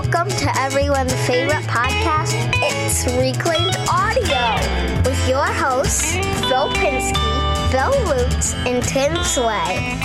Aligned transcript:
Welcome 0.00 0.28
to 0.28 0.58
everyone's 0.60 1.12
favorite 1.26 1.64
podcast. 1.64 2.32
It's 2.62 3.04
Reclaimed 3.16 3.76
Audio 3.90 5.02
with 5.02 5.28
your 5.28 5.44
hosts, 5.44 6.12
Phil 6.12 6.68
Pinsky, 6.68 7.72
Bill 7.72 7.90
Lutz, 8.04 8.54
and 8.54 8.80
Tim 8.84 9.16
Sway. 9.24 9.98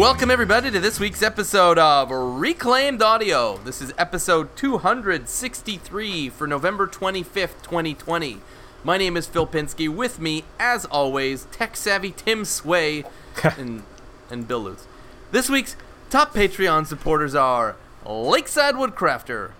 Welcome, 0.00 0.32
everybody, 0.32 0.72
to 0.72 0.80
this 0.80 0.98
week's 0.98 1.22
episode 1.22 1.78
of 1.78 2.10
Reclaimed 2.10 3.00
Audio. 3.00 3.58
This 3.58 3.80
is 3.80 3.94
episode 3.96 4.56
263 4.56 6.28
for 6.30 6.48
November 6.48 6.88
25th, 6.88 7.62
2020. 7.62 8.40
My 8.82 8.98
name 8.98 9.16
is 9.16 9.28
Phil 9.28 9.46
Pinsky. 9.46 9.88
With 9.88 10.18
me, 10.18 10.42
as 10.58 10.86
always, 10.86 11.44
tech 11.52 11.76
savvy 11.76 12.10
Tim 12.10 12.44
Sway 12.44 13.04
and, 13.56 13.84
and 14.28 14.48
Bill 14.48 14.62
Lutz. 14.64 14.88
This 15.30 15.48
week's 15.48 15.76
top 16.10 16.34
Patreon 16.34 16.88
supporters 16.88 17.36
are 17.36 17.76
Lakeside 18.04 18.74
Woodcrafter, 18.74 19.52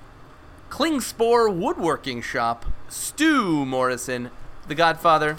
Klingspor 0.69 1.55
Woodworking 1.55 2.23
Shop, 2.23 2.67
Stu 2.89 3.65
Morrison, 3.65 4.31
The 4.67 4.75
Godfather, 4.75 5.37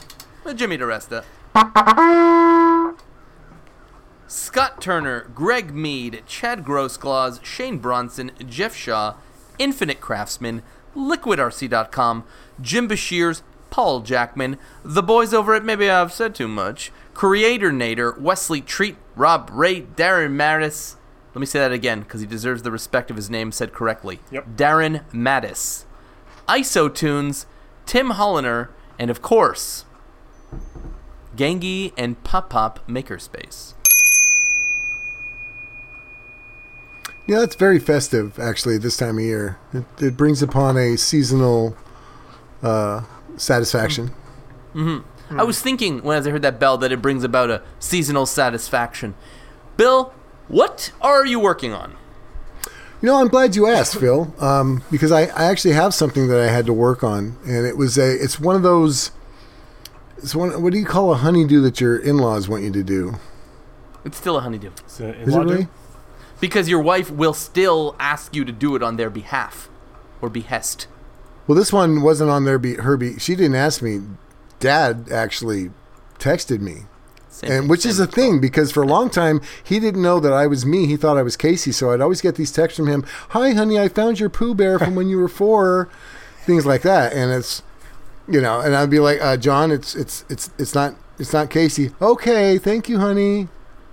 Jimmy 0.55 0.77
DeResta. 0.77 1.23
Scott 4.27 4.81
Turner, 4.81 5.29
Greg 5.35 5.73
Mead, 5.73 6.23
Chad 6.25 6.63
Grossclaws, 6.63 7.43
Shane 7.43 7.77
Bronson, 7.77 8.31
Jeff 8.47 8.75
Shaw, 8.75 9.15
Infinite 9.59 9.99
Craftsman, 9.99 10.63
LiquidRC.com, 10.95 12.23
Jim 12.61 12.87
Bashirs, 12.87 13.41
Paul 13.69 14.01
Jackman, 14.01 14.57
the 14.83 15.03
boys 15.03 15.33
over 15.33 15.53
at 15.55 15.65
Maybe 15.65 15.89
I've 15.89 16.13
Said 16.13 16.35
Too 16.35 16.47
Much, 16.47 16.91
Creator 17.13 17.71
Nader, 17.71 18.17
Wesley 18.17 18.61
Treat, 18.61 18.95
Rob 19.15 19.49
Ray, 19.51 19.81
Darren 19.81 20.31
Maris. 20.31 20.95
Let 21.33 21.39
me 21.39 21.45
say 21.45 21.59
that 21.59 21.71
again 21.71 22.01
because 22.01 22.21
he 22.21 22.27
deserves 22.27 22.61
the 22.61 22.71
respect 22.71 23.09
of 23.09 23.15
his 23.15 23.29
name 23.29 23.51
said 23.51 23.73
correctly. 23.73 24.19
Yep. 24.31 24.49
Darren 24.55 25.03
Mattis, 25.11 25.85
Isotunes, 26.47 27.45
Tim 27.85 28.11
Holliner, 28.11 28.69
and 28.99 29.09
of 29.09 29.21
course, 29.21 29.85
Gangi 31.35 31.91
and 31.97 32.23
Pop 32.23 32.49
Pop 32.49 32.85
Makerspace. 32.87 33.73
Yeah, 37.25 37.39
that's 37.39 37.55
very 37.55 37.79
festive, 37.79 38.37
actually, 38.37 38.77
this 38.77 38.97
time 38.97 39.17
of 39.17 39.23
year. 39.23 39.57
It, 39.73 39.85
it 39.99 40.17
brings 40.17 40.43
upon 40.43 40.77
a 40.77 40.97
seasonal 40.97 41.75
uh, 42.61 43.03
satisfaction. 43.37 44.11
I 44.75 45.43
was 45.43 45.61
thinking 45.61 46.03
when 46.03 46.21
I 46.21 46.29
heard 46.29 46.41
that 46.41 46.59
bell 46.59 46.77
that 46.77 46.91
it 46.91 47.01
brings 47.01 47.23
about 47.23 47.49
a 47.49 47.63
seasonal 47.79 48.25
satisfaction. 48.25 49.15
Bill, 49.77 50.13
what 50.47 50.91
are 51.01 51.25
you 51.25 51.39
working 51.39 51.73
on? 51.73 51.95
You 53.01 53.07
know, 53.07 53.19
I'm 53.19 53.27
glad 53.27 53.55
you 53.55 53.67
asked, 53.67 53.99
Phil, 53.99 54.33
um, 54.39 54.81
because 54.89 55.11
I, 55.11 55.23
I 55.23 55.45
actually 55.45 55.73
have 55.73 55.93
something 55.93 56.29
that 56.29 56.39
I 56.39 56.49
had 56.49 56.65
to 56.67 56.73
work 56.73 57.03
on, 57.03 57.37
and 57.45 57.65
it 57.65 57.75
was 57.75 57.97
a. 57.97 58.13
It's 58.13 58.39
one 58.39 58.55
of 58.55 58.63
those. 58.63 59.11
It's 60.17 60.33
one. 60.33 60.61
What 60.63 60.71
do 60.71 60.79
you 60.79 60.85
call 60.85 61.11
a 61.11 61.17
honeydew 61.17 61.59
that 61.61 61.81
your 61.81 61.97
in-laws 61.97 62.47
want 62.47 62.63
you 62.63 62.71
to 62.71 62.83
do? 62.83 63.15
It's 64.05 64.17
still 64.17 64.37
a 64.37 64.41
honeydew. 64.41 64.71
Is 64.87 65.01
it 65.01 65.17
really? 65.25 65.67
Because 66.39 66.69
your 66.69 66.81
wife 66.81 67.11
will 67.11 67.33
still 67.33 67.95
ask 67.99 68.35
you 68.35 68.45
to 68.45 68.51
do 68.51 68.75
it 68.75 68.83
on 68.83 68.95
their 68.95 69.09
behalf 69.09 69.69
or 70.21 70.29
behest. 70.29 70.87
Well, 71.45 71.57
this 71.57 71.73
one 71.73 72.01
wasn't 72.01 72.29
on 72.29 72.45
their 72.45 72.57
be 72.57 72.75
her 72.75 72.95
be. 72.95 73.19
She 73.19 73.35
didn't 73.35 73.55
ask 73.55 73.81
me. 73.81 74.01
Dad 74.59 75.09
actually 75.11 75.71
texted 76.19 76.61
me, 76.61 76.83
Same, 77.33 77.51
and 77.51 77.69
which 77.69 77.85
is 77.85 77.99
a 77.99 78.05
thing 78.05 78.39
because 78.39 78.71
for 78.71 78.83
a 78.83 78.87
long 78.87 79.09
time 79.09 79.41
he 79.63 79.79
didn't 79.79 80.03
know 80.03 80.19
that 80.19 80.31
I 80.31 80.45
was 80.45 80.65
me. 80.65 80.85
He 80.85 80.97
thought 80.97 81.17
I 81.17 81.23
was 81.23 81.35
Casey, 81.35 81.71
so 81.71 81.91
I'd 81.91 82.01
always 82.01 82.21
get 82.21 82.35
these 82.35 82.51
texts 82.51 82.77
from 82.77 82.87
him. 82.87 83.03
Hi, 83.29 83.53
honey, 83.53 83.79
I 83.79 83.87
found 83.89 84.19
your 84.19 84.29
Pooh 84.29 84.53
Bear 84.53 84.77
from 84.77 84.93
when 84.93 85.09
you 85.09 85.17
were 85.17 85.27
four, 85.27 85.89
things 86.45 86.65
like 86.65 86.83
that, 86.83 87.11
and 87.11 87.31
it's 87.31 87.63
you 88.27 88.39
know, 88.39 88.61
and 88.61 88.75
I'd 88.75 88.89
be 88.89 88.99
like, 88.99 89.19
uh, 89.21 89.37
John, 89.37 89.71
it's 89.71 89.95
it's 89.95 90.25
it's 90.29 90.51
it's 90.57 90.75
not 90.75 90.95
it's 91.17 91.33
not 91.33 91.49
Casey. 91.49 91.91
Okay, 92.01 92.57
thank 92.57 92.87
you, 92.87 92.99
honey. 92.99 93.47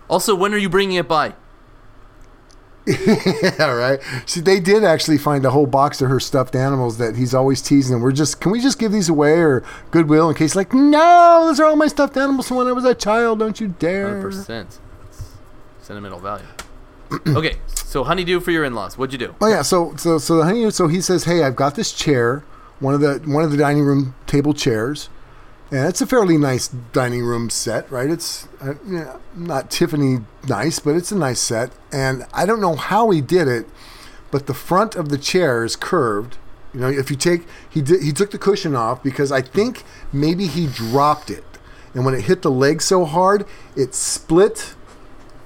Also, 0.08 0.34
when 0.34 0.52
are 0.52 0.58
you 0.58 0.68
bringing 0.68 0.96
it 0.96 1.08
by? 1.08 1.34
yeah, 2.86 3.70
right. 3.70 4.00
See, 4.26 4.40
they 4.40 4.58
did 4.58 4.84
actually 4.84 5.18
find 5.18 5.44
a 5.44 5.50
whole 5.50 5.66
box 5.66 6.00
of 6.00 6.08
her 6.08 6.18
stuffed 6.18 6.54
animals 6.54 6.98
that 6.98 7.16
he's 7.16 7.34
always 7.34 7.60
teasing. 7.60 7.94
them. 7.94 8.02
We're 8.02 8.12
just, 8.12 8.40
can 8.40 8.52
we 8.52 8.60
just 8.60 8.78
give 8.78 8.90
these 8.90 9.08
away 9.08 9.38
or 9.38 9.62
Goodwill? 9.90 10.28
In 10.28 10.34
case, 10.34 10.56
like, 10.56 10.72
no, 10.72 11.44
those 11.46 11.60
are 11.60 11.66
all 11.66 11.76
my 11.76 11.88
stuffed 11.88 12.16
animals 12.16 12.48
from 12.48 12.56
when 12.56 12.66
I 12.66 12.72
was 12.72 12.84
a 12.84 12.94
child. 12.94 13.38
Don't 13.38 13.60
you 13.60 13.68
dare. 13.68 14.22
100%. 14.22 14.78
It's 15.06 15.32
sentimental 15.82 16.20
value. 16.20 16.46
okay, 17.26 17.56
so 17.66 18.04
honeydew 18.04 18.40
for 18.40 18.50
your 18.52 18.64
in-laws. 18.64 18.96
What'd 18.96 19.12
you 19.12 19.18
do? 19.26 19.34
Oh 19.40 19.48
yeah, 19.48 19.62
so 19.62 19.94
so 19.96 20.18
so 20.18 20.36
the 20.36 20.44
honey. 20.44 20.70
So 20.70 20.86
he 20.86 21.00
says, 21.00 21.24
"Hey, 21.24 21.42
I've 21.42 21.56
got 21.56 21.74
this 21.74 21.92
chair, 21.92 22.44
one 22.78 22.94
of 22.94 23.00
the 23.00 23.20
one 23.26 23.42
of 23.42 23.50
the 23.50 23.56
dining 23.56 23.82
room 23.82 24.14
table 24.28 24.54
chairs, 24.54 25.08
and 25.70 25.88
it's 25.88 26.00
a 26.00 26.06
fairly 26.06 26.36
nice 26.36 26.68
dining 26.68 27.22
room 27.22 27.48
set, 27.48 27.90
right? 27.90 28.10
It's 28.10 28.48
uh, 28.60 28.74
yeah, 28.86 29.18
not 29.34 29.70
Tiffany 29.70 30.18
nice, 30.48 30.80
but 30.80 30.96
it's 30.96 31.12
a 31.12 31.16
nice 31.16 31.40
set. 31.40 31.70
And 31.92 32.26
I 32.32 32.44
don't 32.44 32.60
know 32.60 32.74
how 32.74 33.10
he 33.10 33.20
did 33.20 33.46
it, 33.46 33.66
but 34.30 34.46
the 34.46 34.54
front 34.54 34.96
of 34.96 35.10
the 35.10 35.18
chair 35.18 35.64
is 35.64 35.76
curved. 35.76 36.38
You 36.74 36.80
know, 36.80 36.88
if 36.88 37.10
you 37.10 37.16
take 37.16 37.46
he 37.68 37.82
did 37.82 38.02
he 38.02 38.12
took 38.12 38.30
the 38.32 38.38
cushion 38.38 38.74
off 38.74 39.02
because 39.02 39.30
I 39.30 39.42
think 39.42 39.84
maybe 40.12 40.46
he 40.46 40.66
dropped 40.66 41.30
it, 41.30 41.44
and 41.94 42.04
when 42.04 42.14
it 42.14 42.22
hit 42.22 42.42
the 42.42 42.50
leg 42.50 42.82
so 42.82 43.04
hard, 43.04 43.46
it 43.76 43.94
split." 43.94 44.74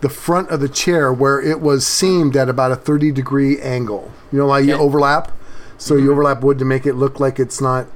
the 0.01 0.11
front 0.11 0.51
of 0.51 0.61
the 0.61 0.69
chair 0.69 1.11
where 1.11 1.41
it 1.41 1.63
was 1.63 1.87
seamed 1.87 2.37
at 2.37 2.47
about 2.47 2.71
a 2.71 2.77
30 2.77 3.11
degree 3.11 3.59
angle. 3.59 4.13
You 4.31 4.41
know, 4.41 4.47
like 4.47 4.67
you 4.67 4.75
overlap. 4.75 5.33
So 5.79 5.97
you 5.97 6.13
overlap 6.13 6.43
wood 6.43 6.59
to 6.59 6.65
make 6.67 6.85
it 6.85 6.93
look 6.93 7.19
like 7.19 7.41
it's 7.41 7.59
not. 7.59 7.87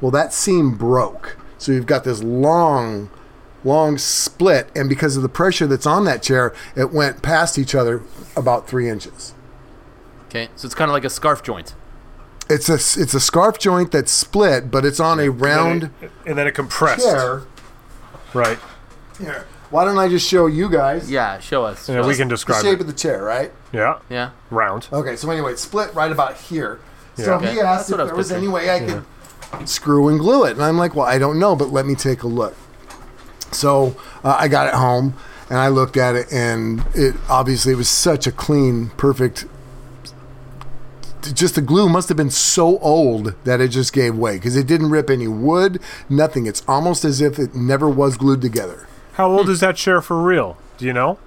Well, 0.00 0.10
that 0.12 0.32
seam 0.32 0.78
broke. 0.78 1.36
So 1.58 1.72
you've 1.72 1.86
got 1.86 2.04
this 2.04 2.22
long, 2.22 3.10
long 3.64 3.98
split. 3.98 4.70
And 4.74 4.88
because 4.88 5.16
of 5.16 5.22
the 5.22 5.28
pressure 5.28 5.66
that's 5.66 5.86
on 5.86 6.04
that 6.04 6.22
chair, 6.22 6.54
it 6.76 6.92
went 6.92 7.22
past 7.22 7.58
each 7.58 7.74
other 7.74 8.02
about 8.36 8.68
three 8.68 8.88
inches. 8.88 9.34
Okay, 10.28 10.48
so 10.56 10.66
it's 10.66 10.74
kind 10.74 10.90
of 10.90 10.92
like 10.92 11.04
a 11.04 11.10
scarf 11.10 11.42
joint. 11.42 11.74
It's 12.50 12.68
a, 12.68 12.74
it's 12.74 13.12
a 13.14 13.20
scarf 13.20 13.58
joint 13.58 13.92
that's 13.92 14.12
split, 14.12 14.70
but 14.70 14.84
it's 14.84 15.00
on 15.00 15.20
a 15.20 15.28
round 15.30 15.84
And, 15.84 15.92
it, 16.02 16.10
and 16.26 16.38
then 16.38 16.46
it 16.46 16.52
compressed. 16.54 17.04
chair. 17.04 17.42
Right. 18.34 18.58
Here. 19.18 19.46
Why 19.70 19.84
don't 19.84 19.98
I 19.98 20.08
just 20.08 20.26
show 20.26 20.46
you 20.46 20.70
guys 20.70 21.10
Yeah, 21.10 21.40
show 21.40 21.64
us. 21.64 21.88
Yeah, 21.88 22.06
we 22.06 22.14
can 22.14 22.28
describe 22.28 22.62
the 22.62 22.70
shape 22.70 22.78
it. 22.78 22.82
of 22.82 22.86
the 22.86 22.92
chair, 22.94 23.22
right? 23.22 23.52
Yeah. 23.72 23.98
Yeah. 24.08 24.30
Round. 24.50 24.88
Okay, 24.92 25.16
so 25.16 25.30
anyway, 25.30 25.52
it's 25.52 25.62
split 25.62 25.92
right 25.94 26.10
about 26.12 26.36
here. 26.38 26.80
So 27.16 27.38
Yeah. 27.40 27.50
he 27.52 27.60
asked 27.60 27.88
that's 27.88 28.00
if 28.00 28.06
there 28.06 28.14
was 28.14 28.28
picturing. 28.28 28.44
any 28.44 28.52
way 28.52 28.70
I 28.70 28.78
could 28.80 29.04
screw 29.64 30.08
and 30.08 30.18
glue 30.18 30.44
it, 30.44 30.52
and 30.52 30.62
I'm 30.62 30.78
like, 30.78 30.94
well, 30.94 31.06
I 31.06 31.18
don't 31.18 31.38
know, 31.38 31.56
but 31.56 31.70
let 31.70 31.86
me 31.86 31.94
take 31.94 32.22
a 32.22 32.28
look. 32.28 32.56
So 33.52 33.96
uh, 34.22 34.36
I 34.38 34.48
got 34.48 34.68
it 34.68 34.74
home 34.74 35.14
and 35.48 35.58
I 35.58 35.68
looked 35.68 35.96
at 35.96 36.14
it, 36.14 36.30
and 36.32 36.84
it 36.94 37.14
obviously 37.28 37.72
it 37.72 37.76
was 37.76 37.88
such 37.88 38.26
a 38.26 38.32
clean, 38.32 38.90
perfect. 38.96 39.46
Just 41.34 41.54
the 41.56 41.62
glue 41.62 41.88
must 41.88 42.08
have 42.08 42.16
been 42.16 42.30
so 42.30 42.78
old 42.78 43.34
that 43.44 43.60
it 43.60 43.68
just 43.68 43.92
gave 43.92 44.16
way 44.16 44.36
because 44.36 44.56
it 44.56 44.66
didn't 44.66 44.90
rip 44.90 45.10
any 45.10 45.26
wood, 45.28 45.80
nothing. 46.08 46.46
It's 46.46 46.62
almost 46.68 47.04
as 47.04 47.20
if 47.20 47.38
it 47.38 47.54
never 47.54 47.88
was 47.88 48.16
glued 48.16 48.40
together. 48.40 48.86
How 49.14 49.30
old 49.30 49.48
is 49.48 49.60
that 49.60 49.76
chair 49.76 50.00
for 50.00 50.22
real? 50.22 50.56
Do 50.76 50.84
you 50.86 50.92
know? 50.92 51.18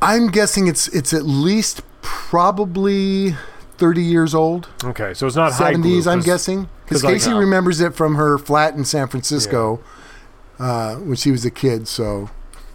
I'm 0.00 0.28
guessing 0.28 0.66
it's 0.66 0.88
it's 0.88 1.12
at 1.12 1.24
least 1.24 1.82
probably 2.02 3.34
30 3.78 4.02
years 4.02 4.34
old. 4.34 4.68
Okay, 4.84 5.14
so 5.14 5.26
it's 5.26 5.36
not 5.36 5.52
high 5.52 5.72
glue. 5.72 5.82
seventies, 5.82 6.06
I'm 6.06 6.20
guessing, 6.20 6.68
because 6.84 7.02
'cause, 7.02 7.04
like, 7.04 7.14
Casey 7.14 7.30
uh, 7.32 7.38
remembers 7.38 7.80
it 7.80 7.94
from 7.94 8.14
her 8.14 8.38
flat 8.38 8.74
in 8.74 8.84
San 8.84 9.08
Francisco 9.08 9.80
uh, 10.58 10.96
when 10.96 11.16
she 11.16 11.30
was 11.30 11.44
a 11.44 11.50
kid. 11.50 11.88
So 11.88 12.30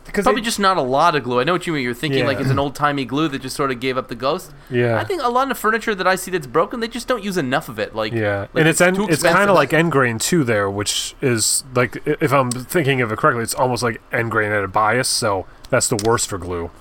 Because 0.05 0.23
Probably 0.23 0.41
they- 0.41 0.45
just 0.45 0.59
not 0.59 0.75
a 0.77 0.81
lot 0.81 1.15
of 1.15 1.23
glue. 1.23 1.39
I 1.39 1.43
know 1.43 1.53
what 1.53 1.67
you 1.67 1.73
mean. 1.73 1.83
You're 1.83 1.93
thinking 1.93 2.25
like 2.25 2.39
it's 2.39 2.49
an 2.49 2.57
old 2.57 2.73
timey 2.73 3.05
glue 3.05 3.27
that 3.27 3.43
just 3.43 3.55
sort 3.55 3.69
of 3.69 3.79
gave 3.79 3.95
up 3.97 4.07
the 4.07 4.15
ghost. 4.15 4.51
Yeah. 4.69 4.97
I 4.99 5.03
think 5.03 5.21
a 5.21 5.29
lot 5.29 5.51
of 5.51 5.57
furniture 5.57 5.93
that 5.93 6.07
I 6.07 6.15
see 6.15 6.31
that's 6.31 6.47
broken, 6.47 6.79
they 6.79 6.87
just 6.87 7.07
don't 7.07 7.23
use 7.23 7.37
enough 7.37 7.69
of 7.69 7.77
it. 7.77 7.93
Like 7.95 8.11
Yeah, 8.11 8.39
like 8.41 8.49
and 8.55 8.67
it's 8.67 8.81
en- 8.81 8.99
it's 9.09 9.21
kind 9.21 9.49
of 9.49 9.55
like 9.55 9.71
end 9.71 9.91
grain 9.91 10.17
too 10.17 10.43
there, 10.43 10.67
which 10.69 11.15
is 11.21 11.63
like 11.75 12.01
if 12.05 12.33
I'm 12.33 12.49
thinking 12.49 13.01
of 13.01 13.11
it 13.11 13.19
correctly, 13.19 13.43
it's 13.43 13.53
almost 13.53 13.83
like 13.83 14.01
end 14.11 14.31
grain 14.31 14.51
at 14.51 14.63
a 14.63 14.67
bias. 14.67 15.07
So 15.07 15.45
that's 15.69 15.87
the 15.87 16.03
worst 16.03 16.27
for 16.27 16.39
glue. 16.39 16.71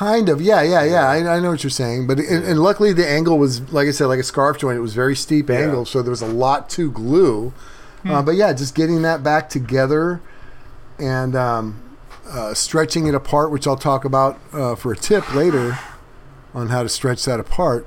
Kind 0.00 0.30
of, 0.30 0.40
yeah, 0.40 0.62
yeah, 0.62 0.82
yeah. 0.82 1.06
I, 1.06 1.36
I 1.36 1.40
know 1.40 1.50
what 1.50 1.62
you're 1.62 1.70
saying, 1.70 2.06
but 2.06 2.18
and, 2.18 2.42
and 2.42 2.58
luckily 2.58 2.94
the 2.94 3.06
angle 3.06 3.38
was, 3.38 3.70
like 3.70 3.86
I 3.86 3.90
said, 3.90 4.06
like 4.06 4.18
a 4.18 4.22
scarf 4.22 4.56
joint. 4.56 4.78
It 4.78 4.80
was 4.80 4.94
very 4.94 5.14
steep 5.14 5.50
angle, 5.50 5.84
so 5.84 6.00
there 6.00 6.10
was 6.10 6.22
a 6.22 6.26
lot 6.26 6.70
to 6.70 6.90
glue. 6.90 7.52
Uh, 8.12 8.22
but 8.22 8.34
yeah, 8.34 8.50
just 8.54 8.74
getting 8.74 9.02
that 9.02 9.22
back 9.22 9.50
together 9.50 10.22
and 10.98 11.36
um, 11.36 11.82
uh, 12.26 12.54
stretching 12.54 13.08
it 13.08 13.14
apart, 13.14 13.50
which 13.50 13.66
I'll 13.66 13.76
talk 13.76 14.06
about 14.06 14.38
uh, 14.54 14.74
for 14.74 14.90
a 14.90 14.96
tip 14.96 15.34
later 15.34 15.78
on 16.54 16.68
how 16.68 16.82
to 16.82 16.88
stretch 16.88 17.26
that 17.26 17.38
apart. 17.38 17.86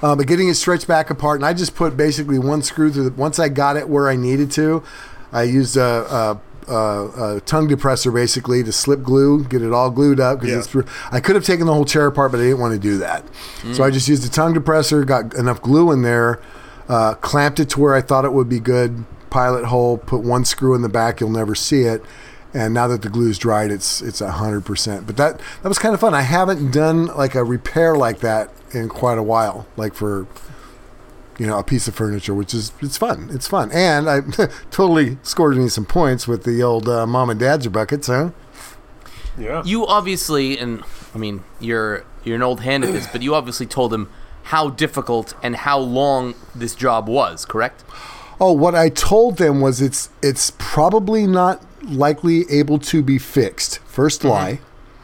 Uh, 0.00 0.14
but 0.14 0.28
getting 0.28 0.48
it 0.48 0.54
stretched 0.54 0.86
back 0.86 1.10
apart, 1.10 1.40
and 1.40 1.46
I 1.46 1.52
just 1.52 1.74
put 1.74 1.96
basically 1.96 2.38
one 2.38 2.62
screw 2.62 2.92
through. 2.92 3.10
The, 3.10 3.16
once 3.16 3.40
I 3.40 3.48
got 3.48 3.76
it 3.76 3.88
where 3.88 4.08
I 4.08 4.14
needed 4.14 4.52
to, 4.52 4.84
I 5.32 5.42
used 5.42 5.76
a, 5.76 5.82
a, 5.82 6.40
a, 6.70 7.36
a 7.36 7.40
tongue 7.40 7.68
depressor 7.68 8.14
basically 8.14 8.62
to 8.62 8.72
slip 8.72 9.02
glue, 9.02 9.44
get 9.44 9.62
it 9.62 9.72
all 9.72 9.90
glued 9.90 10.20
up. 10.20 10.42
Yeah. 10.42 10.62
Because 10.62 10.84
I 11.10 11.20
could 11.20 11.34
have 11.34 11.44
taken 11.44 11.66
the 11.66 11.74
whole 11.74 11.84
chair 11.84 12.06
apart, 12.06 12.32
but 12.32 12.40
I 12.40 12.44
didn't 12.44 12.60
want 12.60 12.74
to 12.74 12.80
do 12.80 12.98
that. 12.98 13.24
So 13.72 13.84
I 13.84 13.90
just 13.90 14.08
used 14.08 14.24
a 14.24 14.30
tongue 14.30 14.54
depressor, 14.54 15.04
got 15.06 15.34
enough 15.34 15.60
glue 15.60 15.90
in 15.92 16.02
there, 16.02 16.40
uh, 16.88 17.14
clamped 17.14 17.60
it 17.60 17.70
to 17.70 17.80
where 17.80 17.94
I 17.94 18.00
thought 18.00 18.24
it 18.24 18.32
would 18.32 18.48
be 18.48 18.60
good. 18.60 19.04
Pilot 19.30 19.66
hole, 19.66 19.98
put 19.98 20.22
one 20.22 20.44
screw 20.44 20.74
in 20.74 20.82
the 20.82 20.88
back, 20.88 21.20
you'll 21.20 21.30
never 21.30 21.54
see 21.54 21.82
it. 21.82 22.04
And 22.52 22.74
now 22.74 22.88
that 22.88 23.02
the 23.02 23.08
glue's 23.08 23.38
dried, 23.38 23.70
it's 23.70 24.02
it's 24.02 24.18
hundred 24.18 24.64
percent. 24.64 25.06
But 25.06 25.16
that 25.18 25.40
that 25.62 25.68
was 25.68 25.78
kind 25.78 25.94
of 25.94 26.00
fun. 26.00 26.14
I 26.14 26.22
haven't 26.22 26.72
done 26.72 27.06
like 27.06 27.36
a 27.36 27.44
repair 27.44 27.94
like 27.94 28.18
that 28.20 28.50
in 28.72 28.88
quite 28.88 29.18
a 29.18 29.22
while, 29.22 29.66
like 29.76 29.94
for 29.94 30.26
you 31.40 31.46
know, 31.46 31.58
a 31.58 31.64
piece 31.64 31.88
of 31.88 31.94
furniture, 31.94 32.34
which 32.34 32.52
is 32.52 32.70
it's 32.82 32.98
fun. 32.98 33.30
It's 33.32 33.48
fun, 33.48 33.72
and 33.72 34.10
I 34.10 34.20
totally 34.70 35.16
scored 35.22 35.56
me 35.56 35.70
some 35.70 35.86
points 35.86 36.28
with 36.28 36.44
the 36.44 36.62
old 36.62 36.86
uh, 36.86 37.06
mom 37.06 37.30
and 37.30 37.40
dad's 37.40 37.66
buckets, 37.68 38.08
huh? 38.08 38.32
Yeah. 39.38 39.62
You 39.64 39.86
obviously, 39.86 40.58
and 40.58 40.82
I 41.14 41.18
mean, 41.18 41.42
you're 41.58 42.04
you're 42.24 42.36
an 42.36 42.42
old 42.42 42.60
hand 42.60 42.84
at 42.84 42.92
this, 42.92 43.06
but 43.06 43.22
you 43.22 43.34
obviously 43.34 43.64
told 43.64 43.94
him 43.94 44.10
how 44.44 44.68
difficult 44.68 45.32
and 45.42 45.56
how 45.56 45.78
long 45.78 46.34
this 46.54 46.74
job 46.74 47.08
was, 47.08 47.46
correct? 47.46 47.84
Oh, 48.38 48.52
what 48.52 48.74
I 48.74 48.90
told 48.90 49.38
them 49.38 49.62
was 49.62 49.80
it's 49.80 50.10
it's 50.22 50.52
probably 50.58 51.26
not 51.26 51.64
likely 51.84 52.44
able 52.50 52.78
to 52.80 53.02
be 53.02 53.16
fixed. 53.16 53.78
First 53.86 54.24
lie. 54.24 54.60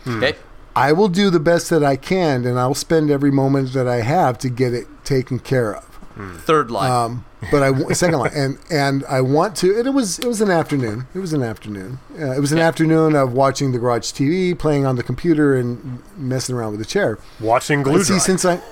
Okay. 0.07 0.35
I 0.77 0.93
will 0.93 1.09
do 1.09 1.31
the 1.31 1.41
best 1.41 1.71
that 1.71 1.83
I 1.83 1.97
can, 1.97 2.45
and 2.45 2.59
I'll 2.59 2.75
spend 2.75 3.11
every 3.11 3.31
moment 3.31 3.73
that 3.73 3.89
I 3.89 4.03
have 4.03 4.37
to 4.41 4.51
get 4.51 4.75
it 4.75 4.87
taken 5.03 5.39
care 5.39 5.75
of. 5.75 5.96
Third 6.17 6.71
line. 6.71 6.91
Um, 6.91 7.25
but 7.51 7.63
I 7.63 7.93
second 7.93 8.19
line, 8.19 8.31
and 8.35 8.59
and 8.71 9.05
I 9.05 9.21
want 9.21 9.55
to. 9.57 9.79
And 9.79 9.87
it 9.87 9.91
was 9.91 10.19
it 10.19 10.27
was 10.27 10.41
an 10.41 10.51
afternoon. 10.51 11.07
It 11.15 11.19
was 11.19 11.35
an 11.35 11.43
afternoon. 11.43 11.99
Uh, 12.19 12.33
it 12.33 12.41
was 12.41 12.53
an 12.53 12.59
afternoon 12.59 13.15
of 13.15 13.35
watching 13.35 13.73
the 13.73 13.79
garage 13.79 14.13
TV, 14.13 14.59
playing 14.59 14.87
on 14.87 14.97
the 14.97 15.03
computer, 15.03 15.55
and 15.55 16.03
messing 16.17 16.55
around 16.55 16.71
with 16.71 16.81
the 16.81 16.87
chair. 16.87 17.19
Watching 17.39 17.83
glue 17.83 18.03
See, 18.03 18.19
since 18.19 18.47
I, 18.47 18.63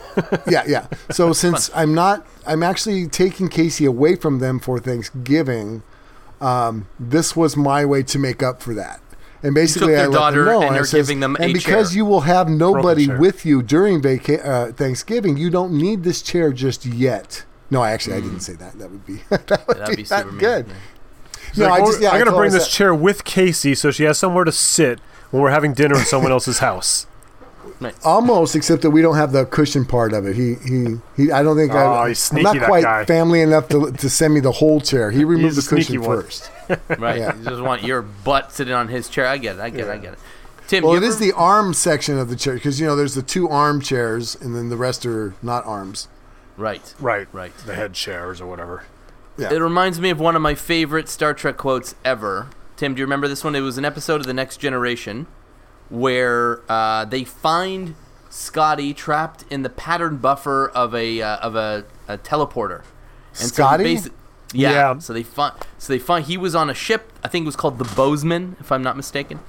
yeah, 0.48 0.64
yeah. 0.66 0.86
So 1.10 1.34
since 1.34 1.70
I'm 1.74 1.94
not, 1.94 2.26
I'm 2.46 2.62
actually 2.62 3.08
taking 3.08 3.48
Casey 3.48 3.84
away 3.84 4.16
from 4.16 4.38
them 4.38 4.58
for 4.58 4.78
Thanksgiving. 4.78 5.82
Um, 6.40 6.88
this 6.98 7.36
was 7.36 7.56
my 7.56 7.84
way 7.84 8.02
to 8.04 8.18
make 8.18 8.42
up 8.42 8.62
for 8.62 8.72
that. 8.74 9.00
And 9.44 9.54
basically, 9.54 9.92
their 9.94 10.04
I 10.04 10.06
let 10.06 10.12
daughter 10.18 10.44
them 10.44 10.52
know, 10.54 10.62
and 10.62 10.70
I 10.72 10.76
you're 10.76 10.84
says, 10.84 11.06
giving 11.06 11.20
them 11.20 11.36
and 11.36 11.50
a 11.50 11.52
because 11.52 11.90
chair." 11.90 11.98
you 11.98 12.04
will 12.06 12.22
have 12.22 12.48
nobody 12.48 13.08
with 13.08 13.44
you 13.46 13.62
during 13.62 14.00
vaca- 14.02 14.44
uh, 14.44 14.72
Thanksgiving, 14.72 15.36
you 15.36 15.50
don't 15.50 15.72
need 15.72 16.02
this 16.02 16.22
chair 16.22 16.50
just 16.52 16.84
yet. 16.86 17.44
No, 17.70 17.82
I 17.82 17.92
actually 17.92 18.16
I 18.16 18.20
didn't 18.20 18.40
say 18.40 18.54
that. 18.54 18.78
That 18.78 18.90
would 18.90 19.04
be 19.06 19.16
that 19.28 19.64
would 19.68 19.76
That'd 19.78 19.96
be, 19.96 20.02
be 20.04 20.08
not 20.08 20.20
super 20.20 20.30
mean, 20.32 20.38
good. 20.40 20.66
yeah. 20.68 20.74
No, 21.56 21.68
Like, 21.68 21.80
I 21.80 21.84
"Oh, 21.84 21.86
just 21.88 22.00
yeah, 22.00 22.08
I 22.08 22.14
I 22.14 22.18
gotta 22.18 22.30
told 22.30 22.40
bring 22.40 22.52
this 22.52 22.64
that- 22.64 22.70
chair 22.72 22.94
with 22.94 23.24
Casey 23.24 23.74
so 23.74 23.90
she 23.90 24.04
has 24.04 24.18
somewhere 24.18 24.44
to 24.44 24.50
sit 24.52 24.98
when 25.30 25.42
we're 25.42 25.50
having 25.50 25.74
dinner 25.74 25.94
in 25.96 26.04
someone 26.04 26.32
else's 26.38 26.58
house. 26.60 27.06
Almost, 28.04 28.56
except 28.56 28.80
that 28.82 28.90
we 28.90 29.02
don't 29.02 29.16
have 29.16 29.32
the 29.32 29.44
cushion 29.44 29.84
part 29.84 30.12
of 30.14 30.26
it. 30.26 30.36
He 30.36 30.54
he 30.66 30.96
he. 31.16 31.32
I 31.32 31.42
don't 31.42 31.56
think 31.56 31.72
Oh, 31.74 31.76
I, 31.92 32.08
he's 32.08 32.30
I'm 32.32 32.36
sneaky, 32.38 32.44
not 32.44 32.54
that 32.60 32.66
quite 32.66 32.84
guy. 32.84 33.04
family 33.04 33.40
enough 33.42 33.68
to 33.68 33.90
to 33.92 34.08
send 34.08 34.32
me 34.32 34.40
the 34.40 34.52
whole 34.52 34.80
chair. 34.80 35.10
He 35.10 35.24
removed 35.24 35.56
He's 35.56 35.66
the 35.68 35.74
a 35.74 35.78
cushion 35.78 36.02
first. 36.02 36.50
Right. 36.98 37.18
Yeah. 37.18 37.36
You 37.36 37.44
just 37.44 37.62
want 37.62 37.82
your 37.82 38.02
butt 38.02 38.52
sitting 38.52 38.74
on 38.74 38.88
his 38.88 39.08
chair. 39.08 39.26
I 39.26 39.38
get 39.38 39.56
it. 39.56 39.60
I 39.60 39.70
get 39.70 39.80
it. 39.86 39.90
I 39.90 39.96
get 39.98 40.12
it. 40.14 40.18
Tim, 40.66 40.82
Well, 40.84 40.92
you 40.92 40.98
it 40.98 41.04
is 41.04 41.16
ever- 41.16 41.24
the 41.26 41.32
arm 41.32 41.74
section 41.74 42.18
of 42.18 42.28
the 42.30 42.36
chair 42.36 42.54
because 42.54 42.80
you 42.80 42.86
know 42.86 42.96
there's 42.96 43.14
the 43.14 43.22
two 43.22 43.48
arm 43.48 43.80
chairs 43.80 44.34
and 44.34 44.54
then 44.56 44.68
the 44.70 44.76
rest 44.76 45.04
are 45.06 45.34
not 45.42 45.64
arms. 45.66 46.08
right. 46.56 46.94
Right. 46.98 47.28
Right. 47.32 47.52
The 47.66 47.74
head 47.74 47.92
chairs 47.94 48.40
or 48.40 48.46
whatever. 48.46 48.84
Yeah. 49.36 49.52
It 49.52 49.58
reminds 49.60 50.00
me 50.00 50.10
of 50.10 50.20
one 50.20 50.36
of 50.36 50.42
my 50.42 50.54
favorite 50.54 51.08
Star 51.08 51.34
Trek 51.34 51.56
quotes 51.56 51.94
ever. 52.04 52.48
Tim, 52.76 52.94
do 52.94 53.00
you 53.00 53.04
remember 53.04 53.28
this 53.28 53.42
one? 53.44 53.54
It 53.54 53.60
was 53.60 53.76
an 53.78 53.84
episode 53.84 54.20
of 54.20 54.26
The 54.26 54.34
Next 54.34 54.56
Generation 54.58 55.26
where 55.90 56.60
uh, 56.70 57.04
they 57.04 57.24
find 57.24 57.94
Scotty 58.30 58.94
trapped 58.94 59.44
in 59.50 59.62
the 59.62 59.70
pattern 59.70 60.16
buffer 60.16 60.68
of 60.70 60.94
a 60.94 61.20
uh, 61.22 61.36
of 61.38 61.56
a, 61.56 61.84
a 62.08 62.18
teleporter. 62.18 62.82
And 63.38 63.48
Scotty? 63.48 63.96
So 63.96 64.02
he 64.04 64.08
basi- 64.08 64.12
yeah. 64.54 64.70
Yeah. 64.72 64.98
So 64.98 65.12
they 65.12 65.22
find 65.22 65.54
so 65.78 65.92
they 65.92 65.98
find 65.98 66.24
he 66.24 66.36
was 66.36 66.54
on 66.54 66.70
a 66.70 66.74
ship. 66.74 67.12
I 67.22 67.28
think 67.28 67.44
it 67.44 67.46
was 67.46 67.56
called 67.56 67.78
the 67.78 67.84
Bozeman, 67.96 68.56
if 68.60 68.70
I'm 68.72 68.82
not 68.82 68.96
mistaken, 68.96 69.40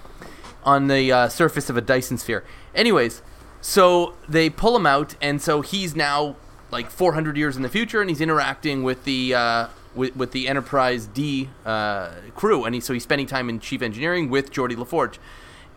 on 0.64 0.88
the 0.88 1.12
uh, 1.12 1.30
surface 1.30 1.70
of 1.70 1.78
a 1.78 1.82
Dyson 1.82 2.18
sphere. 2.18 2.44
Anyways, 2.74 3.22
so 3.62 4.14
they 4.28 4.50
pull 4.50 4.76
him 4.76 4.86
out, 4.86 5.16
and 5.22 5.42
so 5.42 5.62
he's 5.62 5.96
now 5.96 6.36
like 6.72 6.90
400 6.90 7.38
years 7.38 7.56
in 7.56 7.62
the 7.64 7.70
future, 7.70 8.02
and 8.02 8.10
he's 8.10 8.22
interacting 8.22 8.84
with 8.84 9.04
the 9.06 9.34
uh, 9.36 9.68
with, 9.96 10.16
with 10.16 10.32
the 10.32 10.48
Enterprise 10.50 11.08
D 11.08 11.50
uh, 11.66 12.10
crew, 12.36 12.66
and 12.66 12.76
he, 12.76 12.82
so 12.82 12.94
he's 12.94 13.04
spending 13.04 13.28
time 13.28 13.48
in 13.50 13.60
chief 13.60 13.82
engineering 13.82 14.30
with 14.30 14.52
Geordi 14.52 14.76
LaForge. 14.76 15.18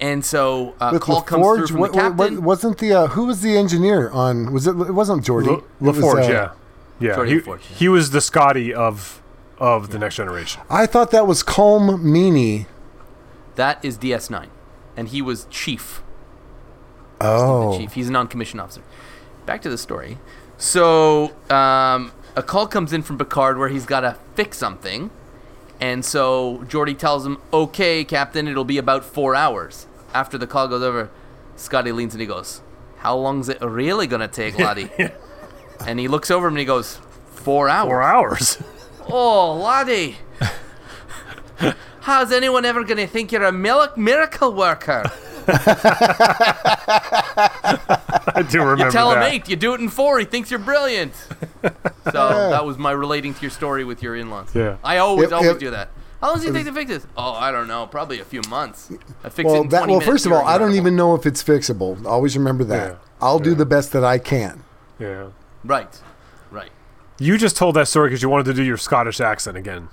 And 0.00 0.24
so 0.24 0.74
uh, 0.80 0.90
With 0.92 1.02
call 1.02 1.22
comes 1.22 1.44
through 1.44 1.66
LaForge, 1.66 1.70
from 1.70 1.80
what, 1.80 1.92
the 1.92 1.98
what- 1.98 2.14
what- 2.14 2.26
captain. 2.28 2.44
wasn't 2.44 2.78
the 2.78 2.92
uh, 2.92 3.06
who 3.08 3.26
was 3.26 3.42
the 3.42 3.56
engineer 3.56 4.10
on? 4.10 4.52
Was 4.52 4.66
it? 4.66 4.70
It 4.70 4.92
wasn't 4.92 5.24
Geordi. 5.24 5.46
La- 5.46 5.54
It 5.54 5.64
was, 5.80 5.96
LaForge, 5.98 6.28
uh, 6.28 6.32
yeah. 6.32 6.50
Yeah. 7.00 7.24
He, 7.24 7.40
he 7.74 7.88
was 7.88 8.10
the 8.10 8.20
Scotty 8.20 8.74
of 8.74 9.22
of 9.58 9.90
the 9.90 9.98
next 9.98 10.16
generation. 10.16 10.62
I 10.70 10.86
thought 10.86 11.10
that 11.10 11.26
was 11.26 11.42
Colm 11.42 12.00
Meaney. 12.02 12.66
that 13.56 13.84
is 13.84 13.98
DS9, 13.98 14.48
and 14.96 15.08
he 15.08 15.20
was 15.22 15.46
chief. 15.50 16.02
Oh, 17.20 17.72
the 17.72 17.78
chief. 17.78 17.92
He's 17.94 18.08
a 18.08 18.12
non-commissioned 18.12 18.60
officer. 18.60 18.82
Back 19.46 19.62
to 19.62 19.70
the 19.70 19.78
story. 19.78 20.18
So 20.56 21.32
um, 21.50 22.12
a 22.36 22.42
call 22.42 22.66
comes 22.68 22.92
in 22.92 23.02
from 23.02 23.18
Picard 23.18 23.58
where 23.58 23.68
he's 23.68 23.86
got 23.86 24.00
to 24.00 24.16
fix 24.34 24.58
something, 24.58 25.10
and 25.80 26.04
so 26.04 26.64
Geordi 26.68 26.96
tells 26.96 27.24
him, 27.26 27.38
"Okay, 27.52 28.04
Captain, 28.04 28.46
it'll 28.48 28.64
be 28.64 28.78
about 28.78 29.04
four 29.04 29.34
hours." 29.34 29.86
After 30.14 30.38
the 30.38 30.46
call 30.46 30.68
goes 30.68 30.82
over, 30.82 31.10
Scotty 31.56 31.92
leans 31.92 32.14
and 32.14 32.20
he 32.20 32.26
goes, 32.26 32.60
"How 32.98 33.16
long's 33.16 33.48
it 33.48 33.60
really 33.60 34.06
gonna 34.06 34.28
take, 34.28 34.56
laddie?" 34.58 34.90
And 35.86 35.98
he 35.98 36.08
looks 36.08 36.30
over 36.30 36.46
him 36.48 36.54
and 36.54 36.60
he 36.60 36.64
goes, 36.64 37.00
four 37.30 37.68
hours." 37.68 37.88
Four 37.88 38.02
hours. 38.02 38.58
Oh, 39.10 39.54
laddie. 39.54 40.18
How's 42.00 42.30
anyone 42.30 42.66
ever 42.66 42.84
gonna 42.84 43.06
think 43.06 43.32
you're 43.32 43.44
a 43.44 43.50
mil- 43.52 43.88
miracle 43.96 44.52
worker? 44.52 45.10
I 47.08 48.46
do 48.50 48.58
remember 48.60 48.84
You 48.86 48.90
tell 48.90 49.10
him 49.12 49.20
that. 49.20 49.32
eight, 49.32 49.48
you 49.48 49.56
do 49.56 49.72
it 49.74 49.80
in 49.80 49.88
four. 49.88 50.18
He 50.18 50.24
thinks 50.26 50.50
you're 50.50 50.60
brilliant. 50.60 51.14
so 52.12 52.50
that 52.50 52.64
was 52.66 52.76
my 52.78 52.90
relating 52.92 53.32
to 53.34 53.40
your 53.40 53.50
story 53.50 53.84
with 53.84 54.02
your 54.02 54.14
in-laws. 54.16 54.54
Yeah. 54.54 54.76
I 54.84 54.98
always, 54.98 55.30
Yep, 55.30 55.32
always 55.32 55.50
yep. 55.52 55.58
do 55.58 55.70
that. 55.70 55.88
How 56.20 56.28
long 56.28 56.36
does 56.36 56.44
it 56.46 56.52
take 56.52 56.66
to 56.66 56.72
fix 56.72 56.90
this? 56.90 57.06
Oh, 57.16 57.32
I 57.32 57.50
don't 57.52 57.68
know. 57.68 57.86
Probably 57.86 58.20
a 58.20 58.24
few 58.24 58.42
months. 58.48 58.90
I 59.24 59.28
fix 59.28 59.38
it 59.38 59.52
well, 59.52 59.62
in 59.62 59.68
that, 59.70 59.78
20 59.84 59.90
well. 59.92 60.00
minutes. 60.00 60.06
First 60.06 60.26
of 60.26 60.32
all, 60.32 60.40
You're 60.40 60.48
I 60.48 60.58
don't 60.58 60.68
incredible. 60.68 60.76
even 60.88 60.96
know 60.96 61.14
if 61.14 61.24
it's 61.26 61.42
fixable. 61.42 62.04
Always 62.04 62.36
remember 62.36 62.64
that. 62.64 62.92
Yeah. 62.92 62.98
I'll 63.20 63.38
do 63.38 63.54
the 63.54 63.66
best 63.66 63.92
that 63.92 64.04
I 64.04 64.18
can. 64.18 64.64
Yeah. 64.98 65.28
Right, 65.64 66.00
right, 66.50 66.70
You 67.18 67.36
just 67.36 67.56
told 67.56 67.74
that 67.76 67.88
story 67.88 68.08
because 68.10 68.22
you 68.22 68.28
wanted 68.28 68.44
to 68.46 68.54
do 68.54 68.62
your 68.62 68.76
Scottish 68.76 69.20
accent 69.20 69.56
again. 69.56 69.88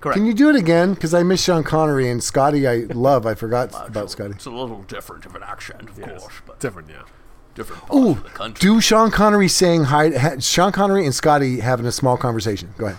correct. 0.00 0.16
Can 0.16 0.26
you 0.26 0.34
do 0.34 0.50
it 0.50 0.56
again? 0.56 0.94
Because 0.94 1.14
I 1.14 1.22
miss 1.22 1.42
Sean 1.44 1.62
Connery 1.62 2.10
and 2.10 2.22
Scotty. 2.22 2.66
I 2.66 2.86
love. 2.92 3.24
I 3.26 3.34
forgot 3.34 3.72
about 3.88 4.10
Scotty. 4.10 4.32
It's 4.34 4.46
a 4.46 4.50
little 4.50 4.82
different 4.82 5.24
of 5.26 5.34
an 5.36 5.42
accent, 5.42 5.88
of 5.88 6.00
course, 6.00 6.26
but 6.46 6.58
Different, 6.58 6.88
yeah. 6.90 7.02
different 7.54 7.82
parts 7.82 7.94
Ooh, 7.96 8.10
of 8.12 8.22
the 8.24 8.28
country. 8.30 8.60
do 8.68 8.80
Sean 8.80 9.10
Connery 9.10 9.48
saying 9.48 9.84
hi? 9.84 10.10
Ha, 10.10 10.38
Sean 10.40 10.72
Connery 10.72 11.04
and 11.06 11.14
Scotty 11.14 11.60
having 11.60 11.86
a 11.86 11.92
small 11.92 12.16
conversation. 12.16 12.74
Go 12.76 12.86
ahead. 12.86 12.98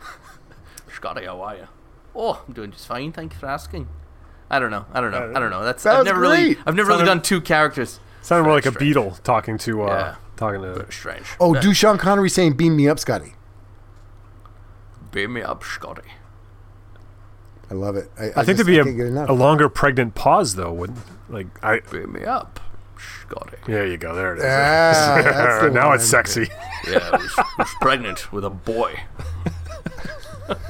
Scotty, 0.94 1.24
how 1.26 1.40
are 1.42 1.56
you? 1.56 1.68
Oh, 2.14 2.42
I'm 2.46 2.52
doing 2.54 2.72
just 2.72 2.86
fine. 2.86 3.12
Thank 3.12 3.32
you 3.34 3.38
for 3.38 3.46
asking. 3.46 3.88
I 4.50 4.58
don't 4.58 4.70
know. 4.70 4.84
I 4.92 5.00
don't 5.00 5.12
know. 5.12 5.32
I 5.34 5.38
don't 5.40 5.50
know. 5.50 5.64
That's 5.64 5.82
That 5.84 5.92
I've 5.94 5.98
was 6.00 6.06
never 6.06 6.20
really. 6.20 6.56
I've 6.66 6.74
never 6.74 6.90
really 6.90 7.04
done 7.06 7.22
two 7.22 7.40
characters. 7.40 8.00
Sounded 8.20 8.44
more 8.44 8.52
like 8.54 8.66
a 8.66 8.70
Strange. 8.70 8.78
beetle 8.94 9.10
talking 9.24 9.56
to 9.58 9.82
uh 9.84 9.86
Yeah. 9.86 10.14
Talking 10.36 10.62
to 10.62 10.86
Strange. 10.90 11.26
Oh, 11.40 11.54
do 11.60 11.72
Sean 11.74 11.98
Connery 11.98 12.28
saying 12.30 12.54
"Beam 12.54 12.76
me 12.76 12.88
up, 12.88 12.98
Scotty"? 12.98 13.34
beam 15.10 15.34
me 15.34 15.42
up, 15.42 15.62
Scotty. 15.62 16.08
I 17.70 17.74
love 17.74 17.96
it. 17.96 18.10
I, 18.18 18.24
I, 18.24 18.26
just- 18.30 18.46
think 18.46 18.56
there'd 18.58 18.66
be 18.66 18.80
I 18.80 18.84
get 18.84 19.06
a, 19.28 19.30
a 19.30 19.34
longer 19.34 19.68
pregnant 19.68 20.14
pause 20.14 20.54
though, 20.56 20.72
wouldn't 20.72 20.98
like 21.28 21.46
I 21.64 21.80
Beam 21.90 22.12
me 22.12 22.24
up, 22.24 22.60
Scotty. 22.98 23.56
there 23.66 23.86
you 23.86 23.96
go, 23.96 24.14
there 24.14 24.34
it 24.34 24.38
is. 24.38 24.44
Ah, 24.44 25.20
that's 25.24 25.62
the 25.64 25.70
now 25.70 25.88
one. 25.88 25.96
it's 25.96 26.06
sexy. 26.06 26.48
Yeah, 26.88 27.10
I 27.12 27.16
was, 27.16 27.36
was 27.58 27.74
pregnant 27.80 28.32
with 28.32 28.44
a 28.44 28.50
boy. 28.50 29.00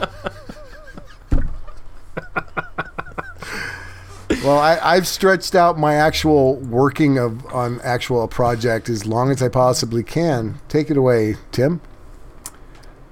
Well, 4.45 4.59
I, 4.59 4.77
I've 4.83 5.07
stretched 5.07 5.55
out 5.55 5.79
my 5.79 5.95
actual 5.95 6.57
working 6.57 7.17
of 7.17 7.47
on 7.55 7.81
actual 7.83 8.27
project 8.27 8.89
as 8.89 9.07
long 9.07 9.31
as 9.31 9.41
I 9.41 9.49
possibly 9.49 10.03
can. 10.03 10.59
Take 10.69 10.91
it 10.91 10.97
away, 10.97 11.37
Tim. 11.53 11.81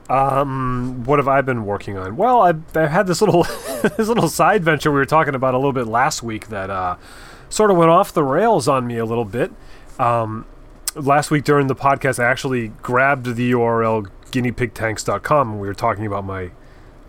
Um, 0.09 1.05
what 1.05 1.21
have 1.21 1.29
I 1.29 1.41
been 1.41 1.65
working 1.65 1.97
on? 1.97 2.17
Well, 2.17 2.43
I 2.43 2.55
I 2.75 2.89
had 2.89 3.07
this 3.07 3.21
little 3.21 3.45
this 3.97 4.09
little 4.09 4.29
side 4.29 4.65
venture 4.65 4.91
we 4.91 4.99
were 4.99 5.05
talking 5.05 5.37
about 5.37 5.55
a 5.55 5.57
little 5.57 5.73
bit 5.73 5.87
last 5.87 6.21
week 6.25 6.49
that 6.49 6.69
uh, 6.69 6.97
sort 7.49 7.71
of 7.71 7.77
went 7.77 7.91
off 7.93 8.13
the 8.13 8.25
rails 8.25 8.67
on 8.67 8.89
me 8.89 8.99
a 8.99 9.05
little 9.05 9.25
bit. 9.25 9.53
Um, 10.01 10.47
last 10.97 11.31
week 11.31 11.45
during 11.45 11.69
the 11.69 11.77
podcast, 11.77 12.19
I 12.19 12.29
actually 12.29 12.69
grabbed 12.83 13.37
the 13.37 13.53
URL 13.53 14.11
guineapigtanks.com 14.33 15.53
and 15.53 15.61
we 15.61 15.69
were 15.69 15.75
talking 15.75 16.07
about 16.07 16.25
my 16.25 16.51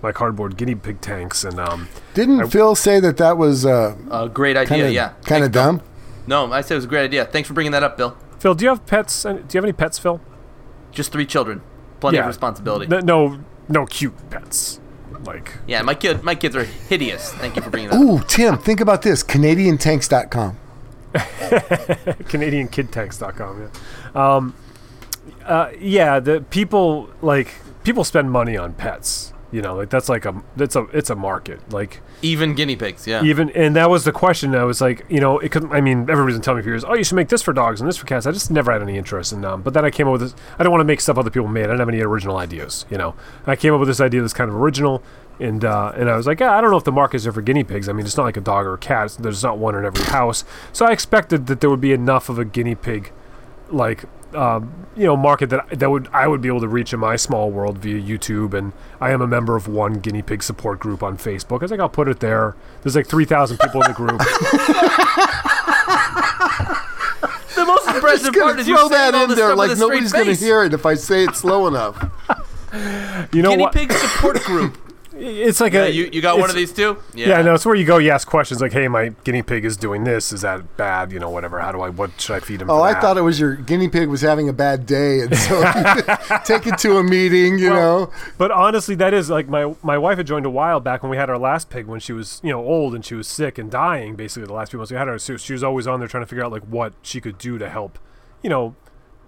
my 0.02 0.12
cardboard 0.12 0.58
guinea 0.58 0.76
pig 0.76 1.02
tanks, 1.02 1.44
and 1.44 1.60
um, 1.60 1.88
Didn't 2.14 2.50
Phil 2.50 2.76
say 2.76 3.00
that 3.00 3.18
that 3.18 3.38
was 3.38 3.66
uh, 3.66 3.96
A 4.10 4.30
great 4.30 4.58
idea. 4.58 4.70
kind 4.70 4.82
of 4.84 4.92
yeah. 4.94 5.14
kind 5.26 5.44
of 5.44 5.52
dumb? 5.52 5.82
No, 6.28 6.52
I 6.52 6.62
said 6.62 6.74
it 6.74 6.78
was 6.78 6.86
a 6.86 6.88
great 6.88 7.04
idea. 7.06 7.26
Thanks 7.26 7.48
for 7.48 7.54
bringing 7.54 7.72
that 7.74 7.84
up, 7.84 7.98
Bill. 7.98 8.18
Phil, 8.40 8.56
do 8.56 8.64
you 8.66 8.70
have 8.70 8.86
pets? 8.86 9.24
Do 9.24 9.30
you 9.32 9.44
have 9.56 9.64
any 9.64 9.74
pets, 9.74 10.00
Phil? 10.00 10.20
Just 10.92 11.12
three 11.12 11.26
children, 11.26 11.62
plenty 12.00 12.18
Yeah. 12.18 12.22
of 12.24 12.28
responsibility. 12.28 12.94
N- 12.94 13.06
no, 13.06 13.40
no 13.70 13.86
cute 13.86 14.14
pets. 14.30 14.80
Like 15.24 15.60
yeah, 15.68 15.84
my 15.84 15.94
kid, 15.94 16.24
my 16.24 16.34
kids 16.34 16.56
are 16.56 16.64
hideous. 16.64 17.32
Thank 17.34 17.56
you 17.56 17.62
for 17.62 17.70
bringing 17.70 17.92
that. 17.92 17.98
up. 17.98 18.02
Ooh, 18.02 18.20
Tim, 18.28 18.58
think 18.58 18.82
about 18.82 19.04
this: 19.04 19.24
CanadianTanks.com. 19.24 20.58
CanadianKidTanks.com. 21.14 23.70
Yeah. 24.16 24.36
Um, 24.36 24.56
uh, 25.46 25.70
yeah. 25.80 26.20
The 26.20 26.42
people 26.50 27.10
like 27.22 27.54
people 27.84 28.04
spend 28.04 28.32
money 28.32 28.58
on 28.58 28.74
pets. 28.74 29.31
You 29.52 29.62
know, 29.62 29.76
like 29.76 29.90
that's 29.90 30.08
like 30.08 30.26
a 30.26 30.42
that's 30.56 30.76
a 30.76 30.84
it's 30.94 31.10
a 31.10 31.16
market. 31.16 31.60
Like 31.74 32.00
Even 32.22 32.56
guinea 32.56 32.76
pigs. 32.78 33.06
Yeah. 33.06 33.22
even 33.24 33.50
and 33.50 33.76
that 33.76 33.90
was 33.90 34.06
the 34.06 34.12
question. 34.12 34.56
I 34.56 34.64
was 34.64 34.80
like, 34.80 35.06
you 35.10 35.20
know, 35.20 35.40
it 35.40 35.52
could. 35.52 35.66
I 35.72 35.82
mean, 35.82 36.10
everybody's 36.10 36.36
been 36.36 36.42
telling 36.42 36.60
me 36.60 36.64
for 36.64 36.70
years, 36.70 36.86
oh, 36.86 36.94
you 36.94 37.04
should 37.04 37.16
make 37.16 37.28
this 37.28 37.42
for 37.42 37.52
dogs 37.52 37.82
and 37.82 37.88
this 37.90 37.98
for 37.98 38.06
cats. 38.06 38.26
I 38.26 38.32
just 38.32 38.50
never 38.50 38.72
had 38.72 38.82
any 38.82 38.98
interest 38.98 39.34
in 39.34 39.42
them. 39.42 39.62
But 39.62 39.74
then 39.74 39.84
I 39.84 39.92
came 39.92 40.08
up 40.08 40.14
with 40.14 40.22
this. 40.22 40.36
I 40.58 40.64
don't 40.64 40.72
want 40.72 40.80
to 40.82 40.86
make 40.86 41.02
stuff 41.02 41.18
other 41.18 41.30
people 41.30 41.50
made. 41.50 41.66
I 41.66 41.68
don't 41.68 41.80
have 41.80 41.90
any 41.90 42.02
original 42.02 42.38
ideas. 42.38 42.86
You 42.90 42.98
know, 42.98 43.14
I 43.46 43.56
came 43.58 43.74
up 43.74 43.80
with 43.80 43.90
this 43.90 44.00
idea 44.00 44.22
that's 44.22 44.34
kind 44.34 44.50
of 44.50 44.56
original. 44.56 45.04
And 45.40 45.66
uh, 45.66 45.92
and 45.96 46.10
I 46.10 46.16
was 46.16 46.28
like, 46.28 46.40
yeah, 46.40 46.56
I 46.56 46.62
don't 46.62 46.70
know 46.72 46.78
if 46.78 46.84
the 46.84 46.92
market 46.92 47.18
is 47.18 47.24
there 47.24 47.34
for 47.34 47.42
guinea 47.42 47.64
pigs. 47.64 47.90
I 47.90 47.94
mean, 47.94 48.06
it's 48.06 48.16
not 48.16 48.24
like 48.24 48.38
a 48.38 48.42
dog 48.42 48.66
or 48.66 48.76
a 48.76 48.78
cat. 48.78 49.06
It's- 49.06 49.16
There's 49.18 49.44
not 49.44 49.58
one 49.58 49.76
in 49.76 49.84
every 49.84 50.06
house. 50.06 50.46
So 50.72 50.86
I 50.86 50.92
expected 50.92 51.48
that 51.48 51.62
there 51.62 51.70
would 51.70 51.82
be 51.82 51.92
enough 51.94 52.30
of 52.30 52.38
a 52.38 52.46
guinea 52.46 52.76
pig, 52.76 53.12
like 53.72 54.06
um, 54.36 54.88
you 54.96 55.06
know, 55.06 55.18
market 55.18 55.50
that 55.50 55.80
that 55.80 55.90
would 55.90 56.08
I 56.14 56.28
would 56.28 56.42
be 56.42 56.48
able 56.48 56.62
to 56.62 56.68
reach 56.68 56.94
in 56.94 57.00
my 57.00 57.16
small 57.16 57.52
world 57.52 57.78
via 57.80 58.00
YouTube. 58.00 58.54
And 58.54 58.74
I 59.00 59.12
am 59.12 59.22
a 59.22 59.28
member 59.28 59.56
of 59.56 59.68
one 59.68 59.96
guinea 59.96 60.22
pig 60.22 60.44
support 60.44 60.80
group 60.80 61.04
on 61.04 61.18
Facebook. 61.18 61.60
I 61.60 61.66
was 61.66 61.72
like, 61.72 61.80
I'll 61.80 61.90
put 61.90 62.08
it 62.08 62.20
there. 62.20 62.56
There's 62.82 62.96
like 62.96 63.08
three 63.08 63.26
thousand 63.26 63.58
people 63.60 63.82
in 63.82 63.92
the 63.92 63.94
group. 63.94 64.18
the 67.56 67.66
most 67.66 67.88
impressive 67.88 68.34
Gonna 68.34 68.46
part 68.46 68.60
is 68.60 68.68
you 68.68 68.78
throw 68.78 68.90
saying 68.90 69.12
that 69.14 69.24
in 69.24 69.30
this 69.30 69.38
there 69.38 69.56
like 69.56 69.70
with 69.70 69.80
a 69.80 69.82
straight 69.82 69.90
nobody's 69.90 70.14
going 70.14 70.26
to 70.26 70.32
face. 70.32 70.42
hear 70.42 70.64
it 70.64 70.74
if 70.74 70.86
I 70.86 70.96
say 70.96 71.24
it 71.24 71.36
slow 71.36 71.68
enough. 71.68 71.98
You 73.34 73.42
know 73.42 73.52
Guinea 73.52 73.64
what? 73.64 73.74
pig 73.74 73.92
support 73.92 74.42
group. 74.44 74.78
It's 75.24 75.62
like 75.62 75.74
Yeah, 75.74 75.84
a 75.84 75.90
you, 75.90 76.10
you 76.12 76.22
got 76.22 76.40
one 76.40 76.50
of 76.50 76.56
these 76.56 76.74
too? 76.74 76.98
Yeah. 77.14 77.42
no, 77.44 77.54
it's 77.54 77.66
where 77.66 77.76
you 77.76 77.86
go. 77.86 77.98
You 78.00 78.10
ask 78.10 78.28
questions 78.28 78.60
like, 78.60 78.74
"Hey, 78.74 78.88
my 78.88 79.10
guinea 79.24 79.44
pig 79.44 79.66
is 79.66 79.78
doing 79.78 80.04
this. 80.04 80.34
Is 80.34 80.42
that 80.42 80.78
bad? 80.78 81.12
You 81.12 81.20
know, 81.20 81.30
whatever. 81.30 81.60
How 81.60 81.72
do 81.72 81.82
I? 81.82 81.90
What 81.90 82.20
should 82.20 82.36
I 82.36 82.40
feed 82.40 82.62
him?" 82.62 82.70
Oh, 82.72 82.78
for 82.80 82.84
I 82.84 82.94
that?" 82.94 83.02
thought 83.02 83.18
it 83.18 83.22
was 83.22 83.40
your 83.40 83.56
guinea 83.56 83.88
pig 83.88 84.10
was 84.10 84.22
having 84.22 84.50
a 84.50 84.54
bad 84.54 84.86
day, 84.86 85.20
and 85.22 85.38
so 85.38 85.62
take 86.46 86.66
it 86.66 86.78
to 86.80 86.98
a 86.98 87.04
meeting. 87.04 87.60
You 87.60 87.70
know, 87.70 88.12
But 88.38 88.52
honestly, 88.52 88.96
that 88.96 89.14
is 89.14 89.30
like 89.30 89.48
my 89.48 89.76
my 89.84 89.98
wife 89.98 90.18
had 90.18 90.26
joined 90.26 90.46
a 90.46 90.50
while 90.50 90.80
back 90.80 91.04
when 91.04 91.10
we 91.12 91.18
had 91.18 91.30
our 91.30 91.38
last 91.38 91.70
pig 91.70 91.86
when 91.86 92.00
she 92.00 92.14
was 92.14 92.40
you 92.44 92.50
know 92.52 92.64
old 92.66 92.96
and 92.96 93.06
she 93.06 93.14
was 93.14 93.28
sick 93.28 93.58
and 93.58 93.70
dying. 93.70 94.16
Basically, 94.16 94.48
the 94.48 94.54
last 94.54 94.72
few 94.72 94.80
months 94.80 94.92
we 94.92 94.98
had 94.98 95.08
her, 95.08 95.20
so 95.20 95.38
she 95.38 95.54
was 95.54 95.64
always 95.64 95.86
on 95.86 96.00
there 96.00 96.08
trying 96.08 96.24
to 96.24 96.28
figure 96.28 96.44
out 96.44 96.52
like 96.52 96.64
what 96.64 96.94
she 97.04 97.22
could 97.22 97.38
do 97.38 97.58
to 97.60 97.70
help, 97.70 98.00
you 98.42 98.50
know, 98.50 98.76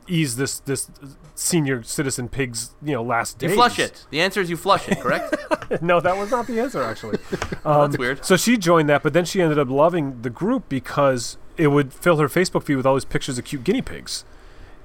ease 0.08 0.36
this 0.36 0.60
this 0.60 0.90
senior 1.36 1.84
citizen 1.84 2.30
pig's 2.30 2.72
you 2.82 2.94
know 2.94 3.04
last 3.04 3.40
day. 3.40 3.50
You 3.50 3.56
flush 3.56 3.80
it. 3.80 4.06
The 4.10 4.22
answer 4.22 4.42
is 4.42 4.50
you 4.50 4.58
flush 4.58 4.88
it, 4.88 5.00
correct? 5.00 5.36
no, 5.82 6.00
that 6.00 6.18
was 6.18 6.32
not 6.32 6.48
the 6.48 6.60
answer 6.60 6.82
actually. 6.82 7.18
That's 7.64 7.98
weird. 7.98 8.26
So 8.26 8.38
she 8.38 8.58
joined 8.58 8.90
that, 8.90 9.04
but 9.04 9.14
then 9.14 9.26
she 9.26 9.42
ended 9.42 9.60
up 9.60 9.70
loving 9.70 10.22
the 10.22 10.30
group 10.30 10.70
because 10.70 11.38
it 11.58 11.68
would 11.68 11.94
fill 11.94 12.18
her 12.18 12.28
Facebook 12.28 12.64
feed 12.64 12.76
with 12.76 12.86
all 12.86 12.96
these 12.96 13.06
pictures 13.06 13.38
of 13.38 13.46
cute 13.46 13.64
guinea 13.64 13.82
pigs. 13.82 14.26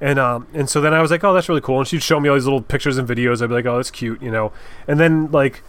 And 0.00 0.18
um 0.18 0.46
and 0.54 0.68
so 0.68 0.80
then 0.80 0.94
I 0.94 1.02
was 1.02 1.10
like, 1.10 1.24
oh, 1.24 1.34
that's 1.34 1.48
really 1.48 1.60
cool. 1.60 1.78
And 1.78 1.88
she'd 1.88 2.02
show 2.02 2.20
me 2.20 2.28
all 2.28 2.34
these 2.34 2.44
little 2.44 2.62
pictures 2.62 2.98
and 2.98 3.08
videos. 3.08 3.42
I'd 3.42 3.48
be 3.48 3.54
like, 3.54 3.66
oh, 3.66 3.76
that's 3.76 3.90
cute, 3.90 4.22
you 4.22 4.30
know. 4.30 4.52
And 4.86 4.98
then 5.00 5.30
like 5.30 5.62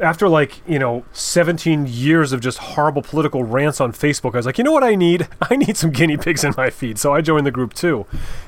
after 0.00 0.28
like 0.28 0.66
you 0.68 0.78
know 0.78 1.04
17 1.12 1.86
years 1.86 2.32
of 2.32 2.40
just 2.40 2.58
horrible 2.58 3.02
political 3.02 3.44
rants 3.44 3.80
on 3.80 3.92
Facebook, 3.92 4.34
I 4.34 4.38
was 4.38 4.46
like, 4.46 4.58
you 4.58 4.64
know 4.64 4.72
what 4.72 4.84
I 4.84 4.94
need? 4.94 5.28
I 5.50 5.56
need 5.56 5.76
some 5.76 5.90
guinea 5.90 6.16
pigs 6.16 6.42
in 6.44 6.54
my 6.56 6.70
feed. 6.70 6.98
So 6.98 7.12
I 7.14 7.20
joined 7.20 7.46
the 7.46 7.50
group 7.50 7.74
too, 7.74 8.06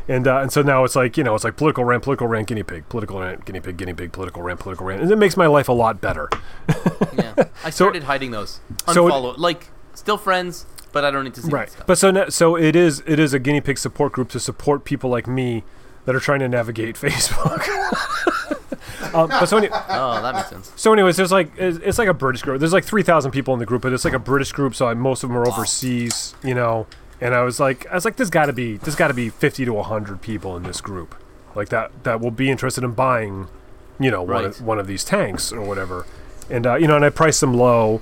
and 0.09 0.26
uh, 0.26 0.38
and 0.38 0.52
so 0.52 0.62
now 0.62 0.85
it's 0.85 0.97
like 0.97 1.16
you 1.16 1.25
know 1.25 1.35
it's 1.35 1.44
like 1.44 1.56
political 1.56 1.85
rant, 1.85 2.02
political 2.02 2.26
rant, 2.26 2.49
guinea 2.49 2.62
pig, 2.62 2.88
political 2.88 3.21
rant, 3.21 3.44
guinea 3.44 3.61
pig, 3.61 3.76
guinea 3.76 3.94
pig, 3.94 4.12
political 4.12 4.42
rant, 4.42 4.61
political 4.61 4.87
rant, 4.87 5.02
and 5.02 5.11
it 5.11 5.16
makes 5.16 5.37
my 5.37 5.47
life 5.47 5.68
a 5.68 5.73
lot 5.73 6.00
better. 6.00 6.28
Yeah. 7.14 7.35
I 7.64 7.71
started 7.71 8.04
hiding 8.04 8.30
those. 8.30 8.61
so 8.92 9.06
it- 9.09 9.38
like, 9.38 9.68
still 9.94 10.18
friends, 10.18 10.66
but 10.92 11.04
I 11.04 11.11
don't 11.11 11.25
need 11.25 11.35
to 11.35 11.42
see 11.42 11.50
right 11.50 11.75
but 11.87 11.97
so 11.99 12.28
so 12.28 12.56
it 12.56 12.76
is 12.76 13.02
it 13.06 13.18
is 13.18 13.32
a 13.35 13.38
guinea 13.38 13.61
pig 13.61 13.78
support 13.78 14.12
group 14.12 14.28
to 14.30 14.40
support 14.40 14.85
people 14.85 15.09
like 15.11 15.26
me 15.26 15.64
that 16.04 16.14
are 16.14 16.21
trying 16.21 16.40
to 16.40 16.49
navigate 16.49 16.97
facebook 17.00 17.62
um, 19.14 19.28
but 19.28 19.47
so, 19.47 19.59
any, 19.59 19.68
Oh, 19.73 20.21
that 20.23 20.35
makes 20.35 20.49
sense. 20.49 20.73
so 20.76 20.92
anyways 20.92 21.16
there's 21.16 21.32
like 21.32 21.52
it's, 21.56 21.78
it's 21.78 21.99
like 21.99 22.09
a 22.09 22.14
british 22.14 22.42
group. 22.42 22.61
There's 22.61 22.73
like 22.73 22.85
3000 22.85 23.30
people 23.30 23.54
in 23.54 23.61
the 23.61 23.66
group 23.66 23.82
but 23.82 23.92
it's 23.92 24.04
like 24.04 24.14
a 24.14 24.18
british 24.18 24.52
group 24.52 24.75
so 24.75 24.88
I, 24.88 24.94
most 24.94 25.23
of 25.23 25.30
them 25.30 25.37
are 25.38 25.47
overseas 25.47 26.35
you 26.42 26.54
know? 26.54 26.87
And 27.21 27.35
i 27.35 27.42
was 27.42 27.61
like 27.61 27.87
i 27.87 27.94
was 27.94 28.04
like 28.04 28.16
there's 28.16 28.30
got 28.30 28.47
to 28.47 28.52
be 28.52 28.76
there's 28.78 28.97
got 28.97 29.09
to 29.09 29.14
be 29.14 29.28
50 29.28 29.64
to 29.64 29.73
100 29.73 30.21
people 30.21 30.56
in 30.56 30.64
this 30.64 30.80
group 30.80 31.14
like 31.54 31.68
that 31.68 32.04
that 32.04 32.21
will 32.21 32.30
be 32.32 32.50
interested 32.50 32.82
in 32.82 32.92
buying 32.92 33.47
you 34.00 34.11
know 34.11 34.23
one, 34.23 34.44
of, 34.44 34.61
one 34.61 34.78
of 34.78 34.87
these 34.87 35.04
tanks 35.04 35.52
or 35.52 35.62
whatever. 35.62 36.06
And 36.50 36.66
uh, 36.66 36.75
you 36.75 36.88
know 36.88 36.97
and 36.97 37.04
i 37.04 37.11
priced 37.11 37.40
them 37.40 37.54
low 37.54 38.00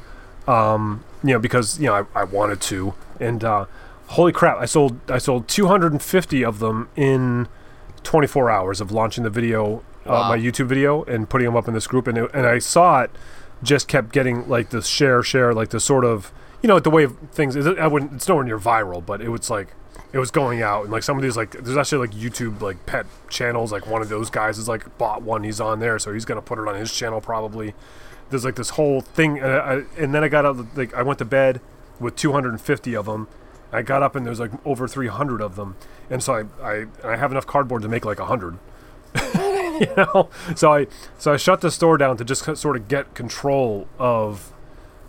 um, 0.50 1.04
you 1.22 1.32
know, 1.32 1.38
because 1.38 1.78
you 1.78 1.86
know 1.86 1.94
I, 2.14 2.20
I 2.20 2.24
wanted 2.24 2.60
to, 2.62 2.94
and 3.18 3.44
uh, 3.44 3.66
holy 4.08 4.32
crap, 4.32 4.58
I 4.58 4.64
sold 4.64 4.98
I 5.10 5.18
sold 5.18 5.48
250 5.48 6.44
of 6.44 6.58
them 6.58 6.88
in 6.96 7.48
24 8.02 8.50
hours 8.50 8.80
of 8.80 8.90
launching 8.90 9.24
the 9.24 9.30
video, 9.30 9.82
uh, 10.06 10.10
Wow. 10.10 10.28
my 10.30 10.38
YouTube 10.38 10.66
video, 10.66 11.04
and 11.04 11.28
putting 11.28 11.46
them 11.46 11.56
up 11.56 11.68
in 11.68 11.74
this 11.74 11.86
group, 11.86 12.06
and 12.06 12.18
it, 12.18 12.30
and 12.34 12.46
I 12.46 12.58
saw 12.58 13.02
it 13.02 13.10
just 13.62 13.88
kept 13.88 14.12
getting 14.12 14.48
like 14.48 14.70
this 14.70 14.86
share 14.86 15.22
share 15.22 15.52
like 15.52 15.68
the 15.68 15.80
sort 15.80 16.04
of 16.04 16.32
you 16.62 16.66
know 16.68 16.78
the 16.80 16.90
way 16.90 17.04
of 17.04 17.16
things. 17.32 17.56
is 17.56 17.66
I 17.66 17.86
wouldn't 17.86 18.14
it's 18.14 18.28
nowhere 18.28 18.44
near 18.44 18.58
viral, 18.58 19.04
but 19.04 19.20
it 19.20 19.28
was 19.28 19.50
like 19.50 19.74
it 20.12 20.18
was 20.18 20.30
going 20.30 20.60
out 20.60 20.82
and 20.82 20.90
like 20.92 21.02
some 21.04 21.16
of 21.16 21.22
these 21.22 21.36
like 21.36 21.52
there's 21.52 21.76
actually 21.76 22.06
like 22.06 22.16
YouTube 22.16 22.60
like 22.60 22.84
pet 22.86 23.06
channels 23.28 23.70
like 23.70 23.86
one 23.86 24.02
of 24.02 24.08
those 24.08 24.28
guys 24.30 24.58
is 24.58 24.66
like 24.66 24.98
bought 24.98 25.22
one 25.22 25.44
he's 25.44 25.60
on 25.60 25.78
there 25.78 25.98
so 26.00 26.12
he's 26.12 26.24
gonna 26.24 26.42
put 26.42 26.58
it 26.58 26.66
on 26.66 26.74
his 26.74 26.92
channel 26.92 27.20
probably 27.20 27.74
there's 28.30 28.44
like 28.44 28.56
this 28.56 28.70
whole 28.70 29.00
thing 29.02 29.38
and, 29.38 29.52
I, 29.52 29.82
and 29.96 30.12
then 30.12 30.24
I 30.24 30.28
got 30.28 30.44
up 30.44 30.56
like 30.76 30.92
I 30.94 31.02
went 31.02 31.18
to 31.20 31.24
bed 31.24 31.60
with 32.00 32.16
250 32.16 32.96
of 32.96 33.06
them 33.06 33.28
I 33.72 33.82
got 33.82 34.02
up 34.02 34.16
and 34.16 34.26
there's 34.26 34.40
like 34.40 34.50
over 34.66 34.88
300 34.88 35.40
of 35.40 35.54
them 35.54 35.76
and 36.10 36.20
so 36.22 36.48
I 36.62 36.66
I, 36.68 36.86
I 37.04 37.16
have 37.16 37.30
enough 37.30 37.46
cardboard 37.46 37.82
to 37.82 37.88
make 37.88 38.04
like 38.04 38.18
100 38.18 38.58
you 39.88 39.92
know? 39.96 40.28
So 40.54 40.72
I 40.72 40.86
so 41.18 41.32
I 41.32 41.36
shut 41.36 41.62
the 41.62 41.70
store 41.70 41.96
down 41.96 42.16
to 42.18 42.24
just 42.24 42.44
sort 42.56 42.76
of 42.76 42.86
get 42.88 43.14
control 43.14 43.88
of 43.98 44.52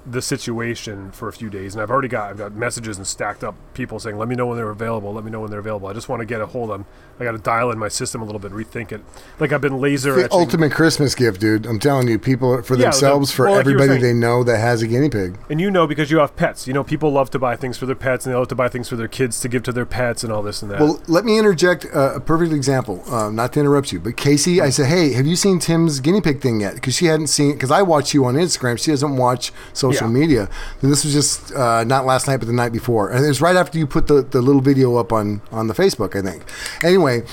the 0.05 0.21
situation 0.21 1.11
for 1.11 1.27
a 1.27 1.33
few 1.33 1.49
days, 1.49 1.75
and 1.75 1.81
I've 1.81 1.91
already 1.91 2.07
got 2.07 2.31
I've 2.31 2.37
got 2.37 2.53
messages 2.55 2.97
and 2.97 3.05
stacked 3.05 3.43
up 3.43 3.55
people 3.73 3.99
saying, 3.99 4.17
"Let 4.17 4.27
me 4.27 4.35
know 4.35 4.47
when 4.47 4.57
they're 4.57 4.69
available. 4.69 5.13
Let 5.13 5.23
me 5.23 5.31
know 5.31 5.41
when 5.41 5.51
they're 5.51 5.59
available." 5.59 5.87
I 5.87 5.93
just 5.93 6.09
want 6.09 6.21
to 6.21 6.25
get 6.25 6.41
a 6.41 6.45
hold 6.47 6.71
of 6.71 6.79
them. 6.79 6.85
I 7.19 7.23
got 7.23 7.33
to 7.33 7.37
dial 7.37 7.69
in 7.69 7.77
my 7.77 7.87
system 7.87 8.21
a 8.21 8.25
little 8.25 8.39
bit, 8.39 8.51
rethink 8.51 8.91
it. 8.91 9.01
Like 9.39 9.51
I've 9.53 9.61
been 9.61 9.79
laser 9.79 10.13
the 10.13 10.23
etching. 10.25 10.39
ultimate 10.39 10.71
Christmas 10.71 11.13
gift, 11.13 11.39
dude. 11.39 11.67
I'm 11.67 11.77
telling 11.77 12.07
you, 12.07 12.17
people 12.17 12.63
for 12.63 12.73
Yeah, 12.73 12.77
the- 12.77 12.83
themselves, 12.85 13.31
for 13.31 13.45
well, 13.45 13.53
like 13.55 13.59
everybody 13.61 13.89
saying- 13.89 14.01
they 14.01 14.13
know 14.13 14.43
that 14.43 14.57
has 14.57 14.81
a 14.81 14.87
guinea 14.87 15.09
pig. 15.09 15.37
and 15.49 15.61
you 15.61 15.69
know 15.69 15.85
because 15.85 16.09
you 16.09 16.17
have 16.17 16.35
pets. 16.35 16.67
You 16.67 16.73
know 16.73 16.83
people 16.83 17.11
love 17.11 17.29
to 17.31 17.39
buy 17.39 17.55
things 17.55 17.77
for 17.77 17.85
their 17.85 17.95
pets, 17.95 18.25
and 18.25 18.33
they 18.33 18.37
love 18.39 18.47
to 18.47 18.55
buy 18.55 18.69
things 18.69 18.89
for 18.89 18.95
their 18.95 19.07
kids 19.07 19.39
to 19.41 19.47
give 19.47 19.61
to 19.63 19.71
their 19.71 19.85
pets, 19.85 20.23
and 20.23 20.33
all 20.33 20.41
this 20.41 20.63
and 20.63 20.71
that. 20.71 20.79
Well, 20.79 20.99
let 21.07 21.25
me 21.25 21.37
interject 21.37 21.85
uh, 21.93 22.13
a 22.15 22.19
perfect 22.19 22.53
example. 22.53 23.03
Uh, 23.11 23.29
not 23.29 23.53
to 23.53 23.59
interrupt 23.59 23.91
you, 23.91 23.99
but 23.99 24.17
Casey, 24.17 24.59
I 24.59 24.71
said, 24.71 24.87
"Hey, 24.87 25.13
have 25.13 25.27
you 25.27 25.35
seen 25.35 25.59
Tim's 25.59 25.99
guinea 25.99 26.21
pig 26.21 26.41
thing 26.41 26.61
yet?" 26.61 26.73
Because 26.75 26.95
she 26.95 27.05
hadn't 27.05 27.27
seen. 27.27 27.51
Because 27.53 27.69
I 27.71 27.83
watch 27.83 28.13
you 28.15 28.25
on 28.25 28.33
Instagram, 28.35 28.79
she 28.79 28.89
doesn't 28.91 29.15
watch 29.17 29.51
social 29.73 29.90
Yeah. 29.99 30.07
media. 30.07 30.49
And 30.81 30.91
this 30.91 31.03
was 31.03 31.13
just 31.13 31.51
uh, 31.53 31.83
not 31.83 32.05
last 32.05 32.27
night, 32.27 32.37
but 32.37 32.45
the 32.47 32.53
night 32.53 32.71
before, 32.71 33.09
and 33.09 33.25
it 33.25 33.27
was 33.27 33.41
right 33.41 33.55
after 33.55 33.77
you 33.77 33.87
put 33.87 34.07
the, 34.07 34.21
the 34.21 34.41
little 34.41 34.61
video 34.61 34.95
up 34.97 35.11
on 35.11 35.41
on 35.51 35.67
the 35.67 35.73
Facebook, 35.73 36.15
I 36.17 36.21
think. 36.21 36.43
Anyway. 36.83 37.23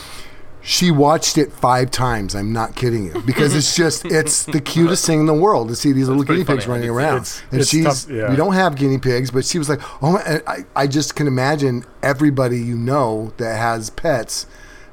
She 0.60 0.90
watched 0.90 1.38
it 1.38 1.50
five 1.52 1.90
times. 1.90 2.34
I'm 2.34 2.52
not 2.52 2.74
kidding 2.76 3.04
you 3.06 3.22
because 3.24 3.54
it's 3.54 3.74
just 3.74 4.04
it's 4.20 4.42
the 4.44 4.60
cutest 4.60 5.06
thing 5.06 5.20
in 5.20 5.26
the 5.26 5.32
world 5.32 5.68
to 5.68 5.76
see 5.76 5.92
these 5.92 6.08
little 6.08 6.24
guinea 6.24 6.44
pigs 6.44 6.64
funny. 6.66 6.88
running 6.88 6.90
It's- 6.90 6.96
around. 6.96 7.16
it's- 7.18 7.42
and 7.52 7.60
it's 7.60 7.70
she's 7.70 7.84
tough, 7.84 8.10
yeah. 8.10 8.28
we 8.28 8.36
don't 8.36 8.52
have 8.52 8.74
guinea 8.76 8.98
pigs, 8.98 9.30
but 9.30 9.46
she 9.46 9.56
was 9.58 9.68
like, 9.70 9.80
oh, 10.02 10.12
my, 10.12 10.42
I, 10.46 10.64
I 10.76 10.86
just 10.86 11.14
can 11.14 11.26
imagine 11.26 11.84
everybody 12.02 12.58
you 12.58 12.76
know 12.76 13.32
that 13.38 13.56
has 13.56 13.88
pets 13.88 14.46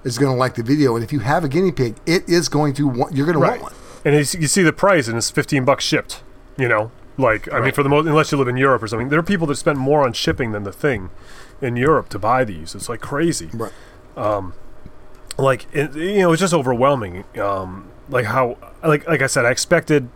is 0.05 0.17
going 0.17 0.31
to 0.31 0.37
like 0.37 0.53
the 0.55 0.63
video. 0.63 0.95
And 0.95 1.03
if 1.03 1.11
you 1.11 1.19
have 1.19 1.43
a 1.43 1.49
guinea 1.49 1.71
pig, 1.73 1.95
it 2.05 2.29
is 2.29 2.47
going 2.47 2.73
to 2.75 2.87
want, 2.87 3.13
you're 3.13 3.25
going 3.25 3.33
to 3.37 3.41
right, 3.41 3.59
want 3.61 3.73
one. 3.73 3.81
and 4.05 4.15
you 4.15 4.47
see 4.47 4.61
the 4.63 4.71
price, 4.71 5.09
and 5.09 5.17
it's 5.17 5.31
15 5.31 5.65
bucks 5.65 5.83
shipped. 5.83 6.21
You 6.57 6.69
know, 6.69 6.91
like 7.17 7.51
I 7.53 7.59
mean, 7.61 7.71
for 7.71 7.83
the 7.83 7.89
most, 7.89 8.07
unless 8.07 8.31
you 8.31 8.37
live 8.37 8.47
in 8.47 8.57
Europe 8.57 8.83
or 8.83 8.87
something, 8.87 9.09
there 9.09 9.19
are 9.19 9.23
people 9.23 9.47
that 9.47 9.55
spend 9.55 9.79
more 9.79 10.03
on 10.03 10.13
shipping 10.13 10.51
than 10.51 10.63
the 10.63 10.73
thing 10.73 11.09
in 11.61 11.75
Europe 11.75 12.09
to 12.09 12.19
buy 12.19 12.43
these. 12.43 12.75
It's 12.75 12.89
like 12.89 13.01
crazy. 13.01 13.49
Right. 13.53 13.71
Um, 14.17 14.53
like 15.37 15.67
it, 15.73 15.95
you 15.95 16.19
know 16.19 16.31
it's 16.31 16.39
just 16.39 16.53
overwhelming 16.53 17.23
um 17.39 17.89
like 18.09 18.25
how 18.25 18.57
like 18.83 19.05
like 19.07 19.21
i 19.21 19.27
said 19.27 19.45
i 19.45 19.51
expected 19.51 20.07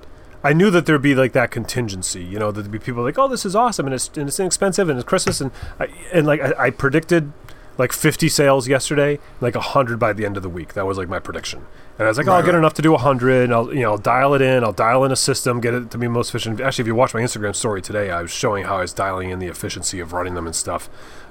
i 0.44 0.54
knew 0.54 0.70
that 0.70 0.86
there'd 0.86 1.02
be 1.02 1.16
like 1.16 1.34
that 1.34 1.52
contingency 1.52 2.24
you 2.24 2.40
know 2.40 2.52
there'd 2.52 2.72
be 2.72 2.80
people 2.80 3.04
like 3.04 3.18
oh 3.18 3.28
this 3.28 3.46
is 3.46 3.56
awesome 3.56 3.86
and 3.86 3.96
it's, 3.96 4.08
and 4.18 4.30
it's 4.30 4.40
inexpensive 4.40 4.88
and 4.90 4.98
it's 4.98 5.08
christmas 5.08 5.42
and 5.42 5.52
I, 5.80 5.88
and 6.14 6.26
like 6.26 6.40
I, 6.40 6.54
I 6.58 6.70
predicted 6.70 7.32
like 7.80 7.94
50 7.94 8.28
sales 8.28 8.68
yesterday, 8.68 9.20
like 9.40 9.56
100 9.56 9.98
by 9.98 10.12
the 10.12 10.26
end 10.26 10.36
of 10.36 10.44
the 10.44 10.50
week. 10.50 10.74
That 10.74 10.86
was 10.86 10.98
like 10.98 11.08
my 11.08 11.18
prediction. 11.18 11.66
And 11.98 12.06
I 12.06 12.10
was 12.10 12.18
like, 12.18 12.28
oh, 12.28 12.34
I'll 12.34 12.42
get 12.44 12.52
right. 12.52 12.60
enough 12.60 12.74
to 12.76 12.82
do 12.82 12.92
100. 12.92 13.46
And 13.46 13.54
I'll, 13.54 13.74
you 13.74 13.82
know, 13.82 13.92
I'll 13.92 13.98
dial 13.98 14.34
it 14.34 14.42
in. 14.42 14.66
I'll 14.66 14.74
dial 14.74 15.06
in 15.06 15.14
a 15.14 15.16
system, 15.16 15.62
get 15.62 15.74
it 15.74 15.90
to 15.92 15.98
be 15.98 16.10
most 16.10 16.30
efficient. 16.30 16.60
Actually, 16.60 16.84
if 16.84 16.88
you 16.88 16.96
watch 16.96 17.14
my 17.14 17.22
Instagram 17.22 17.56
story 17.56 17.82
today, 17.82 18.12
I 18.12 18.22
was 18.22 18.32
showing 18.32 18.66
how 18.66 18.78
I 18.78 18.82
was 18.82 18.94
dialing 18.94 19.30
in 19.30 19.40
the 19.40 19.48
efficiency 19.48 20.02
of 20.02 20.12
running 20.12 20.36
them 20.36 20.46
and 20.46 20.56
stuff 20.56 20.90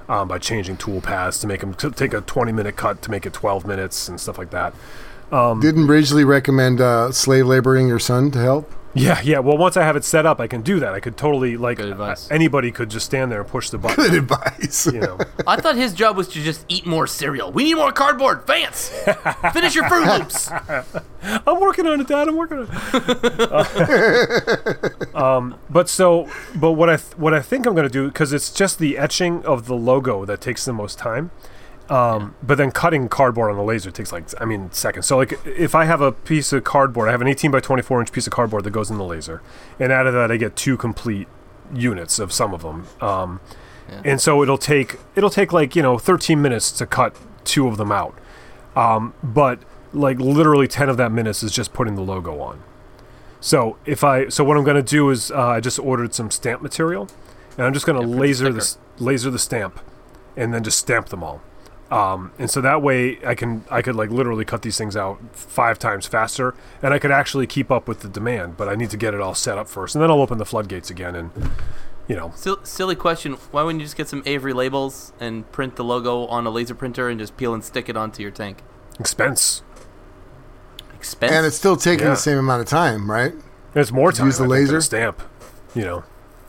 um, 0.09 0.27
by 0.27 0.39
changing 0.39 0.77
tool 0.77 1.01
paths 1.01 1.37
to 1.39 1.47
make 1.47 1.61
them 1.61 1.75
to 1.75 1.91
take 1.91 2.13
a 2.13 2.21
20 2.21 2.51
minute 2.51 2.75
cut 2.75 3.03
to 3.03 3.11
make 3.11 3.27
it 3.27 3.33
12 3.33 3.67
minutes 3.67 4.09
and 4.09 4.19
stuff 4.19 4.39
like 4.39 4.49
that. 4.49 4.73
Didn't 5.61 5.85
Ridgely 5.85 6.23
recommend 6.23 6.81
uh, 6.81 7.11
slave 7.11 7.45
laboring 7.45 7.87
your 7.87 7.99
son 7.99 8.31
to 8.31 8.39
help? 8.39 8.71
Yeah, 8.95 9.21
yeah. 9.23 9.37
Well, 9.39 9.55
once 9.57 9.77
I 9.77 9.83
have 9.83 9.95
it 9.95 10.03
set 10.03 10.25
up, 10.25 10.39
I 10.39 10.47
can 10.47 10.61
do 10.61 10.79
that. 10.79 10.93
I 10.93 10.99
could 10.99 11.15
totally 11.15 11.57
like 11.57 11.77
Good 11.77 11.89
advice. 11.91 12.29
uh, 12.29 12.33
anybody 12.33 12.71
could 12.71 12.89
just 12.89 13.05
stand 13.05 13.31
there 13.31 13.39
and 13.41 13.47
push 13.49 13.69
the 13.69 13.77
button. 13.77 14.03
Good 14.03 14.15
advice. 14.15 14.87
You 14.87 14.99
know, 15.01 15.19
I 15.47 15.57
thought 15.61 15.75
his 15.75 15.93
job 15.93 16.17
was 16.17 16.27
to 16.29 16.41
just 16.41 16.65
eat 16.69 16.85
more 16.87 17.05
cereal. 17.05 17.51
We 17.51 17.63
need 17.65 17.75
more 17.75 17.91
cardboard. 17.91 18.47
Vance, 18.47 18.89
finish 19.53 19.75
your 19.75 19.83
Froot 19.85 20.17
Loops. 20.19 20.49
I'm 21.47 21.59
working 21.59 21.85
on 21.85 22.01
it, 22.01 22.07
Dad. 22.07 22.27
I'm 22.27 22.35
working 22.35 22.59
on 22.59 22.67
it. 22.71 22.79
um, 25.15 25.55
but 25.69 25.87
so, 25.87 26.27
but 26.55 26.71
what 26.71 26.89
I 26.89 26.97
th- 26.97 27.17
what 27.17 27.33
I 27.33 27.41
think 27.41 27.67
I'm 27.67 27.75
going 27.75 27.87
to 27.87 27.93
do 27.93 28.07
because 28.07 28.33
it's 28.33 28.51
just 28.51 28.79
the 28.79 28.97
etching 28.97 29.45
of 29.45 29.67
the 29.67 29.75
logo 29.75 30.25
that 30.25 30.41
takes 30.41 30.65
the 30.65 30.73
most 30.73 30.97
time. 30.97 31.29
Um, 31.89 32.35
But 32.43 32.57
then 32.57 32.71
cutting 32.71 33.09
cardboard 33.09 33.49
on 33.51 33.57
the 33.57 33.63
laser 33.63 33.89
takes 33.91 34.11
like 34.11 34.25
I 34.39 34.45
mean 34.45 34.71
seconds. 34.71 35.07
So 35.07 35.17
like 35.17 35.39
if 35.45 35.73
I 35.73 35.85
have 35.85 36.01
a 36.01 36.11
piece 36.11 36.53
of 36.53 36.63
cardboard, 36.63 37.09
I 37.09 37.11
have 37.11 37.21
an 37.21 37.27
18 37.27 37.49
by 37.51 37.59
24 37.59 38.01
inch 38.01 38.11
piece 38.11 38.27
of 38.27 38.33
cardboard 38.33 38.63
that 38.65 38.71
goes 38.71 38.91
in 38.91 38.97
the 38.97 39.03
laser, 39.03 39.41
and 39.79 39.91
out 39.91 40.05
of 40.07 40.13
that 40.13 40.31
I 40.31 40.37
get 40.37 40.55
two 40.55 40.77
complete 40.77 41.27
units 41.73 42.19
of 42.19 42.31
some 42.31 42.53
of 42.53 42.61
them. 42.61 42.85
Um, 43.01 43.39
And 44.03 44.21
so 44.21 44.43
it'll 44.43 44.59
take 44.59 44.99
it'll 45.15 45.31
take 45.31 45.51
like 45.51 45.75
you 45.75 45.81
know 45.81 45.97
13 45.97 46.39
minutes 46.41 46.71
to 46.73 46.85
cut 46.85 47.15
two 47.43 47.67
of 47.67 47.77
them 47.77 47.91
out. 47.91 48.13
Um, 48.75 49.13
but 49.23 49.59
like 49.91 50.19
literally 50.19 50.67
10 50.67 50.89
of 50.89 50.97
that 50.97 51.11
minutes 51.11 51.41
is 51.41 51.51
just 51.51 51.73
putting 51.73 51.95
the 51.95 52.03
logo 52.03 52.39
on. 52.39 52.61
So 53.41 53.77
if 53.87 54.03
I 54.03 54.29
so 54.29 54.43
what 54.43 54.57
I'm 54.57 54.63
going 54.63 54.75
to 54.75 54.83
do 54.83 55.09
is 55.09 55.31
uh, 55.31 55.37
I 55.57 55.59
just 55.59 55.79
ordered 55.79 56.13
some 56.13 56.29
stamp 56.29 56.61
material, 56.61 57.07
and 57.57 57.65
I'm 57.65 57.73
just 57.73 57.85
going 57.87 57.99
to 57.99 58.05
print 58.05 58.19
laser 58.21 58.53
the 58.53 58.75
laser 58.99 59.31
the 59.31 59.39
stamp, 59.39 59.79
and 60.37 60.53
then 60.53 60.63
just 60.63 60.77
stamp 60.77 61.07
them 61.09 61.23
all. 61.23 61.41
Um, 61.91 62.31
and 62.37 62.51
so 62.51 62.61
that 62.61 62.81
way 62.83 63.17
I 63.25 63.33
can 63.33 63.63
I 63.71 63.81
could 63.81 63.95
like 63.95 64.11
literally 64.11 64.45
cut 64.45 64.61
these 64.61 64.77
things 64.77 64.95
out 64.95 65.19
five 65.35 65.79
times 65.79 66.05
faster, 66.05 66.53
and 66.83 66.93
I 66.93 66.99
could 66.99 67.09
actually 67.11 67.47
keep 67.47 67.71
up 67.71 67.87
with 67.87 68.01
the 68.01 68.07
demand. 68.09 68.57
But 68.57 68.69
I 68.69 68.75
need 68.75 68.91
to 68.91 68.97
get 68.97 69.13
it 69.15 69.21
all 69.21 69.33
set 69.33 69.57
up 69.57 69.67
first, 69.67 69.95
and 69.95 70.01
then 70.03 70.11
I'll 70.11 70.21
open 70.21 70.37
the 70.37 70.45
floodgates 70.45 70.91
again, 70.91 71.15
and 71.15 71.31
you 72.07 72.15
know 72.15 72.31
Sil- 72.37 72.61
silly 72.63 72.95
question. 72.95 73.33
Why 73.51 73.63
wouldn't 73.63 73.79
you 73.81 73.85
just 73.87 73.97
get 73.97 74.07
some 74.07 74.21
Avery 74.27 74.53
labels 74.53 75.13
and 75.19 75.51
print 75.51 75.77
the 75.77 75.83
logo 75.83 76.25
on 76.27 76.45
a 76.45 76.51
laser 76.51 76.75
printer 76.75 77.09
and 77.09 77.19
just 77.19 77.35
peel 77.37 77.55
and 77.55 77.63
stick 77.63 77.89
it 77.89 77.97
onto 77.97 78.21
your 78.21 78.31
tank? 78.31 78.61
expense. 78.99 79.63
Expense. 80.95 81.31
and 81.31 81.45
it's 81.45 81.55
still 81.55 81.77
taking 81.77 82.05
Yeah. 82.05 82.11
the 82.11 82.17
same 82.17 82.37
amount 82.37 82.61
of 82.61 82.67
time, 82.67 83.09
right? 83.09 83.33
It's 83.73 83.91
more 83.91 84.11
time. 84.11 84.25
use 84.27 84.37
the 84.37 84.43
I 84.43 84.47
think, 84.47 84.51
than 84.53 84.59
a 84.59 84.77
laser? 84.77 84.81
stamp. 84.81 85.21
You 85.73 85.83
know. 85.85 86.03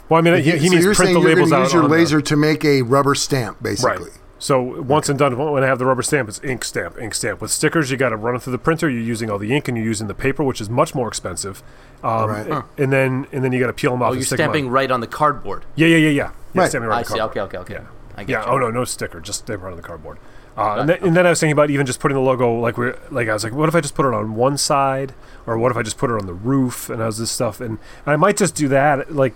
Well, 0.08 0.18
I 0.18 0.22
mean, 0.22 0.34
he, 0.42 0.42
he 0.42 0.66
so 0.66 0.72
needs 0.74 0.84
you're 0.84 0.92
to 0.92 0.96
print 0.96 0.96
saying 0.96 1.14
the 1.14 1.20
you're 1.20 1.28
labels 1.36 1.50
going 1.50 1.50
to 1.50 1.56
out 1.56 1.62
use 1.64 1.72
your 1.72 1.84
on 1.84 1.90
the- 1.90 1.96
laser 1.96 2.20
to 2.20 2.36
make 2.36 2.64
a 2.64 2.82
rubber 2.82 3.14
stamp, 3.14 3.62
basically. 3.62 4.04
Right. 4.10 4.18
So 4.42 4.60
once 4.80 5.08
and 5.10 5.18
done, 5.18 5.36
when 5.36 5.62
I 5.62 5.66
have 5.66 5.78
the 5.78 5.84
rubber 5.84 6.00
stamp, 6.02 6.28
it's 6.30 6.40
ink 6.42 6.64
stamp, 6.64 6.98
ink 6.98 7.14
stamp. 7.14 7.42
With 7.42 7.50
stickers, 7.50 7.90
you 7.90 7.98
got 7.98 8.08
to 8.08 8.16
run 8.16 8.34
it 8.34 8.40
through 8.40 8.52
the 8.52 8.58
printer. 8.58 8.88
You're 8.88 9.02
using 9.02 9.30
all 9.30 9.38
the 9.38 9.54
ink 9.54 9.68
and 9.68 9.76
you're 9.76 9.86
using 9.86 10.06
the 10.08 10.14
paper, 10.14 10.42
which 10.42 10.62
is 10.62 10.70
much 10.70 10.94
more 10.94 11.06
expensive. 11.08 11.62
Um, 12.02 12.30
Right. 12.30 12.48
a- 12.48 12.64
And 12.78 12.90
then 12.90 13.26
and 13.32 13.44
then 13.44 13.52
you 13.52 13.60
got 13.60 13.66
to 13.66 13.74
peel 13.74 13.90
them 13.92 14.02
off. 14.02 14.10
oh, 14.12 14.14
you're 14.14 14.22
stick 14.22 14.40
'em 14.40 14.48
on. 14.48 14.54
stamping 14.54 14.70
right 14.70 14.90
on 14.90 15.00
the 15.00 15.06
cardboard. 15.06 15.66
Yeah, 15.76 15.88
yeah, 15.88 15.96
yeah, 15.98 16.08
yeah. 16.08 16.30
yeah 16.54 16.60
Right. 16.62 16.68
stamping 16.70 16.88
right 16.88 16.96
I 17.00 17.02
the 17.02 17.08
see. 17.10 17.18
cardboard. 17.18 17.30
Okay, 17.46 17.58
okay, 17.58 17.74
okay. 17.74 17.84
Yeah. 17.84 18.16
I 18.16 18.24
get 18.24 18.30
Yeah. 18.32 18.46
you. 18.46 18.52
Oh 18.52 18.58
no, 18.58 18.70
no 18.70 18.84
sticker. 18.84 19.20
Just 19.20 19.40
stamp 19.40 19.62
right 19.62 19.70
on 19.72 19.76
the 19.76 19.82
cardboard. 19.82 20.16
Uh, 20.56 20.76
and, 20.80 20.88
then, 20.88 20.98
and 21.02 21.16
then 21.16 21.26
I 21.26 21.30
was 21.30 21.38
thinking 21.40 21.52
about 21.52 21.70
even 21.70 21.84
just 21.86 22.00
putting 22.00 22.16
the 22.16 22.20
logo 22.22 22.52
like 22.58 22.76
we're 22.78 22.96
like 23.10 23.28
I 23.28 23.34
was 23.34 23.44
like, 23.44 23.52
what 23.52 23.68
if 23.68 23.74
I 23.74 23.82
just 23.82 23.94
put 23.94 24.06
it 24.06 24.14
on 24.14 24.34
one 24.34 24.56
side, 24.56 25.12
or 25.46 25.58
what 25.58 25.70
if 25.70 25.76
I 25.76 25.82
just 25.82 25.98
put 25.98 26.10
it 26.10 26.14
on 26.18 26.24
the 26.26 26.32
roof 26.34 26.88
and 26.88 27.00
how's 27.02 27.18
this 27.18 27.30
stuff? 27.30 27.60
And 27.60 27.76
I 28.06 28.16
might 28.16 28.38
just 28.38 28.54
do 28.54 28.68
that, 28.68 29.14
like 29.14 29.34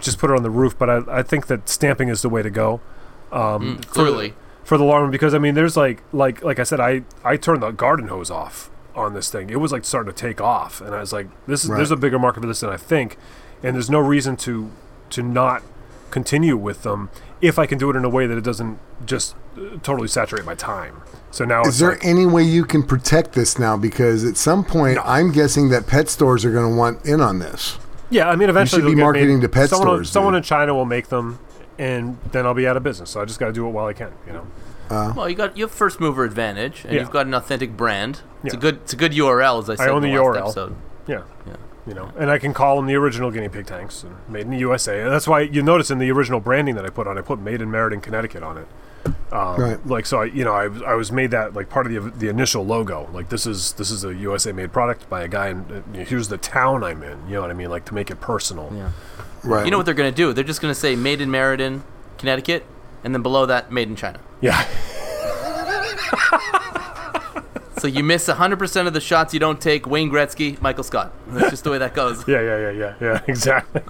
just 0.00 0.18
put 0.18 0.30
it 0.30 0.36
on 0.36 0.42
the 0.42 0.50
roof. 0.50 0.76
But 0.78 0.88
I, 0.88 1.02
I 1.18 1.22
think 1.22 1.46
that 1.48 1.68
stamping 1.68 2.08
is 2.08 2.22
the 2.22 2.28
way 2.30 2.42
to 2.42 2.50
go. 2.50 2.80
Um, 3.32 3.76
Mm, 3.78 3.84
for- 3.84 3.92
clearly. 3.92 4.34
for 4.64 4.78
the 4.78 4.84
alarm 4.84 5.10
because 5.10 5.34
I 5.34 5.38
mean, 5.38 5.54
there's 5.54 5.76
like 5.76 6.02
like 6.12 6.42
like 6.42 6.58
I 6.58 6.62
said, 6.62 6.80
I 6.80 7.02
I 7.24 7.36
turned 7.36 7.62
the 7.62 7.70
garden 7.70 8.08
hose 8.08 8.30
off 8.30 8.70
on 8.94 9.14
this 9.14 9.30
thing. 9.30 9.50
It 9.50 9.60
was 9.60 9.70
like 9.72 9.84
starting 9.84 10.12
to 10.12 10.18
take 10.18 10.40
off, 10.40 10.80
and 10.80 10.94
I 10.94 11.00
was 11.00 11.12
like, 11.12 11.28
this 11.46 11.64
is 11.64 11.70
there's 11.70 11.90
a 11.90 11.96
bigger 11.96 12.18
market 12.18 12.40
for 12.40 12.46
this 12.46 12.60
than 12.60 12.70
I 12.70 12.76
think, 12.76 13.16
and 13.62 13.74
there's 13.74 13.90
no 13.90 13.98
reason 14.00 14.36
to 14.38 14.70
to 15.10 15.22
not 15.22 15.62
continue 16.10 16.56
with 16.56 16.82
them 16.84 17.10
if 17.40 17.58
I 17.58 17.66
can 17.66 17.78
do 17.78 17.90
it 17.90 17.96
in 17.96 18.04
a 18.04 18.08
way 18.08 18.26
that 18.26 18.36
it 18.36 18.44
doesn't 18.44 18.78
just 19.06 19.34
uh, 19.56 19.76
totally 19.82 20.08
saturate 20.08 20.44
my 20.44 20.54
time. 20.54 21.02
So 21.30 21.44
now 21.44 21.60
Is 21.62 21.68
it's 21.68 21.78
there 21.78 21.90
like, 21.90 22.04
any 22.04 22.24
way 22.26 22.42
you 22.42 22.64
can 22.64 22.82
protect 22.82 23.32
this 23.34 23.58
now? 23.58 23.76
Because 23.76 24.24
at 24.24 24.36
some 24.38 24.64
point, 24.64 24.98
I'm 25.04 25.30
guessing 25.32 25.68
that 25.68 25.86
pet 25.86 26.08
stores 26.08 26.44
are 26.46 26.50
going 26.50 26.68
to 26.70 26.74
want 26.76 27.04
in 27.04 27.20
on 27.20 27.38
this. 27.38 27.78
yeah, 28.10 28.28
I 28.30 28.34
mean, 28.36 28.48
eventually 28.48 28.82
should 28.82 28.88
be 28.96 29.00
marketing 29.00 29.36
made- 29.36 29.42
to 29.42 29.48
pet 29.50 29.68
someone, 29.68 29.86
stores, 29.86 30.10
Someone 30.10 30.32
dude. 30.32 30.38
in 30.38 30.42
China 30.44 30.74
will 30.74 30.86
make 30.86 31.08
them, 31.08 31.38
and 31.78 32.18
then 32.32 32.46
I'll 32.46 32.54
be 32.54 32.66
out 32.66 32.76
of 32.76 32.82
business. 32.82 33.10
So 33.10 33.20
I 33.20 33.24
just 33.24 33.38
got 33.38 33.46
to 33.46 33.52
do 33.52 33.66
it 33.66 33.70
while 33.70 33.86
I 33.86 33.92
can, 33.92 34.12
you 34.26 34.32
know. 34.32 34.46
Well, 34.90 35.28
you 35.28 35.34
got 35.34 35.56
you 35.56 35.64
have 35.64 35.70
first 35.72 36.00
mover 36.00 36.24
advantage, 36.24 36.84
and 36.84 36.94
Yeah. 36.94 37.00
you've 37.00 37.10
got 37.10 37.26
an 37.26 37.34
authentic 37.34 37.76
brand. 37.76 38.22
It's 38.44 38.54
a 38.54 38.56
good 38.56 38.76
it's 38.82 38.92
a 38.94 38.96
good 38.96 39.12
URL, 39.12 39.58
as 39.62 39.68
I 39.70 39.74
said 39.74 39.88
I 39.88 39.92
own 39.92 40.00
the 40.02 40.08
the 40.12 40.20
last 40.22 40.36
URL. 40.36 40.42
episode. 40.44 40.76
Yeah. 41.06 41.22
Yeah. 41.46 41.54
You 41.86 41.94
know, 41.94 42.10
and 42.18 42.30
I 42.30 42.38
can 42.38 42.52
call 42.54 42.76
them 42.76 42.86
the 42.86 42.94
original 42.96 43.30
guinea 43.30 43.48
pig 43.48 43.66
tanks, 43.66 44.02
and 44.02 44.14
made 44.28 44.42
in 44.42 44.50
the 44.50 44.58
USA. 44.58 45.00
And 45.02 45.10
that's 45.12 45.26
why 45.28 45.40
you 45.40 45.62
notice 45.62 45.90
in 45.90 45.98
the 45.98 46.10
original 46.10 46.38
branding 46.40 46.74
that 46.76 46.84
I 46.84 46.90
put 46.90 47.06
on, 47.06 47.16
I 47.18 47.22
put 47.22 47.38
"Made 47.38 47.60
in 47.62 47.70
Meriden, 47.70 48.00
Connecticut" 48.02 48.42
on 48.42 48.58
it. 48.58 48.66
Um, 49.32 49.56
Right. 49.60 49.86
Like 49.86 50.04
so, 50.06 50.20
I 50.22 50.24
you 50.24 50.44
know, 50.44 50.52
I, 50.52 50.68
was- 50.68 50.82
I 50.82 50.94
was 50.94 51.12
made 51.12 51.30
that 51.32 51.54
like 51.54 51.68
part 51.70 51.86
of 51.86 51.92
the 51.92 52.10
the 52.10 52.28
initial 52.28 52.64
logo. 52.64 53.08
Like 53.12 53.28
this 53.30 53.46
is 53.46 53.72
this 53.74 53.90
is 53.90 54.04
a 54.04 54.14
USA 54.14 54.52
made 54.52 54.72
product 54.72 55.08
by 55.10 55.22
a 55.22 55.28
guy, 55.28 55.48
and 55.48 55.70
uh, 55.96 55.98
here's 56.04 56.28
the 56.28 56.36
town 56.38 56.82
I'm 56.84 57.02
in. 57.02 57.18
You 57.26 57.34
know 57.34 57.40
what 57.42 57.50
I 57.50 57.54
mean? 57.54 57.70
Like 57.70 57.84
to 57.86 57.94
make 57.94 58.10
it 58.10 58.20
personal. 58.20 58.70
Yeah. 58.74 58.90
Right. 59.44 59.64
You 59.64 59.70
know 59.70 59.76
what 59.76 59.86
they're 59.86 59.94
going 59.94 60.12
to 60.12 60.16
do? 60.16 60.32
They're 60.32 60.44
just 60.44 60.60
going 60.60 60.72
to 60.72 60.78
say 60.78 60.96
made 60.96 61.20
in 61.20 61.30
Meriden, 61.30 61.84
Connecticut, 62.18 62.64
and 63.04 63.14
then 63.14 63.22
below 63.22 63.46
that, 63.46 63.70
made 63.72 63.88
in 63.88 63.96
China. 63.96 64.20
Yeah. 64.40 64.66
So 67.80 67.86
you 67.86 68.02
miss 68.02 68.28
100% 68.28 68.86
of 68.86 68.92
the 68.92 69.00
shots 69.00 69.32
you 69.32 69.40
don't 69.40 69.60
take. 69.60 69.86
Wayne 69.86 70.10
Gretzky, 70.10 70.60
Michael 70.60 70.84
Scott. 70.84 71.12
That's 71.28 71.50
just 71.50 71.64
the 71.64 71.70
way 71.70 71.78
that 71.78 71.94
goes. 71.94 72.26
Yeah, 72.26 72.40
yeah, 72.40 72.58
yeah, 72.58 72.70
yeah, 72.70 72.94
yeah, 73.00 73.22
exactly. 73.28 73.82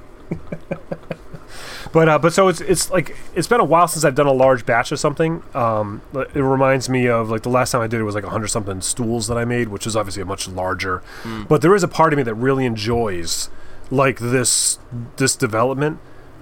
but 1.92 2.08
uh, 2.08 2.18
but 2.18 2.32
so 2.34 2.48
it's 2.48 2.60
it's 2.60 2.90
like 2.90 3.16
it's 3.34 3.48
been 3.48 3.60
a 3.60 3.64
while 3.64 3.88
since 3.88 4.04
I've 4.04 4.14
done 4.14 4.26
a 4.26 4.32
large 4.32 4.66
batch 4.66 4.92
of 4.92 5.00
something. 5.00 5.42
Um, 5.54 6.02
it 6.14 6.34
reminds 6.34 6.88
me 6.88 7.08
of 7.08 7.30
like 7.30 7.42
the 7.42 7.48
last 7.48 7.72
time 7.72 7.80
I 7.80 7.86
did 7.86 8.00
it 8.00 8.04
was 8.04 8.14
like 8.14 8.24
hundred 8.24 8.48
something 8.48 8.82
stools 8.82 9.26
that 9.28 9.38
I 9.38 9.44
made, 9.44 9.68
which 9.68 9.86
is 9.86 9.96
obviously 9.96 10.22
a 10.22 10.26
much 10.26 10.48
larger. 10.48 11.02
But 11.48 11.62
there 11.62 11.74
is 11.74 11.82
a 11.82 11.88
part 11.88 12.12
of 12.12 12.18
me 12.18 12.22
that 12.24 12.34
really 12.34 12.66
enjoys 12.66 13.48
like 13.90 14.18
this 14.18 14.78
this 15.16 15.36
development. 15.36 15.98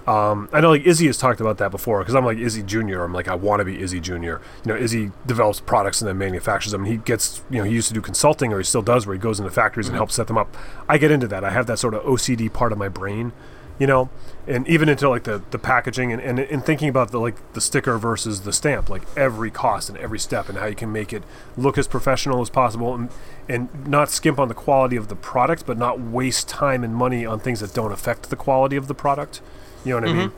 Um, 0.06 0.48
I 0.52 0.61
know 0.61 0.70
like 0.70 0.87
Izzy 0.87 1.06
has 1.06 1.18
talked 1.18 1.40
about 1.40 1.59
that 1.59 1.72
before 1.72 1.98
because 1.98 2.14
I'm 2.14 2.24
like 2.24 2.38
Izzy 2.38 2.62
Junior. 2.62 3.02
I'm 3.02 3.12
like 3.12 3.26
I 3.26 3.35
want 3.35 3.61
to 3.61 3.64
be 3.64 3.80
Izzy 3.80 4.00
Junior. 4.00 4.40
You 4.64 4.72
know, 4.72 4.78
Izzy 4.78 5.11
develops 5.26 5.59
products 5.59 6.00
and 6.00 6.09
then 6.09 6.16
manufactures 6.16 6.70
them. 6.72 6.85
He 6.85 6.98
gets 6.98 7.42
you 7.50 7.59
know 7.59 7.64
he 7.64 7.72
used 7.72 7.88
to 7.88 7.94
do 7.94 8.00
consulting 8.00 8.52
or 8.52 8.59
he 8.59 8.64
still 8.64 8.82
does 8.82 9.06
where 9.06 9.14
he 9.14 9.20
goes 9.20 9.40
into 9.40 9.50
factories 9.50 9.88
and 9.88 9.96
helps 9.96 10.14
set 10.14 10.28
them 10.28 10.38
up. 10.38 10.56
I 10.88 10.98
get 10.98 11.11
into 11.11 11.26
that. 11.28 11.42
I 11.42 11.50
have 11.50 11.66
that 11.66 11.78
sort 11.78 11.94
of 11.94 12.02
OCD 12.04 12.52
part 12.52 12.70
of 12.70 12.78
my 12.78 12.88
brain, 12.88 13.32
you 13.80 13.88
know, 13.88 14.09
and 14.46 14.66
even 14.68 14.88
into 14.88 15.09
like 15.09 15.24
the 15.24 15.42
the 15.50 15.59
packaging 15.59 16.12
and 16.12 16.22
and, 16.22 16.38
and 16.38 16.64
thinking 16.64 16.88
about 16.88 17.11
the 17.11 17.18
like 17.18 17.54
the 17.54 17.61
sticker 17.61 17.98
versus 17.98 18.42
the 18.42 18.52
stamp, 18.52 18.88
like 18.88 19.02
every 19.16 19.50
cost 19.50 19.88
and 19.88 19.98
every 19.98 20.20
step 20.20 20.48
and 20.48 20.59
how 20.59 20.66
you 20.66 20.76
can 20.76 20.92
make 20.92 21.12
it 21.12 21.24
look 21.56 21.76
as 21.76 21.88
professional 21.88 22.40
as 22.40 22.48
possible 22.48 22.94
and 22.94 23.11
and 23.48 23.68
not 23.87 24.11
skimp 24.11 24.38
on 24.38 24.48
the 24.48 24.54
quality 24.54 24.96
of 24.96 25.09
the 25.09 25.14
product, 25.16 25.66
but 25.66 25.78
not 25.78 26.00
waste 26.00 26.48
time 26.48 26.82
and 26.85 26.94
money 26.94 27.24
on 27.24 27.38
things 27.40 27.61
that 27.61 27.72
don't 27.74 27.92
affect 27.92 28.30
the 28.30 28.37
quality 28.37 28.76
of 28.76 28.88
the 28.88 28.94
product. 28.94 29.40
You 29.85 29.94
know 29.94 30.00
what 30.00 30.09
I 30.11 30.12
mean? 30.12 30.32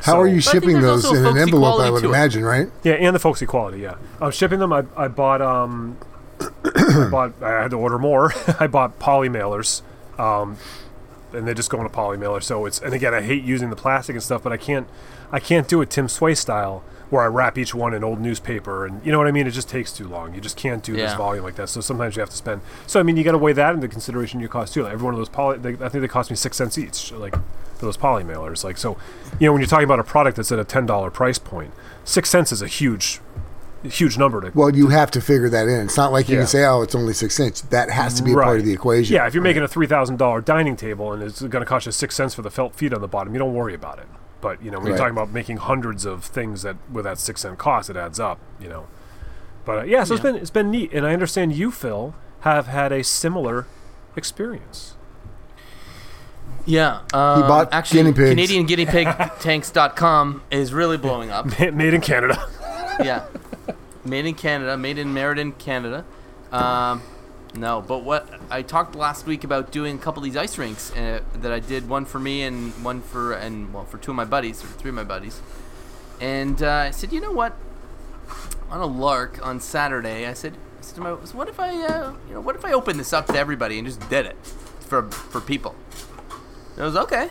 How 0.00 0.12
So- 0.12 0.20
are 0.20 0.26
you 0.26 0.36
But 0.36 0.46
I 0.48 0.50
think 0.52 0.64
shipping 0.64 0.80
those 0.80 1.04
in 1.10 1.24
an 1.26 1.36
envelope? 1.38 1.80
I 1.80 1.90
would 1.90 2.00
to 2.00 2.06
it. 2.06 2.08
imagine, 2.10 2.44
right? 2.44 2.68
Yeah, 2.82 2.92
and 2.94 3.14
the 3.14 3.18
folksy 3.20 3.46
quality. 3.46 3.78
Yeah, 3.80 3.94
I'm 4.20 4.30
shipping 4.30 4.58
them. 4.58 4.72
I, 4.72 4.84
I 4.96 5.08
bought 5.08 5.40
um, 5.42 5.98
I 6.40 7.08
bought. 7.10 7.34
I 7.42 7.62
had 7.62 7.70
to 7.72 7.76
order 7.78 7.98
more. 7.98 8.32
I 8.60 8.66
bought 8.66 8.98
poly 8.98 9.28
mailers, 9.28 9.82
um, 10.18 10.56
and 11.34 11.46
they 11.46 11.52
just 11.54 11.68
go 11.70 11.78
in 11.80 11.86
a 11.86 11.90
poly 11.90 12.16
mailer. 12.16 12.40
So 12.40 12.64
it's 12.66 12.78
and 12.80 12.94
again, 12.94 13.12
I 13.14 13.20
hate 13.22 13.44
using 13.44 13.68
the 13.70 13.76
plastic 13.76 14.14
and 14.16 14.22
stuff, 14.22 14.42
but 14.42 14.52
I 14.52 14.56
can't. 14.56 14.86
I 15.32 15.38
can't 15.38 15.68
do 15.68 15.80
it 15.82 15.90
Tim 15.90 16.08
Sway 16.08 16.34
style 16.34 16.82
where 17.10 17.22
I 17.22 17.26
wrap 17.26 17.58
each 17.58 17.74
one 17.74 17.92
in 17.92 18.02
old 18.02 18.20
newspaper 18.20 18.86
and 18.86 19.04
you 19.04 19.12
know 19.12 19.18
what 19.18 19.26
I 19.26 19.32
mean. 19.32 19.46
It 19.46 19.50
just 19.50 19.68
takes 19.68 19.92
too 19.92 20.08
long. 20.08 20.34
You 20.34 20.40
just 20.40 20.56
can't 20.56 20.82
do 20.82 20.94
this 20.94 21.12
volume 21.14 21.44
like 21.44 21.56
that. 21.56 21.68
So 21.68 21.80
sometimes 21.80 22.16
you 22.16 22.20
have 22.20 22.30
to 22.30 22.36
spend. 22.36 22.62
So 22.86 23.00
I 23.00 23.02
mean, 23.02 23.16
you 23.16 23.24
got 23.24 23.32
to 23.32 23.38
weigh 23.38 23.52
that 23.52 23.74
into 23.74 23.88
consideration. 23.88 24.40
Your 24.40 24.48
cost 24.48 24.72
too. 24.74 24.84
Like 24.84 24.92
every 24.92 25.04
one 25.04 25.14
of 25.14 25.18
those 25.18 25.28
poly, 25.28 25.58
they, 25.58 25.70
I 25.84 25.88
think 25.88 26.02
they 26.02 26.08
cost 26.08 26.30
me 26.30 26.36
six 26.36 26.56
cents 26.56 26.78
each. 26.78 27.12
Like 27.12 27.34
for 27.34 27.86
those 27.86 27.96
poly 27.96 28.22
mailers. 28.24 28.62
Like 28.62 28.76
so, 28.78 28.96
you 29.38 29.46
know, 29.46 29.52
when 29.52 29.60
you're 29.60 29.68
talking 29.68 29.84
about 29.84 29.98
a 29.98 30.04
product 30.04 30.36
that's 30.36 30.52
at 30.52 30.58
a 30.58 30.64
ten 30.64 30.86
dollar 30.86 31.10
price 31.10 31.38
point, 31.38 31.72
six 32.04 32.30
cents 32.30 32.52
is 32.52 32.62
a 32.62 32.66
huge, 32.68 33.20
huge 33.82 34.16
number 34.18 34.40
to. 34.42 34.52
Well, 34.54 34.74
you 34.74 34.88
have 34.88 35.10
to 35.12 35.20
figure 35.20 35.48
that 35.48 35.66
in. 35.66 35.80
It's 35.86 35.96
not 35.96 36.12
like 36.12 36.28
you 36.28 36.34
Yeah. 36.36 36.42
can 36.42 36.46
say, 36.48 36.64
"Oh, 36.64 36.82
it's 36.82 36.94
only 36.94 37.14
six 37.14 37.34
cents." 37.34 37.62
That 37.62 37.90
has 37.90 38.14
to 38.14 38.22
be 38.22 38.32
a 38.32 38.34
part 38.34 38.60
of 38.60 38.66
the 38.66 38.72
equation. 38.72 39.14
Yeah, 39.14 39.26
if 39.26 39.34
you're 39.34 39.42
making 39.42 39.62
a 39.62 39.68
three 39.68 39.86
thousand 39.86 40.18
dollar 40.18 40.40
dining 40.40 40.76
table 40.76 41.12
and 41.12 41.22
it's 41.22 41.40
going 41.40 41.62
to 41.62 41.66
cost 41.66 41.86
you 41.86 41.92
six 41.92 42.14
cents 42.14 42.34
for 42.34 42.42
the 42.42 42.50
felt 42.50 42.74
feet 42.76 42.92
on 42.92 43.00
the 43.00 43.08
bottom, 43.08 43.32
you 43.32 43.38
don't 43.38 43.54
worry 43.54 43.74
about 43.74 43.98
it. 43.98 44.06
But 44.40 44.62
you 44.62 44.70
know, 44.70 44.78
when 44.78 44.88
you're 44.88 44.96
talking 44.96 45.12
about 45.12 45.30
making 45.30 45.58
hundreds 45.58 46.04
of 46.04 46.24
things 46.24 46.62
that 46.62 46.76
with 46.90 47.04
that 47.04 47.18
six 47.18 47.42
cent 47.42 47.58
cost, 47.58 47.90
it 47.90 47.96
adds 47.96 48.18
up. 48.18 48.38
You 48.60 48.68
know. 48.68 48.86
But 49.64 49.78
uh, 49.78 49.82
yeah, 49.84 50.04
so 50.04 50.14
it's 50.14 50.22
been 50.22 50.36
it's 50.36 50.50
been 50.50 50.70
neat, 50.70 50.92
and 50.92 51.06
I 51.06 51.12
understand 51.12 51.52
you, 51.52 51.70
Phil, 51.70 52.14
have 52.40 52.66
had 52.66 52.92
a 52.92 53.04
similar 53.04 53.66
experience. 54.16 54.94
Yeah. 56.66 57.00
Um, 57.12 57.42
bought 57.42 57.72
actually, 57.72 58.02
guinea 58.02 58.12
pigs. 58.12 58.30
Canadian 58.30 58.66
Guinea 58.66 58.86
Pig 58.86 59.08
Tanks.com 59.40 60.42
is 60.50 60.72
really 60.72 60.96
blowing 60.96 61.30
up. 61.30 61.46
Made 61.60 61.94
in 61.94 62.00
Canada. 62.00 62.38
yeah. 63.02 63.24
Made 64.04 64.26
in 64.26 64.34
Canada, 64.34 64.78
made 64.78 64.96
in 64.96 65.12
Meriden, 65.12 65.52
Canada. 65.52 66.06
Um, 66.50 67.02
no, 67.54 67.82
but 67.86 68.04
what 68.04 68.28
I 68.50 68.62
talked 68.62 68.94
last 68.94 69.26
week 69.26 69.44
about 69.44 69.72
doing 69.72 69.96
a 69.96 69.98
couple 69.98 70.20
of 70.20 70.24
these 70.24 70.36
ice 70.36 70.56
rinks 70.56 70.92
uh, 70.92 71.20
that 71.34 71.52
I 71.52 71.60
did 71.60 71.88
one 71.88 72.04
for 72.04 72.18
me 72.18 72.42
and 72.42 72.72
one 72.84 73.00
for 73.00 73.32
and 73.32 73.72
well 73.74 73.84
for 73.84 73.98
two 73.98 74.12
of 74.12 74.16
my 74.16 74.24
buddies 74.24 74.62
or 74.62 74.68
three 74.68 74.90
of 74.90 74.94
my 74.94 75.04
buddies, 75.04 75.40
and 76.20 76.62
uh, 76.62 76.70
I 76.70 76.90
said, 76.90 77.12
you 77.12 77.20
know 77.20 77.32
what? 77.32 77.56
On 78.70 78.80
a 78.80 78.86
lark 78.86 79.44
on 79.44 79.58
Saturday, 79.58 80.26
I 80.26 80.32
said, 80.32 80.54
I 80.78 80.82
said 80.82 80.94
to 80.94 81.00
my, 81.00 81.10
what 81.10 81.48
if 81.48 81.58
I, 81.58 81.70
uh, 81.84 82.12
you 82.28 82.34
know, 82.34 82.40
what 82.40 82.54
if 82.54 82.64
I 82.64 82.72
open 82.72 82.98
this 82.98 83.12
up 83.12 83.26
to 83.26 83.36
everybody 83.36 83.78
and 83.78 83.86
just 83.86 84.08
did 84.08 84.26
it 84.26 84.36
for 84.80 85.10
for 85.10 85.40
people? 85.40 85.74
And 86.74 86.82
I 86.82 86.86
was 86.86 86.96
okay. 86.96 87.30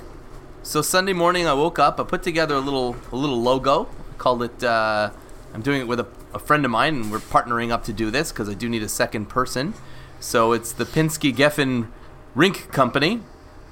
So 0.64 0.82
Sunday 0.82 1.14
morning, 1.14 1.48
I 1.48 1.54
woke 1.54 1.80
up. 1.80 2.00
I 2.00 2.04
put 2.04 2.24
together 2.24 2.56
a 2.56 2.60
little 2.60 2.98
a 3.12 3.16
little 3.16 3.42
logo. 3.42 3.88
Called 4.18 4.44
it. 4.44 4.64
Uh, 4.64 5.12
I'm 5.54 5.62
doing 5.62 5.82
it 5.82 5.88
with 5.88 6.02
a, 6.02 6.08
a 6.34 6.40
friend 6.40 6.66
of 6.66 6.72
mine, 6.72 6.96
and 6.96 7.12
we're 7.12 7.20
partnering 7.20 7.72
up 7.72 7.86
to 7.86 7.94
do 7.94 8.12
this 8.12 8.32
because 8.32 8.50
I 8.50 8.54
do 8.54 8.68
need 8.68 8.84
a 8.84 8.90
second 8.90 9.30
person. 9.30 9.74
So 10.20 10.52
it's 10.52 10.72
the 10.72 10.86
Pinsky 10.86 11.34
Geffen 11.34 11.88
Rink 12.36 12.72
Company. 12.72 13.22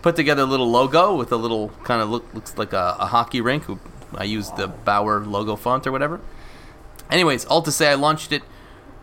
Put 0.02 0.16
together 0.16 0.44
a 0.44 0.46
little 0.46 0.70
logo 0.70 1.16
with 1.16 1.32
a 1.32 1.38
little 1.38 1.70
kind 1.84 2.02
of 2.02 2.10
look 2.10 2.34
looks 2.34 2.58
like 2.58 2.72
a, 2.72 2.96
a 3.00 3.08
hockey 3.08 3.42
rink. 3.42 3.66
I 4.16 4.24
used 4.24 4.56
the 4.56 4.68
Bauer 4.68 5.26
logo 5.26 5.56
font 5.56 5.86
or 5.86 5.92
whatever. 5.92 6.22
Anyways, 7.10 7.46
all 7.46 7.62
to 7.62 7.72
say, 7.72 7.90
I 7.90 7.96
launched 7.96 8.32
it 8.32 8.44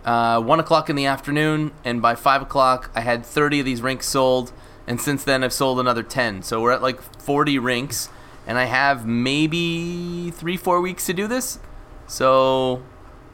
uh, 0.05 0.41
one 0.41 0.61
o'clock 0.61 0.89
in 0.89 0.97
the 0.97 1.07
afternoon, 1.07 1.73
and 1.85 2.01
by 2.01 2.15
five 2.15 2.43
o'clock, 2.43 2.91
I 2.95 3.01
had 3.01 3.27
thirty 3.27 3.61
of 3.61 3.67
these 3.67 3.83
rinks 3.83 4.07
sold. 4.07 4.53
And 4.87 5.01
since 5.01 5.25
then, 5.25 5.43
I've 5.43 5.53
sold 5.53 5.81
another 5.81 6.03
ten. 6.03 6.43
So 6.43 6.61
we're 6.61 6.73
at 6.73 6.83
like 6.83 7.01
forty 7.03 7.59
rinks, 7.59 8.09
and 8.47 8.57
I 8.57 8.65
have 8.65 9.07
maybe 9.07 10.31
three, 10.31 10.57
four 10.57 10.81
weeks 10.81 11.07
to 11.07 11.13
do 11.13 11.27
this. 11.27 11.59
So 12.07 12.83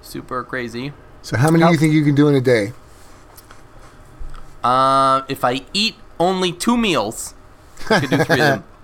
super 0.01 0.43
crazy. 0.45 0.93
So 1.23 1.37
how 1.37 1.51
many 1.51 1.65
do 1.65 1.71
you 1.71 1.77
think 1.77 1.93
you 1.93 2.05
can 2.05 2.15
do 2.15 2.29
in 2.29 2.35
a 2.35 2.41
day? 2.41 2.73
Uh, 4.63 5.23
if 5.29 5.45
I 5.45 5.63
eat 5.73 5.97
only 6.19 6.53
two 6.53 6.77
meals, 6.77 7.35
I 7.89 8.01
could 8.01 8.11
do 8.11 8.17
three 8.25 8.35
of 8.35 8.39
them. 8.39 8.65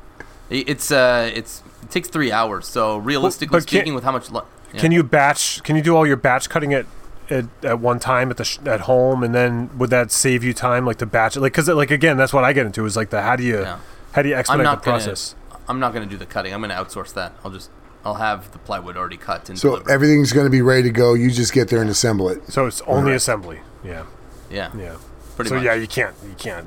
It's 0.49 0.93
uh, 0.93 1.29
it's 1.35 1.61
it 1.83 1.91
takes 1.91 2.09
three 2.09 2.31
hours. 2.31 2.69
So 2.69 2.99
realistically 2.99 3.51
but 3.53 3.67
can't- 3.67 3.69
speaking, 3.69 3.95
with 3.95 4.05
how 4.05 4.13
much? 4.13 4.31
Lu- 4.31 4.43
yeah. 4.73 4.81
Can 4.81 4.93
you 4.93 5.03
batch? 5.03 5.61
Can 5.65 5.75
you 5.75 5.83
do 5.83 5.97
all 5.97 6.07
your 6.07 6.17
batch 6.17 6.49
cutting 6.49 6.73
at 6.73 6.87
at, 7.31 7.47
at 7.65 7.81
one 7.81 7.99
time 7.99 8.31
at 8.31 8.37
the 8.37 8.45
sh- 8.45 8.59
at 8.65 8.83
home, 8.83 9.25
and 9.25 9.35
then 9.35 9.77
would 9.77 9.91
that 9.91 10.13
save 10.13 10.45
you 10.45 10.55
time, 10.55 10.87
like 10.87 10.99
to 10.99 11.07
batch 11.07 11.37
it? 11.37 11.41
Like, 11.41 11.51
because 11.53 11.67
like 11.69 11.91
again, 11.91 12.17
that's 12.17 12.33
what 12.33 12.45
I 12.45 12.53
get 12.53 12.65
into 12.65 12.87
is 12.87 12.97
like 12.97 13.11
the 13.11 13.23
how 13.23 13.35
do 13.35 13.43
you 13.43 13.59
Yeah. 13.63 13.79
how 14.13 14.23
do 14.23 14.29
you 14.29 14.37
I'm 14.37 14.39
expedite 14.39 14.63
not 14.63 14.83
the 14.83 14.87
gonna. 14.87 14.99
process? 14.99 15.35
I'm 15.69 15.81
not 15.81 15.93
gonna 15.93 16.07
do 16.07 16.17
the 16.17 16.27
cutting. 16.27 16.55
I'm 16.55 16.61
gonna 16.61 16.75
outsource 16.75 17.13
that. 17.15 17.33
I'll 17.45 17.51
just 17.51 17.69
I'll 18.05 18.15
have 18.15 18.53
the 18.53 18.59
plywood 18.59 18.97
already 18.97 19.17
cut 19.17 19.49
and 19.49 19.59
So 19.59 19.71
delivered. 19.71 19.91
everything's 19.91 20.33
going 20.33 20.47
to 20.47 20.51
be 20.51 20.63
ready 20.63 20.85
to 20.85 20.91
go. 20.91 21.15
You 21.15 21.29
just 21.29 21.53
get 21.53 21.71
there 21.71 21.81
and 21.81 21.91
assemble 21.91 22.29
it. 22.29 22.53
So 22.53 22.67
it's 22.67 22.81
only 22.83 23.11
Right. 23.11 23.17
assembly. 23.17 23.59
Yeah, 23.83 24.05
yeah, 24.49 24.71
yeah. 24.79 24.95
Pretty 25.37 25.51
so 25.51 25.55
much. 25.57 25.65
yeah, 25.65 25.75
you 25.75 25.87
can't 25.87 26.15
you 26.27 26.35
can't. 26.37 26.67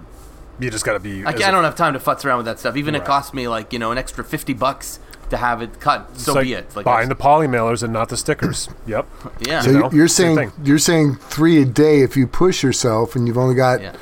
You 0.60 0.70
just 0.70 0.86
got 0.86 0.94
to 0.94 1.00
be. 1.00 1.26
I, 1.26 1.32
as 1.32 1.40
ca- 1.40 1.46
I 1.46 1.50
a- 1.50 1.52
don't 1.52 1.64
have 1.64 1.76
time 1.76 1.94
to 1.94 2.00
futz 2.00 2.26
around 2.26 2.38
with 2.38 2.46
that 2.48 2.60
stuff. 2.60 2.76
Even 2.78 2.96
it 2.96 3.06
costs 3.06 3.34
me 3.34 3.48
like 3.48 3.72
you 3.74 3.80
know 3.80 3.92
an 3.92 3.98
extra 3.98 4.24
fifty 4.24 4.54
bucks 4.54 5.00
to 5.30 5.38
have 5.38 5.62
it 5.62 5.80
cut. 5.80 6.08
it's 6.14 6.24
So 6.24 6.34
like 6.34 6.44
be 6.44 6.54
it. 6.54 6.76
Like 6.76 6.86
buying 6.86 7.06
I- 7.06 7.10
the 7.10 7.16
poly 7.16 7.48
mailers 7.48 7.84
and 7.84 7.94
not 7.94 8.10
the 8.10 8.18
stickers. 8.18 8.68
yep. 8.88 9.08
yeah, 9.40 9.62
So 9.62 9.70
You 9.70 9.76
you 9.76 9.82
know, 9.84 9.92
you're 9.92 10.08
saying 10.08 10.52
you're 10.64 10.80
saying 10.80 11.16
three 11.16 11.62
a 11.62 11.66
day 11.66 12.02
if 12.02 12.18
you 12.18 12.28
push 12.28 12.62
yourself, 12.64 13.16
and 13.16 13.28
you've 13.28 13.38
only 13.38 13.56
got 13.56 13.82
yeah, 13.82 13.94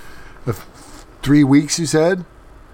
three 1.21 1.43
weeks. 1.43 1.77
You 1.79 1.85
said. 1.85 2.25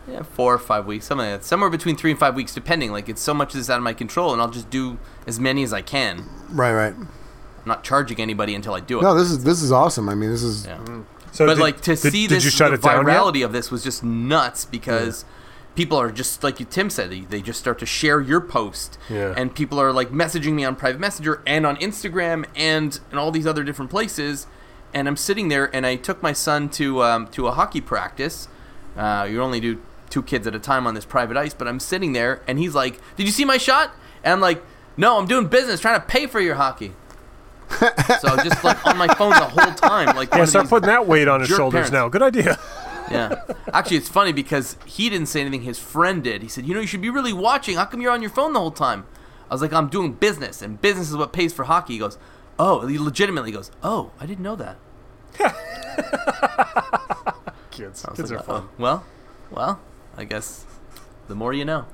yeah, 0.07 0.21
four 0.23 0.53
or 0.53 0.59
five 0.59 0.85
weeks, 0.85 1.05
something 1.05 1.25
like 1.29 1.41
that. 1.41 1.45
Somewhere 1.45 1.69
between 1.69 1.95
three 1.95 2.11
and 2.11 2.19
five 2.19 2.35
weeks, 2.35 2.53
depending. 2.53 2.91
Like 2.91 3.09
it's 3.09 3.21
so 3.21 3.33
much 3.33 3.53
that's 3.53 3.69
out 3.69 3.77
of 3.77 3.83
my 3.83 3.93
control, 3.93 4.31
and 4.33 4.41
I'll 4.41 4.49
just 4.51 4.69
do 4.69 4.97
as 5.27 5.39
many 5.39 5.63
as 5.63 5.73
I 5.73 5.81
can. 5.81 6.25
Right, 6.49 6.73
right. 6.73 6.93
I'm 6.95 7.09
not 7.65 7.83
charging 7.83 8.19
anybody 8.19 8.53
until 8.55 8.73
I 8.73 8.79
do 8.81 8.99
it. 8.99 9.03
No, 9.03 9.13
this 9.15 9.29
is 9.31 9.43
this 9.43 9.61
is 9.61 9.71
awesome. 9.71 10.09
I 10.09 10.15
mean, 10.15 10.29
this 10.29 10.43
is 10.43 10.65
Yeah. 10.65 10.77
Mm-hmm. 10.77 11.01
So 11.33 11.45
but 11.45 11.55
did- 11.55 11.61
like 11.61 11.81
to 11.81 11.95
did- 11.95 11.97
see 12.11 12.27
did 12.27 12.37
this, 12.41 12.57
the 12.57 12.65
it 12.73 12.81
down 12.81 13.05
yet? 13.05 13.05
virality 13.05 13.43
of 13.43 13.51
this 13.51 13.69
was 13.71 13.83
just 13.83 14.03
nuts 14.03 14.63
because 14.65 15.25
people 15.75 15.97
are 15.99 16.11
just 16.11 16.43
like 16.43 16.59
you, 16.59 16.65
Tim 16.65 16.89
said, 16.89 17.09
they, 17.09 17.21
they 17.21 17.41
just 17.41 17.59
start 17.59 17.79
to 17.79 17.85
share 17.85 18.21
your 18.21 18.39
post, 18.39 18.97
Yeah. 19.09 19.33
and 19.35 19.53
people 19.53 19.79
are 19.79 19.91
like 19.91 20.09
messaging 20.11 20.53
me 20.53 20.63
on 20.63 20.75
private 20.75 20.99
messenger 21.01 21.41
and 21.47 21.65
on 21.65 21.75
Instagram 21.77 22.45
and 22.55 22.99
and 23.09 23.19
all 23.19 23.31
these 23.31 23.47
other 23.47 23.63
different 23.63 23.89
places, 23.91 24.45
and 24.93 25.07
I'm 25.07 25.17
sitting 25.17 25.47
there 25.47 25.75
and 25.75 25.85
I 25.85 25.95
took 25.95 26.21
my 26.21 26.33
son 26.33 26.69
to 26.69 27.01
um, 27.03 27.27
to 27.29 27.47
a 27.47 27.51
hockey 27.51 27.81
practice. 27.81 28.47
Uh, 28.95 29.27
you 29.29 29.41
only 29.41 29.59
do 29.59 29.81
two 30.11 30.21
kids 30.21 30.45
at 30.45 30.53
a 30.53 30.59
time 30.59 30.85
on 30.85 30.93
this 30.93 31.05
private 31.05 31.35
ice, 31.35 31.55
but 31.55 31.67
I'm 31.67 31.79
sitting 31.79 32.13
there 32.13 32.41
and 32.47 32.59
he's 32.59 32.75
like, 32.75 33.01
"Did 33.17 33.25
you 33.25 33.31
see 33.33 33.43
my 33.45 33.57
shot?" 33.57 33.91
And 34.23 34.31
I'm 34.33 34.39
like, 34.41 34.63
"No, 34.95 35.17
I'm 35.17 35.25
doing 35.25 35.47
business, 35.47 35.79
trying 35.79 35.99
to 35.99 36.05
pay 36.05 36.27
for 36.27 36.39
your 36.39 36.55
hockey." 36.55 36.93
So 37.69 38.27
I 38.29 38.35
was 38.35 38.43
just 38.43 38.63
like 38.63 38.85
on 38.85 38.97
my 38.97 39.07
phone 39.15 39.31
the 39.31 39.45
whole 39.45 39.73
time, 39.73 40.15
like 40.15 40.33
Yeah, 40.33 40.45
start 40.45 40.69
putting 40.69 40.87
that 40.87 41.07
weight 41.07 41.27
on 41.27 41.39
his 41.41 41.49
shoulders 41.49 41.89
parents. 41.89 41.91
now. 41.91 42.07
Good 42.09 42.21
idea. 42.21 42.57
yeah. 43.11 43.41
Actually, 43.73 43.97
it's 43.97 44.09
funny 44.09 44.31
because 44.31 44.77
he 44.85 45.09
didn't 45.09 45.27
say 45.27 45.41
anything. 45.41 45.63
His 45.63 45.79
friend 45.79 46.23
did. 46.23 46.41
He 46.41 46.47
said, 46.47 46.65
"You 46.65 46.73
know, 46.73 46.79
you 46.81 46.87
should 46.87 47.01
be 47.01 47.09
really 47.09 47.33
watching. 47.33 47.75
How 47.75 47.85
come 47.85 47.99
you're 48.01 48.11
on 48.11 48.21
your 48.21 48.31
phone 48.31 48.53
the 48.53 48.59
whole 48.59 48.71
time?" 48.71 49.05
I 49.49 49.53
was 49.53 49.61
like, 49.61 49.73
"I'm 49.73 49.87
doing 49.89 50.13
business, 50.13 50.61
and 50.61 50.79
business 50.81 51.09
is 51.09 51.17
what 51.17 51.33
pays 51.33 51.51
for 51.53 51.63
hockey." 51.65 51.93
He 51.93 51.99
goes, 51.99 52.17
"Oh," 52.57 52.87
he 52.87 52.97
legitimately 52.97 53.51
goes, 53.51 53.71
"Oh, 53.83 54.11
I 54.19 54.25
didn't 54.25 54.43
know 54.43 54.55
that." 54.55 54.77
Kids, 57.71 58.05
kids 58.15 58.31
like, 58.31 58.39
are 58.39 58.43
fun. 58.43 58.63
"Oh, 58.63 58.69
well, 58.77 59.03
well, 59.49 59.79
I 60.15 60.25
guess 60.25 60.65
the 61.27 61.33
more 61.35 61.53
you 61.53 61.65
know. 61.65 61.85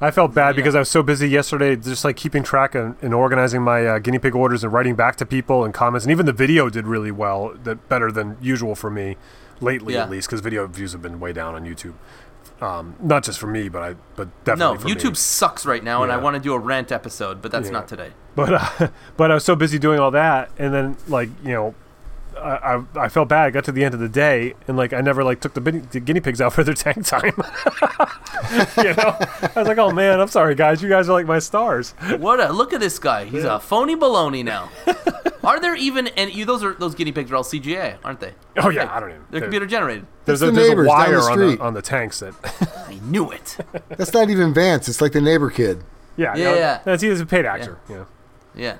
I 0.00 0.10
felt 0.10 0.34
bad 0.34 0.48
Yeah. 0.54 0.56
because 0.56 0.74
I 0.74 0.80
was 0.80 0.90
so 0.90 1.02
busy 1.02 1.28
yesterday, 1.28 1.74
just 1.76 2.04
like 2.04 2.16
keeping 2.16 2.42
track 2.42 2.74
and, 2.74 2.96
and 3.00 3.14
organizing 3.14 3.62
my 3.62 3.86
uh, 3.86 3.98
guinea 3.98 4.18
pig 4.18 4.34
orders 4.34 4.62
and 4.62 4.72
writing 4.72 4.94
back 4.94 5.16
to 5.16 5.26
people 5.26 5.64
and 5.64 5.72
comments. 5.72 6.04
And 6.04 6.12
even 6.12 6.26
the 6.26 6.32
video 6.34 6.68
did 6.68 6.86
really 6.86 7.10
well, 7.10 7.54
that 7.64 7.88
better 7.88 8.12
than 8.12 8.36
usual 8.40 8.74
for 8.74 8.90
me 8.90 9.16
lately, 9.60 9.94
Yeah. 9.94 10.02
at 10.02 10.10
least, 10.10 10.28
because 10.28 10.40
video 10.40 10.66
views 10.66 10.92
have 10.92 11.00
been 11.02 11.18
way 11.18 11.32
down 11.32 11.54
on 11.54 11.64
YouTube. 11.64 11.94
Um, 12.60 12.94
not 13.02 13.22
just 13.22 13.38
for 13.38 13.46
me, 13.46 13.68
but 13.68 13.82
I, 13.82 13.96
but 14.16 14.28
definitely 14.44 14.78
No, 14.78 14.94
YouTube 15.00 15.10
Me. 15.10 15.14
sucks 15.16 15.66
right 15.66 15.84
now, 15.84 16.02
and 16.02 16.10
I 16.10 16.16
want 16.16 16.34
to 16.36 16.40
do 16.40 16.54
a 16.54 16.58
rant 16.58 16.90
episode, 16.90 17.42
but 17.42 17.50
that's 17.52 17.66
Yeah. 17.66 17.72
not 17.72 17.88
today. 17.88 18.10
But 18.34 18.52
uh, 18.80 18.88
but 19.18 19.30
I 19.30 19.34
was 19.34 19.44
so 19.44 19.54
busy 19.56 19.78
doing 19.78 19.98
all 20.00 20.10
that, 20.12 20.50
and 20.58 20.72
then 20.72 20.96
like 21.06 21.28
you 21.42 21.52
know, 21.52 21.74
I, 22.46 22.76
I 22.76 22.84
I 23.04 23.08
felt 23.08 23.28
bad. 23.28 23.44
I 23.46 23.50
got 23.50 23.64
to 23.64 23.72
the 23.72 23.84
end 23.84 23.94
of 23.94 24.00
the 24.00 24.08
day, 24.08 24.54
and 24.68 24.76
like 24.76 24.92
I 24.92 25.00
never 25.00 25.24
like 25.24 25.40
took 25.40 25.54
the, 25.54 25.60
bin- 25.60 25.88
the 25.90 26.00
guinea 26.00 26.20
pigs 26.20 26.40
out 26.40 26.52
for 26.54 26.62
their 26.64 26.74
tank 26.74 27.04
time. 27.06 27.32
you 28.78 28.94
know, 28.94 29.16
I 29.18 29.50
was 29.56 29.68
like, 29.68 29.78
oh 29.78 29.90
man, 29.90 30.20
I'm 30.20 30.28
sorry 30.28 30.54
guys, 30.54 30.82
you 30.82 30.88
guys 30.88 31.08
are 31.08 31.12
like 31.12 31.26
my 31.26 31.38
stars. 31.38 31.92
What 32.18 32.40
a 32.40 32.52
look 32.52 32.72
at 32.72 32.80
this 32.80 32.98
guy. 32.98 33.24
He's 33.24 33.44
a 33.44 33.58
phony 33.60 33.96
baloney 33.96 34.44
now. 34.44 34.70
are 35.44 35.60
there 35.60 35.74
even 35.76 36.08
and 36.08 36.32
you 36.34 36.44
those 36.44 36.62
are 36.64 36.74
those 36.74 36.94
guinea 36.94 37.12
pigs 37.12 37.30
are 37.30 37.36
all 37.36 37.44
CGA, 37.44 37.96
aren't 38.04 38.20
they? 38.20 38.34
Oh 38.56 38.70
yeah, 38.70 38.92
I 38.94 39.00
don't 39.00 39.10
even. 39.10 39.22
They're 39.30 39.40
there- 39.40 39.48
computer 39.48 39.66
generated. 39.66 40.06
There's, 40.24 40.42
It's 40.42 40.48
a, 40.48 40.52
the 40.52 40.52
there's 40.52 40.66
a 40.66 40.70
neighbors 40.70 40.86
down 40.88 40.96
wire 40.98 41.10
the 41.10 41.16
on 41.22 41.38
the 41.38 41.46
street. 41.50 41.60
on 41.60 41.74
the 41.74 41.82
tanks 41.82 42.20
that. 42.20 42.34
I 42.88 42.94
knew 43.04 43.30
it. 43.30 43.56
that's 43.88 44.12
not 44.12 44.28
even 44.30 44.52
Vance. 44.54 44.88
It's 44.88 45.00
like 45.00 45.12
the 45.12 45.20
neighbor 45.20 45.50
kid. 45.50 45.84
yeah, 46.16 46.34
Yeah, 46.36 46.44
no, 46.44 46.54
yeah. 46.54 46.80
That's 46.84 47.02
he's 47.02 47.20
a 47.20 47.26
paid 47.26 47.44
actor. 47.46 47.78
Yeah. 47.88 48.04
Yeah. 48.56 48.76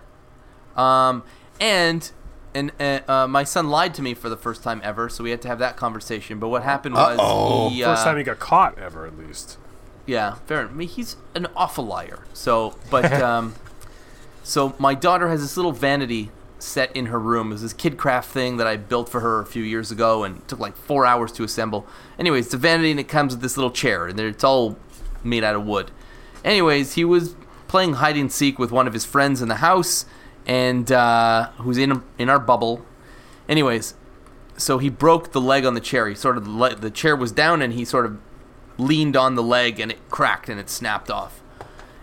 Um, 0.77 1.23
and 1.61 2.11
and 2.57 2.73
uh, 2.81 3.01
uh, 3.11 3.27
my 3.27 3.45
son 3.45 3.69
lied 3.69 3.95
to 3.95 4.03
me 4.03 4.15
for 4.15 4.29
the 4.29 4.37
first 4.37 4.63
time 4.63 4.81
ever, 4.83 5.09
so 5.09 5.23
we 5.23 5.31
had 5.31 5.43
to 5.43 5.49
have 5.49 5.59
that 5.61 5.77
conversation. 5.77 6.39
But 6.39 6.49
what 6.49 6.63
happened 6.63 6.95
was 6.95 7.19
Uh-oh. 7.19 7.69
he, 7.71 7.83
uh, 7.85 7.93
First 7.93 8.05
time 8.05 8.17
he 8.17 8.23
got 8.25 8.39
caught 8.39 8.79
ever, 8.79 9.07
at 9.07 9.17
least. 9.19 9.59
yeah, 10.07 10.35
fair. 10.47 10.69
I 10.69 10.73
mean, 10.73 10.89
he's 10.89 11.17
an 11.35 11.47
awful 11.57 11.85
liar. 11.85 12.21
So, 12.33 12.77
but 12.91 13.13
um, 13.23 13.55
so 14.43 14.75
my 14.79 14.95
daughter 14.95 15.29
has 15.29 15.41
this 15.43 15.57
little 15.57 15.73
vanity 15.73 16.31
set 16.59 16.95
in 16.97 17.07
her 17.07 17.19
room. 17.21 17.49
It 17.49 17.55
was 17.55 17.63
this 17.63 17.75
KidKraft 17.75 18.25
thing 18.25 18.57
that 18.57 18.67
I 18.67 18.77
built 18.77 19.09
for 19.09 19.21
her 19.21 19.41
a 19.41 19.47
few 19.47 19.63
years 19.63 19.91
ago, 19.91 20.25
and 20.25 20.39
it 20.39 20.49
took 20.49 20.59
like 20.59 20.77
four 20.77 21.05
hours 21.05 21.31
to 21.33 21.45
assemble. 21.45 21.87
Anyways, 22.19 22.47
it's 22.47 22.55
a 22.55 22.59
vanity, 22.59 22.91
and 22.91 22.99
it 22.99 23.09
comes 23.09 23.35
with 23.35 23.43
this 23.43 23.57
little 23.57 23.71
chair, 23.71 24.07
and 24.07 24.19
it's 24.19 24.43
all 24.45 24.77
made 25.23 25.45
out 25.45 25.55
of 25.55 25.67
wood. 25.67 25.91
Anyways, 26.45 26.95
he 26.95 27.05
was 27.05 27.35
playing 27.69 27.95
hide 27.95 28.17
and 28.17 28.31
seek 28.33 28.59
with 28.59 28.71
one 28.71 28.87
of 28.87 28.93
his 28.95 29.05
friends 29.05 29.43
in 29.43 29.49
the 29.49 29.57
house, 29.57 30.07
and 30.47 30.91
uh, 30.93 31.51
who's 31.59 31.79
in 31.79 32.03
in 32.19 32.29
our 32.31 32.39
bubble. 32.39 32.85
Anyways, 33.49 33.95
so 34.57 34.79
he 34.79 34.89
broke 34.89 35.33
the 35.33 35.41
leg 35.41 35.65
on 35.65 35.75
the 35.75 35.81
chair. 35.81 36.09
He 36.09 36.15
sort 36.15 36.37
of 36.37 36.45
the, 36.45 36.51
le- 36.51 36.75
the 36.75 36.91
chair 36.91 37.15
was 37.17 37.33
down, 37.33 37.63
and 37.63 37.73
he 37.73 37.85
sort 37.85 38.07
of 38.07 38.19
leaned 38.79 39.17
on 39.17 39.35
the 39.35 39.43
leg, 39.43 39.81
and 39.81 39.91
it 39.93 39.99
cracked 40.11 40.49
and 40.49 40.59
it 40.61 40.69
snapped 40.71 41.11
off. 41.11 41.41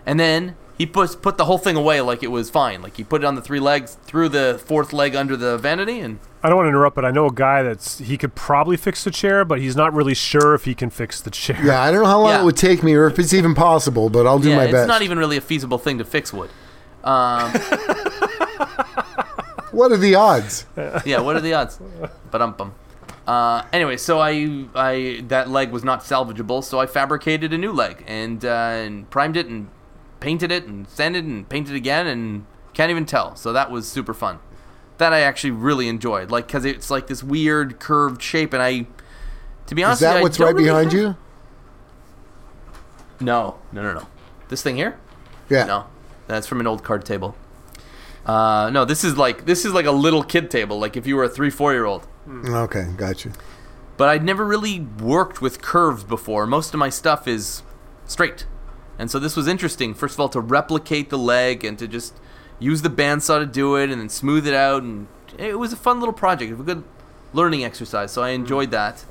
And 0.06 0.18
then 0.20 0.56
he 0.76 0.86
put 0.86 1.20
put 1.22 1.36
the 1.38 1.44
whole 1.44 1.58
thing 1.58 1.76
away 1.76 2.00
like 2.00 2.22
it 2.22 2.28
was 2.30 2.50
fine. 2.50 2.82
Like 2.82 2.96
he 2.96 3.04
put 3.04 3.22
it 3.22 3.26
on 3.26 3.34
the 3.34 3.42
three 3.42 3.60
legs, 3.60 3.96
threw 4.04 4.28
the 4.28 4.60
fourth 4.64 4.92
leg 4.92 5.14
under 5.14 5.36
the 5.36 5.56
vanity, 5.58 6.00
and 6.00 6.18
I 6.42 6.48
don't 6.48 6.56
want 6.56 6.66
to 6.66 6.70
interrupt, 6.70 6.94
but 6.96 7.04
I 7.06 7.10
know 7.10 7.26
a 7.26 7.32
guy 7.32 7.62
that's 7.62 7.98
he 7.98 8.18
could 8.18 8.34
probably 8.34 8.76
fix 8.76 9.04
the 9.04 9.10
chair, 9.10 9.44
but 9.44 9.60
he's 9.60 9.76
not 9.76 9.94
really 9.94 10.14
sure 10.14 10.54
if 10.54 10.64
he 10.64 10.74
can 10.74 10.90
fix 10.90 11.20
the 11.20 11.30
chair. 11.30 11.58
Yeah, 11.64 11.80
I 11.82 11.90
don't 11.90 12.02
know 12.02 12.08
how 12.08 12.20
long 12.20 12.30
Yeah. 12.32 12.42
it 12.42 12.44
would 12.44 12.56
take 12.56 12.82
me 12.82 12.92
or 12.94 13.06
if 13.06 13.18
it's 13.18 13.32
even 13.32 13.54
possible, 13.54 14.10
but 14.10 14.26
I'll 14.26 14.38
do 14.38 14.50
yeah, 14.50 14.56
my 14.56 14.64
it's 14.64 14.72
best. 14.72 14.88
not 14.88 15.00
even 15.02 15.18
really 15.18 15.36
a 15.36 15.40
feasible 15.40 15.78
thing 15.78 15.96
to 15.98 16.04
fix 16.04 16.32
wood. 16.32 16.50
Um, 17.04 17.52
what 19.70 19.92
are 19.92 19.96
the 19.96 20.14
odds? 20.16 20.66
yeah, 21.04 21.20
what 21.20 21.36
are 21.36 21.40
the 21.40 21.54
odds? 21.54 21.78
But 22.30 22.42
um. 22.42 22.74
Uh, 23.26 23.64
anyway, 23.72 23.96
so 23.96 24.20
I, 24.20 24.66
I 24.74 25.24
that 25.28 25.48
leg 25.48 25.70
was 25.70 25.82
not 25.82 26.00
salvageable, 26.00 26.62
so 26.62 26.78
I 26.78 26.86
fabricated 26.86 27.54
a 27.54 27.58
new 27.58 27.72
leg 27.72 28.04
and, 28.06 28.44
uh, 28.44 28.48
and 28.48 29.08
primed 29.08 29.38
it 29.38 29.46
and 29.46 29.68
painted 30.20 30.52
it 30.52 30.66
and 30.66 30.86
sanded 30.88 31.24
and 31.24 31.48
painted 31.48 31.74
again 31.74 32.06
and 32.06 32.44
can't 32.74 32.90
even 32.90 33.06
tell. 33.06 33.34
So 33.36 33.54
that 33.54 33.70
was 33.70 33.88
super 33.88 34.12
fun. 34.12 34.40
That 34.98 35.14
I 35.14 35.20
actually 35.20 35.52
really 35.52 35.88
enjoyed, 35.88 36.30
like 36.30 36.46
because 36.46 36.66
it's 36.66 36.90
like 36.90 37.06
this 37.06 37.22
weird 37.22 37.80
curved 37.80 38.22
shape, 38.22 38.52
and 38.52 38.62
I, 38.62 38.86
to 39.66 39.74
be 39.74 39.80
Is 39.82 39.86
honest, 39.86 40.02
with 40.02 40.10
that 40.10 40.22
what's 40.22 40.38
right 40.38 40.54
really 40.54 40.64
behind 40.64 40.92
have- 40.92 41.00
you? 41.00 41.16
No, 43.20 43.58
no, 43.72 43.82
no, 43.82 43.94
no. 43.94 44.06
This 44.48 44.62
thing 44.62 44.76
here? 44.76 44.98
Yeah. 45.48 45.64
No, 45.64 45.86
that's 46.26 46.46
from 46.46 46.60
an 46.60 46.66
old 46.66 46.82
card 46.84 47.04
table. 47.04 47.36
Uh, 48.26 48.70
no, 48.72 48.84
this 48.84 49.04
is 49.04 49.16
like 49.18 49.44
this 49.44 49.64
is 49.64 49.72
like 49.72 49.86
a 49.86 49.92
little 49.92 50.22
kid 50.22 50.50
table, 50.50 50.78
like 50.78 50.96
if 50.96 51.06
you 51.06 51.16
were 51.16 51.24
a 51.24 51.28
three, 51.28 51.50
four 51.50 51.72
year 51.72 51.84
old. 51.84 52.06
Okay, 52.28 52.86
got 52.96 53.24
you. 53.24 53.32
but 53.98 54.08
I'd 54.08 54.24
never 54.24 54.44
really 54.46 54.80
worked 54.80 55.42
with 55.42 55.60
curves 55.60 56.04
before. 56.04 56.46
Most 56.46 56.72
of 56.72 56.78
my 56.80 56.88
stuff 56.88 57.28
is 57.28 57.62
straight. 58.06 58.46
And 58.98 59.10
so 59.10 59.18
this 59.18 59.36
was 59.36 59.46
interesting, 59.48 59.92
first 59.92 60.14
of 60.14 60.20
all, 60.20 60.28
to 60.30 60.40
replicate 60.40 61.10
the 61.10 61.18
leg 61.18 61.64
and 61.64 61.78
to 61.78 61.86
just 61.88 62.14
use 62.58 62.82
the 62.82 62.88
bandsaw 62.88 63.40
to 63.40 63.46
do 63.46 63.76
it 63.76 63.90
and 63.90 64.00
then 64.00 64.08
smooth 64.08 64.46
it 64.46 64.54
out. 64.54 64.82
And 64.82 65.08
it 65.36 65.58
was 65.58 65.72
a 65.72 65.76
fun 65.76 65.98
little 65.98 66.12
project, 66.12 66.52
a 66.52 66.54
good 66.62 66.84
learning 67.32 67.64
exercise. 67.64 68.12
So 68.12 68.22
I 68.22 68.30
enjoyed 68.30 68.70
that. 68.70 69.04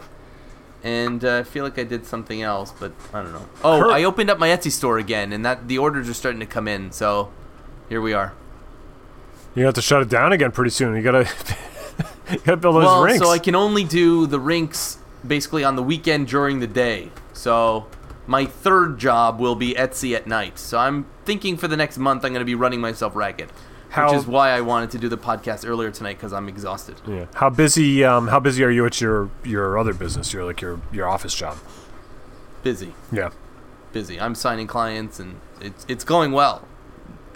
And 0.84 1.24
uh, 1.24 1.40
I 1.40 1.44
feel 1.44 1.64
like 1.64 1.80
I 1.80 1.84
did 1.84 2.06
something 2.06 2.42
else, 2.42 2.74
but 2.78 2.92
I 3.14 3.24
don't 3.24 3.32
know. 3.32 3.48
Oh, 3.64 3.80
Cur- 3.82 3.92
I 3.92 4.04
opened 4.04 4.30
up 4.30 4.38
my 4.38 4.50
Etsy 4.50 4.72
store 4.72 4.98
again, 4.98 5.32
and 5.32 5.46
that 5.46 5.70
the 5.70 5.78
orders 5.78 6.10
are 6.10 6.14
starting 6.14 6.42
to 6.42 6.46
come 6.46 6.68
in. 6.68 6.92
So 6.92 7.32
here 7.88 8.02
we 8.02 8.14
are. 8.14 8.34
You 9.56 9.66
have 9.66 9.76
to 9.76 9.82
shut 9.82 10.02
it 10.02 10.10
down 10.10 10.34
again 10.34 10.52
pretty 10.52 10.72
soon. 10.72 10.96
You 10.96 11.02
gotta, 11.02 11.20
you 12.32 12.40
gotta 12.40 12.58
build 12.58 12.76
those 12.76 12.84
well, 12.84 13.04
rings. 13.04 13.20
so 13.20 13.30
I 13.30 13.40
can 13.40 13.56
only 13.56 13.84
do 13.84 14.28
the 14.28 14.40
rinks 14.40 14.98
basically 15.26 15.64
on 15.64 15.76
the 15.76 15.84
weekend 15.84 16.28
during 16.28 16.60
the 16.60 16.68
day. 16.68 17.12
So 17.34 17.88
my 18.28 18.46
third 18.46 18.98
job 18.98 19.40
will 19.40 19.56
be 19.56 19.74
Etsy 19.74 20.16
at 20.16 20.28
night. 20.28 20.60
So 20.60 20.78
I'm 20.78 21.06
thinking 21.26 21.58
for 21.58 21.68
the 21.68 21.78
next 21.78 21.98
month 21.98 22.26
I'm 22.26 22.34
going 22.34 22.42
to 22.42 22.46
be 22.46 22.56
running 22.56 22.82
myself 22.82 23.16
ragged. 23.16 23.52
How- 23.94 24.10
which 24.12 24.20
is 24.22 24.28
why 24.28 24.50
I 24.50 24.62
wanted 24.62 24.92
to 24.92 24.98
do 24.98 25.08
the 25.10 25.18
podcast 25.18 25.68
earlier 25.68 25.92
tonight 25.92 26.18
because 26.18 26.34
I'm 26.34 26.48
exhausted. 26.50 26.96
yeah. 27.08 27.26
How 27.36 27.50
busy? 27.50 28.04
Um, 28.04 28.28
how 28.28 28.40
busy 28.40 28.64
are 28.64 28.72
you 28.72 28.86
at 28.86 29.00
your 29.00 29.30
your 29.44 29.78
other 29.78 29.94
business? 29.94 30.34
Your 30.34 30.44
like 30.46 30.62
your 30.62 30.80
your 30.92 31.08
office 31.08 31.34
job. 31.36 31.58
Busy, 32.64 32.94
Yeah. 33.12 33.30
busy. 33.92 34.20
I'm 34.20 34.36
signing 34.36 34.68
clients 34.68 35.20
and 35.20 35.36
it's 35.62 35.86
it's 35.88 36.04
going 36.04 36.32
well. 36.32 36.68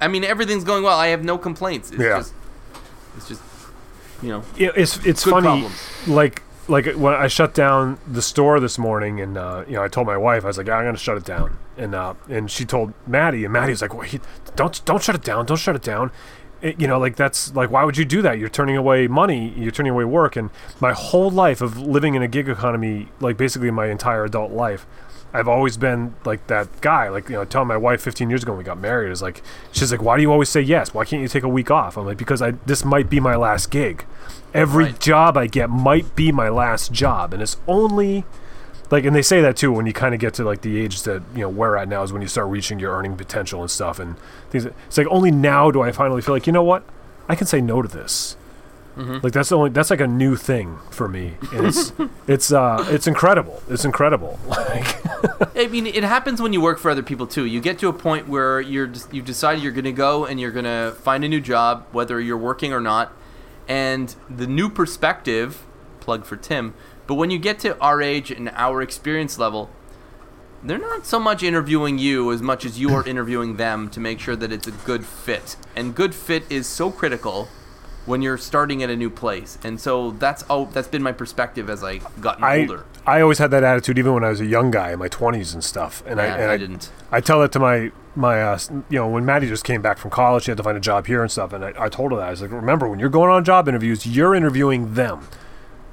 I 0.01 0.07
mean 0.07 0.23
everything's 0.23 0.63
going 0.63 0.83
well. 0.83 0.97
I 0.97 1.07
have 1.07 1.23
no 1.23 1.37
complaints. 1.37 1.91
It's 1.91 2.01
Yeah. 2.01 2.17
just 2.19 2.33
it's 3.17 3.27
just 3.27 3.41
you 4.21 4.29
know 4.29 4.43
Yeah, 4.55 4.69
it's 4.75 4.97
it's 5.05 5.23
funny. 5.23 5.41
problems. 5.47 6.07
Like 6.07 6.43
like 6.69 6.85
when 6.95 7.13
I 7.13 7.27
shut 7.27 7.53
down 7.53 7.97
the 8.11 8.21
store 8.21 8.59
this 8.59 8.77
morning, 8.77 9.21
and 9.21 9.37
uh, 9.37 9.63
you 9.67 9.75
know, 9.75 9.83
I 9.83 9.87
told 9.87 10.05
my 10.05 10.17
wife, 10.17 10.43
I 10.43 10.47
was 10.47 10.57
like, 10.57 10.67
yeah, 10.67 10.75
I'm 10.75 10.83
gonna 10.85 10.97
shut 10.97 11.15
it 11.17 11.23
down, 11.23 11.57
and 11.77 11.95
uh, 11.95 12.13
and 12.29 12.51
she 12.51 12.65
told 12.65 12.93
Maddie, 13.07 13.45
and 13.45 13.53
Maddie 13.53 13.71
was 13.71 13.81
like, 13.81 13.93
wait, 13.93 14.19
don't 14.57 14.83
don't 14.83 15.01
shut 15.01 15.15
it 15.15 15.23
down, 15.23 15.45
don't 15.45 15.55
shut 15.57 15.75
it 15.77 15.81
down. 15.81 16.11
It- 16.61 16.79
you 16.81 16.87
know, 16.87 16.97
like 16.99 17.15
that's 17.15 17.53
like, 17.55 17.69
why 17.69 17.83
would 17.83 17.97
you 17.97 18.05
do 18.05 18.21
that? 18.23 18.37
You're 18.39 18.49
turning 18.49 18.77
away 18.77 19.07
money, 19.07 19.53
you're 19.57 19.71
turning 19.71 19.91
away 19.91 20.05
work, 20.05 20.35
and 20.35 20.49
my 20.79 20.93
whole 20.93 21.29
life 21.29 21.61
of 21.61 21.77
living 21.79 22.15
in 22.15 22.21
a 22.21 22.27
gig 22.27 22.49
economy, 22.49 23.09
like 23.19 23.37
basically 23.37 23.69
my 23.71 23.87
entire 23.87 24.25
adult 24.25 24.51
life, 24.51 24.85
I've 25.33 25.47
always 25.47 25.77
been 25.77 26.15
like 26.25 26.47
that 26.47 26.67
guy. 26.81 27.09
Like, 27.09 27.29
you 27.29 27.35
know, 27.35 27.45
telling 27.45 27.67
my 27.67 27.77
wife 27.77 28.01
15 28.01 28.29
years 28.29 28.43
ago 28.43 28.53
when 28.53 28.59
we 28.59 28.63
got 28.63 28.79
married 28.79 29.11
is 29.11 29.21
like, 29.21 29.43
she's 29.71 29.91
like, 29.91 30.01
why 30.01 30.15
do 30.15 30.21
you 30.23 30.31
always 30.31 30.49
say 30.49 30.61
yes? 30.61 30.93
Why 30.93 31.05
can't 31.05 31.21
you 31.21 31.27
take 31.27 31.43
a 31.43 31.49
week 31.49 31.69
off? 31.69 31.97
I'm 31.97 32.05
like, 32.05 32.17
because 32.17 32.41
I 32.41 32.51
this 32.65 32.83
might 32.85 33.09
be 33.09 33.19
my 33.19 33.35
last 33.35 33.69
gig. 33.69 34.05
Every 34.53 34.85
Right. 34.85 34.99
job 34.99 35.37
I 35.37 35.47
get 35.47 35.69
might 35.69 36.15
be 36.15 36.31
my 36.31 36.49
last 36.49 36.91
job, 36.93 37.33
and 37.33 37.43
it's 37.43 37.57
only 37.67 38.23
like, 38.89 39.05
and 39.05 39.15
they 39.15 39.21
say 39.21 39.41
that 39.41 39.57
too 39.57 39.71
when 39.71 39.85
you 39.85 39.93
kind 39.93 40.13
of 40.13 40.19
get 40.19 40.33
to 40.35 40.43
like 40.43 40.61
the 40.61 40.79
age 40.79 41.03
that 41.03 41.21
you 41.33 41.41
know 41.41 41.49
we're 41.49 41.75
at 41.75 41.87
now 41.87 42.03
is 42.03 42.13
when 42.13 42.21
you 42.21 42.27
start 42.27 42.47
reaching 42.47 42.79
your 42.79 42.93
earning 42.93 43.15
potential 43.15 43.61
and 43.61 43.69
stuff, 43.69 43.99
and 43.99 44.17
things. 44.49 44.65
It's 44.65 44.97
like 44.97 45.07
only 45.09 45.31
now 45.31 45.71
do 45.71 45.81
I 45.81 45.91
finally 45.91 46.21
feel 46.21 46.33
like 46.33 46.47
you 46.47 46.53
know 46.53 46.63
what, 46.63 46.83
I 47.27 47.35
can 47.35 47.47
say 47.47 47.61
no 47.61 47.81
to 47.81 47.87
this. 47.87 48.37
Like 49.21 49.31
that's 49.31 49.49
the 49.49 49.57
only 49.57 49.69
that's 49.69 49.91
like 49.91 49.99
a 50.01 50.07
new 50.07 50.35
thing 50.35 50.79
for 50.89 51.07
me, 51.07 51.35
and 51.53 51.67
it's 51.67 51.93
it's 52.27 52.51
uh 52.51 52.83
it's 52.89 53.05
incredible. 53.05 53.61
It's 53.69 53.85
incredible. 53.85 54.39
Like, 55.37 55.57
I 55.57 55.67
mean, 55.67 55.87
it 55.87 56.03
happens 56.03 56.39
when 56.41 56.53
you 56.53 56.61
work 56.61 56.77
for 56.77 56.91
other 56.91 57.01
people 57.01 57.25
too. 57.25 57.45
You 57.45 57.59
get 57.59 57.79
to 57.79 57.87
a 57.87 57.93
point 57.93 58.27
where 58.27 58.61
you're 58.61 58.87
just, 58.87 59.11
you've 59.11 59.25
decided 59.25 59.63
you're 59.63 59.71
going 59.71 59.85
to 59.85 59.91
go 59.91 60.25
and 60.25 60.39
you're 60.39 60.51
going 60.51 60.65
to 60.65 60.95
find 61.01 61.23
a 61.23 61.27
new 61.27 61.41
job, 61.41 61.85
whether 61.91 62.19
you're 62.21 62.37
working 62.37 62.71
or 62.73 62.79
not. 62.79 63.11
And 63.67 64.13
the 64.29 64.45
new 64.45 64.69
perspective, 64.69 65.65
plug 65.99 66.25
for 66.25 66.37
Tim, 66.37 66.75
but 67.07 67.15
when 67.15 67.31
you 67.31 67.39
get 67.39 67.59
to 67.59 67.79
our 67.79 68.01
age 68.01 68.29
and 68.29 68.49
our 68.49 68.81
experience 68.81 69.39
level, 69.39 69.69
they're 70.63 70.77
not 70.77 71.05
so 71.05 71.19
much 71.19 71.43
interviewing 71.43 71.97
you 71.97 72.31
as 72.31 72.41
much 72.41 72.65
as 72.65 72.79
you 72.79 72.93
are 72.93 73.07
interviewing 73.07 73.57
them 73.57 73.89
to 73.89 73.99
make 73.99 74.19
sure 74.19 74.35
that 74.35 74.51
it's 74.51 74.67
a 74.67 74.71
good 74.71 75.05
fit. 75.05 75.55
And 75.75 75.95
good 75.95 76.13
fit 76.13 76.43
is 76.49 76.67
so 76.67 76.91
critical 76.91 77.47
when 78.05 78.21
you're 78.21 78.37
starting 78.37 78.81
at 78.81 78.89
a 78.89 78.95
new 78.95 79.09
place. 79.09 79.57
And 79.63 79.79
so 79.79 80.11
that's 80.11 80.43
oh, 80.49 80.65
that's 80.65 80.87
been 80.87 81.03
my 81.03 81.11
perspective 81.11 81.69
as 81.69 81.83
I 81.83 81.97
gotten 82.19 82.43
I 82.43 82.61
older. 82.61 82.85
I 83.05 83.21
always 83.21 83.37
had 83.37 83.51
that 83.51 83.63
attitude 83.63 83.97
even 83.99 84.13
when 84.13 84.23
I 84.23 84.29
was 84.29 84.41
a 84.41 84.45
young 84.45 84.71
guy 84.71 84.91
in 84.91 84.99
my 84.99 85.09
20s 85.09 85.53
and 85.53 85.63
stuff, 85.63 86.03
and 86.05 86.19
I 86.19 86.25
and 86.25 86.51
I 86.51 86.57
didn't. 86.57 86.91
I 87.11 87.21
tell 87.21 87.41
that 87.41 87.51
to 87.53 87.59
my 87.59 87.91
my 88.15 88.41
uh, 88.41 88.59
you 88.89 88.97
know 88.97 89.07
when 89.07 89.25
Maddie 89.25 89.47
just 89.47 89.63
came 89.63 89.81
back 89.81 89.97
from 89.97 90.09
college, 90.09 90.43
she 90.43 90.51
had 90.51 90.57
to 90.57 90.63
find 90.63 90.75
a 90.75 90.81
job 90.81 91.05
here 91.05 91.21
and 91.21 91.31
stuff, 91.31 91.53
and 91.53 91.63
I, 91.63 91.73
I 91.77 91.89
told 91.89 92.11
her 92.11 92.17
that 92.17 92.27
I 92.27 92.31
was 92.31 92.41
like, 92.41 92.51
remember 92.51 92.87
when 92.89 92.99
you're 92.99 93.09
going 93.09 93.29
on 93.29 93.43
job 93.45 93.67
interviews, 93.67 94.05
you're 94.05 94.33
interviewing 94.33 94.95
them. 94.95 95.27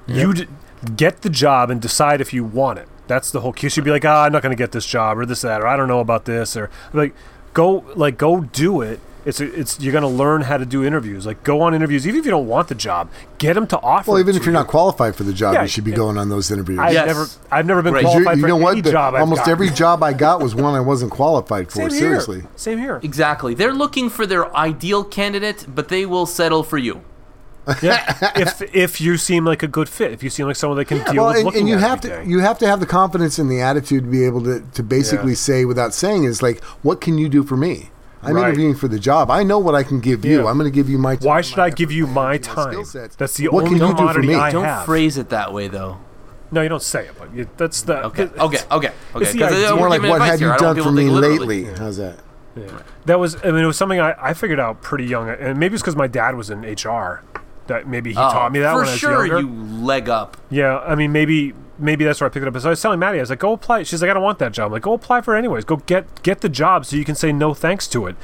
You 0.06 0.34
d- 0.34 0.48
get 0.84 1.22
the 1.22 1.30
job 1.30 1.70
and 1.70 1.80
decide 1.80 2.20
if 2.20 2.32
you 2.32 2.44
want 2.44 2.78
it. 2.78 2.88
That's 3.06 3.30
the 3.30 3.40
whole 3.40 3.52
key. 3.52 3.68
She'd 3.68 3.84
be 3.84 3.90
like, 3.90 4.04
ah, 4.04 4.24
I'm 4.24 4.32
not 4.32 4.42
going 4.42 4.56
to 4.56 4.60
get 4.62 4.72
this 4.72 4.86
job 4.86 5.18
or 5.18 5.26
this 5.26 5.42
that 5.42 5.60
or 5.60 5.66
I 5.66 5.76
don't 5.76 5.88
know 5.88 6.00
about 6.00 6.24
this 6.24 6.56
or 6.56 6.70
like 6.92 7.14
go 7.52 7.84
like 7.94 8.16
go 8.18 8.40
do 8.40 8.80
it. 8.80 9.00
It's 9.26 9.40
it's 9.40 9.80
you're 9.80 9.92
going 9.92 10.02
to 10.02 10.08
learn 10.08 10.42
how 10.42 10.58
to 10.58 10.66
do 10.66 10.84
interviews. 10.84 11.24
Like 11.24 11.42
go 11.44 11.62
on 11.62 11.74
interviews 11.74 12.06
even 12.06 12.20
if 12.20 12.26
you 12.26 12.30
don't 12.30 12.46
want 12.46 12.68
the 12.68 12.74
job. 12.74 13.10
Get 13.38 13.54
them 13.54 13.66
to 13.68 13.80
offer. 13.80 14.10
Well, 14.10 14.18
it 14.18 14.20
even 14.20 14.34
to 14.34 14.38
if 14.40 14.44
you're 14.46 14.52
you. 14.52 14.58
not 14.58 14.66
qualified 14.68 15.16
for 15.16 15.22
the 15.22 15.32
job, 15.32 15.54
Yeah, 15.54 15.62
you 15.62 15.68
should 15.68 15.84
be 15.84 15.90
yeah. 15.92 15.96
going 15.98 16.18
on 16.18 16.28
those 16.28 16.50
interviews. 16.50 16.78
I've 16.78 16.92
Yes. 16.92 17.06
never 17.06 17.26
I've 17.50 17.64
never 17.66 17.80
been 17.82 17.94
Right. 17.94 18.02
You- 18.04 18.08
qualified 18.10 18.36
you 18.36 18.42
for 18.42 18.48
know 18.48 18.56
any 18.56 18.64
what? 18.64 18.84
The- 18.84 18.90
job. 18.90 19.14
I've 19.14 19.20
almost 19.20 19.40
gotten. 19.40 19.52
every 19.52 19.70
job 19.70 20.02
I 20.02 20.12
got 20.12 20.40
was 20.42 20.54
one 20.54 20.74
I 20.74 20.80
wasn't 20.80 21.10
qualified 21.10 21.68
for. 21.68 21.76
Same 21.76 21.90
here. 21.90 21.98
Seriously. 21.98 22.42
Same 22.56 22.78
here. 22.78 23.00
Exactly. 23.02 23.54
They're 23.54 23.72
looking 23.72 24.10
for 24.10 24.26
their 24.26 24.54
ideal 24.54 25.04
candidate, 25.04 25.66
but 25.74 25.88
they 25.88 26.04
will 26.04 26.26
settle 26.26 26.62
for 26.62 26.76
you. 26.78 27.00
Yeah. 27.82 28.32
if 28.36 28.62
if 28.74 29.00
you 29.00 29.16
seem 29.16 29.44
like 29.44 29.62
a 29.62 29.68
good 29.68 29.88
fit, 29.88 30.12
if 30.12 30.22
you 30.22 30.30
seem 30.30 30.46
like 30.46 30.56
someone 30.56 30.76
that 30.78 30.84
can 30.86 30.98
deal 31.12 31.24
Well, 31.24 31.28
with 31.28 31.36
and, 31.36 31.44
looking 31.46 31.60
and 31.60 31.68
you 31.68 31.74
at 31.76 31.80
have 31.80 32.00
to 32.02 32.08
day. 32.08 32.24
you 32.26 32.40
have 32.40 32.58
to 32.58 32.66
have 32.66 32.80
the 32.80 32.86
confidence 32.86 33.38
and 33.38 33.50
the 33.50 33.60
attitude 33.60 34.04
to 34.04 34.10
be 34.10 34.24
able 34.24 34.42
to 34.44 34.60
to 34.74 34.82
basically 34.82 35.32
Yeah. 35.32 35.36
say 35.48 35.64
without 35.64 35.94
saying 35.94 36.24
is 36.24 36.42
like, 36.42 36.62
what 36.82 37.00
can 37.00 37.16
you 37.18 37.28
do 37.28 37.42
for 37.42 37.56
me? 37.56 37.90
I'm 38.22 38.34
Right. 38.36 38.48
interviewing 38.48 38.74
for 38.74 38.88
the 38.88 38.98
job. 38.98 39.30
I 39.30 39.42
know 39.42 39.58
what 39.58 39.74
I 39.74 39.82
can 39.82 40.00
give 40.00 40.24
you. 40.24 40.42
Yeah. 40.42 40.48
I'm 40.48 40.56
going 40.58 40.70
to 40.70 40.74
give 40.74 40.88
you 40.88 40.96
my. 40.96 41.16
Time, 41.16 41.26
Why 41.28 41.40
should 41.42 41.58
I 41.58 41.68
give 41.70 41.92
you 41.92 42.06
my 42.06 42.32
my 42.32 42.38
time? 42.38 42.82
That's 43.18 43.34
the 43.34 43.48
What 43.48 43.64
only 43.64 43.78
can 43.78 43.88
you 43.88 43.94
do 43.94 44.12
for 44.14 44.22
me? 44.22 44.34
I 44.34 44.50
Don't 44.50 44.64
have. 44.64 44.86
phrase 44.86 45.18
it 45.18 45.28
that 45.28 45.52
way, 45.52 45.68
though. 45.68 45.98
no, 46.50 46.62
you 46.62 46.68
don't 46.70 46.82
say 46.82 47.06
it, 47.06 47.12
but 47.18 47.34
you, 47.34 47.46
that's 47.58 47.82
the 47.82 48.02
Okay. 48.06 48.22
it's- 48.24 48.40
Okay. 48.40 48.58
Okay. 48.70 48.88
Okay. 48.88 48.92
it's 49.16 49.32
the 49.32 49.38
'Cause, 49.40 49.52
idea. 49.52 49.76
More 49.76 49.90
like, 49.90 50.02
what 50.02 50.22
have 50.22 50.40
you 50.40 50.50
I 50.50 50.56
done 50.56 50.76
for 50.82 50.90
me 50.92 51.04
take 51.04 51.12
it 51.12 51.20
lately? 51.20 51.64
How's 51.64 51.96
that? 51.98 52.20
That 53.06 53.18
was. 53.18 53.36
I 53.44 53.50
mean, 53.50 53.62
it 53.64 53.66
was 53.66 53.76
something 53.76 54.00
I, 54.00 54.14
I 54.30 54.32
figured 54.32 54.60
out 54.60 54.80
pretty 54.80 55.04
young, 55.04 55.28
and 55.28 55.58
maybe 55.58 55.74
it's 55.74 55.82
because 55.82 55.96
my 55.96 56.06
dad 56.06 56.34
was 56.36 56.48
in 56.50 56.60
HR. 56.64 57.20
That 57.66 57.88
maybe 57.88 58.10
he 58.12 58.18
Oh, 58.18 58.30
taught 58.30 58.52
me 58.52 58.58
that 58.60 58.72
for 58.72 58.78
when 58.80 58.88
I 58.88 58.90
was 58.90 58.98
sure. 59.00 59.26
younger. 59.26 59.40
You 59.40 59.82
leg 59.84 60.08
up. 60.08 60.36
Yeah, 60.50 60.78
I 60.80 60.94
mean, 60.94 61.12
maybe 61.12 61.54
maybe 61.78 62.04
that's 62.04 62.20
where 62.20 62.26
I 62.28 62.32
picked 62.32 62.44
it 62.46 62.48
up. 62.54 62.60
So 62.60 62.68
I 62.68 62.70
was 62.70 62.80
telling 62.82 62.98
Maddie, 63.00 63.18
I 63.18 63.22
was 63.22 63.30
like, 63.30 63.38
"Go 63.40 63.52
apply." 63.52 63.82
She's 63.84 64.00
like, 64.02 64.10
"I 64.10 64.14
don't 64.14 64.22
want 64.22 64.38
that 64.38 64.52
job." 64.52 64.66
I'm 64.66 64.72
like, 64.72 64.82
"Go 64.82 64.92
apply 64.92 65.22
for 65.22 65.34
it 65.34 65.38
anyways. 65.38 65.64
Go 65.64 65.76
get 65.76 66.22
get 66.22 66.40
the 66.40 66.48
job 66.48 66.84
so 66.86 66.94
you 66.96 67.04
can 67.04 67.14
say 67.14 67.32
no 67.32 67.54
thanks 67.54 67.88
to 67.88 68.06
it. 68.06 68.16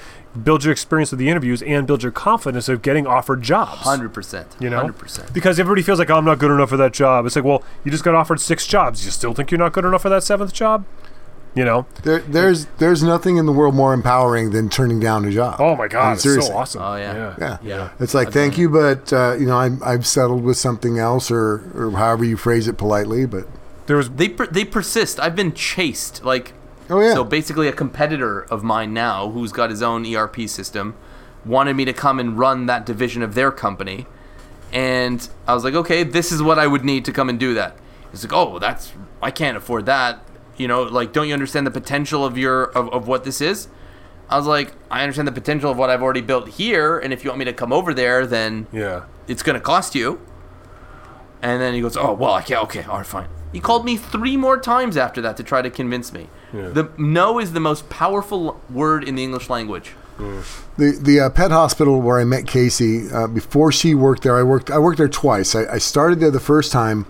Build 0.44 0.62
your 0.62 0.70
experience 0.70 1.10
with 1.10 1.18
the 1.18 1.28
interviews 1.28 1.60
and 1.62 1.86
build 1.86 2.02
your 2.04 2.12
confidence 2.12 2.68
of 2.68 2.82
getting 2.82 3.06
offered 3.06 3.42
jobs." 3.42 3.80
Hundred 3.80 4.12
percent. 4.12 4.46
You 4.60 4.68
know, 4.70 4.76
Hundred 4.78 4.98
percent. 4.98 5.32
because 5.32 5.58
everybody 5.58 5.82
feels 5.82 5.98
like 5.98 6.10
oh, 6.10 6.16
I'm 6.16 6.24
not 6.24 6.38
good 6.38 6.50
enough 6.50 6.68
for 6.68 6.76
that 6.76 6.92
job. 6.92 7.24
It's 7.26 7.34
like, 7.34 7.44
well, 7.44 7.62
you 7.82 7.90
just 7.90 8.04
got 8.04 8.14
offered 8.14 8.40
six 8.40 8.66
jobs. 8.66 9.04
You 9.04 9.10
still 9.10 9.32
think 9.32 9.50
you're 9.50 9.58
not 9.58 9.72
good 9.72 9.84
enough 9.84 10.02
for 10.02 10.10
that 10.10 10.22
seventh 10.22 10.52
job? 10.52 10.84
You 11.54 11.64
know? 11.64 11.86
There, 12.04 12.20
there's 12.20 12.66
there's 12.78 13.02
nothing 13.02 13.36
in 13.36 13.46
the 13.46 13.52
world 13.52 13.74
more 13.74 13.92
empowering 13.92 14.50
than 14.50 14.68
turning 14.68 15.00
down 15.00 15.24
a 15.24 15.30
job. 15.32 15.56
Oh 15.58 15.74
my 15.74 15.84
I 15.84 15.88
god, 15.88 16.04
mean, 16.04 16.12
it's 16.14 16.22
seriously. 16.22 16.50
so 16.50 16.56
awesome. 16.56 16.82
Oh, 16.82 16.94
yeah. 16.96 17.34
Yeah. 17.38 17.58
Yeah. 17.62 17.90
It's 17.98 18.14
like, 18.14 18.28
I've 18.28 18.34
thank 18.34 18.52
done 18.54 18.60
you, 18.60 18.68
but 18.70 19.12
uh, 19.12 19.36
you 19.38 19.46
know, 19.46 19.56
I'm, 19.58 19.82
I've 19.84 20.06
settled 20.06 20.44
with 20.44 20.56
something 20.56 20.98
else, 20.98 21.30
or, 21.30 21.70
or 21.74 21.90
however 21.92 22.24
you 22.24 22.36
phrase 22.36 22.68
it 22.68 22.78
politely. 22.78 23.26
But 23.26 23.48
There 23.86 23.96
was 23.96 24.10
They 24.10 24.28
per- 24.28 24.46
they 24.46 24.64
persist. 24.64 25.18
I've 25.18 25.34
been 25.34 25.52
chased. 25.52 26.24
Like 26.24 26.52
Oh, 26.88 27.00
yeah. 27.00 27.14
So 27.14 27.22
basically, 27.22 27.68
a 27.68 27.72
competitor 27.72 28.40
of 28.42 28.64
mine 28.64 28.92
now, 28.92 29.30
who's 29.30 29.52
got 29.52 29.70
his 29.70 29.80
own 29.80 30.04
ERP 30.04 30.48
system, 30.48 30.96
wanted 31.44 31.74
me 31.76 31.84
to 31.84 31.92
come 31.92 32.18
and 32.18 32.36
run 32.36 32.66
that 32.66 32.84
division 32.84 33.22
of 33.22 33.34
their 33.34 33.52
company, 33.52 34.06
and 34.72 35.28
I 35.46 35.54
was 35.54 35.62
like, 35.64 35.74
okay, 35.74 36.02
this 36.02 36.32
is 36.32 36.42
what 36.42 36.58
I 36.58 36.66
would 36.66 36.84
need 36.84 37.04
to 37.04 37.12
come 37.12 37.28
and 37.28 37.38
do 37.38 37.54
that. 37.54 37.76
He's 38.10 38.24
like, 38.24 38.32
oh, 38.32 38.58
that's 38.58 38.92
I 39.22 39.30
can't 39.30 39.56
afford 39.56 39.86
that. 39.86 40.18
You 40.60 40.68
know, 40.68 40.82
like, 40.82 41.14
don't 41.14 41.26
you 41.26 41.32
understand 41.32 41.66
the 41.66 41.70
potential 41.70 42.22
of 42.24 42.36
your 42.36 42.64
of, 42.78 42.88
of 42.92 43.08
what 43.08 43.24
this 43.24 43.40
is? 43.40 43.68
I 44.28 44.36
was 44.36 44.46
like, 44.46 44.72
I 44.90 45.02
understand 45.02 45.26
the 45.26 45.32
potential 45.32 45.70
of 45.70 45.78
what 45.78 45.88
I've 45.90 46.02
already 46.02 46.20
built 46.20 46.48
here, 46.50 46.98
and 46.98 47.12
if 47.14 47.24
you 47.24 47.30
want 47.30 47.38
me 47.38 47.46
to 47.46 47.52
come 47.54 47.72
over 47.72 47.94
there, 47.94 48.26
then 48.26 48.66
Yeah. 48.70 49.04
it's 49.26 49.42
going 49.42 49.54
to 49.54 49.60
cost 49.60 49.94
you. 49.94 50.20
And 51.42 51.60
then 51.62 51.72
he 51.74 51.80
goes, 51.80 51.96
oh, 51.96 52.12
well, 52.12 52.34
I 52.34 52.42
can't. 52.42 52.62
Okay, 52.64 52.82
all 52.84 52.98
right, 52.98 53.06
fine. 53.06 53.28
He 53.52 53.58
called 53.60 53.84
me 53.86 53.96
three 53.96 54.36
more 54.36 54.60
times 54.60 54.96
after 54.98 55.20
that 55.22 55.36
to 55.38 55.42
try 55.42 55.62
to 55.62 55.70
convince 55.70 56.12
me. 56.12 56.28
Yeah. 56.52 56.68
The 56.68 56.90
no 56.98 57.38
is 57.40 57.52
the 57.52 57.60
most 57.60 57.88
powerful 57.88 58.60
word 58.68 59.02
in 59.02 59.14
the 59.14 59.24
English 59.24 59.48
language. 59.48 59.94
The 60.76 60.98
the 61.00 61.20
uh, 61.20 61.30
pet 61.30 61.50
hospital 61.50 62.02
where 62.02 62.20
I 62.20 62.24
met 62.24 62.46
Casey 62.46 63.10
uh, 63.10 63.26
before 63.26 63.72
she 63.72 63.94
worked 63.94 64.22
there, 64.24 64.36
I 64.36 64.42
worked 64.42 64.70
I 64.70 64.78
worked 64.78 64.98
there 64.98 65.08
twice. 65.08 65.54
I, 65.54 65.64
I 65.76 65.78
started 65.78 66.20
there 66.20 66.30
the 66.30 66.46
first 66.54 66.70
time, 66.70 67.06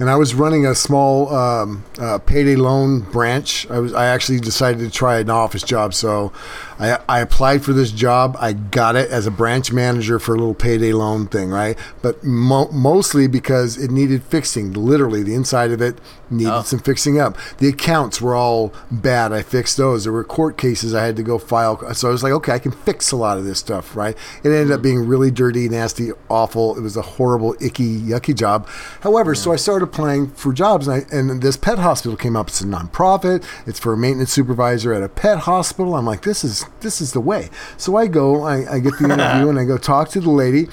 and 0.00 0.08
I 0.08 0.16
was 0.16 0.34
running 0.34 0.64
a 0.64 0.74
small 0.74 1.32
um, 1.32 1.84
uh, 1.98 2.18
payday 2.18 2.56
loan 2.56 3.00
branch. 3.00 3.70
I 3.70 3.78
was 3.78 3.92
I 3.92 4.06
actually 4.06 4.40
decided 4.40 4.80
to 4.80 4.90
try 4.90 5.18
an 5.20 5.28
office 5.28 5.62
job, 5.62 5.92
so 5.92 6.32
I 6.80 6.98
I 7.08 7.20
applied 7.20 7.62
for 7.62 7.72
this 7.72 7.92
job. 7.92 8.36
I 8.40 8.54
got 8.54 8.96
it 8.96 9.10
as 9.10 9.26
a 9.26 9.30
branch 9.30 9.72
manager 9.72 10.18
for 10.18 10.34
a 10.34 10.38
little 10.38 10.54
payday 10.54 10.92
loan 10.92 11.26
thing, 11.26 11.50
right? 11.50 11.78
But 12.02 12.24
mo- 12.24 12.70
mostly 12.72 13.26
because 13.26 13.76
it 13.76 13.90
needed 13.90 14.22
fixing. 14.22 14.72
Literally, 14.72 15.22
the 15.22 15.34
inside 15.34 15.70
of 15.70 15.80
it 15.82 15.98
needed 16.30 16.52
Oh. 16.52 16.62
some 16.62 16.78
fixing 16.78 17.20
up. 17.20 17.36
The 17.58 17.68
accounts 17.68 18.20
were 18.20 18.34
all 18.34 18.72
bad. 18.90 19.32
I 19.32 19.42
fixed 19.42 19.76
those. 19.76 20.04
There 20.04 20.12
were 20.12 20.24
court 20.24 20.56
cases 20.56 20.94
I 20.94 21.04
had 21.04 21.16
to 21.16 21.22
go 21.22 21.38
file. 21.38 21.92
So 21.94 22.08
I 22.08 22.12
was 22.12 22.22
like, 22.22 22.32
okay, 22.32 22.52
I 22.52 22.58
can 22.58 22.72
fix 22.72 23.12
a 23.12 23.16
lot 23.16 23.36
of 23.36 23.44
this 23.44 23.58
stuff, 23.58 23.94
right? 23.96 24.16
It 24.42 24.48
ended 24.48 24.70
up 24.70 24.80
mm. 24.80 24.84
being 24.84 25.06
really 25.06 25.30
dirty, 25.30 25.68
nasty, 25.68 26.12
awful. 26.28 26.76
It 26.76 26.80
was 26.80 26.96
a 26.96 27.02
horrible, 27.02 27.54
icky, 27.60 28.00
yucky 28.00 28.34
job. 28.34 28.68
However, 29.00 29.34
so 29.34 29.52
I 29.52 29.56
started 29.56 29.84
applying 29.84 30.30
for 30.30 30.52
jobs, 30.52 30.88
and, 30.88 31.04
I, 31.04 31.16
and 31.16 31.42
this 31.42 31.56
pet 31.56 31.78
hospital 31.78 32.16
came 32.16 32.36
up. 32.36 32.48
It's 32.48 32.60
a 32.60 32.64
nonprofit. 32.64 33.44
It's 33.66 33.78
for 33.78 33.92
a 33.92 33.96
maintenance 33.96 34.32
supervisor 34.32 34.92
at 34.92 35.02
a 35.02 35.08
pet 35.08 35.40
hospital. 35.40 35.94
I'm 35.94 36.06
like, 36.06 36.22
this 36.22 36.44
is 36.44 36.64
this 36.80 37.00
is 37.00 37.12
the 37.12 37.20
way. 37.20 37.50
So 37.76 37.96
I 37.96 38.06
go, 38.06 38.44
I, 38.44 38.74
I 38.74 38.78
get 38.78 38.98
the 38.98 39.04
interview, 39.04 39.48
and 39.48 39.58
I 39.58 39.64
go 39.64 39.78
talk 39.78 40.08
to 40.10 40.20
the 40.20 40.30
lady. 40.30 40.68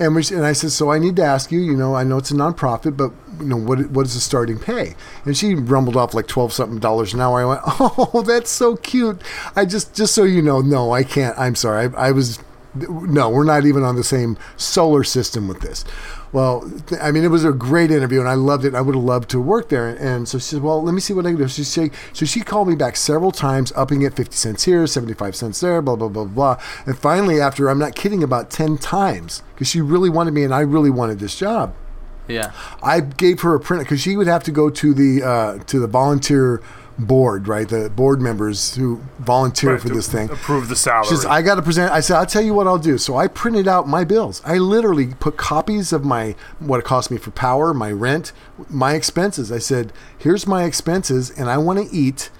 And, 0.00 0.14
we, 0.14 0.22
and 0.30 0.46
I 0.46 0.52
said, 0.52 0.70
so 0.70 0.92
I 0.92 0.98
need 0.98 1.16
to 1.16 1.24
ask 1.24 1.50
you, 1.50 1.58
you 1.58 1.76
know, 1.76 1.96
I 1.96 2.04
know 2.04 2.18
it's 2.18 2.30
a 2.30 2.34
nonprofit, 2.34 2.96
but 2.96 3.10
you 3.40 3.46
know, 3.46 3.56
what 3.56 3.90
what 3.90 4.06
is 4.06 4.14
the 4.14 4.20
starting 4.20 4.58
pay? 4.58 4.94
And 5.24 5.36
she 5.36 5.54
rumbled 5.54 5.96
off 5.96 6.14
like 6.14 6.26
twelve 6.28 6.52
something 6.52 6.78
dollars 6.78 7.14
an 7.14 7.20
hour. 7.20 7.40
I 7.40 7.44
went, 7.44 7.60
oh, 7.66 8.22
that's 8.26 8.50
so 8.50 8.76
cute. 8.76 9.20
I 9.56 9.64
just 9.64 9.94
just 9.94 10.14
so 10.14 10.24
you 10.24 10.42
know, 10.42 10.60
no, 10.60 10.92
I 10.92 11.02
can't. 11.02 11.36
I'm 11.38 11.54
sorry. 11.54 11.88
I, 11.94 12.08
I 12.08 12.10
was, 12.12 12.38
no, 12.74 13.28
we're 13.30 13.44
not 13.44 13.66
even 13.66 13.82
on 13.82 13.96
the 13.96 14.04
same 14.04 14.38
solar 14.56 15.02
system 15.02 15.48
with 15.48 15.60
this. 15.60 15.84
Well, 16.32 16.70
th- 16.86 17.00
I 17.00 17.10
mean, 17.10 17.24
it 17.24 17.28
was 17.28 17.44
a 17.44 17.52
great 17.52 17.90
interview, 17.90 18.20
and 18.20 18.28
I 18.28 18.34
loved 18.34 18.64
it. 18.64 18.74
I 18.74 18.80
would 18.80 18.94
have 18.94 19.04
loved 19.04 19.30
to 19.30 19.40
work 19.40 19.68
there. 19.70 19.88
And 19.88 20.28
so 20.28 20.38
she 20.38 20.44
said, 20.44 20.62
"Well, 20.62 20.82
let 20.82 20.92
me 20.92 21.00
see 21.00 21.14
what 21.14 21.24
I 21.26 21.30
can 21.30 21.38
do." 21.38 21.48
She 21.48 21.64
said, 21.64 21.90
so 22.12 22.26
she 22.26 22.40
called 22.40 22.68
me 22.68 22.74
back 22.74 22.96
several 22.96 23.32
times, 23.32 23.72
upping 23.74 24.02
it 24.02 24.14
fifty 24.14 24.36
cents 24.36 24.64
here, 24.64 24.86
seventy-five 24.86 25.34
cents 25.34 25.60
there, 25.60 25.80
blah 25.80 25.96
blah 25.96 26.08
blah 26.08 26.24
blah. 26.24 26.60
And 26.84 26.98
finally, 26.98 27.40
after 27.40 27.68
I'm 27.68 27.78
not 27.78 27.94
kidding, 27.94 28.22
about 28.22 28.50
ten 28.50 28.76
times, 28.76 29.42
because 29.54 29.68
she 29.68 29.80
really 29.80 30.10
wanted 30.10 30.34
me, 30.34 30.44
and 30.44 30.54
I 30.54 30.60
really 30.60 30.90
wanted 30.90 31.18
this 31.18 31.36
job. 31.36 31.74
Yeah. 32.26 32.52
I 32.82 33.00
gave 33.00 33.40
her 33.40 33.54
a 33.54 33.60
print 33.60 33.84
because 33.84 34.02
she 34.02 34.14
would 34.14 34.26
have 34.26 34.44
to 34.44 34.50
go 34.50 34.68
to 34.68 34.92
the 34.92 35.22
uh, 35.22 35.58
to 35.64 35.80
the 35.80 35.86
volunteer 35.86 36.60
board, 36.98 37.46
right? 37.46 37.68
The 37.68 37.90
board 37.90 38.20
members 38.20 38.74
who 38.74 39.00
volunteer 39.18 39.72
Right, 39.72 39.80
for 39.80 39.88
this 39.88 40.08
thing. 40.08 40.30
Approve 40.30 40.68
the 40.68 40.76
salary. 40.76 41.06
She 41.06 41.14
says, 41.16 41.24
I 41.24 41.42
got 41.42 41.54
to 41.54 41.62
present. 41.62 41.92
I 41.92 42.00
said, 42.00 42.16
I'll 42.16 42.26
tell 42.26 42.42
you 42.42 42.54
what 42.54 42.66
I'll 42.66 42.78
do. 42.78 42.98
So 42.98 43.16
I 43.16 43.28
printed 43.28 43.68
out 43.68 43.86
my 43.86 44.04
bills. 44.04 44.42
I 44.44 44.58
literally 44.58 45.14
put 45.14 45.36
copies 45.36 45.92
of 45.92 46.04
my, 46.04 46.34
what 46.58 46.80
it 46.80 46.84
cost 46.84 47.10
me 47.10 47.16
for 47.18 47.30
power, 47.30 47.72
my 47.72 47.92
rent, 47.92 48.32
my 48.68 48.94
expenses. 48.94 49.52
I 49.52 49.58
said, 49.58 49.92
here's 50.18 50.46
my 50.46 50.64
expenses, 50.64 51.30
and 51.30 51.48
I 51.48 51.58
want 51.58 51.78
to 51.78 51.94
eat. 51.94 52.30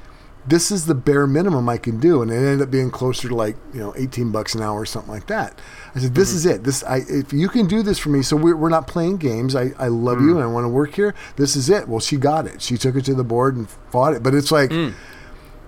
This 0.49 0.71
is 0.71 0.87
the 0.87 0.95
bare 0.95 1.27
minimum 1.27 1.69
I 1.69 1.77
can 1.77 2.01
do. 2.01 2.23
And 2.23 2.31
it 2.31 2.37
ended 2.37 2.63
up 2.63 2.71
being 2.71 2.91
closer 2.91 3.29
to 3.29 3.35
like, 3.35 3.57
you 3.73 3.81
know, 3.81 3.95
18 3.97 4.33
bucks 4.33 4.55
an 4.55 4.63
hour 4.63 4.81
or 4.81 4.87
something 4.87 5.11
like 5.11 5.27
that. 5.27 5.61
I 5.95 6.01
said, 6.01 6.15
this 6.15 6.29
mm-hmm. 6.29 6.37
is 6.37 6.47
it. 6.47 6.65
This, 6.65 6.83
I, 6.85 7.03
if 7.09 7.33
you 7.33 7.49
can 7.49 7.67
do 7.67 7.83
this 7.83 7.99
for 7.99 8.09
me, 8.09 8.23
so 8.23 8.37
we're, 8.37 8.57
we're 8.57 8.69
not 8.69 8.87
playing 8.87 9.19
games. 9.19 9.55
I, 9.55 9.73
I 9.79 9.89
love 9.89 10.21
you 10.21 10.35
mm. 10.35 10.37
and 10.37 10.45
I 10.45 10.47
want 10.47 10.65
to 10.65 10.69
work 10.69 10.95
here. 10.95 11.15
This 11.37 11.57
is 11.57 11.69
it. 11.69 11.89
Well, 11.89 12.01
she 12.01 12.17
got 12.17 12.47
it. 12.47 12.63
She 12.63 12.77
took 12.77 12.97
it 12.97 13.05
to 13.07 13.15
the 13.15 13.25
board 13.25 13.57
and 13.57 13.69
fought 13.91 14.15
it. 14.15 14.23
But 14.23 14.35
it's 14.35 14.51
like, 14.51 14.71
mm. 14.71 14.95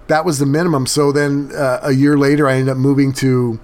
that 0.07 0.25
was 0.25 0.39
the 0.39 0.47
minimum. 0.47 0.87
So 0.87 1.13
then 1.13 1.51
uh, 1.55 1.81
a 1.83 1.93
year 1.93 2.17
later, 2.17 2.49
I 2.49 2.55
ended 2.55 2.71
up 2.71 2.79
moving 2.79 3.13
to 3.15 3.61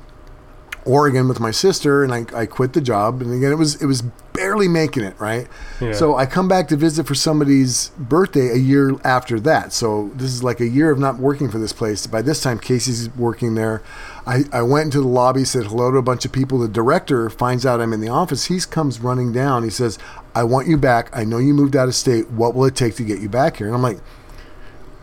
Oregon 0.87 1.29
with 1.29 1.41
my 1.41 1.51
sister, 1.51 2.05
and 2.05 2.15
I, 2.15 2.25
I 2.35 2.47
quit 2.47 2.73
the 2.73 2.81
job. 2.81 3.21
And 3.21 3.33
again, 3.33 3.53
it 3.53 3.57
was 3.57 3.81
it 3.83 3.87
was 3.87 4.03
barely 4.33 4.69
making 4.69 5.03
it 5.03 5.19
right. 5.19 5.49
Yeah. 5.81 5.93
So 5.93 6.17
I 6.17 6.27
come 6.27 6.47
back 6.47 6.69
to 6.69 6.77
visit 6.77 7.07
for 7.07 7.15
somebody's 7.15 7.89
birthday 7.99 8.51
a 8.51 8.57
year 8.57 8.97
after 9.03 9.41
that. 9.41 9.73
So 9.73 10.11
this 10.15 10.31
is 10.31 10.45
like 10.45 10.61
a 10.61 10.67
year 10.67 10.91
of 10.91 10.99
not 10.99 11.19
working 11.19 11.51
for 11.51 11.59
this 11.59 11.73
place. 11.73 12.07
By 12.07 12.23
this 12.23 12.43
time, 12.43 12.59
Casey's 12.59 13.09
working 13.17 13.55
there. 13.55 13.83
I, 14.27 14.45
I 14.53 14.63
went 14.63 14.87
into 14.87 15.01
the 15.01 15.09
lobby, 15.09 15.45
said 15.45 15.67
hello 15.67 15.91
to 15.91 15.99
a 15.99 16.03
bunch 16.03 16.25
of 16.25 16.33
people. 16.33 16.59
The 16.59 16.69
director 16.69 17.31
finds 17.31 17.65
out 17.65 17.81
I'm 17.81 17.93
in 17.93 18.01
the 18.01 18.09
office. 18.09 18.47
He 18.47 18.61
comes 18.61 19.01
running 19.01 19.33
down. 19.33 19.63
He 19.63 19.71
says, 19.71 19.99
"I 20.35 20.45
want 20.45 20.69
you 20.69 20.77
back. 20.77 21.11
I 21.13 21.25
know 21.25 21.39
you 21.39 21.55
moved 21.55 21.77
out 21.77 21.89
of 21.89 21.95
state. 21.95 22.31
What 22.31 22.55
will 22.55 22.65
it 22.67 22.77
take 22.77 22.95
to 22.97 23.05
get 23.05 23.21
you 23.21 23.29
back 23.29 23.57
here?" 23.57 23.67
And 23.67 23.75
I'm 23.75 23.83
like 23.83 23.99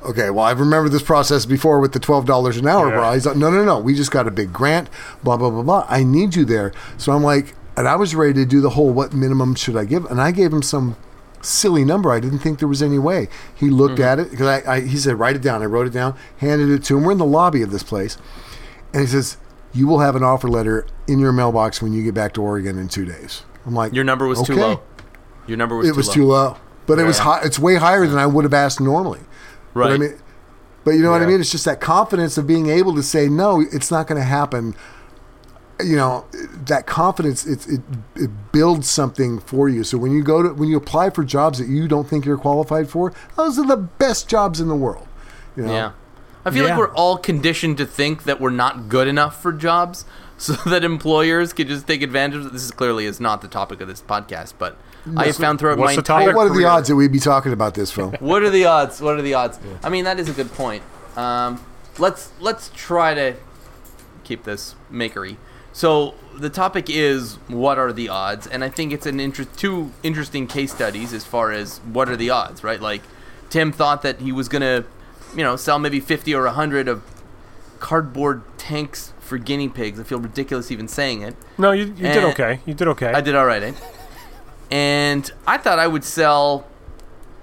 okay, 0.06 0.30
well, 0.30 0.46
I've 0.46 0.60
remembered 0.60 0.92
this 0.92 1.04
process 1.04 1.46
before 1.46 1.80
with 1.80 1.94
the 1.94 2.00
twelve 2.00 2.26
dollars 2.26 2.58
an 2.58 2.68
hour, 2.68 2.90
Yeah. 2.90 2.96
bro. 2.96 3.14
He's 3.14 3.26
like, 3.26 3.38
no, 3.38 3.50
no, 3.50 3.64
no, 3.64 3.80
we 3.80 3.94
just 3.94 4.12
got 4.12 4.28
a 4.28 4.32
big 4.32 4.54
grant, 4.54 4.90
blah 5.24 5.38
blah 5.38 5.50
blah 5.50 5.64
blah. 5.64 5.86
I 5.90 6.04
need 6.04 6.36
you 6.36 6.46
there. 6.46 6.72
So 6.98 7.12
I'm 7.12 7.24
like, 7.24 7.56
and 7.76 7.88
I 7.88 7.96
was 7.96 8.16
ready 8.16 8.34
to 8.34 8.46
do 8.46 8.62
the 8.62 8.72
whole 8.72 8.92
what 8.92 9.14
minimum 9.14 9.56
should 9.56 9.76
I 9.78 9.86
give, 9.86 10.06
and 10.06 10.22
I 10.22 10.32
gave 10.32 10.54
him 10.54 10.62
some 10.62 10.96
silly 11.42 11.84
number. 11.84 12.12
I 12.12 12.20
didn't 12.20 12.40
think 12.40 12.60
there 12.60 12.68
was 12.68 12.82
any 12.82 13.00
way. 13.00 13.28
He 13.54 13.70
looked 13.70 13.96
mm-hmm. 13.96 14.04
at 14.04 14.20
it 14.20 14.32
because 14.32 14.48
I, 14.48 14.76
I, 14.76 14.80
he 14.82 14.98
said, 14.98 15.20
write 15.20 15.36
it 15.36 15.42
down. 15.42 15.62
I 15.62 15.66
wrote 15.66 15.88
it 15.88 15.94
down, 15.94 16.16
handed 16.38 16.70
it 16.70 16.84
to 16.86 16.98
him. 16.98 17.04
We're 17.04 17.12
in 17.14 17.18
the 17.18 17.26
lobby 17.26 17.62
of 17.62 17.72
this 17.72 17.84
place, 17.84 18.18
and 18.94 19.02
he 19.02 19.08
says, 19.08 19.38
you 19.74 19.88
will 19.88 20.00
have 20.00 20.16
an 20.16 20.24
offer 20.24 20.48
letter 20.48 20.86
in 21.08 21.20
your 21.20 21.32
mailbox 21.32 21.82
when 21.82 21.94
you 21.94 22.04
get 22.04 22.14
back 22.14 22.34
to 22.34 22.42
Oregon 22.42 22.78
in 22.78 22.88
two 22.88 23.06
days. 23.06 23.44
I'm 23.66 23.74
like, 23.74 23.94
Your 23.94 24.04
number 24.04 24.28
was 24.28 24.42
too 24.44 24.56
low. 24.56 24.82
Your 25.48 25.58
number 25.58 25.76
was 25.76 25.88
It 25.88 25.94
too 25.94 25.98
was 25.98 26.08
low. 26.10 26.14
too 26.14 26.26
low, 26.26 26.58
but 26.86 27.00
it 27.00 27.04
was 27.04 27.18
Yeah. 27.18 27.24
high. 27.24 27.42
It's 27.44 27.58
way 27.58 27.76
higher 27.76 28.06
than 28.06 28.18
I 28.18 28.26
would 28.26 28.44
have 28.44 28.54
asked 28.54 28.80
normally. 28.80 29.22
Right. 29.74 29.88
But 29.90 29.94
I 29.94 29.98
mean, 29.98 30.20
but 30.84 30.92
you 30.92 31.02
know 31.02 31.12
what 31.12 31.22
I 31.22 31.26
mean? 31.26 31.40
It's 31.40 31.52
just 31.52 31.66
that 31.66 31.80
confidence 31.80 32.38
of 32.38 32.46
being 32.46 32.68
able 32.70 32.94
to 32.96 33.04
say, 33.04 33.28
no, 33.30 33.62
it's 33.62 33.90
not 33.90 34.08
going 34.08 34.20
to 34.20 34.26
happen. 34.28 34.76
You 35.84 35.96
know, 35.96 36.26
that 36.66 36.86
confidence, 36.86 37.46
it, 37.46 37.68
it, 37.68 37.82
it 38.16 38.30
builds 38.52 38.90
something 38.90 39.40
for 39.40 39.68
you. 39.70 39.84
So 39.84 39.98
when 39.98 40.12
you 40.12 40.24
go 40.24 40.44
to, 40.44 40.54
when 40.54 40.70
you 40.70 40.78
apply 40.78 41.10
for 41.10 41.24
jobs 41.24 41.58
that 41.60 41.68
you 41.68 41.88
don't 41.88 42.08
think 42.08 42.26
you're 42.26 42.38
qualified 42.38 42.90
for, 42.90 43.14
those 43.38 43.58
are 43.58 43.66
the 43.66 43.78
best 43.78 44.28
jobs 44.30 44.60
in 44.60 44.68
the 44.68 44.76
world. 44.76 45.08
You 45.56 45.64
know? 45.64 45.74
Yeah. 45.74 45.92
I 46.46 46.52
feel 46.52 46.64
Yeah. 46.66 46.72
like 46.72 46.80
we're 46.80 46.94
all 46.94 47.18
conditioned 47.18 47.78
to 47.78 47.86
think 47.86 48.24
that 48.24 48.40
we're 48.42 48.50
not 48.50 48.90
good 48.90 49.08
enough 49.08 49.42
for 49.42 49.52
jobs 49.54 50.06
so 50.38 50.54
that 50.70 50.84
employers 50.84 51.54
can 51.54 51.68
just 51.68 51.88
take 51.88 52.02
advantage 52.02 52.46
of 52.46 52.52
This 52.54 52.64
is 52.64 52.72
clearly 52.72 53.06
is 53.06 53.20
not 53.22 53.42
the 53.42 53.48
topic 53.48 53.80
of 53.82 53.88
this 53.88 54.02
podcast, 54.02 54.54
but 54.60 54.78
I 55.18 55.26
have 55.26 55.36
found 55.36 55.60
throughout 55.60 55.78
what's 55.78 55.92
my 55.92 55.96
the 55.98 56.02
topic? 56.02 56.24
entire 56.30 56.36
What 56.36 56.46
are 56.46 56.50
the 56.50 56.56
career- 56.56 56.68
odds 56.68 56.88
that 56.88 56.96
we'd 56.96 57.12
be 57.12 57.20
talking 57.20 57.52
about 57.54 57.74
this, 57.76 57.92
Phil? 57.92 58.12
What 58.20 58.42
are 58.44 58.50
the 58.50 58.66
odds? 58.66 59.02
What 59.02 59.18
are 59.18 59.22
the 59.22 59.34
odds? 59.34 59.60
I 59.84 59.90
mean, 59.90 60.06
that 60.06 60.20
is 60.20 60.30
a 60.30 60.34
good 60.34 60.52
point. 60.54 60.84
Um, 61.18 61.64
let's 62.00 62.32
let's 62.40 62.72
try 62.76 63.14
to 63.14 63.36
keep 64.24 64.44
this 64.44 64.76
makery. 64.92 65.36
So 65.74 66.14
the 66.38 66.50
topic 66.50 66.86
is 66.90 67.36
what 67.48 67.78
are 67.78 67.92
the 67.92 68.08
odds, 68.10 68.48
and 68.48 68.64
I 68.64 68.70
think 68.70 68.94
it's 68.94 69.06
an 69.06 69.20
inter- 69.20 69.44
two 69.44 69.92
interesting 70.04 70.48
case 70.48 70.72
studies 70.74 71.14
as 71.14 71.26
far 71.26 71.52
as 71.52 71.80
what 71.80 72.08
are 72.10 72.16
the 72.16 72.30
odds, 72.30 72.64
right? 72.64 72.80
Like 72.80 73.02
Tim 73.50 73.72
thought 73.72 74.02
that 74.04 74.20
he 74.22 74.32
was 74.32 74.48
gonna, 74.48 74.86
you 75.36 75.44
know, 75.44 75.56
sell 75.56 75.80
maybe 75.80 76.00
fifty 76.00 76.34
or 76.34 76.48
hundred 76.48 76.88
of 76.88 77.04
cardboard 77.80 78.44
tanks 78.58 79.14
for 79.20 79.38
guinea 79.38 79.68
pigs. 79.70 80.00
I 80.00 80.04
feel 80.04 80.20
ridiculous 80.20 80.72
even 80.72 80.88
saying 80.88 81.22
it. 81.22 81.36
no, 81.58 81.72
you, 81.72 81.86
you 81.86 81.94
did 81.94 82.24
Eh, 82.24 82.32
okay. 82.32 82.60
You 82.66 82.74
did 82.74 82.88
okay. 82.90 83.12
I 83.12 83.22
did 83.22 83.36
all 83.36 83.46
right, 83.46 83.64
eh? 83.64 83.74
And 84.74 85.32
I 85.46 85.60
thought 85.60 85.78
I 85.78 85.86
would 85.86 86.04
sell 86.04 86.66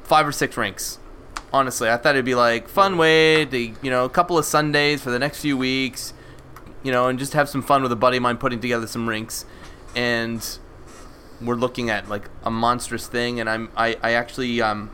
five 0.02 0.26
or 0.26 0.32
six 0.32 0.56
rinks. 0.56 0.98
Honestly, 1.52 1.88
I 1.88 1.96
thought 1.96 2.16
it'd 2.16 2.24
be 2.24 2.34
like 2.34 2.68
fun 2.68 2.96
way 2.96 3.44
to 3.44 3.56
you 3.56 3.76
know 3.88 4.04
a 4.04 4.08
couple 4.08 4.36
of 4.36 4.44
Sundays 4.44 5.00
for 5.00 5.12
the 5.12 5.18
next 5.20 5.40
few 5.40 5.56
weeks, 5.56 6.12
you 6.82 6.90
know, 6.90 7.06
and 7.06 7.20
just 7.20 7.34
have 7.34 7.48
some 7.48 7.62
fun 7.62 7.84
with 7.84 7.92
a 7.92 7.96
buddy 7.96 8.16
of 8.16 8.24
mine 8.24 8.36
putting 8.36 8.58
together 8.58 8.88
some 8.88 9.08
rinks. 9.08 9.44
And 9.94 10.44
we're 11.40 11.54
looking 11.54 11.88
at 11.88 12.08
like 12.08 12.28
a 12.42 12.50
monstrous 12.50 13.06
thing, 13.06 13.38
and 13.38 13.48
I'm 13.48 13.70
I, 13.76 13.96
I 14.02 14.14
actually 14.14 14.60
um. 14.60 14.90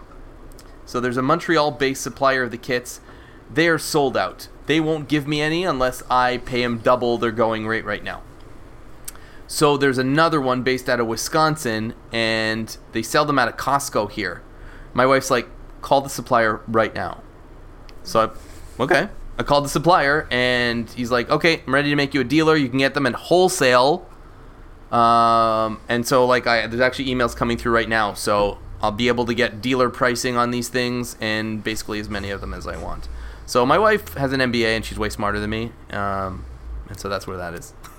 So 0.84 1.00
there's 1.00 1.16
a 1.16 1.22
Montreal-based 1.22 2.02
supplier 2.02 2.42
of 2.42 2.50
the 2.50 2.58
kits. 2.58 3.00
They 3.50 3.66
are 3.66 3.78
sold 3.78 4.14
out. 4.14 4.48
They 4.66 4.78
won't 4.78 5.08
give 5.08 5.26
me 5.26 5.40
any 5.40 5.64
unless 5.64 6.02
I 6.10 6.36
pay 6.36 6.60
them 6.60 6.80
double 6.80 7.16
their 7.16 7.32
going 7.32 7.66
rate 7.66 7.86
right 7.86 8.04
now. 8.04 8.20
So 9.48 9.76
there's 9.76 9.98
another 9.98 10.40
one 10.40 10.62
based 10.62 10.88
out 10.88 11.00
of 11.00 11.06
Wisconsin, 11.06 11.94
and 12.12 12.76
they 12.92 13.02
sell 13.02 13.24
them 13.24 13.38
at 13.38 13.48
a 13.48 13.52
Costco 13.52 14.10
here. 14.10 14.42
My 14.92 15.06
wife's 15.06 15.30
like, 15.30 15.48
call 15.82 16.00
the 16.00 16.08
supplier 16.08 16.60
right 16.66 16.94
now. 16.94 17.22
So 18.02 18.20
I 18.78 18.82
okay. 18.82 19.08
I 19.38 19.42
called 19.42 19.64
the 19.64 19.68
supplier, 19.68 20.26
and 20.30 20.88
he's 20.90 21.10
like, 21.10 21.28
okay, 21.30 21.62
I'm 21.66 21.74
ready 21.74 21.90
to 21.90 21.96
make 21.96 22.14
you 22.14 22.22
a 22.22 22.24
dealer. 22.24 22.56
You 22.56 22.68
can 22.68 22.78
get 22.78 22.94
them 22.94 23.06
at 23.06 23.14
wholesale. 23.14 24.08
Um, 24.90 25.80
and 25.88 26.06
so 26.06 26.24
like 26.26 26.46
I 26.46 26.66
there's 26.66 26.80
actually 26.80 27.06
emails 27.06 27.36
coming 27.36 27.56
through 27.56 27.72
right 27.72 27.88
now, 27.88 28.14
so 28.14 28.58
I'll 28.80 28.92
be 28.92 29.08
able 29.08 29.26
to 29.26 29.34
get 29.34 29.60
dealer 29.60 29.90
pricing 29.90 30.36
on 30.36 30.52
these 30.52 30.68
things 30.68 31.16
and 31.20 31.62
basically 31.62 31.98
as 31.98 32.08
many 32.08 32.30
of 32.30 32.40
them 32.40 32.54
as 32.54 32.66
I 32.66 32.76
want. 32.76 33.08
So 33.46 33.66
my 33.66 33.78
wife 33.78 34.14
has 34.14 34.32
an 34.32 34.40
MBA 34.40 34.76
and 34.76 34.84
she's 34.84 34.98
way 34.98 35.08
smarter 35.08 35.40
than 35.40 35.50
me, 35.50 35.72
um, 35.90 36.44
and 36.88 36.98
so 36.98 37.08
that's 37.08 37.26
where 37.26 37.36
that 37.36 37.54
is. 37.54 37.74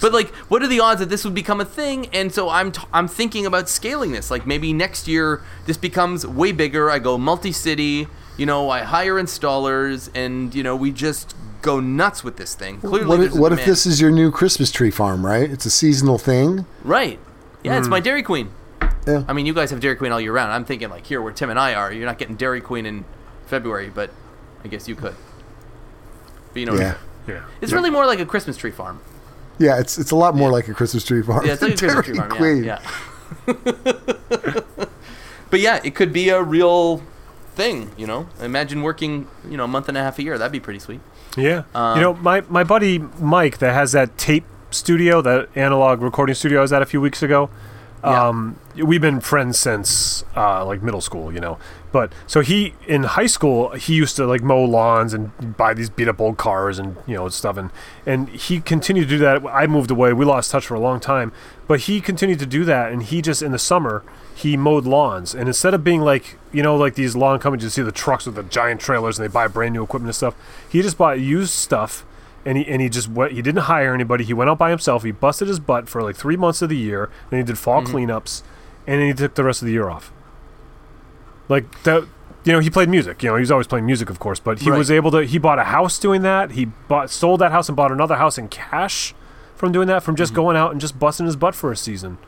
but 0.00 0.12
like, 0.12 0.28
what 0.48 0.62
are 0.62 0.68
the 0.68 0.80
odds 0.80 1.00
that 1.00 1.08
this 1.08 1.24
would 1.24 1.34
become 1.34 1.60
a 1.60 1.64
thing? 1.64 2.06
And 2.12 2.32
so 2.32 2.48
I'm 2.48 2.72
t- 2.72 2.82
I'm 2.92 3.08
thinking 3.08 3.46
about 3.46 3.68
scaling 3.68 4.12
this. 4.12 4.30
Like 4.30 4.46
maybe 4.46 4.72
next 4.72 5.08
year 5.08 5.42
this 5.66 5.76
becomes 5.76 6.26
way 6.26 6.52
bigger. 6.52 6.90
I 6.90 6.98
go 6.98 7.18
multi-city. 7.18 8.08
You 8.38 8.46
know, 8.46 8.70
I 8.70 8.80
hire 8.80 9.14
installers, 9.14 10.10
and 10.14 10.54
you 10.54 10.62
know 10.62 10.74
we 10.74 10.90
just 10.90 11.36
go 11.60 11.80
nuts 11.80 12.24
with 12.24 12.36
this 12.36 12.54
thing. 12.54 12.80
Clearly, 12.80 13.06
what 13.06 13.20
if, 13.20 13.34
what 13.34 13.52
if 13.52 13.64
this 13.64 13.86
is 13.86 14.00
your 14.00 14.10
new 14.10 14.30
Christmas 14.30 14.70
tree 14.70 14.90
farm, 14.90 15.24
right? 15.24 15.50
It's 15.50 15.66
a 15.66 15.70
seasonal 15.70 16.18
thing. 16.18 16.66
Right. 16.82 17.18
Yeah, 17.62 17.78
it's 17.78 17.88
my 17.88 18.00
hmm. 18.00 18.04
Dairy 18.04 18.22
Queen. 18.22 18.50
Yeah. 19.06 19.24
I 19.26 19.32
mean, 19.32 19.46
you 19.46 19.54
guys 19.54 19.70
have 19.70 19.80
Dairy 19.80 19.96
Queen 19.96 20.12
all 20.12 20.20
year 20.20 20.32
round. 20.32 20.52
I'm 20.52 20.64
thinking 20.64 20.90
like 20.90 21.06
here 21.06 21.20
where 21.20 21.32
Tim 21.32 21.50
and 21.50 21.58
I 21.58 21.74
are, 21.74 21.92
you're 21.92 22.06
not 22.06 22.18
getting 22.18 22.36
Dairy 22.36 22.60
Queen 22.60 22.86
in 22.86 23.04
February, 23.46 23.90
but 23.90 24.10
I 24.64 24.68
guess 24.68 24.88
you 24.88 24.94
could. 24.94 25.14
But 26.52 26.60
you 26.60 26.66
know, 26.66 26.74
Yeah. 26.74 26.96
Yeah. 27.26 27.44
it's 27.60 27.72
really 27.72 27.90
more 27.90 28.06
like 28.06 28.18
a 28.18 28.26
Christmas 28.26 28.56
tree 28.56 28.70
farm. 28.70 29.00
Yeah, 29.62 29.78
it's 29.78 29.98
it's 29.98 30.10
a 30.10 30.16
lot 30.16 30.34
more 30.34 30.50
like 30.50 30.66
a 30.68 30.74
Christmas 30.74 31.04
tree 31.04 31.22
farm. 31.22 31.46
Yeah, 31.46 31.52
it's 31.52 31.62
like 31.62 31.74
a 31.74 31.76
Christmas 31.76 32.06
tree 32.06 32.16
farm. 32.16 32.30
Queen. 32.30 32.64
Yeah. 32.64 32.82
yeah. 33.46 33.54
but 35.50 35.60
yeah, 35.60 35.80
it 35.84 35.94
could 35.94 36.12
be 36.12 36.30
a 36.30 36.42
real 36.42 37.02
thing. 37.54 37.92
You 37.96 38.08
know, 38.08 38.28
imagine 38.40 38.82
working 38.82 39.28
you 39.48 39.56
know 39.56 39.64
a 39.64 39.68
month 39.68 39.88
and 39.88 39.96
a 39.96 40.02
half 40.02 40.18
a 40.18 40.22
year. 40.22 40.36
That'd 40.36 40.52
be 40.52 40.60
pretty 40.60 40.80
sweet. 40.80 41.00
Yeah. 41.36 41.62
Um, 41.74 41.96
you 41.96 42.02
know, 42.02 42.14
my, 42.14 42.42
my 42.42 42.64
buddy 42.64 42.98
Mike 42.98 43.58
that 43.58 43.72
has 43.72 43.92
that 43.92 44.18
tape 44.18 44.44
studio, 44.70 45.22
that 45.22 45.48
analog 45.54 46.02
recording 46.02 46.34
studio 46.34 46.58
I 46.58 46.62
was 46.62 46.72
at 46.72 46.82
a 46.82 46.86
few 46.86 47.00
weeks 47.00 47.22
ago. 47.22 47.50
Yeah. 48.04 48.28
Um, 48.28 48.58
we've 48.74 49.00
been 49.00 49.20
friends 49.20 49.58
since 49.58 50.24
uh, 50.36 50.64
like 50.64 50.82
middle 50.82 51.00
school, 51.00 51.32
you 51.32 51.40
know. 51.40 51.58
But 51.92 52.12
so 52.26 52.40
he 52.40 52.74
in 52.88 53.04
high 53.04 53.26
school 53.26 53.70
he 53.72 53.94
used 53.94 54.16
to 54.16 54.26
like 54.26 54.42
mow 54.42 54.64
lawns 54.64 55.12
and 55.12 55.56
buy 55.56 55.74
these 55.74 55.90
beat 55.90 56.08
up 56.08 56.20
old 56.20 56.38
cars 56.38 56.78
and 56.78 56.96
you 57.06 57.14
know 57.14 57.28
stuff 57.28 57.58
and 57.58 57.70
and 58.06 58.30
he 58.30 58.60
continued 58.60 59.04
to 59.04 59.08
do 59.08 59.18
that. 59.18 59.44
I 59.46 59.66
moved 59.66 59.90
away. 59.90 60.14
We 60.14 60.24
lost 60.24 60.50
touch 60.50 60.66
for 60.66 60.74
a 60.74 60.80
long 60.80 61.00
time, 61.00 61.32
but 61.68 61.80
he 61.80 62.00
continued 62.00 62.38
to 62.38 62.46
do 62.46 62.64
that 62.64 62.90
and 62.90 63.02
he 63.02 63.20
just 63.20 63.42
in 63.42 63.52
the 63.52 63.58
summer 63.58 64.02
he 64.34 64.56
mowed 64.56 64.86
lawns. 64.86 65.34
And 65.34 65.48
instead 65.48 65.74
of 65.74 65.84
being 65.84 66.00
like 66.00 66.38
you 66.50 66.62
know 66.62 66.76
like 66.76 66.94
these 66.94 67.14
lawn 67.14 67.38
companies 67.38 67.64
you 67.64 67.70
see 67.70 67.82
the 67.82 67.92
trucks 67.92 68.24
with 68.24 68.36
the 68.36 68.42
giant 68.42 68.80
trailers 68.80 69.18
and 69.18 69.28
they 69.28 69.32
buy 69.32 69.46
brand 69.46 69.74
new 69.74 69.84
equipment 69.84 70.08
and 70.08 70.16
stuff 70.16 70.34
he 70.68 70.80
just 70.80 70.96
bought 70.96 71.20
used 71.20 71.52
stuff 71.52 72.06
and 72.46 72.56
he 72.56 72.66
and 72.66 72.80
he 72.80 72.88
just 72.88 73.08
went 73.08 73.32
he 73.32 73.42
didn't 73.42 73.64
hire 73.64 73.92
anybody. 73.92 74.24
He 74.24 74.32
went 74.32 74.48
out 74.48 74.58
by 74.58 74.70
himself. 74.70 75.02
He 75.04 75.12
busted 75.12 75.46
his 75.46 75.60
butt 75.60 75.90
for 75.90 76.02
like 76.02 76.16
three 76.16 76.36
months 76.36 76.62
of 76.62 76.70
the 76.70 76.76
year. 76.76 77.10
Then 77.28 77.40
he 77.40 77.44
did 77.44 77.58
fall 77.58 77.82
mm-hmm. 77.82 77.94
cleanups 77.94 78.42
and 78.86 78.98
then 78.98 79.08
he 79.08 79.12
took 79.12 79.34
the 79.34 79.44
rest 79.44 79.60
of 79.60 79.66
the 79.66 79.72
year 79.72 79.90
off 79.90 80.10
like 81.52 81.66
that 81.84 82.00
you 82.44 82.52
know 82.52 82.58
he 82.66 82.70
played 82.70 82.88
music 82.88 83.22
you 83.22 83.28
know 83.28 83.36
he 83.36 83.40
was 83.40 83.50
always 83.50 83.66
playing 83.72 83.86
music 83.86 84.08
of 84.10 84.18
course 84.18 84.40
but 84.40 84.60
he 84.60 84.70
Right. 84.70 84.78
was 84.78 84.90
able 84.90 85.10
to 85.12 85.20
he 85.24 85.38
bought 85.38 85.58
a 85.58 85.64
house 85.76 85.98
doing 85.98 86.22
that 86.22 86.52
he 86.52 86.64
bought 86.92 87.10
sold 87.10 87.40
that 87.40 87.52
house 87.52 87.68
and 87.68 87.76
bought 87.76 87.92
another 87.92 88.16
house 88.16 88.36
in 88.38 88.48
cash 88.48 89.14
from 89.54 89.70
doing 89.70 89.86
that 89.88 90.02
from 90.02 90.16
just 90.16 90.32
mm-hmm. 90.32 90.42
going 90.42 90.56
out 90.56 90.72
and 90.72 90.80
just 90.80 90.98
busting 90.98 91.26
his 91.26 91.36
butt 91.36 91.54
for 91.54 91.70
a 91.70 91.76
season 91.76 92.18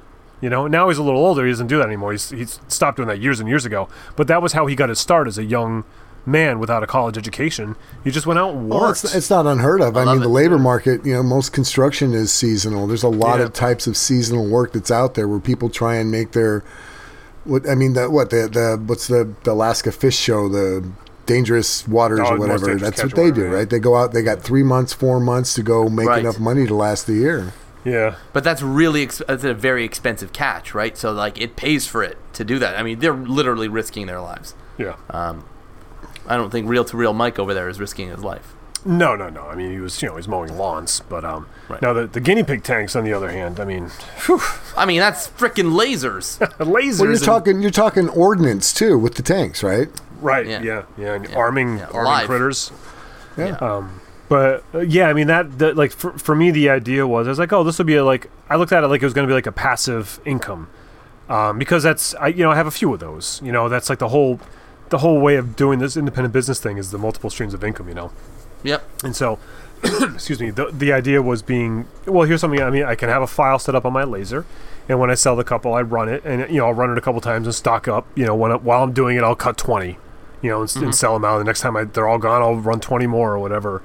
you 0.40 0.48
know 0.50 0.66
now 0.68 0.88
he's 0.88 0.98
a 0.98 1.02
little 1.02 1.24
older 1.28 1.44
he 1.44 1.50
doesn't 1.50 1.66
do 1.66 1.78
that 1.78 1.86
anymore 1.86 2.12
he's, 2.12 2.30
he's 2.30 2.60
stopped 2.68 2.96
doing 2.98 3.08
that 3.08 3.18
years 3.20 3.40
and 3.40 3.48
years 3.48 3.64
ago 3.64 3.88
but 4.14 4.28
that 4.28 4.40
was 4.42 4.52
how 4.52 4.66
he 4.66 4.76
got 4.76 4.88
his 4.88 5.00
start 5.00 5.26
as 5.26 5.38
a 5.38 5.44
young 5.44 5.84
man 6.26 6.58
without 6.58 6.82
a 6.82 6.86
college 6.86 7.18
education 7.18 7.76
he 8.04 8.10
just 8.10 8.26
went 8.26 8.38
out 8.38 8.54
and 8.54 8.68
Well, 8.70 8.80
worked 8.82 9.04
it's, 9.04 9.14
it's 9.14 9.30
not 9.30 9.46
unheard 9.46 9.80
of. 9.82 9.96
I, 9.96 10.04
love 10.04 10.14
mean, 10.16 10.22
the 10.22 10.28
labor 10.28 10.58
market, 10.58 11.04
you 11.04 11.12
know, 11.12 11.22
most 11.22 11.52
construction 11.52 12.14
is 12.14 12.32
seasonal. 12.32 12.86
There's 12.86 13.02
a 13.02 13.08
lot 13.10 13.40
Yeah. 13.40 13.46
of 13.46 13.52
types 13.52 13.86
of 13.86 13.94
seasonal 13.94 14.46
work 14.46 14.72
that's 14.72 14.90
out 14.90 15.14
there 15.14 15.28
where 15.28 15.38
people 15.38 15.68
try 15.68 15.96
and 15.96 16.10
make 16.10 16.32
their 16.32 16.62
what 17.44 17.68
I 17.68 17.74
mean, 17.74 17.92
the 17.94 18.10
what 18.10 18.30
the 18.30 18.48
the 18.48 18.82
what's 18.86 19.06
the, 19.08 19.32
the 19.44 19.52
Alaska 19.52 19.92
Fish 19.92 20.16
Show, 20.16 20.48
the 20.48 20.88
dangerous 21.26 21.86
waters 21.88 22.20
Oh, 22.22 22.34
or 22.34 22.38
whatever. 22.38 22.74
That's 22.76 23.02
what 23.02 23.14
they 23.14 23.22
whatever, 23.30 23.40
do, 23.40 23.50
yeah. 23.50 23.56
right? 23.58 23.70
They 23.70 23.78
go 23.78 23.96
out. 23.96 24.12
They 24.12 24.22
got 24.22 24.42
three 24.42 24.62
months, 24.62 24.92
four 24.92 25.20
months 25.20 25.54
to 25.54 25.62
go 25.62 25.88
make 25.88 26.06
Right. 26.08 26.20
enough 26.20 26.38
money 26.38 26.66
to 26.66 26.74
last 26.74 27.06
the 27.06 27.14
year. 27.14 27.52
yeah 27.84 28.16
But 28.32 28.44
that's 28.44 28.60
really 28.62 29.02
ex- 29.04 29.22
that's 29.26 29.44
a 29.44 29.54
very 29.54 29.84
expensive 29.84 30.32
catch, 30.32 30.74
right? 30.74 30.96
So 30.96 31.12
like 31.12 31.40
it 31.40 31.56
pays 31.56 31.86
for 31.86 32.02
it 32.02 32.16
to 32.34 32.44
do 32.44 32.58
that. 32.58 32.78
I 32.78 32.82
mean, 32.82 32.98
they're 32.98 33.14
literally 33.14 33.68
risking 33.68 34.06
their 34.06 34.20
lives. 34.20 34.54
yeah 34.78 34.96
Um, 35.10 35.44
I 36.26 36.36
don't 36.36 36.50
think 36.50 36.68
reel 36.68 36.84
to 36.86 36.96
reel 36.96 37.12
Mike 37.12 37.38
over 37.38 37.52
there 37.54 37.68
is 37.68 37.78
risking 37.80 38.08
his 38.08 38.22
life. 38.24 38.54
No, 38.86 39.16
no, 39.16 39.30
no. 39.30 39.46
I 39.46 39.54
mean, 39.54 39.70
he 39.72 39.78
was, 39.80 40.00
you 40.02 40.08
know, 40.08 40.16
he's 40.16 40.28
mowing 40.28 40.56
lawns, 40.58 41.00
but 41.08 41.24
um, 41.24 41.46
Right. 41.68 41.80
now 41.80 41.92
the, 41.94 42.06
the 42.06 42.20
guinea 42.20 42.42
pig 42.42 42.62
tanks, 42.62 42.94
on 42.94 43.04
the 43.04 43.12
other 43.14 43.30
hand, 43.30 43.58
I 43.58 43.64
mean, 43.64 43.88
whew, 44.26 44.40
I 44.76 44.84
mean, 44.84 45.00
that's 45.00 45.28
freaking 45.28 45.72
lasers. 45.72 46.38
lasers. 46.58 46.68
Well, 46.68 47.04
you're 47.08 47.12
and- 47.12 47.22
talking 47.22 47.62
you're 47.62 47.70
talking 47.70 48.08
ordnance 48.10 48.72
too 48.74 48.98
with 48.98 49.14
the 49.14 49.22
tanks, 49.22 49.62
right? 49.62 49.88
right? 50.20 50.46
Yeah. 50.46 50.62
Yeah, 50.62 50.82
yeah, 50.98 51.14
and 51.14 51.28
Yeah. 51.28 51.36
arming, 51.36 51.78
Yeah, 51.78 51.86
arming 51.86 52.04
live. 52.04 52.26
critters. 52.26 52.72
Yeah. 53.38 53.56
Um, 53.60 54.00
but 54.28 54.64
uh, 54.74 54.80
yeah, 54.80 55.08
I 55.08 55.12
mean 55.14 55.26
that, 55.28 55.58
that 55.58 55.76
like 55.76 55.90
for, 55.92 56.12
for 56.18 56.34
me, 56.34 56.50
the 56.50 56.68
idea 56.70 57.06
was 57.06 57.26
I 57.26 57.30
was 57.30 57.38
like, 57.38 57.52
oh, 57.52 57.64
this 57.64 57.78
would 57.78 57.86
be 57.86 57.96
a, 57.96 58.04
like 58.04 58.30
I 58.50 58.56
looked 58.56 58.72
at 58.72 58.84
it 58.84 58.88
like 58.88 59.00
it 59.02 59.06
was 59.06 59.14
going 59.14 59.26
to 59.26 59.30
be 59.30 59.34
like 59.34 59.46
a 59.46 59.52
passive 59.52 60.20
income, 60.26 60.68
um, 61.30 61.58
because 61.58 61.82
that's 61.82 62.14
I 62.16 62.28
you 62.28 62.42
know 62.44 62.50
I 62.50 62.56
have 62.56 62.66
a 62.66 62.70
few 62.70 62.92
of 62.92 63.00
those. 63.00 63.40
You 63.42 63.52
know, 63.52 63.68
that's 63.70 63.88
like 63.88 63.98
the 63.98 64.08
whole 64.08 64.40
the 64.90 64.98
whole 64.98 65.20
way 65.20 65.36
of 65.36 65.56
doing 65.56 65.78
this 65.78 65.96
independent 65.96 66.32
business 66.34 66.60
thing 66.60 66.76
is 66.78 66.90
the 66.90 66.98
multiple 66.98 67.30
streams 67.30 67.54
of 67.54 67.64
income. 67.64 67.88
You 67.88 67.94
know. 67.94 68.12
Yep. 68.64 68.82
And 69.04 69.14
so, 69.14 69.38
excuse 69.84 70.40
me, 70.40 70.50
the, 70.50 70.66
the 70.72 70.92
idea 70.92 71.22
was 71.22 71.42
being 71.42 71.86
well, 72.06 72.26
here's 72.26 72.40
something 72.40 72.60
I 72.60 72.70
mean, 72.70 72.84
I 72.84 72.94
can 72.96 73.08
have 73.08 73.22
a 73.22 73.26
file 73.28 73.58
set 73.60 73.74
up 73.76 73.84
on 73.84 73.92
my 73.92 74.02
laser, 74.04 74.44
and 74.88 74.98
when 74.98 75.10
I 75.10 75.14
sell 75.14 75.36
the 75.36 75.44
couple, 75.44 75.72
I 75.74 75.82
run 75.82 76.08
it, 76.08 76.24
and 76.24 76.50
you 76.50 76.58
know, 76.58 76.66
I'll 76.66 76.72
run 76.74 76.90
it 76.90 76.98
a 76.98 77.00
couple 77.00 77.20
times 77.20 77.46
and 77.46 77.54
stock 77.54 77.86
up. 77.86 78.06
You 78.16 78.26
know, 78.26 78.34
when 78.34 78.50
while 78.64 78.82
I'm 78.82 78.92
doing 78.92 79.16
it, 79.16 79.22
I'll 79.22 79.36
cut 79.36 79.56
20, 79.58 79.96
you 80.42 80.50
know, 80.50 80.60
and, 80.62 80.68
s- 80.68 80.76
and 80.76 80.94
sell 80.94 81.12
them 81.14 81.24
out. 81.24 81.38
The 81.38 81.44
next 81.44 81.60
time 81.60 81.76
I, 81.76 81.84
they're 81.84 82.08
all 82.08 82.18
gone, 82.18 82.42
I'll 82.42 82.56
run 82.56 82.80
20 82.80 83.06
more 83.06 83.32
or 83.34 83.38
whatever. 83.38 83.82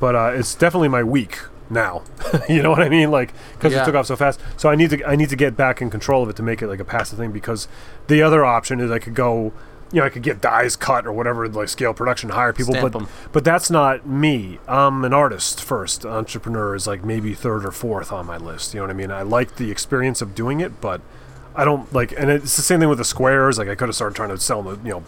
But 0.00 0.14
uh, 0.16 0.30
it's 0.34 0.54
definitely 0.54 0.88
my 0.88 1.02
week 1.04 1.38
now. 1.70 2.02
you 2.48 2.62
know 2.62 2.70
what 2.70 2.82
I 2.82 2.88
mean? 2.88 3.10
Like 3.10 3.32
because 3.54 3.72
Yeah. 3.72 3.82
it 3.82 3.86
took 3.86 3.94
off 3.96 4.06
so 4.06 4.16
fast. 4.16 4.40
So 4.56 4.68
I 4.68 4.74
need 4.76 4.90
to 4.90 5.04
I 5.04 5.16
need 5.16 5.28
to 5.30 5.36
get 5.36 5.56
back 5.56 5.80
in 5.82 5.90
control 5.90 6.22
of 6.22 6.28
it 6.28 6.36
to 6.36 6.42
make 6.42 6.60
it 6.62 6.68
like 6.68 6.80
a 6.80 6.84
passive 6.84 7.18
thing. 7.18 7.32
Because 7.32 7.66
the 8.08 8.22
other 8.22 8.44
option 8.44 8.78
is 8.80 8.90
I 8.92 8.98
could 9.00 9.14
go. 9.14 9.52
You 9.92 10.00
know, 10.00 10.06
I 10.06 10.08
could 10.08 10.22
get 10.22 10.40
dies 10.40 10.74
cut 10.74 11.06
or 11.06 11.12
whatever, 11.12 11.46
like 11.48 11.68
scale 11.68 11.92
production, 11.92 12.30
hire 12.30 12.52
people, 12.54 12.72
Stamp 12.72 12.92
but 12.92 13.02
'em. 13.02 13.08
but 13.30 13.44
that's 13.44 13.70
not 13.70 14.06
me. 14.06 14.58
I'm 14.66 15.04
an 15.04 15.12
artist 15.12 15.62
first. 15.62 16.06
Entrepreneur 16.06 16.74
is 16.74 16.86
like 16.86 17.04
maybe 17.04 17.34
third 17.34 17.66
or 17.66 17.70
fourth 17.72 18.10
on 18.10 18.26
my 18.26 18.38
list. 18.38 18.72
You 18.72 18.80
know 18.80 18.84
what 18.86 18.90
I 18.90 18.94
mean? 18.94 19.10
I 19.10 19.20
like 19.22 19.56
the 19.56 19.70
experience 19.70 20.22
of 20.22 20.34
doing 20.34 20.60
it, 20.60 20.80
but 20.80 21.02
I 21.54 21.64
don't 21.66 21.92
like. 21.92 22.12
And 22.18 22.30
it's 22.30 22.56
the 22.56 22.62
same 22.62 22.80
thing 22.80 22.88
with 22.88 22.98
the 22.98 23.04
squares. 23.04 23.58
Like 23.58 23.68
I 23.68 23.74
could 23.74 23.88
have 23.88 23.94
started 23.94 24.14
trying 24.16 24.30
to 24.30 24.38
sell 24.38 24.62
the 24.62 24.76
you 24.82 24.90
know 24.94 25.04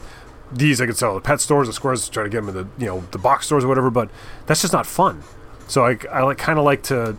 these 0.53 0.81
I 0.81 0.87
could 0.87 0.99
sell 0.99 1.17
at 1.17 1.23
pet 1.25 1.41
stores, 1.41 1.67
the 1.67 1.73
squares 1.73 2.07
try 2.11 2.23
to 2.23 2.29
get 2.29 2.45
them 2.45 2.51
in 2.51 2.55
the 2.55 2.67
you 2.77 2.87
know 2.87 3.05
the 3.11 3.19
box 3.19 3.47
stores 3.47 3.65
or 3.65 3.69
whatever. 3.69 3.91
But 3.91 4.11
that's 4.45 4.61
just 4.61 4.75
not 4.75 4.85
fun. 4.85 5.23
So 5.67 5.87
I 5.87 5.97
I 6.13 6.23
like 6.23 6.37
kind 6.37 6.59
of 6.59 6.65
like 6.67 6.83
to 6.85 7.17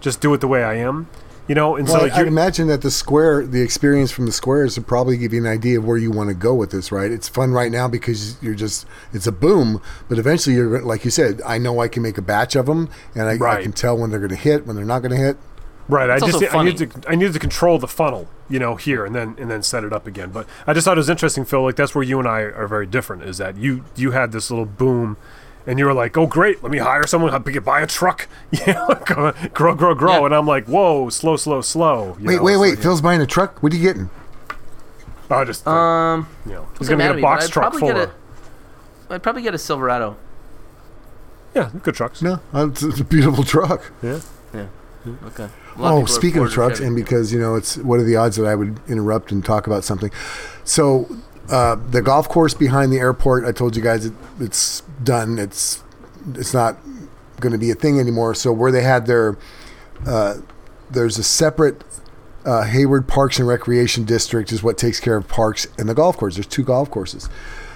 just 0.00 0.20
do 0.20 0.34
it 0.34 0.40
the 0.40 0.48
way 0.48 0.64
I 0.64 0.74
am. 0.74 1.06
You 1.46 1.54
know, 1.54 1.76
and 1.76 1.86
Well, 1.86 1.98
so 1.98 2.02
like 2.04 2.12
I'd 2.12 2.20
you're, 2.20 2.26
imagine 2.26 2.68
that 2.68 2.80
the 2.80 2.90
square, 2.90 3.44
the 3.44 3.60
experience 3.60 4.10
from 4.10 4.24
the 4.24 4.32
squares, 4.32 4.78
would 4.78 4.86
probably 4.86 5.18
give 5.18 5.34
you 5.34 5.40
an 5.40 5.46
idea 5.46 5.78
of 5.78 5.84
where 5.84 5.98
you 5.98 6.10
want 6.10 6.28
to 6.28 6.34
go 6.34 6.54
with 6.54 6.70
this, 6.70 6.90
right? 6.90 7.10
It's 7.10 7.28
fun 7.28 7.52
right 7.52 7.70
now 7.70 7.86
because 7.86 8.42
you're 8.42 8.54
just, 8.54 8.86
it's 9.12 9.26
a 9.26 9.32
boom, 9.32 9.82
but 10.08 10.18
eventually 10.18 10.56
you're, 10.56 10.80
like 10.80 11.04
you 11.04 11.10
said, 11.10 11.42
I 11.44 11.58
know 11.58 11.80
I 11.80 11.88
can 11.88 12.02
make 12.02 12.16
a 12.16 12.22
batch 12.22 12.56
of 12.56 12.64
them, 12.64 12.88
and 13.14 13.24
I, 13.24 13.58
I 13.58 13.62
can 13.62 13.72
tell 13.72 13.98
when 13.98 14.10
they're 14.10 14.20
going 14.20 14.30
to 14.30 14.36
hit, 14.36 14.66
when 14.66 14.74
they're 14.74 14.86
not 14.86 15.00
going 15.00 15.12
to 15.12 15.18
hit. 15.18 15.36
Right. 15.86 16.08
I 16.08 16.18
just 16.18 16.34
also 16.34 16.46
I 16.46 16.64
need 16.64 16.78
to 16.78 16.88
I 17.06 17.14
need 17.14 17.32
to 17.32 17.38
control 17.38 17.78
the 17.78 17.88
funnel, 17.88 18.26
you 18.48 18.58
know, 18.58 18.76
here 18.76 19.04
and 19.04 19.14
then 19.14 19.36
and 19.38 19.50
then 19.50 19.62
set 19.62 19.84
it 19.84 19.92
up 19.92 20.06
again. 20.06 20.30
But 20.30 20.46
I 20.66 20.72
just 20.72 20.86
thought 20.86 20.96
it 20.96 21.00
was 21.00 21.10
interesting, 21.10 21.44
Phil. 21.44 21.62
Like 21.62 21.76
that's 21.76 21.94
where 21.94 22.04
you 22.04 22.18
and 22.18 22.26
I 22.26 22.40
are 22.40 22.66
very 22.66 22.86
different. 22.86 23.24
Is 23.24 23.36
that 23.36 23.58
you 23.58 23.84
you 23.94 24.12
had 24.12 24.32
this 24.32 24.50
little 24.50 24.64
boom, 24.64 25.18
and 25.66 25.78
you 25.78 25.84
were 25.86 25.94
like, 25.94 26.16
oh 26.16 26.26
great, 26.26 26.62
let 26.62 26.70
me 26.72 26.78
hire 26.78 27.06
someone, 27.06 27.30
help 27.30 27.46
me 27.46 27.58
buy 27.58 27.80
a 27.80 27.86
truck, 27.86 28.28
Yeah, 28.50 28.86
know, 29.10 29.32
grow 29.54 29.74
grow 29.74 29.94
grow. 29.94 30.12
Yeah. 30.20 30.24
And 30.26 30.34
I'm 30.34 30.46
like, 30.46 30.66
whoa, 30.66 31.08
slow 31.10 31.36
slow 31.36 31.60
slow. 31.60 32.16
you 32.20 32.26
Wait, 32.26 32.36
know, 32.36 32.42
wait, 32.42 32.52
it's 32.54 32.60
wait. 32.60 32.70
like, 32.70 32.78
Phil's 32.80 33.00
buying 33.00 33.20
a 33.20 33.26
truck. 33.26 33.62
What 33.62 33.72
are 33.72 33.76
you 33.76 33.82
getting? 33.82 34.10
I 35.30 35.44
just 35.44 35.66
Um, 35.66 36.28
you 36.46 36.52
know, 36.52 36.68
he's 36.78 36.88
gonna 36.88 36.98
matter 36.98 37.08
get 37.08 37.12
a 37.12 37.16
me, 37.16 37.22
but 37.22 37.28
box 37.28 37.44
I'd 37.46 37.50
truck 37.50 37.62
probably 37.64 37.80
full 37.80 37.88
get 37.88 37.96
of 37.96 38.10
a- 39.10 39.14
I'd 39.14 39.22
probably 39.22 39.42
get 39.42 39.54
a 39.54 39.58
Silverado. 39.58 40.16
yeah, 41.54 41.70
good 41.82 41.94
trucks. 41.94 42.20
No, 42.22 42.40
uh, 42.54 42.68
it's, 42.68 42.82
it's 42.82 43.00
a 43.00 43.04
beautiful 43.04 43.44
truck. 43.44 43.90
Yeah. 44.02 44.20
Yeah. 44.54 44.66
Okay. 45.26 45.48
Oh, 45.78 46.04
speaking 46.06 46.42
of 46.42 46.50
trucks, 46.52 46.80
and 46.80 46.94
because 46.96 47.32
you 47.32 47.38
know, 47.38 47.56
it's 47.56 47.76
what 47.78 48.00
are 48.00 48.04
the 48.04 48.16
odds 48.16 48.36
that 48.36 48.46
I 48.46 48.54
would 48.54 48.78
interrupt 48.88 49.32
and 49.32 49.44
talk 49.44 49.66
about 49.66 49.84
something? 49.84 50.10
So, 50.64 51.08
uh, 51.50 51.76
the 51.90 52.02
golf 52.02 52.28
course 52.28 52.54
behind 52.54 52.92
the 52.92 52.98
airport, 52.98 53.44
I 53.44 53.52
told 53.52 53.76
you 53.76 53.82
guys 53.82 54.06
it, 54.06 54.12
it's 54.40 54.80
done. 55.02 55.38
It's 55.38 55.82
it's 56.34 56.54
not 56.54 56.78
going 57.40 57.52
to 57.52 57.58
be 57.58 57.70
a 57.70 57.74
thing 57.74 58.00
anymore. 58.00 58.34
So, 58.34 58.52
where 58.52 58.72
they 58.72 58.82
had 58.82 59.06
their 59.06 59.36
uh, 60.06 60.36
there's 60.90 61.18
a 61.18 61.22
separate 61.22 61.84
uh, 62.44 62.64
Hayward 62.64 63.08
Parks 63.08 63.38
and 63.38 63.48
Recreation 63.48 64.04
District 64.04 64.52
is 64.52 64.62
what 64.62 64.78
takes 64.78 65.00
care 65.00 65.16
of 65.16 65.28
parks 65.28 65.66
and 65.78 65.88
the 65.88 65.94
golf 65.94 66.16
course. 66.16 66.36
There's 66.36 66.46
two 66.46 66.64
golf 66.64 66.90
courses. 66.90 67.28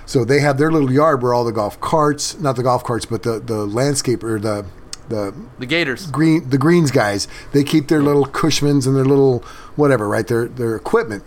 So 0.06 0.24
they 0.24 0.40
have 0.40 0.56
their 0.56 0.72
little 0.72 0.90
yard 0.90 1.22
where 1.22 1.34
all 1.34 1.44
the 1.44 1.52
golf 1.52 1.78
carts, 1.80 2.38
not 2.40 2.56
the 2.56 2.62
golf 2.62 2.82
carts, 2.82 3.04
but 3.04 3.22
the 3.22 3.38
the 3.38 3.66
landscape 3.66 4.24
or 4.24 4.38
the 4.38 4.64
the 5.08 5.34
The 5.58 5.66
Gators. 5.66 6.06
green 6.06 6.48
the 6.48 6.58
greens 6.58 6.90
guys 6.90 7.28
they 7.52 7.64
keep 7.64 7.88
their 7.88 8.02
little 8.02 8.26
cushmans 8.26 8.86
and 8.86 8.94
their 8.94 9.06
little 9.06 9.40
whatever 9.74 10.06
right 10.06 10.26
their 10.26 10.48
their 10.48 10.76
equipment 10.76 11.24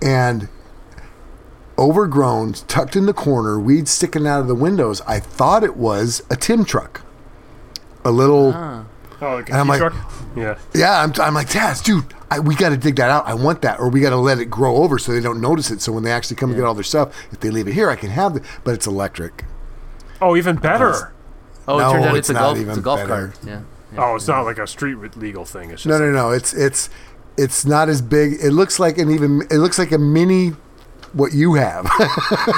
and 0.00 0.48
overgrown 1.82 2.52
tucked 2.52 2.94
in 2.96 3.06
the 3.06 3.12
corner 3.12 3.58
weeds 3.58 3.90
sticking 3.90 4.26
out 4.26 4.40
of 4.40 4.46
the 4.46 4.54
windows 4.54 5.00
i 5.02 5.18
thought 5.18 5.64
it 5.64 5.76
was 5.76 6.22
a 6.30 6.36
tim 6.36 6.64
truck 6.64 7.02
a 8.04 8.10
little 8.10 8.52
Ah. 8.54 8.84
Oh, 9.20 9.34
like 9.36 9.48
a 9.50 9.52
And 9.52 9.60
I'm 9.60 9.66
tea 9.66 9.70
like- 9.82 9.92
truck? 9.92 10.12
Yeah. 10.36 10.58
yeah 10.74 11.02
i'm, 11.02 11.12
I'm 11.20 11.34
like 11.34 11.48
Taz, 11.48 11.82
dude 11.84 12.04
I, 12.30 12.38
we 12.40 12.54
got 12.54 12.70
to 12.70 12.76
dig 12.76 12.96
that 12.96 13.10
out 13.10 13.26
i 13.26 13.34
want 13.34 13.62
that 13.62 13.78
or 13.80 13.88
we 13.88 14.00
got 14.00 14.10
to 14.10 14.16
let 14.16 14.38
it 14.38 14.46
grow 14.46 14.76
over 14.76 14.98
so 14.98 15.12
they 15.12 15.20
don't 15.20 15.40
notice 15.40 15.70
it 15.70 15.80
so 15.82 15.92
when 15.92 16.02
they 16.04 16.10
actually 16.12 16.36
come 16.36 16.50
and 16.50 16.58
get 16.58 16.64
all 16.64 16.74
their 16.74 16.82
stuff 16.84 17.14
if 17.32 17.40
they 17.40 17.50
leave 17.50 17.68
it 17.68 17.74
here 17.74 17.90
i 17.90 17.96
can 17.96 18.10
have 18.10 18.36
it 18.36 18.42
but 18.64 18.74
it's 18.74 18.86
electric 18.86 19.44
Oh, 20.24 20.36
even 20.36 20.54
better. 20.54 21.12
Oh, 21.66 21.78
it 21.78 21.82
No, 21.82 21.92
turns 21.92 22.06
out 22.06 22.16
it's 22.16 22.30
it's, 22.30 22.30
a 22.30 22.40
golf, 22.40 22.56
even 22.56 22.68
it's 22.70 22.78
a 22.78 22.80
golf 22.80 23.00
better. 23.00 23.08
cart. 23.34 23.38
Yeah. 23.44 23.60
Oh, 23.98 24.14
it's 24.14 24.28
not 24.28 24.42
like 24.42 24.58
a 24.58 24.68
street 24.68 24.94
legal 25.16 25.44
thing. 25.44 25.70
It's 25.72 25.82
just 25.82 25.86
No, 25.86 25.98
no, 25.98 26.12
no. 26.12 26.30
It's 26.30 26.54
it's 26.54 26.90
it's 27.36 27.66
not 27.66 27.88
as 27.88 28.00
big. 28.00 28.34
It 28.34 28.52
looks 28.52 28.78
like 28.78 28.98
an 28.98 29.10
even. 29.10 29.42
It 29.50 29.58
looks 29.58 29.80
like 29.80 29.90
a 29.90 29.98
mini. 29.98 30.52
What 31.14 31.32
you 31.32 31.54
have. 31.54 31.86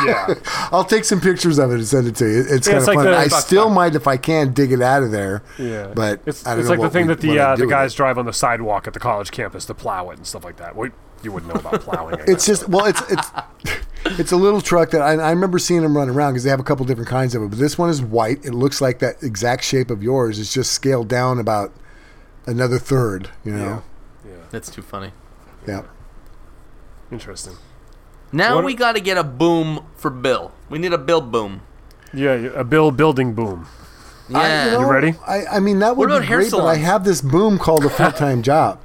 yeah. 0.06 0.34
I'll 0.72 0.84
take 0.84 1.04
some 1.04 1.20
pictures 1.20 1.58
of 1.58 1.70
it 1.72 1.74
and 1.74 1.86
send 1.86 2.06
it 2.06 2.14
to 2.16 2.24
you. 2.24 2.40
It's 2.48 2.66
Yeah, 2.66 2.74
kind 2.74 2.78
it's 2.78 2.88
of 2.88 2.94
like 2.94 2.96
fun. 2.96 3.04
the- 3.06 3.16
I 3.16 3.28
still 3.28 3.64
fuck. 3.64 3.72
might 3.74 3.94
if 3.96 4.06
I 4.06 4.16
can 4.16 4.52
dig 4.52 4.70
it 4.72 4.80
out 4.80 5.02
of 5.02 5.10
there. 5.10 5.42
Yeah, 5.58 5.92
But 5.94 6.20
it's, 6.26 6.46
I 6.46 6.50
don't 6.50 6.60
it's 6.60 6.68
know 6.68 6.74
like 6.76 6.80
the 6.82 6.90
thing 6.90 7.06
we- 7.08 7.14
that 7.14 7.20
the 7.20 7.38
uh, 7.38 7.56
the 7.56 7.66
guys 7.66 7.92
it. 7.94 7.96
drive 7.96 8.16
on 8.18 8.26
the 8.26 8.32
sidewalk 8.32 8.86
at 8.86 8.92
the 8.94 9.00
college 9.00 9.30
campus 9.30 9.64
to 9.66 9.74
plow 9.74 10.10
it 10.10 10.18
and 10.18 10.26
stuff 10.26 10.44
like 10.44 10.56
that. 10.58 10.76
Well, 10.76 10.90
you 11.22 11.32
wouldn't 11.32 11.52
know 11.52 11.58
about 11.60 11.80
plowing. 11.80 12.16
It's 12.26 12.46
just 12.46 12.68
well, 12.68 12.84
it's 12.86 13.02
it's 13.10 13.28
it's 14.20 14.32
a 14.32 14.36
little 14.36 14.60
truck 14.60 14.90
that 14.90 15.00
I, 15.00 15.12
I 15.14 15.30
remember 15.30 15.58
seeing 15.58 15.82
them 15.82 15.96
run 15.96 16.08
around 16.10 16.32
because 16.34 16.44
they 16.44 16.50
have 16.50 16.60
a 16.60 16.64
couple 16.64 16.84
different 16.84 17.08
kinds 17.08 17.34
of 17.34 17.42
it. 17.42 17.48
But 17.50 17.58
this 17.58 17.76
one 17.78 17.88
is 17.90 18.02
white. 18.02 18.44
It 18.44 18.52
looks 18.52 18.80
like 18.80 18.98
that 19.00 19.22
exact 19.22 19.64
shape 19.64 19.90
of 19.90 20.02
yours. 20.02 20.38
It's 20.38 20.52
just 20.52 20.72
scaled 20.72 21.08
down 21.08 21.38
about 21.38 21.72
another 22.46 22.78
third. 22.78 23.30
You 23.44 23.52
know. 23.52 23.82
Yeah 24.24 24.34
that's 24.50 24.70
too 24.70 24.82
funny. 24.82 25.10
Yeah. 25.66 25.82
interesting. 27.10 27.54
Now 28.34 28.56
What- 28.56 28.64
we 28.64 28.74
got 28.74 28.92
to 28.96 29.00
get 29.00 29.16
a 29.16 29.24
boom 29.24 29.84
for 29.96 30.10
Bill. 30.10 30.52
We 30.68 30.78
need 30.78 30.92
a 30.92 30.98
Bill 30.98 31.20
boom. 31.20 31.60
Yeah, 32.12 32.32
a 32.32 32.62
bill 32.64 32.90
building 32.92 33.34
boom. 33.34 33.66
Yeah. 34.28 34.38
I, 34.38 34.64
you, 34.66 34.70
know, 34.78 34.88
ready? 34.90 35.14
I, 35.26 35.46
I 35.56 35.60
mean 35.60 35.80
that 35.80 35.96
What 35.96 36.08
would 36.08 36.10
about 36.10 36.20
be 36.22 36.26
hair 36.28 36.38
great, 36.38 36.50
but 36.52 36.64
I 36.64 36.76
have 36.76 37.04
this 37.04 37.20
boom 37.20 37.58
called 37.58 37.84
a 37.84 37.90
full 37.90 38.12
time 38.12 38.42
job. 38.50 38.78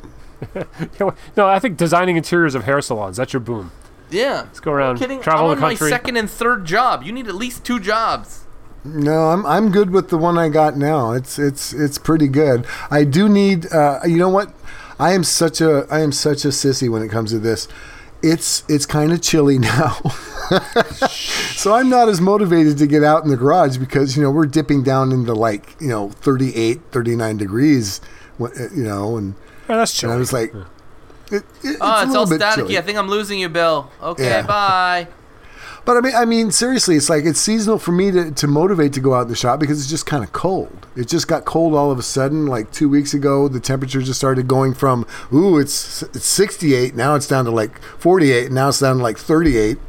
No, 1.37 1.47
I 1.47 1.59
think 1.59 1.77
designing 1.77 2.17
interiors 2.17 2.55
of 2.55 2.63
hair 2.63 2.81
salons. 2.81 3.17
That's 3.17 3.31
your 3.33 3.39
boom. 3.39 3.71
yeah. 4.09 4.41
Let's 4.47 4.59
go 4.59 4.71
around, 4.71 4.97
Kidding? 4.97 5.21
travel 5.21 5.51
I'm 5.51 5.59
the 5.59 5.65
on 5.65 5.69
country. 5.71 5.85
my 5.85 5.89
second 5.89 6.17
and 6.17 6.29
third 6.29 6.65
job. 6.65 7.03
You 7.03 7.11
need 7.11 7.27
at 7.27 7.35
least 7.35 7.63
two 7.63 7.79
jobs. 7.79 8.45
No, 8.83 9.27
I'm 9.29 9.45
I'm 9.45 9.71
good 9.71 9.91
with 9.91 10.09
the 10.09 10.17
one 10.17 10.37
I 10.37 10.49
got 10.49 10.75
now. 10.77 11.11
It's 11.11 11.37
it's 11.37 11.73
it's 11.73 11.97
pretty 11.97 12.27
good. 12.29 12.65
I 12.89 13.03
do 13.03 13.27
need 13.29 13.71
uh, 13.71 13.99
you 14.05 14.17
know 14.17 14.29
what? 14.29 14.53
I 14.97 15.11
am 15.13 15.23
such 15.23 15.61
a 15.61 15.85
I 15.91 15.99
am 15.99 16.11
such 16.11 16.45
a 16.45 16.49
sissy 16.49 16.89
when 16.89 17.01
it 17.03 17.09
comes 17.09 17.31
to 17.31 17.39
this. 17.39 17.67
It's 18.21 18.63
it's 18.67 18.85
kind 18.85 19.11
of 19.13 19.21
chilly 19.21 19.57
now. 19.59 19.93
so 21.55 21.73
I'm 21.73 21.89
not 21.89 22.09
as 22.09 22.19
motivated 22.19 22.77
to 22.79 22.87
get 22.87 23.03
out 23.03 23.23
in 23.23 23.29
the 23.29 23.37
garage 23.37 23.77
because 23.77 24.17
you 24.17 24.23
know 24.23 24.31
we're 24.31 24.45
dipping 24.47 24.83
down 24.83 25.11
into 25.11 25.33
like, 25.33 25.75
you 25.79 25.87
know, 25.87 26.09
38, 26.09 26.79
39 26.91 27.37
degrees, 27.37 28.01
uh, 28.41 28.47
you 28.75 28.83
know, 28.83 29.17
and, 29.17 29.35
Oh, 29.69 29.77
that's 29.77 30.01
and 30.03 30.11
I 30.11 30.15
was 30.15 30.33
like 30.33 30.53
it, 31.31 31.43
it- 31.63 31.77
Oh, 31.79 31.99
a 31.99 32.01
it's, 32.03 32.07
little 32.07 32.17
all 32.17 32.29
bit 32.29 32.41
staticky. 32.41 32.55
chilly. 32.55 32.77
I 32.77 32.81
think 32.81 32.97
I'm 32.97 33.07
losing 33.07 33.39
you, 33.39 33.49
Bill. 33.49 33.89
Okay, 34.01 34.25
Yeah. 34.25 34.41
bye. 34.47 35.07
But 35.89 35.97
I 35.97 36.01
mean, 36.01 36.15
I 36.15 36.25
mean, 36.25 36.51
seriously, 36.51 36.97
it's 36.97 37.09
like 37.09 37.25
it's 37.25 37.39
seasonal 37.39 37.79
for 37.79 37.91
me 37.91 38.11
to, 38.11 38.29
to 38.29 38.45
motivate 38.45 38.93
to 38.93 38.99
go 38.99 39.15
out 39.15 39.23
in 39.23 39.29
the 39.29 39.35
shop 39.35 39.59
because 39.59 39.79
it's 39.79 39.89
just 39.89 40.05
kind 40.05 40.23
of 40.23 40.31
cold. 40.31 40.85
It 40.95 41.07
just 41.07 41.27
got 41.27 41.45
cold 41.45 41.73
all 41.73 41.89
of 41.89 41.97
a 41.97 42.03
sudden. 42.03 42.45
Like 42.45 42.71
two 42.71 42.87
weeks 42.87 43.15
ago, 43.15 43.47
the 43.47 43.59
temperature 43.59 43.99
just 43.99 44.19
started 44.19 44.47
going 44.47 44.75
from 44.75 45.07
ooh, 45.33 45.57
it's 45.57 46.03
it's 46.03 46.27
68, 46.27 46.93
now 46.93 47.15
it's 47.15 47.25
down 47.25 47.45
to 47.45 47.49
like 47.49 47.81
48, 47.81 48.45
and 48.45 48.53
now 48.53 48.69
it's 48.69 48.79
down 48.79 48.97
to 48.97 49.01
like 49.01 49.17
38. 49.17 49.79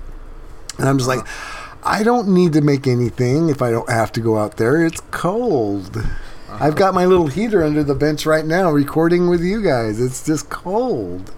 And 0.79 0.89
I'm 0.89 0.97
just 0.97 1.07
like, 1.07 1.19
uh-huh. 1.19 1.77
I 1.85 2.03
don't 2.03 2.29
need 2.29 2.55
to 2.55 2.63
make 2.63 2.87
anything 2.87 3.51
if 3.51 3.61
I 3.61 3.71
don't 3.71 3.91
have 3.91 4.11
to 4.13 4.23
go 4.23 4.39
out 4.39 4.57
there. 4.57 4.83
It's 4.83 5.03
cold. 5.11 5.99
Uh-huh. 5.99 6.57
I've 6.65 6.77
got 6.77 6.95
my 6.95 7.05
little 7.05 7.27
heater 7.27 7.63
under 7.63 7.85
the 7.85 7.95
bench 7.95 8.25
right 8.25 8.47
now, 8.47 8.71
recording 8.71 9.29
with 9.29 9.43
you 9.43 9.63
guys. 9.63 10.01
It's 10.01 10.25
just 10.25 10.49
cold. 10.49 11.35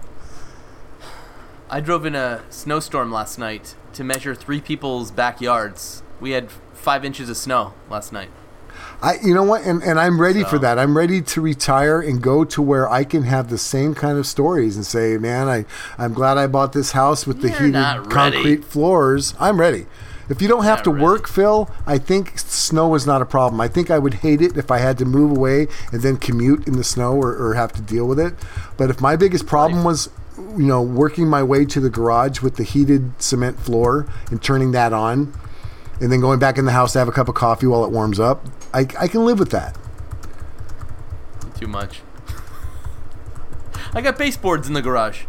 I 1.69 1.81
drove 1.81 2.05
in 2.05 2.15
a 2.15 2.43
snowstorm 2.49 3.11
last 3.11 3.37
night 3.37 3.75
to 3.93 4.03
measure 4.03 4.35
three 4.35 4.61
people's 4.61 5.11
backyards. 5.11 6.03
We 6.19 6.31
had 6.31 6.49
five 6.73 7.05
inches 7.05 7.29
of 7.29 7.37
snow 7.37 7.73
last 7.89 8.11
night. 8.11 8.29
I, 9.01 9.15
you 9.23 9.33
know 9.33 9.43
what, 9.43 9.63
and, 9.63 9.83
and 9.83 9.99
I'm 9.99 10.19
ready 10.19 10.43
for 10.43 10.57
that. 10.59 10.79
I'm 10.79 10.97
ready 10.97 11.21
to 11.21 11.41
retire 11.41 11.99
and 11.99 12.21
go 12.21 12.43
to 12.45 12.61
where 12.61 12.89
I 12.89 13.03
can 13.03 13.23
have 13.23 13.49
the 13.49 13.57
same 13.57 13.93
kind 13.93 14.17
of 14.17 14.25
stories 14.25 14.75
and 14.75 14.85
say, 14.85 15.17
man, 15.17 15.47
I, 15.47 15.65
I'm 15.97 16.13
glad 16.13 16.37
I 16.37 16.47
bought 16.47 16.73
this 16.73 16.93
house 16.93 17.27
with 17.27 17.41
the 17.41 17.49
You're 17.49 17.59
heated 17.59 18.09
concrete 18.09 18.63
floors. 18.63 19.33
I'm 19.39 19.59
ready. 19.59 19.85
If 20.29 20.41
you 20.41 20.47
don't 20.47 20.63
have 20.63 20.79
Not 20.79 20.83
to 20.85 20.91
ready. 20.91 21.03
work, 21.03 21.27
Phil, 21.27 21.69
I 21.85 21.97
think 21.97 22.39
snow 22.39 22.95
is 22.95 23.05
not 23.05 23.21
a 23.21 23.25
problem. 23.25 23.59
I 23.59 23.67
think 23.67 23.91
I 23.91 23.99
would 23.99 24.15
hate 24.15 24.41
it 24.41 24.57
if 24.57 24.71
I 24.71 24.77
had 24.77 24.97
to 24.99 25.05
move 25.05 25.35
away 25.35 25.67
and 25.91 26.01
then 26.01 26.15
commute 26.15 26.65
in 26.65 26.77
the 26.77 26.83
snow 26.83 27.13
or, 27.13 27.35
or 27.35 27.55
have 27.55 27.73
to 27.73 27.81
deal 27.81 28.07
with 28.07 28.19
it. 28.19 28.33
But 28.77 28.89
if 28.89 29.01
my 29.01 29.17
biggest 29.17 29.45
problem 29.45 29.83
was, 29.83 30.09
you 30.37 30.65
know, 30.65 30.81
working 30.81 31.27
my 31.27 31.43
way 31.43 31.65
to 31.65 31.79
the 31.79 31.89
garage 31.89 32.41
with 32.41 32.55
the 32.55 32.63
heated 32.63 33.11
cement 33.21 33.59
floor 33.59 34.07
and 34.31 34.41
turning 34.41 34.71
that 34.71 34.93
on, 34.93 35.33
and 36.01 36.11
then 36.11 36.19
going 36.21 36.39
back 36.39 36.57
in 36.57 36.65
the 36.65 36.71
house 36.71 36.93
to 36.93 36.99
have 36.99 37.07
a 37.07 37.11
cup 37.11 37.27
of 37.29 37.35
coffee 37.35 37.67
while 37.67 37.83
it 37.85 37.91
warms 37.91 38.19
up, 38.19 38.45
I, 38.73 38.81
I 38.99 39.07
can 39.07 39.25
live 39.25 39.39
with 39.39 39.51
that. 39.51 39.77
Too 41.55 41.67
much. 41.67 42.01
I 43.93 44.01
got 44.01 44.17
baseboards 44.17 44.67
in 44.67 44.73
the 44.73 44.81
garage. 44.81 45.23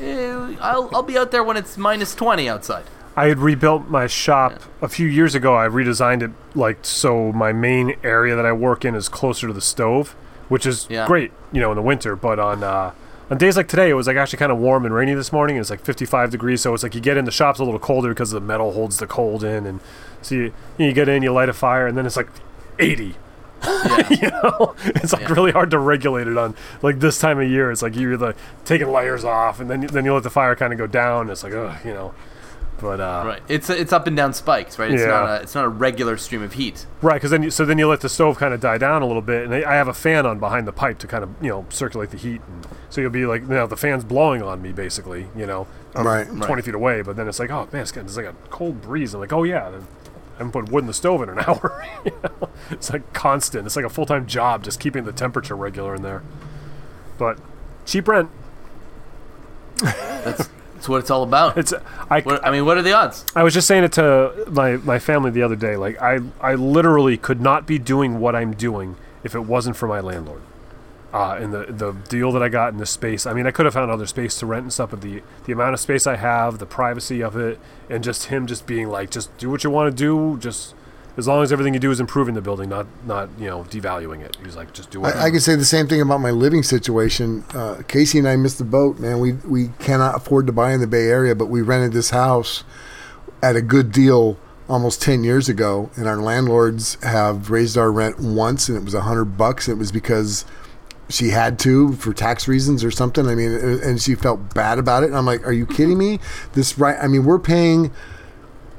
Eh, 0.00 0.54
I'll, 0.60 0.88
I'll 0.94 1.02
be 1.02 1.18
out 1.18 1.32
there 1.32 1.42
when 1.42 1.56
it's 1.56 1.76
minus 1.76 2.14
20 2.14 2.48
outside. 2.48 2.84
I 3.16 3.26
had 3.26 3.38
rebuilt 3.38 3.88
my 3.88 4.06
shop 4.06 4.60
a 4.80 4.86
few 4.88 5.08
years 5.08 5.34
ago. 5.34 5.56
I 5.56 5.66
redesigned 5.66 6.22
it 6.22 6.30
like 6.54 6.78
so 6.84 7.32
my 7.32 7.52
main 7.52 7.96
area 8.04 8.36
that 8.36 8.46
I 8.46 8.52
work 8.52 8.84
in 8.84 8.94
is 8.94 9.08
closer 9.08 9.48
to 9.48 9.52
the 9.52 9.60
stove, 9.60 10.10
which 10.48 10.64
is 10.64 10.86
Yeah. 10.88 11.08
great, 11.08 11.32
you 11.50 11.60
know, 11.60 11.72
in 11.72 11.76
the 11.76 11.82
winter. 11.82 12.14
But 12.14 12.38
on 12.38 12.62
uh, 12.62 12.92
on 13.30 13.38
days 13.38 13.56
like 13.56 13.68
today, 13.68 13.90
it 13.90 13.94
was 13.94 14.06
like 14.06 14.16
actually 14.16 14.38
kind 14.38 14.50
of 14.52 14.58
warm 14.58 14.84
and 14.84 14.94
rainy 14.94 15.14
this 15.14 15.32
morning. 15.32 15.56
It 15.56 15.60
was 15.60 15.70
like 15.70 15.80
55 15.80 16.30
degrees, 16.30 16.60
so 16.62 16.72
it's 16.74 16.82
like 16.82 16.94
you 16.94 17.00
get 17.00 17.16
in 17.16 17.24
the 17.24 17.30
shop's 17.30 17.58
a 17.58 17.64
little 17.64 17.80
colder 17.80 18.08
because 18.10 18.30
the 18.30 18.40
metal 18.40 18.72
holds 18.72 18.98
the 18.98 19.06
cold 19.06 19.44
in, 19.44 19.66
and 19.66 19.80
so 20.22 20.34
you 20.34 20.52
you 20.78 20.92
get 20.92 21.08
in, 21.08 21.22
you 21.22 21.32
light 21.32 21.48
a 21.48 21.52
fire, 21.52 21.86
and 21.86 21.96
then 21.96 22.06
it's 22.06 22.16
like 22.16 22.28
80. 22.78 23.14
Yeah. 23.64 24.08
you 24.10 24.30
know, 24.30 24.74
it's 24.84 25.12
like 25.12 25.22
Yeah. 25.22 25.32
really 25.32 25.50
hard 25.50 25.70
to 25.72 25.78
regulate 25.78 26.28
it 26.28 26.38
on 26.38 26.54
like 26.80 27.00
this 27.00 27.18
time 27.18 27.40
of 27.40 27.50
year. 27.50 27.72
It's 27.72 27.82
like 27.82 27.96
you're 27.96 28.16
like 28.16 28.36
taking 28.64 28.88
layers 28.90 29.24
off, 29.24 29.58
and 29.60 29.68
then 29.68 29.80
then 29.82 30.04
you 30.04 30.14
let 30.14 30.22
the 30.22 30.30
fire 30.30 30.54
kind 30.54 30.72
of 30.72 30.78
go 30.78 30.86
down. 30.86 31.28
It's 31.28 31.42
like, 31.42 31.52
ugh, 31.54 31.76
you 31.84 31.92
know. 31.92 32.14
But 32.80 33.00
uh, 33.00 33.22
Right. 33.26 33.42
It's 33.48 33.68
it's 33.70 33.92
up 33.92 34.06
and 34.06 34.16
down 34.16 34.32
spikes, 34.32 34.78
right? 34.78 34.90
It's 34.90 35.02
Yeah. 35.02 35.08
not 35.08 35.28
a 35.28 35.42
it's 35.42 35.54
not 35.54 35.64
a 35.64 35.68
regular 35.68 36.16
stream 36.16 36.42
of 36.42 36.52
heat. 36.52 36.86
Right, 37.02 37.14
because 37.14 37.30
then 37.32 37.42
you, 37.42 37.50
so 37.50 37.64
then 37.64 37.76
you 37.78 37.88
let 37.88 38.00
the 38.00 38.08
stove 38.08 38.38
kind 38.38 38.54
of 38.54 38.60
die 38.60 38.78
down 38.78 39.02
a 39.02 39.06
little 39.06 39.22
bit, 39.22 39.44
and 39.44 39.54
I 39.54 39.68
I 39.68 39.74
have 39.74 39.88
a 39.88 39.94
fan 39.94 40.26
on 40.26 40.38
behind 40.38 40.66
the 40.68 40.72
pipe 40.72 40.98
to 40.98 41.06
kind 41.08 41.24
of 41.24 41.30
you 41.40 41.48
know 41.48 41.66
circulate 41.70 42.10
the 42.10 42.16
heat, 42.16 42.40
and 42.46 42.66
so 42.88 43.00
you'll 43.00 43.10
be 43.10 43.26
like, 43.26 43.42
you 43.42 43.48
know, 43.48 43.66
the 43.66 43.76
fan's 43.76 44.04
blowing 44.04 44.42
on 44.42 44.62
me 44.62 44.70
basically, 44.72 45.26
you 45.36 45.44
know, 45.46 45.66
I'm 45.94 46.06
Right. 46.06 46.26
twenty 46.26 46.46
Right. 46.54 46.64
feet 46.64 46.74
away, 46.74 47.02
but 47.02 47.16
then 47.16 47.26
it's 47.28 47.38
like, 47.40 47.50
oh 47.50 47.68
man, 47.72 47.82
it's, 47.82 47.90
got, 47.92 48.04
it's 48.04 48.16
like 48.16 48.26
a 48.26 48.34
cold 48.50 48.80
breeze. 48.80 49.12
I'm 49.14 49.20
like, 49.20 49.32
oh 49.32 49.42
yeah, 49.42 49.66
I 49.68 49.72
haven't 50.38 50.52
put 50.52 50.70
wood 50.70 50.82
in 50.84 50.86
the 50.86 50.94
stove 50.94 51.20
in 51.22 51.28
an 51.30 51.38
hour. 51.46 51.84
you 52.04 52.12
know? 52.22 52.48
It's 52.70 52.92
like 52.92 53.12
constant. 53.12 53.66
It's 53.66 53.74
like 53.74 53.84
a 53.84 53.90
full 53.90 54.06
time 54.06 54.26
job 54.26 54.62
just 54.62 54.78
keeping 54.78 55.02
the 55.04 55.12
temperature 55.12 55.56
regular 55.56 55.96
in 55.96 56.02
there. 56.02 56.22
But 57.18 57.38
cheap 57.84 58.06
rent. 58.06 58.30
That's 59.82 60.48
that's 60.88 60.90
what 60.90 61.00
it's 61.00 61.10
all 61.10 61.22
about. 61.22 61.58
It's 61.58 61.74
I 62.10 62.20
What, 62.20 62.44
I 62.46 62.50
mean, 62.50 62.64
what 62.64 62.78
are 62.78 62.82
the 62.82 62.92
odds? 62.92 63.24
I 63.34 63.42
was 63.42 63.52
just 63.52 63.68
saying 63.68 63.84
it 63.84 63.92
to 63.92 64.46
my, 64.50 64.76
my 64.78 64.98
family 64.98 65.30
the 65.30 65.42
other 65.42 65.56
day. 65.56 65.76
Like 65.76 66.00
I 66.00 66.20
I 66.40 66.54
literally 66.54 67.16
could 67.16 67.40
not 67.40 67.66
be 67.66 67.78
doing 67.78 68.20
what 68.20 68.34
I'm 68.34 68.54
doing 68.54 68.96
if 69.22 69.34
it 69.34 69.40
wasn't 69.40 69.76
for 69.76 69.86
my 69.86 70.00
landlord. 70.00 70.42
Uh, 71.12 71.38
and 71.40 71.52
the 71.52 71.66
the 71.68 71.92
deal 72.08 72.32
that 72.32 72.42
I 72.42 72.48
got 72.48 72.72
in 72.72 72.78
this 72.78 72.90
space. 72.90 73.26
I 73.26 73.32
mean, 73.34 73.46
I 73.46 73.50
could 73.50 73.66
have 73.66 73.74
found 73.74 73.90
other 73.90 74.06
space 74.06 74.38
to 74.40 74.46
rent 74.46 74.64
and 74.64 74.72
stuff, 74.72 74.90
but 74.90 75.00
the 75.00 75.22
the 75.44 75.52
amount 75.52 75.74
of 75.74 75.80
space 75.80 76.06
I 76.06 76.16
have, 76.16 76.58
the 76.58 76.66
privacy 76.66 77.22
of 77.22 77.36
it, 77.36 77.58
and 77.90 78.02
just 78.04 78.26
him 78.26 78.46
just 78.46 78.66
being 78.66 78.88
like, 78.88 79.10
just 79.10 79.36
do 79.38 79.50
what 79.50 79.64
you 79.64 79.70
want 79.70 79.90
to 79.90 79.96
do. 79.96 80.38
Just 80.38 80.74
as 81.18 81.26
long 81.26 81.42
as 81.42 81.52
everything 81.52 81.74
you 81.74 81.80
do 81.80 81.90
is 81.90 81.98
improving 81.98 82.34
the 82.34 82.40
building, 82.40 82.68
not 82.68 82.86
not 83.04 83.28
you 83.38 83.48
know 83.48 83.64
devaluing 83.64 84.22
it. 84.22 84.38
He's 84.42 84.54
like, 84.54 84.72
just 84.72 84.90
do 84.90 85.04
it. 85.04 85.16
I, 85.16 85.26
I 85.26 85.30
can 85.30 85.40
say 85.40 85.56
the 85.56 85.64
same 85.64 85.88
thing 85.88 86.00
about 86.00 86.20
my 86.20 86.30
living 86.30 86.62
situation. 86.62 87.44
Uh, 87.52 87.82
Casey 87.88 88.18
and 88.18 88.28
I 88.28 88.36
missed 88.36 88.58
the 88.58 88.64
boat, 88.64 89.00
man. 89.00 89.18
We 89.18 89.32
we 89.32 89.68
cannot 89.80 90.14
afford 90.14 90.46
to 90.46 90.52
buy 90.52 90.72
in 90.72 90.80
the 90.80 90.86
Bay 90.86 91.08
Area, 91.08 91.34
but 91.34 91.46
we 91.46 91.60
rented 91.60 91.92
this 91.92 92.10
house 92.10 92.62
at 93.42 93.56
a 93.56 93.60
good 93.60 93.90
deal 93.90 94.38
almost 94.68 95.02
ten 95.02 95.24
years 95.24 95.48
ago, 95.48 95.90
and 95.96 96.06
our 96.06 96.18
landlords 96.18 96.96
have 97.02 97.50
raised 97.50 97.76
our 97.76 97.90
rent 97.90 98.20
once, 98.20 98.68
and 98.68 98.78
it 98.78 98.84
was 98.84 98.94
a 98.94 99.02
hundred 99.02 99.36
bucks. 99.36 99.68
It 99.68 99.76
was 99.76 99.90
because 99.90 100.44
she 101.08 101.30
had 101.30 101.58
to 101.58 101.94
for 101.94 102.14
tax 102.14 102.46
reasons 102.46 102.84
or 102.84 102.92
something. 102.92 103.26
I 103.26 103.34
mean, 103.34 103.50
and 103.50 104.00
she 104.00 104.14
felt 104.14 104.54
bad 104.54 104.78
about 104.78 105.02
it. 105.02 105.06
And 105.06 105.16
I'm 105.16 105.26
like, 105.26 105.44
are 105.44 105.52
you 105.52 105.66
kidding 105.66 105.98
me? 105.98 106.20
This 106.52 106.78
right? 106.78 106.96
I 107.02 107.08
mean, 107.08 107.24
we're 107.24 107.40
paying 107.40 107.90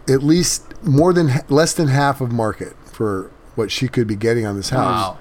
at 0.07 0.23
least 0.23 0.68
more 0.83 1.13
than 1.13 1.29
less 1.49 1.73
than 1.73 1.87
half 1.87 2.21
of 2.21 2.31
market 2.31 2.73
for 2.85 3.31
what 3.55 3.71
she 3.71 3.87
could 3.87 4.07
be 4.07 4.15
getting 4.15 4.45
on 4.45 4.55
this 4.55 4.69
house. 4.69 5.15
Wow. 5.15 5.19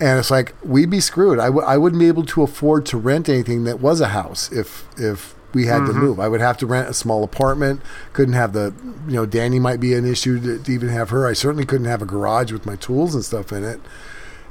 And 0.00 0.18
it's 0.18 0.30
like 0.30 0.54
we'd 0.64 0.90
be 0.90 1.00
screwed. 1.00 1.38
I 1.38 1.46
w- 1.46 1.66
I 1.66 1.76
wouldn't 1.76 2.00
be 2.00 2.08
able 2.08 2.24
to 2.26 2.42
afford 2.42 2.86
to 2.86 2.96
rent 2.96 3.28
anything 3.28 3.64
that 3.64 3.80
was 3.80 4.00
a 4.00 4.08
house 4.08 4.50
if 4.50 4.88
if 4.96 5.34
we 5.54 5.66
had 5.66 5.80
to 5.80 5.92
mm-hmm. 5.92 6.00
move. 6.00 6.20
I 6.20 6.28
would 6.28 6.40
have 6.40 6.56
to 6.58 6.66
rent 6.66 6.88
a 6.88 6.94
small 6.94 7.22
apartment. 7.22 7.80
Couldn't 8.12 8.34
have 8.34 8.52
the 8.52 8.74
you 9.06 9.14
know 9.14 9.26
Danny 9.26 9.58
might 9.58 9.80
be 9.80 9.94
an 9.94 10.04
issue 10.04 10.40
to, 10.40 10.62
to 10.62 10.72
even 10.72 10.88
have 10.88 11.10
her. 11.10 11.28
I 11.28 11.34
certainly 11.34 11.64
couldn't 11.64 11.86
have 11.86 12.02
a 12.02 12.06
garage 12.06 12.52
with 12.52 12.66
my 12.66 12.76
tools 12.76 13.14
and 13.14 13.24
stuff 13.24 13.52
in 13.52 13.64
it. 13.64 13.80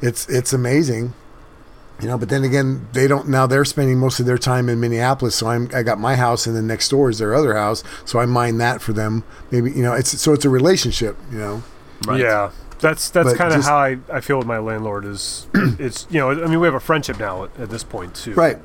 It's 0.02 0.28
it's 0.30 0.54
amazing. 0.54 1.14
You 2.02 2.08
know, 2.08 2.18
but 2.18 2.30
then 2.30 2.43
again, 2.43 2.88
they 2.93 3.08
don't 3.08 3.30
now. 3.30 3.45
They're 3.45 3.64
spending 3.66 3.99
most 3.99 4.20
of 4.20 4.26
their 4.26 4.38
time 4.39 4.70
in 4.70 4.80
Minneapolis, 4.80 5.36
so 5.36 5.47
I'm 5.47 5.70
I 5.74 5.84
got 5.84 5.99
my 5.99 6.16
house, 6.16 6.47
and 6.47 6.56
then 6.56 6.66
next 6.66 6.89
door 6.89 7.10
is 7.12 7.20
their 7.20 7.36
other 7.36 7.56
house, 7.56 7.84
so 8.06 8.18
I 8.20 8.26
mind 8.26 8.60
that 8.60 8.82
for 8.82 8.91
them. 8.91 9.24
Maybe 9.52 9.72
you 9.72 9.84
know, 9.84 9.93
it's 9.93 10.20
so 10.20 10.34
it's 10.34 10.43
a 10.45 10.49
relationship. 10.49 11.16
You 11.32 11.38
know, 11.38 11.64
Right. 12.08 12.20
Yeah, 12.20 12.52
that's 12.80 13.12
that's 13.12 13.34
kind 13.36 13.54
of 13.54 13.64
how 13.64 13.78
I, 13.78 13.99
I 14.12 14.20
feel 14.22 14.39
with 14.39 14.47
my 14.47 14.58
landlord. 14.58 15.06
Is 15.06 15.45
it's 15.54 16.08
you 16.10 16.20
know 16.20 16.32
I 16.32 16.47
mean 16.47 16.60
we 16.60 16.66
have 16.66 16.74
a 16.74 16.80
friendship 16.80 17.20
now 17.20 17.43
at, 17.43 17.60
at 17.60 17.70
this 17.70 17.84
point 17.84 18.16
too. 18.16 18.34
right? 18.34 18.58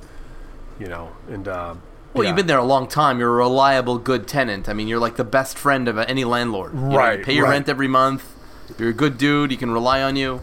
You 0.81 0.89
know, 0.89 1.13
and 1.29 1.47
um, 1.47 1.83
Well, 2.15 2.25
yeah. 2.25 2.31
you've 2.31 2.37
been 2.37 2.47
there 2.47 2.59
a 2.59 2.65
long 2.65 2.87
time. 2.89 3.19
You're 3.19 3.35
a 3.35 3.45
reliable, 3.45 3.99
good 3.99 4.27
tenant. 4.27 4.69
I 4.69 4.73
mean, 4.73 4.89
you're 4.89 4.99
like 4.99 5.17
the 5.17 5.25
best 5.25 5.59
friend 5.59 5.89
of 5.89 5.99
any 5.99 6.25
landlord. 6.25 6.73
You 6.73 6.81
know, 6.81 6.91
you 6.93 6.97
Right, 6.97 7.23
pay 7.25 7.35
your 7.35 7.45
right. 7.45 7.51
rent 7.53 7.69
every 7.69 7.89
month. 7.89 8.25
You're 8.79 8.91
a 8.91 8.95
good 8.95 9.19
dude. 9.19 9.51
You 9.51 9.57
can 9.59 9.71
rely 9.71 10.01
on 10.03 10.17
you. 10.17 10.41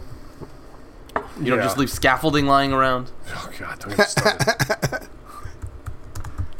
You 1.40 1.46
don't 1.50 1.58
Yeah. 1.58 1.64
just 1.64 1.78
leave 1.78 1.90
scaffolding 1.90 2.46
lying 2.46 2.72
around. 2.72 3.10
Oh 3.34 3.50
God, 3.58 3.78
don't 3.80 3.96
get 3.96 4.08
started. 4.10 5.08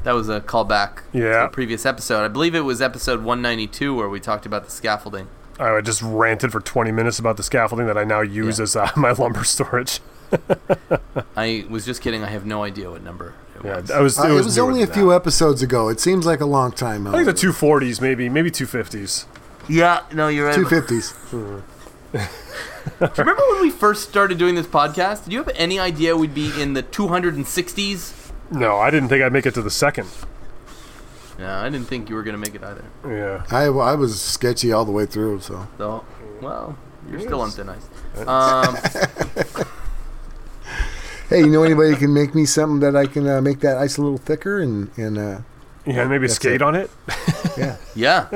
That 0.05 0.13
was 0.13 0.29
a 0.29 0.41
callback 0.43 0.97
to 1.13 1.19
Yeah. 1.19 1.45
a 1.45 1.49
previous 1.49 1.87
episode. 1.87 2.25
I 2.25 2.29
believe 2.29 2.55
it 2.55 2.61
was 2.61 2.83
episode 2.83 3.23
192 3.23 3.95
where 3.95 4.07
we 4.09 4.21
talked 4.21 4.45
about 4.45 4.67
the 4.67 4.71
scaffolding. 4.71 5.29
I 5.59 5.81
just 5.81 6.03
ranted 6.03 6.53
for 6.53 6.61
20 6.61 6.93
minutes 6.93 7.19
about 7.19 7.39
the 7.39 7.43
scaffolding 7.43 7.87
that 7.87 7.97
I 7.97 8.05
now 8.05 8.21
use 8.21 8.59
Yeah. 8.59 8.65
as 8.65 8.77
uh, 8.77 8.91
my 8.97 9.13
lumber 9.13 9.45
storage. 9.45 10.01
I 11.39 11.65
was 11.71 11.87
just 11.87 12.03
kidding. 12.03 12.23
I 12.23 12.27
have 12.29 12.45
no 12.45 12.65
idea 12.65 12.91
what 12.91 13.03
number 13.03 13.33
it 13.59 13.65
Yeah, 13.65 13.81
was. 13.81 13.91
I 13.91 14.01
was. 14.01 14.19
Uh, 14.19 14.29
it 14.29 14.33
was 14.33 14.59
only 14.59 14.83
a 14.83 14.87
few 14.87 15.09
that. 15.09 15.17
episodes 15.17 15.63
ago. 15.63 15.89
It 15.89 16.01
seems 16.01 16.27
like 16.27 16.41
a 16.41 16.47
long 16.47 16.73
time. 16.73 17.07
I 17.07 17.13
think 17.13 17.25
the 17.25 17.33
240s, 17.33 18.03
maybe, 18.03 18.29
maybe 18.29 18.51
250s. 18.51 19.25
yeah, 19.69 20.01
no, 20.13 20.29
you're 20.29 20.49
right. 20.49 21.63
Two 22.85 22.91
fifties. 22.91 23.19
Remember 23.19 23.43
when 23.53 23.63
we 23.63 23.71
first 23.71 24.09
started 24.09 24.39
doing 24.39 24.55
this 24.55 24.67
podcast? 24.67 25.25
Did 25.25 25.33
you 25.33 25.39
have 25.39 25.51
any 25.57 25.79
idea 25.79 26.17
we'd 26.17 26.35
be 26.35 26.51
in 26.61 26.75
the 26.75 26.83
260s? 26.83 28.31
No, 28.51 28.77
I 28.79 28.91
didn't 28.91 29.09
think 29.09 29.23
I'd 29.23 29.33
make 29.33 29.47
it 29.47 29.55
to 29.55 29.63
the 29.63 29.71
second. 29.71 30.09
No, 31.39 31.49
I 31.51 31.69
didn't 31.69 31.87
think 31.89 32.09
you 32.09 32.15
were 32.15 32.23
going 32.23 32.35
to 32.35 32.39
make 32.39 32.55
it 32.55 32.63
either. 32.63 32.85
Yeah. 33.07 33.45
I, 33.51 33.65
I 33.65 33.95
was 33.95 34.21
sketchy 34.21 34.71
all 34.73 34.85
the 34.85 34.93
way 34.93 35.07
through. 35.07 35.41
So 35.41 35.67
So, 35.79 36.05
well, 36.41 36.77
you're 37.11 37.21
still 37.21 37.41
on 37.41 37.51
thin 37.51 37.69
ice. 37.69 37.89
Um, 38.29 38.77
hey, 41.29 41.41
you 41.41 41.49
know 41.49 41.63
anybody 41.65 41.91
who 41.91 41.97
can 41.97 42.15
make 42.15 42.35
me 42.35 42.45
something 42.45 42.81
that 42.81 42.95
I 42.97 43.07
can 43.07 43.27
uh, 43.29 43.41
make 43.41 43.61
that 43.61 43.77
ice 43.79 43.97
a 43.97 44.03
little 44.03 44.19
thicker 44.19 44.61
and 44.61 44.91
and 44.97 45.19
uh, 45.19 45.39
Yeah, 45.87 46.05
maybe 46.07 46.29
skate 46.29 46.57
it. 46.57 46.63
on 46.63 46.75
it. 46.77 46.91
yeah. 47.57 47.77
yeah, 47.97 48.29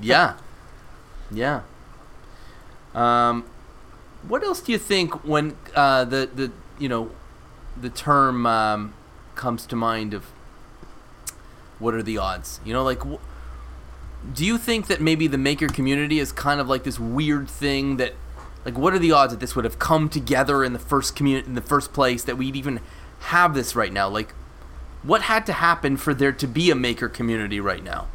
yeah, 0.00 0.34
yeah. 1.30 1.60
Um, 2.94 3.44
what 4.28 4.42
else 4.42 4.60
do 4.60 4.72
you 4.72 4.78
think 4.78 5.24
when 5.24 5.56
uh, 5.74 6.04
the 6.04 6.28
the 6.34 6.52
you 6.78 6.88
know 6.88 7.10
the 7.80 7.90
term 7.90 8.46
um, 8.46 8.94
comes 9.34 9.66
to 9.66 9.76
mind 9.76 10.14
of 10.14 10.24
what 11.78 11.94
are 11.94 12.02
the 12.02 12.18
odds? 12.18 12.60
You 12.64 12.72
know, 12.72 12.82
like. 12.82 13.02
Do 14.32 14.44
you 14.44 14.58
think 14.58 14.88
that 14.88 15.00
maybe 15.00 15.28
the 15.28 15.38
maker 15.38 15.68
community 15.68 16.18
is 16.18 16.32
kind 16.32 16.58
of 16.58 16.68
like 16.68 16.82
this 16.82 16.98
weird 16.98 17.48
thing 17.48 17.96
that 17.98 18.14
like 18.66 18.76
what 18.76 18.92
are 18.92 18.98
the 18.98 19.12
odds 19.12 19.32
that 19.32 19.38
this 19.38 19.54
would 19.54 19.64
have 19.64 19.78
come 19.78 20.08
together 20.10 20.64
in 20.64 20.72
the 20.74 20.78
first 20.78 21.16
community 21.16 21.46
in 21.46 21.54
the 21.54 21.62
first 21.62 21.92
place 21.94 22.24
that 22.24 22.36
we'd 22.36 22.56
even 22.56 22.80
have 23.20 23.54
this 23.54 23.76
right 23.76 23.92
now 23.92 24.08
like 24.08 24.34
what 25.02 25.22
had 25.22 25.46
to 25.46 25.52
happen 25.52 25.96
for 25.96 26.12
there 26.12 26.32
to 26.32 26.46
be 26.46 26.70
a 26.70 26.74
maker 26.74 27.08
community 27.08 27.60
right 27.60 27.84
now 27.84 28.08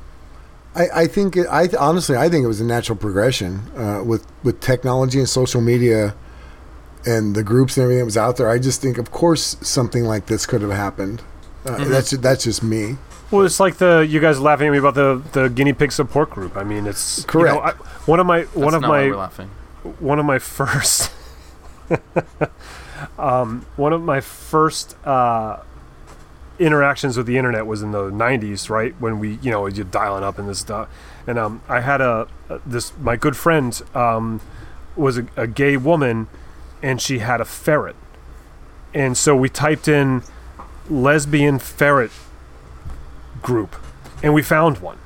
I, 0.75 0.87
I 0.93 1.07
think 1.07 1.35
it, 1.35 1.47
I 1.47 1.67
honestly 1.79 2.15
I 2.15 2.29
think 2.29 2.43
it 2.43 2.47
was 2.47 2.61
a 2.61 2.65
natural 2.65 2.97
progression 2.97 3.61
uh, 3.75 4.03
with 4.03 4.25
with 4.43 4.59
technology 4.61 5.19
and 5.19 5.27
social 5.27 5.61
media 5.61 6.15
and 7.05 7.35
the 7.35 7.43
groups 7.43 7.77
and 7.77 7.83
everything 7.83 7.99
that 7.99 8.05
was 8.05 8.17
out 8.17 8.37
there. 8.37 8.49
I 8.49 8.59
just 8.59 8.81
think, 8.81 8.97
of 8.97 9.11
course, 9.11 9.57
something 9.61 10.03
like 10.03 10.27
this 10.27 10.45
could 10.45 10.61
have 10.61 10.71
happened. 10.71 11.21
Uh, 11.65 11.71
Mm-hmm. 11.71 11.91
That's 11.91 12.11
that's 12.11 12.43
just 12.45 12.63
me. 12.63 12.97
Well, 13.29 13.45
it's 13.45 13.59
like 13.59 13.77
the 13.77 13.99
you 13.99 14.19
guys 14.19 14.39
laughing 14.39 14.67
at 14.67 14.71
me 14.71 14.77
about 14.77 14.95
the 14.95 15.21
the 15.33 15.47
guinea 15.47 15.73
pig 15.73 15.91
support 15.91 16.29
group. 16.29 16.57
I 16.57 16.63
mean, 16.63 16.87
it's 16.87 17.19
you 17.19 17.43
know, 17.43 17.61
Correct. 17.61 17.79
I, 17.79 17.83
one 18.05 18.19
of 18.19 18.25
my 18.25 18.39
That's 18.39 18.55
one 18.55 18.73
of 18.73 18.81
not 18.81 18.87
my 18.87 19.07
we're 19.07 19.15
laughing 19.15 19.49
one 19.99 20.19
of 20.19 20.25
my 20.25 20.39
first 20.39 21.11
um, 23.19 23.65
one 23.75 23.93
of 23.93 24.01
my 24.01 24.21
first 24.21 24.95
uh, 25.05 25.57
interactions 26.61 27.17
with 27.17 27.25
the 27.25 27.37
internet 27.37 27.65
was 27.65 27.81
in 27.81 27.91
the 27.91 28.09
90s 28.11 28.69
right? 28.69 28.93
When 28.99 29.19
we 29.19 29.39
you 29.41 29.51
know 29.51 29.65
you 29.67 29.83
dialing 29.83 30.23
up 30.23 30.37
and 30.37 30.47
this 30.47 30.59
stuff. 30.59 30.89
And 31.27 31.37
um, 31.37 31.61
i 31.69 31.81
had 31.81 32.01
a 32.01 32.27
this 32.65 32.93
my 32.99 33.15
good 33.15 33.35
friend 33.35 33.79
um, 33.93 34.41
was 34.95 35.17
a, 35.17 35.27
a 35.35 35.47
gay 35.47 35.77
woman 35.77 36.27
and 36.81 37.01
she 37.01 37.19
had 37.19 37.41
a 37.41 37.45
ferret. 37.45 37.95
And 38.93 39.17
so 39.17 39.35
we 39.35 39.49
typed 39.49 39.87
in 39.87 40.23
lesbian 40.89 41.59
ferret 41.59 42.11
group 43.41 43.75
and 44.21 44.33
we 44.33 44.41
found 44.41 44.79
one. 44.79 44.97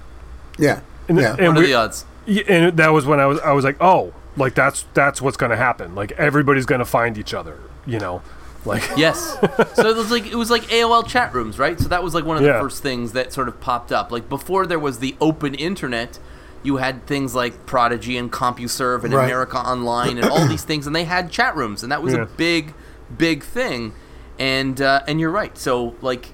Yeah, 0.58 0.82
and, 1.08 1.20
yeah. 1.20 1.36
and 1.38 1.50
what 1.50 1.58
are 1.58 1.62
we, 1.62 1.68
the 1.68 1.74
odds? 1.74 2.06
Yeah, 2.26 2.44
and 2.48 2.78
that 2.78 2.90
was 2.90 3.06
when 3.06 3.20
I 3.20 3.26
was 3.26 3.40
I 3.40 3.52
was 3.52 3.64
like, 3.66 3.78
oh, 3.80 4.14
like 4.38 4.56
that's 4.56 4.86
that's 4.94 5.22
what's 5.22 5.38
gonna 5.38 5.58
happen. 5.58 5.96
Like 5.96 6.12
everybody's 6.14 6.66
gonna 6.66 6.86
find 6.86 7.18
each 7.18 7.34
other, 7.34 7.60
you 7.86 8.00
know, 8.00 8.22
like 8.66 8.84
yes 8.98 9.38
so 9.74 9.90
it 9.90 9.96
was 9.96 10.10
like 10.12 10.26
it 10.28 10.36
was 10.36 10.50
like 10.50 10.64
aol 10.64 11.06
chat 11.08 11.34
rooms 11.34 11.58
right 11.60 11.80
so 11.80 11.88
that 11.88 12.02
was 12.04 12.14
like 12.14 12.26
one 12.26 12.38
of 12.38 12.44
the 12.44 12.50
Yeah. 12.50 12.60
first 12.62 12.82
things 12.84 13.12
that 13.14 13.32
sort 13.34 13.48
of 13.48 13.60
popped 13.62 13.92
up 13.92 14.12
like 14.12 14.28
before 14.30 14.66
there 14.66 14.80
was 14.80 15.00
the 15.00 15.16
open 15.22 15.54
internet 15.56 16.20
you 16.64 16.78
had 16.78 17.06
things 17.06 17.36
like 17.36 17.66
prodigy 17.68 18.18
and 18.18 18.32
compuserve 18.32 19.04
and 19.06 19.14
Right. 19.14 19.26
america 19.26 19.58
online 19.58 20.18
and 20.18 20.28
all 20.28 20.48
these 20.48 20.64
things 20.64 20.88
and 20.88 20.96
they 20.96 21.04
had 21.06 21.32
chat 21.32 21.56
rooms 21.56 21.84
and 21.84 21.92
that 21.92 22.02
was 22.02 22.14
Yeah. 22.14 22.22
a 22.24 22.26
big 22.26 22.74
big 23.18 23.44
thing 23.44 23.94
and 24.40 24.82
uh, 24.82 25.02
and 25.08 25.20
you're 25.20 25.30
right 25.32 25.58
so 25.58 25.96
like 26.02 26.34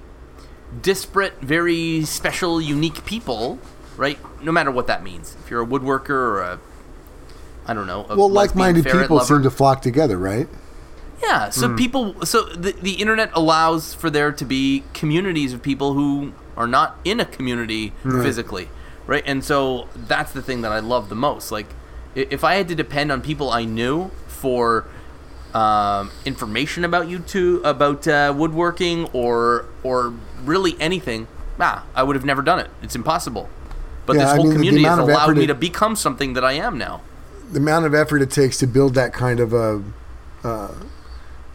disparate 0.82 1.34
very 1.42 2.04
special 2.06 2.62
unique 2.62 3.04
people 3.06 3.60
right 3.98 4.18
no 4.42 4.52
matter 4.54 4.72
what 4.72 4.88
that 4.88 5.04
means 5.04 5.36
if 5.44 5.52
you're 5.52 5.62
a 5.62 5.66
woodworker 5.66 6.10
or 6.12 6.42
a 6.42 6.60
i 7.68 7.74
don't 7.74 7.88
know 7.88 8.06
a 8.10 8.16
well, 8.16 8.30
like-minded 8.30 8.86
people 8.86 9.18
lover. 9.18 9.26
seem 9.36 9.44
to 9.44 9.52
flock 9.52 9.82
together, 9.82 10.18
right? 10.18 10.48
Yeah, 11.24 11.49
so 11.49 11.76
people, 11.76 12.26
so 12.26 12.43
the, 12.45 12.72
the 12.72 12.93
internet 12.93 13.30
allows 13.34 13.93
for 13.93 14.09
there 14.09 14.32
to 14.32 14.45
be 14.45 14.84
communities 14.93 15.53
of 15.53 15.61
people 15.61 15.93
who 15.93 16.34
are 16.57 16.67
not 16.67 16.97
in 17.05 17.19
a 17.19 17.26
community 17.26 17.93
physically, 18.03 18.69
right? 19.07 19.24
And 19.26 19.43
so 19.43 19.88
that's 19.95 20.32
the 20.32 20.41
thing 20.41 20.61
that 20.61 20.72
I 20.72 20.80
love 20.80 21.09
the 21.09 21.15
most. 21.15 21.51
Like, 21.51 21.67
if 22.15 22.43
I 22.43 22.55
had 22.55 22.67
to 22.69 22.76
depend 22.76 23.11
on 23.11 23.22
people 23.22 23.49
I 23.51 23.63
knew 23.65 24.09
for 24.28 24.86
um, 25.53 26.11
information 26.26 26.84
about 26.86 27.07
you 27.07 27.19
two, 27.19 27.61
about 27.63 28.07
uh, 28.07 28.34
woodworking 28.36 29.05
or 29.13 29.65
or 29.84 30.13
really 30.43 30.76
anything, 30.80 31.28
ah, 31.59 31.86
I 31.95 32.03
would 32.03 32.15
have 32.15 32.26
never 32.26 32.41
done 32.41 32.59
it. 32.59 32.69
It's 32.82 32.95
impossible. 32.95 33.49
But 34.05 34.15
Yeah, 34.15 34.24
this 34.24 34.32
I 34.32 34.36
whole 34.36 34.45
mean, 34.45 34.53
community 34.53 34.84
has 34.84 34.97
allowed 35.13 35.38
me 35.38 35.47
to 35.47 35.55
become 35.55 35.95
something 35.95 36.34
that 36.34 36.43
I 36.43 36.53
am 36.53 36.78
now. 36.78 37.01
the 37.51 37.59
amount 37.59 37.86
of 37.86 37.93
effort 37.93 38.22
it 38.22 38.32
takes 38.32 38.57
to 38.59 38.67
build 38.67 38.95
that 38.95 39.13
kind 39.13 39.39
of 39.41 39.51
a, 39.53 39.84
uh, 40.43 40.72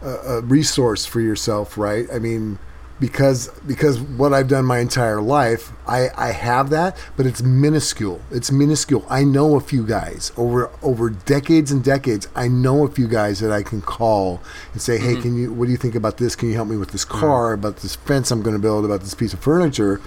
a, 0.01 0.09
a 0.09 0.41
resource 0.41 1.05
for 1.05 1.21
yourself, 1.21 1.77
right? 1.77 2.07
I 2.13 2.19
mean, 2.19 2.59
because 2.99 3.49
because 3.67 3.99
what 3.99 4.33
I've 4.33 4.47
done 4.47 4.65
my 4.65 4.79
entire 4.79 5.21
life, 5.21 5.71
I, 5.85 6.09
I 6.17 6.31
have 6.31 6.69
that, 6.71 6.97
but 7.15 7.25
it's 7.25 7.43
minuscule. 7.43 8.21
It's 8.31 8.51
minuscule. 8.51 9.05
I 9.09 9.23
know 9.23 9.55
a 9.55 9.59
few 9.59 9.85
guys 9.85 10.31
over 10.35 10.71
over 10.81 11.09
decades 11.09 11.71
and 11.71 11.83
decades. 11.83 12.27
I 12.35 12.47
know 12.47 12.85
a 12.85 12.89
few 12.89 13.07
guys 13.07 13.39
that 13.39 13.51
I 13.51 13.61
can 13.61 13.81
call 13.81 14.41
and 14.73 14.81
say, 14.81 14.97
"Hey, 14.97 15.13
mm-hmm. 15.13 15.21
can 15.21 15.35
you? 15.35 15.53
What 15.53 15.65
do 15.65 15.71
you 15.71 15.77
think 15.77 15.95
about 15.95 16.17
this? 16.17 16.35
Can 16.35 16.49
you 16.49 16.55
help 16.55 16.67
me 16.67 16.77
with 16.77 16.91
this 16.91 17.05
mm. 17.05 17.19
car? 17.19 17.53
About 17.53 17.77
this 17.77 17.95
fence 17.95 18.31
I'm 18.31 18.41
going 18.41 18.55
to 18.55 18.61
build? 18.61 18.83
About 18.83 19.01
this 19.01 19.13
piece 19.13 19.33
of 19.33 19.39
furniture?" 19.39 20.01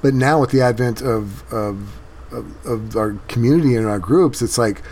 But 0.00 0.14
now 0.14 0.40
with 0.40 0.50
the 0.50 0.62
advent 0.62 1.02
of 1.02 1.52
of 1.52 1.98
of, 2.32 2.66
of 2.66 2.96
our 2.96 3.12
community 3.28 3.76
and 3.76 3.86
our 3.86 3.98
groups, 3.98 4.40
it's 4.40 4.56
like 4.56 4.82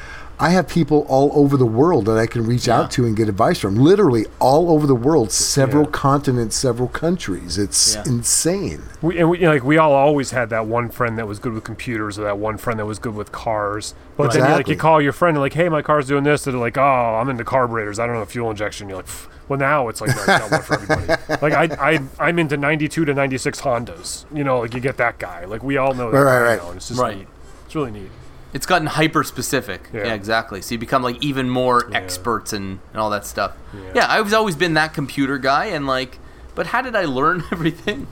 I 0.40 0.50
have 0.50 0.66
people 0.68 1.04
all 1.08 1.30
over 1.34 1.56
the 1.58 1.66
world 1.66 2.06
that 2.06 2.16
I 2.16 2.26
can 2.26 2.46
reach 2.46 2.66
out 2.68 2.90
to 2.92 3.04
and 3.04 3.14
get 3.14 3.28
advice 3.28 3.58
from. 3.58 3.76
Literally 3.76 4.24
all 4.38 4.70
over 4.70 4.86
the 4.86 4.94
world, 4.94 5.30
several 5.32 5.84
Yeah. 5.84 5.90
continents, 5.90 6.56
several 6.56 6.88
countries. 6.88 7.58
It's 7.58 7.94
Yeah. 7.94 8.04
insane. 8.06 8.82
we 9.02 9.18
and 9.18 9.28
we, 9.28 9.38
you 9.38 9.44
know, 9.44 9.52
like 9.52 9.64
we 9.64 9.76
all 9.76 9.92
always 9.92 10.30
had 10.30 10.48
that 10.50 10.66
one 10.66 10.88
friend 10.88 11.18
that 11.18 11.28
was 11.28 11.38
good 11.38 11.52
with 11.52 11.64
computers 11.64 12.18
or 12.18 12.22
that 12.24 12.38
one 12.38 12.56
friend 12.56 12.78
that 12.80 12.86
was 12.86 12.98
good 12.98 13.14
with 13.14 13.32
cars. 13.32 13.94
But 14.16 14.32
then 14.32 14.46
you, 14.48 14.54
like 14.54 14.68
you 14.68 14.76
call 14.76 15.00
your 15.00 15.12
friend 15.12 15.36
and 15.36 15.42
like, 15.42 15.52
hey, 15.54 15.68
my 15.68 15.82
car's 15.82 16.06
doing 16.06 16.24
this, 16.24 16.46
and 16.46 16.54
they're 16.54 16.60
like, 16.60 16.76
oh, 16.78 17.18
I'm 17.20 17.28
into 17.28 17.44
carburetors. 17.44 17.98
I 17.98 18.06
don't 18.06 18.16
know 18.16 18.24
fuel 18.24 18.50
injection. 18.50 18.88
You're 18.88 18.98
like, 18.98 19.06
"Pff." 19.06 19.26
well, 19.48 19.58
now 19.58 19.88
it's 19.88 20.00
like 20.00 20.10
no, 20.14 20.16
it's 20.20 20.26
not 20.28 20.50
one 20.50 20.62
for 20.62 20.74
everybody. 20.74 21.06
like 21.42 21.52
I, 21.52 21.92
I 21.94 22.00
I'm 22.18 22.38
into 22.38 22.56
92 22.56 23.04
to 23.04 23.12
96 23.14 23.60
Hondas. 23.62 24.24
You 24.34 24.44
know, 24.44 24.60
like 24.60 24.72
you 24.74 24.80
get 24.80 24.96
that 24.98 25.18
guy. 25.18 25.44
Like 25.44 25.62
we 25.62 25.76
all 25.76 25.92
know 25.94 26.10
that 26.10 26.16
Right, 26.18 26.24
right, 26.24 26.38
guy 26.38 26.50
right. 26.56 26.62
now, 26.62 26.68
and 26.68 26.76
it's 26.76 26.88
just 26.88 27.00
Right. 27.00 27.18
neat. 27.18 27.28
It's 27.66 27.74
really 27.74 27.90
neat. 27.90 28.10
It's 28.52 28.66
gotten 28.66 28.86
hyper 28.88 29.22
specific. 29.24 29.88
Yeah. 29.92 30.06
Yeah. 30.06 30.14
exactly. 30.14 30.60
So 30.62 30.74
you 30.74 30.78
become 30.78 31.02
like 31.02 31.22
even 31.22 31.48
more 31.48 31.88
experts 31.94 32.52
and, 32.52 32.80
and 32.92 33.00
all 33.00 33.10
that 33.10 33.24
stuff. 33.26 33.56
Yeah. 33.94 34.06
I've 34.08 34.32
always 34.34 34.56
been 34.56 34.74
that 34.74 34.92
computer 34.94 35.38
guy, 35.38 35.66
and 35.66 35.86
like, 35.86 36.18
but 36.54 36.66
how 36.68 36.82
did 36.82 36.96
I 36.96 37.04
learn 37.04 37.44
everything? 37.52 38.06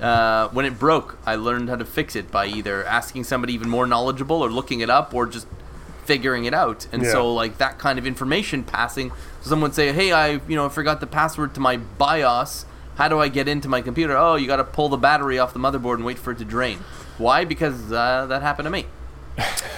Uh, 0.00 0.48
when 0.48 0.64
it 0.66 0.78
broke, 0.78 1.16
I 1.24 1.36
learned 1.36 1.68
how 1.68 1.76
to 1.76 1.84
fix 1.84 2.16
it 2.16 2.30
by 2.32 2.46
either 2.46 2.84
asking 2.84 3.24
somebody 3.24 3.52
even 3.52 3.68
more 3.68 3.86
knowledgeable 3.86 4.42
or 4.42 4.50
looking 4.50 4.80
it 4.80 4.90
up 4.90 5.14
or 5.14 5.26
just 5.26 5.46
figuring 6.04 6.44
it 6.44 6.52
out. 6.54 6.86
And 6.90 7.02
Yeah. 7.02 7.12
so 7.12 7.32
like 7.32 7.58
that 7.58 7.78
kind 7.78 7.98
of 8.00 8.06
information 8.06 8.64
passing, 8.64 9.12
someone 9.42 9.72
say, 9.72 9.92
"Hey, 9.92 10.10
I 10.12 10.40
you 10.48 10.56
know 10.56 10.68
forgot 10.68 10.98
the 11.00 11.06
password 11.06 11.54
to 11.54 11.60
my 11.60 11.76
BIOS. 11.76 12.64
How 12.96 13.08
do 13.08 13.20
I 13.20 13.28
get 13.28 13.46
into 13.46 13.68
my 13.68 13.80
computer? 13.80 14.16
Oh, 14.16 14.34
you 14.34 14.46
got 14.46 14.56
to 14.56 14.64
pull 14.64 14.88
the 14.88 14.96
battery 14.96 15.38
off 15.38 15.52
the 15.54 15.60
motherboard 15.60 15.94
and 15.94 16.04
wait 16.04 16.18
for 16.18 16.32
it 16.32 16.38
to 16.38 16.44
drain. 16.44 16.78
Why? 17.16 17.44
Because 17.44 17.90
uh, 17.92 18.26
that 18.26 18.42
happened 18.42 18.66
to 18.66 18.70
me. 18.70 18.86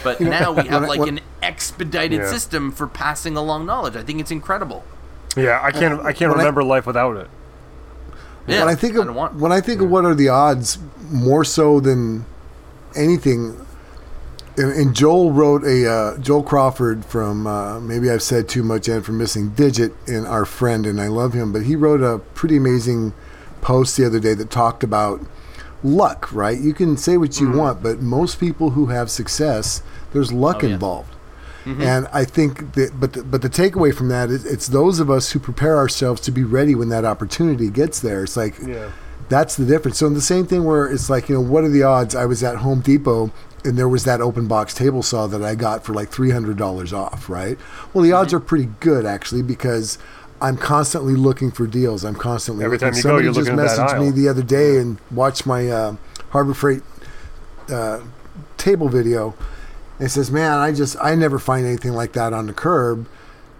But 0.02 0.20
now 0.20 0.52
we 0.52 0.66
have 0.68 0.82
like 0.88 1.00
an 1.08 1.20
expedited 1.42 2.20
Yeah. 2.20 2.30
system 2.30 2.72
for 2.72 2.86
passing 2.86 3.36
along 3.36 3.66
knowledge. 3.66 3.96
I 3.96 4.02
think 4.02 4.20
it's 4.20 4.30
incredible. 4.30 4.84
Yeah, 5.36 5.60
I 5.62 5.70
can't. 5.70 6.00
I 6.00 6.12
can't 6.12 6.30
when 6.30 6.40
I- 6.40 6.42
remember 6.42 6.62
life 6.64 6.86
without 6.86 7.16
it. 7.16 7.28
Yeah, 8.46 8.60
when 8.60 8.68
I 8.68 8.74
think 8.74 8.94
of 8.96 9.06
don't 9.06 9.14
want- 9.14 9.34
when 9.36 9.52
I 9.52 9.60
think 9.60 9.80
of 9.80 9.88
what 9.90 10.04
are 10.04 10.14
the 10.14 10.28
odds, 10.28 10.78
more 11.10 11.44
so 11.44 11.80
than 11.80 12.26
anything. 12.94 13.60
And, 14.56 14.70
and 14.72 14.94
Joel 14.94 15.32
wrote 15.32 15.64
a 15.64 15.90
uh, 15.90 16.18
Joel 16.18 16.42
Crawford 16.44 17.04
from 17.04 17.46
uh, 17.46 17.80
maybe 17.80 18.08
I've 18.10 18.22
said 18.22 18.48
too 18.48 18.62
much 18.62 18.86
and 18.86 19.04
from 19.04 19.18
Missing 19.18 19.50
Digit 19.50 19.92
and 20.06 20.26
our 20.26 20.44
friend 20.44 20.86
and 20.86 21.00
I 21.00 21.08
love 21.08 21.32
him, 21.32 21.52
but 21.52 21.62
he 21.62 21.74
wrote 21.74 22.02
a 22.02 22.18
pretty 22.18 22.56
amazing 22.58 23.14
post 23.62 23.96
the 23.96 24.04
other 24.06 24.20
day 24.20 24.34
that 24.34 24.50
talked 24.50 24.84
about 24.84 25.20
luck. 25.84 26.32
Right, 26.32 26.58
you 26.58 26.74
can 26.74 26.96
say 26.96 27.16
what 27.16 27.38
you 27.38 27.50
want, 27.52 27.82
but 27.82 28.00
most 28.00 28.40
people 28.40 28.70
who 28.70 28.86
have 28.86 29.10
success, 29.10 29.82
there's 30.12 30.32
luck 30.32 30.56
Mm-hmm. 30.56 30.64
Oh, 30.64 30.68
yeah. 30.68 30.74
involved. 30.74 31.10
And 31.66 32.08
I 32.12 32.24
think 32.26 32.74
that, 32.74 33.00
but 33.00 33.14
the, 33.14 33.22
but 33.22 33.40
the 33.40 33.48
takeaway 33.48 33.94
from 33.94 34.08
that 34.08 34.28
is, 34.28 34.44
it's 34.44 34.66
those 34.66 34.98
of 35.00 35.08
us 35.08 35.30
who 35.32 35.38
prepare 35.38 35.78
ourselves 35.78 36.20
to 36.22 36.30
be 36.30 36.44
ready 36.44 36.74
when 36.74 36.90
that 36.90 37.06
opportunity 37.06 37.70
gets 37.70 38.00
there. 38.00 38.22
It's 38.24 38.36
like, 38.36 38.58
Yeah. 38.58 38.90
that's 39.30 39.56
the 39.56 39.64
difference. 39.64 39.96
So 39.96 40.10
the 40.10 40.20
same 40.20 40.44
thing 40.46 40.64
where 40.64 40.86
it's 40.86 41.08
like, 41.08 41.30
you 41.30 41.36
know, 41.36 41.40
what 41.40 41.64
are 41.64 41.70
the 41.70 41.82
odds? 41.82 42.14
I 42.14 42.26
was 42.26 42.42
at 42.44 42.56
Home 42.56 42.80
Depot 42.80 43.32
and 43.64 43.78
there 43.78 43.88
was 43.88 44.04
that 44.04 44.20
open 44.20 44.46
box 44.46 44.74
table 44.74 45.02
saw 45.02 45.26
that 45.26 45.42
I 45.42 45.54
got 45.54 45.86
for 45.86 45.94
like 45.94 46.10
three 46.10 46.32
hundred 46.32 46.58
dollars 46.58 46.92
off, 46.92 47.30
right? 47.30 47.56
Well, 47.94 48.04
the 48.04 48.12
odds 48.12 48.34
are 48.34 48.40
pretty 48.40 48.68
good 48.80 49.06
actually 49.06 49.40
because 49.42 49.96
I'm 50.40 50.56
constantly 50.56 51.14
looking 51.14 51.50
for 51.50 51.66
deals. 51.66 52.04
I'm 52.04 52.14
constantly 52.16 52.64
Every 52.64 52.76
looking. 52.78 52.92
time 52.92 52.96
you 52.96 53.02
go, 53.02 53.18
you're 53.18 53.32
just 53.32 53.38
looking 53.48 53.58
at 53.58 53.76
that 53.76 53.88
messaged 53.90 54.00
me 54.00 54.10
the 54.10 54.28
other 54.28 54.42
day 54.42 54.78
and 54.78 54.98
watched 55.10 55.46
my 55.46 55.68
uh, 55.68 55.96
Harbor 56.30 56.54
Freight 56.54 56.82
uh, 57.70 58.00
table 58.56 58.88
video. 58.88 59.34
And 60.00 60.10
says, 60.10 60.28
"Man, 60.28 60.58
I 60.58 60.72
just 60.72 60.96
I 61.00 61.14
never 61.14 61.38
find 61.38 61.64
anything 61.64 61.92
like 61.92 62.14
that 62.14 62.32
on 62.32 62.46
the 62.48 62.52
curb." 62.52 63.06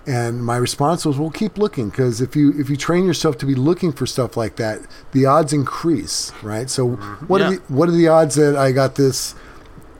And 0.05 0.45
my 0.45 0.57
response 0.57 1.07
was, 1.07 1.17
"Well, 1.17 1.31
keep 1.31 1.57
looking 1.57 1.91
because 1.91 2.21
if 2.21 2.35
you 2.35 2.53
if 2.59 2.69
you 2.69 2.77
train 2.77 3.07
yourself 3.07 3.39
to 3.39 3.47
be 3.47 3.55
looking 3.55 3.93
for 3.93 4.05
stuff 4.05 4.37
like 4.37 4.57
that, 4.57 4.81
the 5.13 5.27
odds 5.27 5.53
increase, 5.53 6.33
right? 6.43 6.69
So, 6.69 6.97
what 7.29 7.41
are 7.41 7.51
the 7.53 7.57
what 7.69 7.89
are 7.89 7.93
the 7.93 8.09
odds 8.09 8.35
that 8.35 8.57
I 8.57 8.73
got 8.73 8.97
this 8.97 9.37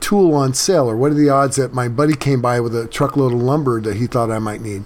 tool 0.01 0.35
on 0.35 0.53
sale, 0.53 0.89
or 0.89 0.97
what 0.97 1.11
are 1.11 1.15
the 1.15 1.29
odds 1.29 1.55
that 1.55 1.73
my 1.73 1.87
buddy 1.87 2.15
came 2.15 2.41
by 2.41 2.59
with 2.59 2.75
a 2.75 2.85
truckload 2.85 3.31
of 3.31 3.41
lumber 3.41 3.79
that 3.79 3.95
he 3.95 4.05
thought 4.05 4.29
I 4.29 4.39
might 4.39 4.59
need? 4.61 4.83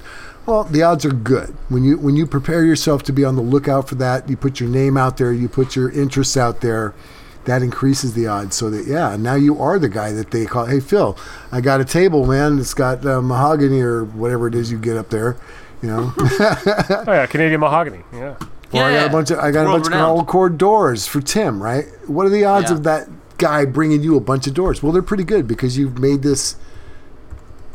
Well, 0.50 0.64
the 0.64 0.82
odds 0.82 1.06
are 1.06 1.12
good 1.14 1.54
when 1.70 1.84
you 1.84 1.98
when 2.00 2.16
you 2.16 2.26
prepare 2.26 2.66
yourself 2.66 3.04
to 3.04 3.14
be 3.14 3.24
on 3.24 3.36
the 3.36 3.42
lookout 3.44 3.88
for 3.88 3.96
that. 3.96 4.28
You 4.28 4.36
put 4.36 4.60
your 4.60 4.68
name 4.68 4.98
out 4.98 5.18
there, 5.18 5.32
you 5.32 5.48
put 5.48 5.76
your 5.76 5.92
interests 5.92 6.36
out 6.36 6.62
there. 6.62 6.94
That 7.46 7.62
increases 7.62 8.14
the 8.16 8.26
odds, 8.28 8.56
so 8.56 8.70
that 8.72 8.86
yeah, 8.88 9.16
now 9.16 9.36
you 9.36 9.60
are 9.62 9.78
the 9.80 9.90
guy 9.90 10.12
that 10.12 10.32
they 10.32 10.46
call. 10.46 10.66
Hey, 10.66 10.80
Phil, 10.80 11.16
I 11.52 11.62
got 11.62 11.82
a 11.82 11.86
table, 11.86 12.26
man. 12.26 12.58
It's 12.60 12.74
got 12.74 13.06
uh, 13.06 13.22
mahogany 13.22 13.80
or 13.82 14.04
whatever 14.04 14.48
it 14.48 14.56
is 14.56 14.72
you 14.72 14.78
get 14.80 14.98
up 14.98 15.10
there. 15.10 15.38
You 15.84 15.90
know, 15.90 16.14
Oh 16.18 17.04
yeah, 17.08 17.26
Canadian 17.28 17.60
mahogany. 17.62 18.00
Yeah. 18.12 18.36
or 18.74 18.84
I 18.84 18.92
got 18.94 19.06
a 19.08 19.10
bunch 19.12 19.32
of 19.32 19.40
I 19.40 19.52
got 19.52 19.68
a 19.68 19.70
bunch 19.70 19.86
of 19.88 19.94
world-renowned. 19.94 20.28
cord 20.28 20.58
doors 20.58 21.06
for 21.08 21.22
Tim. 21.22 21.62
Right? 21.62 21.86
What 22.08 22.26
are 22.26 22.30
the 22.30 22.44
odds 22.46 22.70
Yeah. 22.72 22.78
of 22.78 22.84
that 22.84 23.08
guy 23.38 23.66
bringing 23.66 24.02
you 24.04 24.18
a 24.18 24.20
bunch 24.20 24.48
of 24.48 24.54
doors? 24.56 24.82
Well, 24.84 24.92
they're 24.92 25.02
pretty 25.02 25.24
good 25.24 25.48
because 25.48 25.78
you've 25.78 26.00
made 26.00 26.24
this. 26.24 26.56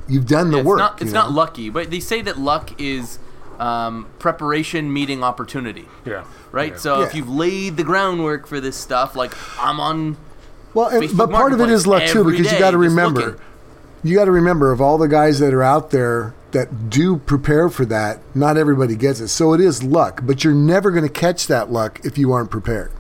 You've 0.09 0.27
done 0.27 0.51
the 0.51 0.57
Yeah, 0.59 0.61
it's 0.61 0.67
work. 0.67 0.79
not 0.79 1.01
it's 1.03 1.09
you 1.11 1.15
not 1.15 1.33
lucky, 1.33 1.71
but 1.71 1.91
they 1.91 2.01
say 2.01 2.21
that 2.23 2.39
luck 2.39 2.81
is 2.81 3.19
um, 3.59 4.07
preparation 4.19 4.93
meeting 4.93 5.23
opportunity. 5.23 5.87
Yeah. 6.05 6.25
Right, 6.53 6.73
Yeah. 6.73 6.79
so 6.79 7.03
if 7.03 7.15
you've 7.15 7.29
laid 7.29 7.77
the 7.77 7.85
groundwork 7.85 8.47
for 8.47 8.61
this 8.61 8.77
stuff, 8.77 9.17
like 9.17 9.33
I'm 9.61 9.81
on 9.81 10.17
Well, 10.75 10.89
and, 10.89 11.17
but 11.17 11.31
part 11.31 11.53
of 11.53 11.61
it 11.61 11.71
is 11.71 11.87
luck 11.87 12.05
too, 12.07 12.25
because 12.25 12.53
you 12.53 12.59
got 12.59 12.73
to 12.73 12.79
remember, 12.79 13.21
looking. 13.21 13.41
you 14.03 14.15
got 14.17 14.25
to 14.27 14.31
remember 14.33 14.73
of 14.73 14.81
all 14.81 14.99
the 14.99 15.09
guys 15.09 15.39
that 15.39 15.55
are 15.55 15.63
out 15.63 15.91
there 15.91 16.35
that 16.51 16.91
do 16.91 17.17
prepare 17.17 17.69
for 17.69 17.85
that. 17.87 18.21
Not 18.35 18.57
everybody 18.57 18.95
gets 18.97 19.19
it, 19.21 19.29
so 19.29 19.53
it 19.55 19.61
is 19.61 19.83
luck. 19.83 20.21
But 20.25 20.45
you're 20.45 20.55
never 20.55 20.91
going 20.93 21.03
to 21.05 21.09
catch 21.13 21.47
that 21.49 21.71
luck 21.73 22.01
if 22.05 22.17
you 22.19 22.33
aren't 22.33 22.51
prepared. 22.51 22.93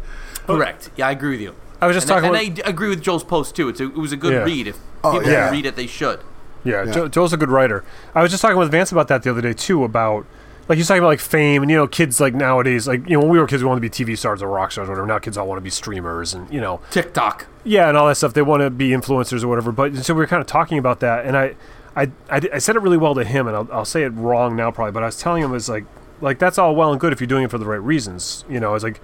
correct. 0.47 0.91
Yeah, 0.97 1.09
I 1.09 1.11
agree 1.13 1.31
with 1.33 1.41
you. 1.41 1.55
I 1.81 1.87
was 1.87 1.95
just 1.97 2.09
and, 2.09 2.23
talking 2.23 2.37
I, 2.37 2.41
and 2.43 2.53
about- 2.59 2.67
I 2.67 2.69
d- 2.69 2.71
agree 2.75 2.89
with 2.89 3.03
Joel's 3.03 3.25
post 3.25 3.55
too. 3.57 3.69
It's 3.69 3.81
a, 3.81 3.85
it 3.85 3.95
was 3.97 4.13
a 4.13 4.17
good 4.17 4.33
Yeah. 4.33 4.45
read. 4.45 4.67
If 4.69 4.79
Oh, 5.03 5.13
people 5.13 5.31
yeah. 5.31 5.45
can 5.47 5.53
read 5.53 5.67
it, 5.67 5.77
they 5.77 5.87
should. 5.87 6.21
Yeah, 6.65 6.85
Yeah. 6.85 6.93
Jo- 6.93 7.09
Joel's 7.09 7.33
a 7.33 7.37
good 7.37 7.51
writer. 7.51 7.85
I 8.15 8.23
was 8.23 8.31
just 8.31 8.41
talking 8.43 8.57
with 8.57 8.71
Vance 8.71 8.91
about 8.93 9.09
that 9.09 9.23
the 9.23 9.31
other 9.31 9.41
day 9.43 9.53
too. 9.53 9.85
About 9.85 10.27
like 10.69 10.79
he's 10.79 10.89
talking 10.89 11.01
about 11.03 11.09
like 11.09 11.21
fame 11.21 11.63
and 11.63 11.71
you 11.71 11.77
know 11.77 11.87
kids 11.87 12.21
like 12.21 12.33
nowadays 12.35 12.89
like 12.89 13.07
you 13.09 13.15
know 13.15 13.21
when 13.21 13.29
we 13.29 13.39
were 13.39 13.47
kids 13.47 13.63
we 13.63 13.69
wanted 13.69 13.83
to 13.91 14.05
be 14.05 14.13
TV 14.13 14.17
stars 14.17 14.43
or 14.43 14.49
rock 14.49 14.73
stars 14.73 14.89
or 14.89 14.93
whatever. 14.93 15.07
Now 15.07 15.19
kids 15.19 15.37
all 15.37 15.47
want 15.47 15.59
to 15.59 15.63
be 15.63 15.71
streamers 15.71 16.33
and 16.35 16.51
you 16.53 16.61
know 16.61 16.81
TikTok. 16.91 17.47
yeah 17.65 17.89
and 17.89 17.97
all 17.99 18.09
that 18.09 18.17
stuff. 18.17 18.33
They 18.35 18.43
want 18.43 18.63
to 18.63 18.71
be 18.71 18.89
influencers 18.91 19.45
or 19.45 19.49
whatever. 19.49 19.73
But 19.73 19.97
so 20.05 20.15
we 20.15 20.19
were 20.21 20.27
kind 20.27 20.41
of 20.41 20.47
talking 20.47 20.79
about 20.79 21.01
that 21.01 21.27
and 21.27 21.37
I 21.37 21.55
I, 21.97 22.11
I, 22.31 22.41
I 22.55 22.59
said 22.59 22.75
it 22.77 22.81
really 22.81 22.97
well 22.97 23.15
to 23.15 23.25
him 23.25 23.47
and 23.47 23.55
I'll, 23.55 23.69
I'll 23.71 23.85
say 23.85 24.03
it 24.05 24.09
wrong 24.11 24.57
now 24.57 24.71
probably. 24.71 24.93
But 24.93 25.03
I 25.03 25.07
was 25.07 25.19
telling 25.19 25.43
him 25.43 25.55
it's 25.55 25.69
like 25.69 25.85
like 26.23 26.39
that's 26.39 26.57
all 26.59 26.75
well 26.75 26.93
and 26.93 26.99
good 27.01 27.13
if 27.13 27.21
you're 27.21 27.29
doing 27.29 27.45
it 27.45 27.51
for 27.51 27.59
the 27.59 27.67
right 27.67 27.83
reasons. 27.83 28.45
You 28.49 28.59
know 28.59 28.75
it's 28.75 28.85
like 28.85 29.01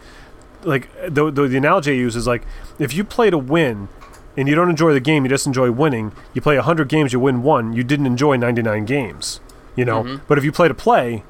like 0.64 0.88
the, 1.08 1.30
the, 1.30 1.46
the 1.48 1.56
analogy 1.58 1.92
I 1.92 1.94
use 1.94 2.16
is 2.16 2.26
like 2.26 2.42
if 2.78 2.94
you 2.94 3.04
play 3.04 3.28
to 3.30 3.38
win 3.38 3.88
and 4.36 4.48
you 4.48 4.54
don't 4.54 4.70
enjoy 4.70 4.92
the 4.92 5.00
game, 5.00 5.24
you 5.24 5.28
just 5.28 5.46
enjoy 5.46 5.70
winning. 5.70 6.12
You 6.34 6.40
play 6.40 6.56
100 6.56 6.88
games, 6.88 7.12
you 7.12 7.20
win 7.20 7.42
one. 7.42 7.72
You 7.72 7.82
didn't 7.84 8.06
enjoy 8.06 8.36
99 8.36 8.84
games, 8.84 9.40
you 9.76 9.84
know. 9.84 10.02
Mm-hmm. 10.04 10.24
But 10.28 10.38
if 10.38 10.44
you 10.44 10.52
play 10.52 10.68
to 10.68 10.74
play, 10.74 11.24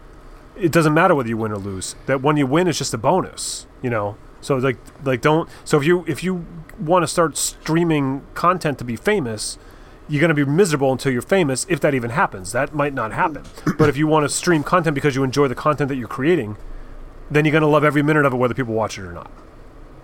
it 0.56 0.72
doesn't 0.72 0.94
matter 0.94 1.14
whether 1.14 1.28
you 1.28 1.36
win 1.36 1.52
or 1.52 1.58
lose. 1.58 1.96
That 2.06 2.22
when 2.22 2.36
you 2.36 2.46
win 2.46 2.68
is 2.68 2.78
just 2.78 2.92
a 2.94 2.98
bonus, 2.98 3.66
you 3.82 3.90
know. 3.90 4.16
So 4.40 4.56
like 4.56 4.78
like 5.04 5.20
don't. 5.20 5.48
So 5.64 5.78
if 5.78 5.84
you 5.84 6.04
if 6.06 6.22
you 6.22 6.46
want 6.78 7.02
to 7.02 7.06
start 7.06 7.36
streaming 7.36 8.22
content 8.34 8.78
to 8.78 8.84
be 8.84 8.96
famous, 8.96 9.58
you're 10.08 10.20
going 10.20 10.34
to 10.34 10.34
be 10.34 10.44
miserable 10.44 10.92
until 10.92 11.12
you're 11.12 11.22
famous. 11.22 11.66
If 11.68 11.80
that 11.80 11.94
even 11.94 12.10
happens, 12.10 12.52
that 12.52 12.74
might 12.74 12.94
not 12.94 13.12
happen. 13.12 13.44
but 13.78 13.88
if 13.88 13.96
you 13.96 14.06
want 14.06 14.24
to 14.24 14.28
stream 14.28 14.62
content 14.62 14.94
because 14.94 15.14
you 15.14 15.22
enjoy 15.22 15.48
the 15.48 15.54
content 15.54 15.88
that 15.88 15.96
you're 15.96 16.08
creating, 16.08 16.56
then 17.30 17.44
you're 17.44 17.52
going 17.52 17.62
to 17.62 17.68
love 17.68 17.84
every 17.84 18.02
minute 18.02 18.26
of 18.26 18.32
it, 18.32 18.36
whether 18.36 18.54
people 18.54 18.74
watch 18.74 18.98
it 18.98 19.02
or 19.02 19.12
not. 19.12 19.30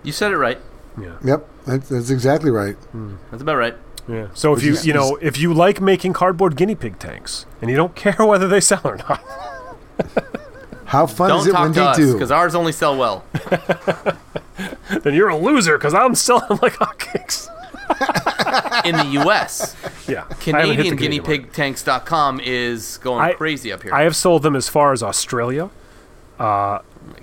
You 0.03 0.11
said 0.11 0.31
it 0.31 0.37
right. 0.37 0.59
Yeah. 0.99 1.17
Yep, 1.23 1.47
that's, 1.65 1.89
that's 1.89 2.09
exactly 2.09 2.49
right. 2.51 2.75
Hmm. 2.75 3.15
That's 3.31 3.41
about 3.43 3.57
right. 3.57 3.75
Yeah. 4.07 4.27
So 4.33 4.53
if 4.55 4.63
you 4.63 4.75
you 4.83 4.93
know 4.93 5.17
if 5.21 5.37
you 5.37 5.53
like 5.53 5.81
making 5.81 6.13
cardboard 6.13 6.55
guinea 6.55 6.75
pig 6.75 6.97
tanks 6.97 7.45
and 7.61 7.69
you 7.69 7.75
don't 7.75 7.95
care 8.03 8.25
whether 8.25 8.47
they 8.47 8.61
sell 8.61 8.81
or 8.83 8.97
not, 8.97 9.21
How 10.85 11.05
fun 11.05 11.29
Don't 11.29 11.39
is 11.41 11.47
it 11.47 11.51
talk 11.51 11.61
when 11.63 11.73
to 11.73 11.79
they 11.81 11.85
us 11.85 11.97
do? 11.97 12.13
because 12.13 12.31
ours 12.31 12.55
only 12.55 12.71
sell 12.71 12.97
well. 12.97 13.25
then 15.03 15.13
you're 15.13 15.27
a 15.29 15.35
loser 15.37 15.77
because 15.77 15.93
I'm 15.93 16.15
selling 16.15 16.57
like 16.61 16.73
hotcakes. 16.75 17.49
In 18.85 18.95
the 18.95 19.05
U.S., 19.23 19.75
Yeah. 20.07 20.25
I 20.29 20.61
haven't 20.61 20.77
hit 20.77 20.89
the 20.91 20.95
Canadian 20.95 21.23
market. 21.23 21.51
GuineaPigTanks.com 21.51 22.39
is 22.41 22.97
going 22.99 23.21
I- 23.21 23.33
crazy 23.33 23.71
up 23.73 23.83
here. 23.83 23.93
I 23.93 24.03
have 24.03 24.15
sold 24.15 24.43
them 24.43 24.55
as 24.55 24.69
far 24.69 24.93
as 24.93 25.03
Australia. 25.03 25.69
oh 26.39 26.79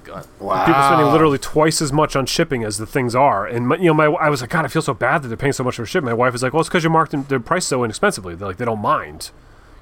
my 0.06 0.24
god. 0.46 0.66
People 0.66 0.82
spending 0.82 1.06
literally 1.12 1.38
twice 1.38 1.80
as 1.82 1.92
much 1.92 2.16
on 2.16 2.26
shipping 2.26 2.64
as 2.64 2.78
the 2.78 2.86
things 2.86 3.14
are, 3.14 3.46
and 3.46 3.68
my, 3.68 3.76
you 3.76 3.86
know, 3.86 3.94
my 3.94 4.06
I 4.06 4.28
was 4.28 4.40
like, 4.40 4.50
God, 4.50 4.64
I 4.64 4.68
feel 4.68 4.82
so 4.82 4.94
bad 4.94 5.22
that 5.22 5.28
they're 5.28 5.36
paying 5.36 5.52
so 5.52 5.64
much 5.64 5.76
for 5.76 5.86
shipping. 5.86 6.06
My 6.06 6.14
wife 6.14 6.32
was 6.32 6.42
like, 6.42 6.52
Well, 6.52 6.60
it's 6.60 6.68
because 6.68 6.84
you 6.84 6.90
marked 6.90 7.12
them, 7.12 7.24
their 7.28 7.40
price 7.40 7.66
so 7.66 7.84
inexpensively. 7.84 8.34
They're 8.34 8.48
like, 8.48 8.56
they 8.58 8.64
don't 8.64 8.80
mind. 8.80 9.30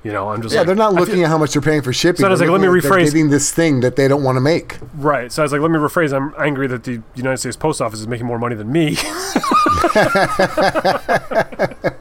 You 0.04 0.10
know, 0.10 0.30
I'm 0.30 0.42
just 0.42 0.52
yeah, 0.52 0.60
like, 0.62 0.66
they're 0.66 0.74
not 0.74 0.94
looking 0.94 1.14
feel- 1.14 1.24
at 1.26 1.28
how 1.28 1.38
much 1.38 1.52
they're 1.52 1.62
paying 1.62 1.80
for 1.80 1.92
shipping. 1.92 2.22
So 2.22 2.26
I 2.26 2.30
was 2.30 2.40
They're 2.40 2.48
like, 2.50 2.60
let 2.60 2.66
me 2.66 2.72
looking 2.74 2.90
rephrase. 2.90 3.04
Getting 3.12 3.30
this 3.30 3.52
thing 3.52 3.80
that 3.80 3.94
they 3.94 4.08
don't 4.08 4.24
want 4.24 4.34
to 4.36 4.40
make. 4.40 4.78
right. 4.94 5.30
So 5.30 5.42
I 5.42 5.44
was 5.44 5.52
like, 5.52 5.60
let 5.60 5.70
me 5.70 5.78
rephrase. 5.78 6.12
I'm 6.12 6.34
angry 6.44 6.66
that 6.66 6.82
the 6.82 7.00
United 7.14 7.36
States 7.36 7.56
Post 7.56 7.80
Office 7.80 8.00
is 8.00 8.08
making 8.08 8.26
more 8.26 8.38
money 8.38 8.56
than 8.56 8.72
me. 8.72 8.96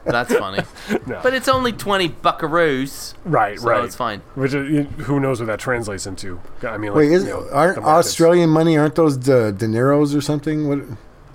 That's 0.04 0.34
funny. 0.34 0.62
No. 1.06 1.20
But 1.22 1.34
it's 1.34 1.48
only 1.48 1.72
20 1.72 2.08
buckaroos. 2.08 3.14
right, 3.24 3.58
So 3.58 3.68
right. 3.68 3.84
it's 3.84 3.94
fine. 3.96 4.20
Which 4.34 4.54
uh, 4.54 4.58
who 5.04 5.20
knows 5.20 5.40
what 5.40 5.46
that 5.46 5.60
translates 5.60 6.06
into? 6.06 6.40
I 6.62 6.76
mean, 6.78 6.90
like, 6.90 6.96
Wait, 6.98 7.12
is, 7.12 7.24
you 7.24 7.30
know, 7.30 7.48
aren't. 7.52 7.78
Australian 7.78 8.50
money? 8.50 8.76
Aren't 8.76 8.94
those 8.96 9.18
the 9.18 9.54
dineros 9.56 10.14
or 10.16 10.20
something? 10.20 10.68
What? 10.68 10.80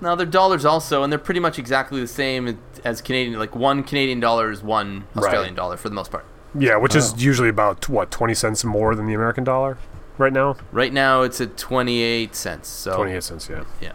No, 0.00 0.14
they're 0.14 0.26
dollars 0.26 0.64
also, 0.64 1.02
and 1.02 1.10
they're 1.12 1.18
pretty 1.18 1.40
much 1.40 1.58
exactly 1.58 2.00
the 2.00 2.06
same 2.06 2.58
as 2.84 3.00
Canadian. 3.00 3.38
Like 3.38 3.56
one 3.56 3.82
Canadian 3.82 4.20
dollar 4.20 4.50
is 4.52 4.62
one 4.62 5.04
Australian 5.16 5.54
dollar 5.54 5.76
for 5.76 5.88
the 5.88 5.94
most 5.94 6.10
part. 6.12 6.24
Yeah, 6.54 6.76
which 6.76 6.94
Oh. 6.94 6.98
is 6.98 7.22
usually 7.22 7.48
about 7.48 7.88
what 7.88 8.10
twenty 8.10 8.34
cents 8.34 8.64
more 8.64 8.94
than 8.94 9.06
the 9.06 9.14
American 9.14 9.44
dollar 9.44 9.76
right 10.16 10.32
now. 10.32 10.56
Right 10.72 10.92
now, 10.92 11.22
it's 11.22 11.40
at 11.40 11.56
28 11.56 12.34
cents. 12.34 12.68
So 12.68 12.96
Twenty 12.96 13.12
eight 13.12 13.22
cents. 13.22 13.48
Yeah. 13.50 13.62
yeah. 13.80 13.92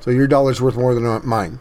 So 0.00 0.10
your 0.10 0.26
dollar's 0.26 0.60
worth 0.60 0.76
more 0.76 0.94
than 0.94 1.06
uh, 1.06 1.20
mine. 1.22 1.60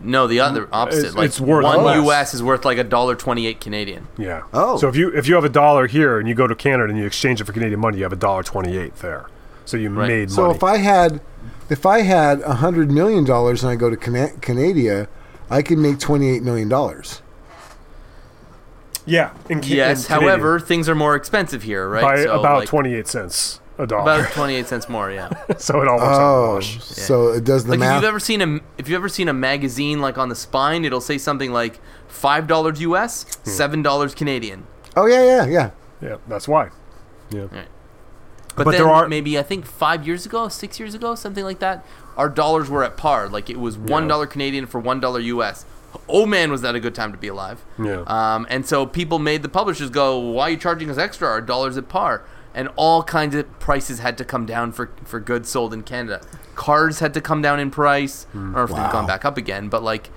No, 0.00 0.26
the 0.26 0.40
other 0.40 0.68
opposite. 0.72 0.98
It's- 1.00 1.14
like 1.14 1.26
it's 1.26 1.40
worth 1.40 1.64
one 1.64 1.82
less. 1.84 2.04
US 2.06 2.34
is 2.34 2.42
worth 2.42 2.64
like 2.64 2.76
a 2.78 2.84
dollar 2.84 3.14
twenty 3.14 3.46
eight 3.46 3.60
Canadian. 3.60 4.08
Yeah. 4.18 4.42
Oh. 4.52 4.76
So 4.76 4.88
if 4.88 4.96
you 4.96 5.08
if 5.10 5.26
you 5.28 5.34
have 5.36 5.44
a 5.44 5.48
dollar 5.48 5.86
here 5.86 6.18
and 6.18 6.28
you 6.28 6.34
go 6.34 6.46
to 6.46 6.54
Canada 6.54 6.90
and 6.90 6.98
you 6.98 7.06
exchange 7.06 7.40
it 7.40 7.44
for 7.44 7.52
Canadian 7.52 7.80
money, 7.80 7.96
you 7.98 8.02
have 8.02 8.12
a 8.12 8.16
dollar 8.16 8.42
twenty 8.42 8.76
eight 8.76 8.96
there. 8.96 9.26
So 9.64 9.76
you 9.76 9.88
Right. 9.90 10.08
made 10.08 10.30
So 10.30 10.42
money. 10.42 10.54
if 10.54 10.62
I 10.62 10.76
had, 10.78 11.20
if 11.70 11.86
I 11.86 12.02
had 12.02 12.40
a 12.42 12.54
hundred 12.56 12.90
million 12.90 13.24
dollars 13.24 13.62
and 13.62 13.70
I 13.72 13.76
go 13.76 13.88
to 13.88 13.96
Cana- 13.96 14.32
Canada, 14.42 15.08
I 15.50 15.62
can 15.62 15.80
make 15.80 15.98
twenty 15.98 16.28
eight 16.28 16.42
million 16.42 16.68
dollars. 16.68 17.22
Yeah. 19.06 19.32
In, 19.48 19.60
Ca- 19.62 19.68
Yes, 19.74 20.06
in 20.06 20.12
however, 20.20 20.60
things 20.60 20.88
are 20.88 20.94
more 20.94 21.14
expensive 21.16 21.62
here, 21.62 21.88
right? 21.88 22.02
by 22.02 22.24
So, 22.24 22.38
about 22.40 22.58
like, 22.60 22.68
twenty 22.68 22.94
eight 22.94 23.06
cents 23.08 23.60
a 23.78 23.86
dollar. 23.86 24.02
about 24.02 24.30
twenty 24.32 24.56
eight 24.56 24.66
cents 24.66 24.88
more. 24.88 25.10
Yeah. 25.10 25.30
so 25.58 25.80
it 25.80 25.88
all 25.88 25.96
works 25.98 26.04
out 26.08 26.14
in 26.16 26.48
Oh, 26.50 26.54
wash. 26.56 26.82
so 26.82 27.28
it 27.28 27.44
does 27.44 27.64
the 27.64 27.76
Like 27.76 27.80
if 27.88 27.94
you've 27.94 28.04
ever 28.04 28.20
seen 28.20 28.42
a 28.42 28.60
if 28.78 28.88
you've 28.88 28.96
ever 28.96 29.08
seen 29.08 29.28
a 29.28 29.32
magazine 29.32 30.00
like 30.00 30.18
on 30.18 30.28
the 30.28 30.34
spine, 30.36 30.84
it'll 30.84 31.00
say 31.00 31.16
something 31.18 31.52
like 31.52 31.78
five 32.08 32.46
dollars 32.46 32.80
US, 32.82 33.24
Hmm. 33.44 33.50
seven 33.50 33.82
dollars 33.82 34.14
Canadian. 34.14 34.66
oh 34.96 35.06
yeah, 35.06 35.22
yeah, 35.24 35.46
yeah. 35.46 35.70
Yeah, 36.02 36.16
that's 36.28 36.46
why. 36.46 36.68
Yeah. 37.30 37.46
But, 37.50 38.64
But 38.64 38.70
then 38.70 38.80
there 38.82 38.88
are- 38.90 39.08
maybe 39.08 39.38
I 39.38 39.42
think 39.42 39.66
five 39.66 40.06
years 40.06 40.24
ago, 40.26 40.48
six 40.48 40.78
years 40.80 40.94
ago, 40.94 41.14
something 41.14 41.44
like 41.44 41.58
that, 41.58 41.84
our 42.16 42.28
dollars 42.30 42.70
were 42.70 42.82
at 42.82 42.96
par. 42.96 43.28
Like 43.28 43.50
it 43.50 43.58
was 43.60 43.76
one 43.76 44.08
dollar 44.08 44.26
Canadian 44.26 44.66
for 44.66 44.80
one 44.80 44.98
dollar 45.00 45.20
US. 45.20 45.64
Oh 46.08 46.26
man, 46.26 46.50
was 46.50 46.62
that 46.62 46.74
a 46.74 46.80
good 46.80 46.94
time 46.94 47.12
to 47.12 47.18
be 47.18 47.28
alive? 47.28 47.64
Yeah. 47.78 48.02
Um, 48.06 48.46
and 48.50 48.66
so 48.66 48.86
people 48.86 49.18
made 49.18 49.42
the 49.42 49.48
publishers 49.48 49.90
go, 49.90 50.18
"Why 50.18 50.44
are 50.48 50.50
you 50.50 50.56
charging 50.56 50.90
us 50.90 50.98
extra? 50.98 51.28
Our 51.28 51.40
dollars 51.40 51.76
at 51.76 51.88
par." 51.88 52.24
And 52.54 52.70
all 52.76 53.02
kinds 53.02 53.34
of 53.34 53.58
prices 53.58 53.98
had 53.98 54.16
to 54.18 54.24
come 54.24 54.46
down 54.46 54.72
for 54.72 54.90
for 55.04 55.20
goods 55.20 55.48
sold 55.50 55.74
in 55.74 55.82
Canada. 55.82 56.22
Cars 56.54 57.00
had 57.00 57.12
to 57.14 57.20
come 57.20 57.42
down 57.42 57.60
in 57.60 57.70
price, 57.70 58.26
or 58.34 58.64
if 58.64 58.70
they've 58.70 58.90
gone 58.92 59.06
back 59.06 59.24
up 59.26 59.36
again. 59.36 59.68
But 59.68 59.82
like, 59.82 60.08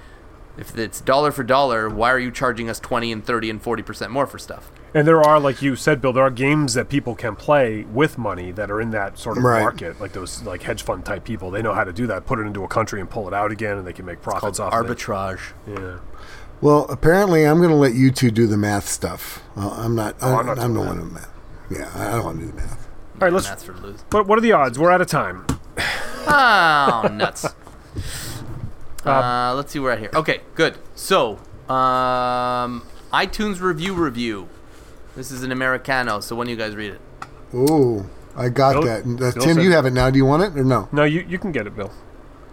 if 0.57 0.77
it's 0.77 1.01
dollar 1.01 1.31
for 1.31 1.43
dollar, 1.43 1.89
why 1.89 2.09
are 2.11 2.19
you 2.19 2.31
charging 2.31 2.69
us 2.69 2.79
twenty 2.79 3.11
and 3.11 3.25
thirty 3.25 3.49
and 3.49 3.61
forty 3.61 3.83
percent 3.83 4.11
more 4.11 4.25
for 4.25 4.39
stuff? 4.39 4.71
And 4.93 5.07
there 5.07 5.21
are, 5.21 5.39
like 5.39 5.61
you 5.61 5.75
said, 5.75 6.01
Bill, 6.01 6.11
there 6.13 6.23
are 6.23 6.31
games 6.31 6.73
that 6.73 6.89
people 6.89 7.13
can 7.15 7.35
play 7.35 7.83
with 7.83 8.17
money 8.17 8.51
that 8.53 8.71
are 8.71 8.81
in 8.81 8.89
that 8.91 9.19
sort 9.19 9.37
of 9.37 9.43
Right. 9.43 9.61
market, 9.61 10.01
like 10.01 10.13
those 10.13 10.41
like 10.43 10.63
hedge 10.63 10.81
fund 10.81 11.05
type 11.05 11.23
people. 11.23 11.51
They 11.51 11.61
know 11.61 11.73
how 11.73 11.83
to 11.83 11.93
do 11.93 12.07
that. 12.07 12.25
Put 12.25 12.39
it 12.39 12.43
into 12.47 12.63
a 12.63 12.67
country 12.67 12.99
and 12.99 13.07
pull 13.09 13.27
it 13.27 13.33
out 13.33 13.51
again, 13.51 13.77
and 13.77 13.85
they 13.85 13.93
can 13.93 14.05
make 14.05 14.21
profits 14.21 14.59
off 14.59 14.73
Arbitrage. 14.73 15.39
of 15.67 15.67
it. 15.67 15.75
Arbitrage. 15.77 15.93
Yeah. 15.93 15.99
Well, 16.61 16.85
apparently, 16.89 17.45
I'm 17.45 17.57
going 17.59 17.69
to 17.69 17.75
let 17.75 17.93
you 17.93 18.11
two 18.11 18.31
do 18.31 18.47
the 18.47 18.57
math 18.57 18.87
stuff. 18.89 19.41
Well, 19.55 19.69
I'm 19.71 19.95
not. 19.95 20.15
Oh, 20.21 20.33
I, 20.35 20.39
I'm 20.39 20.45
not 20.47 20.59
I'm 20.59 20.73
the 20.73 20.79
one 20.81 20.97
doing 20.97 21.13
math. 21.13 21.29
Yeah, 21.69 21.89
I 21.95 22.11
don't 22.15 22.25
want 22.25 22.39
to 22.39 22.45
do 22.45 22.51
the 22.51 22.57
math. 22.57 22.87
All 23.15 23.19
right, 23.21 23.33
let's. 23.33 23.47
That's 23.47 23.63
for 23.63 23.73
lose. 23.73 24.03
What, 24.09 24.25
what 24.27 24.37
are 24.37 24.41
the 24.41 24.51
odds? 24.53 24.77
We're 24.79 24.91
out 24.91 25.01
of 25.01 25.07
time. 25.07 25.45
Oh, 26.31 27.07
nuts. 27.11 27.45
Uh, 29.05 29.53
let's 29.55 29.71
see 29.71 29.79
where 29.79 29.93
I 29.93 29.97
here. 29.97 30.09
Okay, 30.13 30.41
good. 30.53 30.77
So, 30.93 31.37
um, 31.67 32.83
iTunes 33.11 33.61
review 33.61 33.93
review. 33.95 34.49
This 35.19 35.31
is 35.31 35.43
an 35.43 35.51
Americano, 35.51 36.21
so 36.21 36.33
when 36.33 36.47
do 36.47 36.51
you 36.51 36.57
guys 36.57 36.77
read 36.77 36.93
it? 36.93 37.01
Ooh, 37.53 38.09
I 38.37 38.47
got 38.47 38.75
Bill- 38.75 38.83
that. 38.83 39.01
Uh, 39.01 39.17
Bill 39.17 39.31
Tim, 39.33 39.55
said- 39.55 39.63
you 39.65 39.73
have 39.73 39.85
it 39.85 39.91
now. 39.91 40.09
Do 40.09 40.15
you 40.17 40.23
want 40.23 40.43
it 40.43 40.57
or 40.57 40.63
no? 40.63 40.87
No, 40.93 41.03
you 41.03 41.25
you 41.27 41.37
can 41.37 41.51
get 41.51 41.67
it, 41.67 41.75
Bill. 41.75 41.91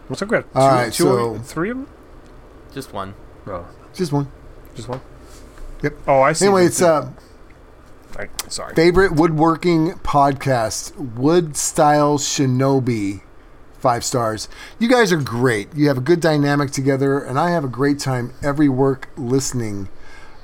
What's 0.08 0.20
up, 0.20 0.26
good? 0.28 0.44
All 0.52 0.68
two, 0.68 0.74
right, 0.74 0.92
so- 0.92 1.38
three 1.38 1.70
of 1.70 1.76
them. 1.76 1.86
Just 2.74 2.92
one. 2.92 3.14
No, 3.46 3.66
Just 3.94 4.12
one. 4.12 4.26
just 4.74 4.88
one. 4.88 5.00
Yep. 5.84 5.92
Oh, 6.08 6.22
I 6.22 6.32
see. 6.32 6.46
Anyway, 6.46 6.66
it's 6.66 6.82
uh, 6.82 7.10
Right, 8.18 8.30
sorry. 8.50 8.74
favorite 8.74 9.12
woodworking 9.12 9.92
podcast, 10.02 10.96
Wood 11.14 11.56
Style 11.56 12.18
Shinobi. 12.18 13.20
Five 13.78 14.02
stars. 14.02 14.48
You 14.80 14.88
guys 14.88 15.12
are 15.12 15.20
great. 15.20 15.72
You 15.76 15.86
have 15.86 15.98
a 15.98 16.00
good 16.00 16.20
dynamic 16.20 16.72
together, 16.72 17.20
and 17.20 17.38
I 17.38 17.50
have 17.50 17.62
a 17.62 17.68
great 17.68 18.00
time 18.00 18.32
every 18.42 18.68
work 18.68 19.08
listening. 19.16 19.88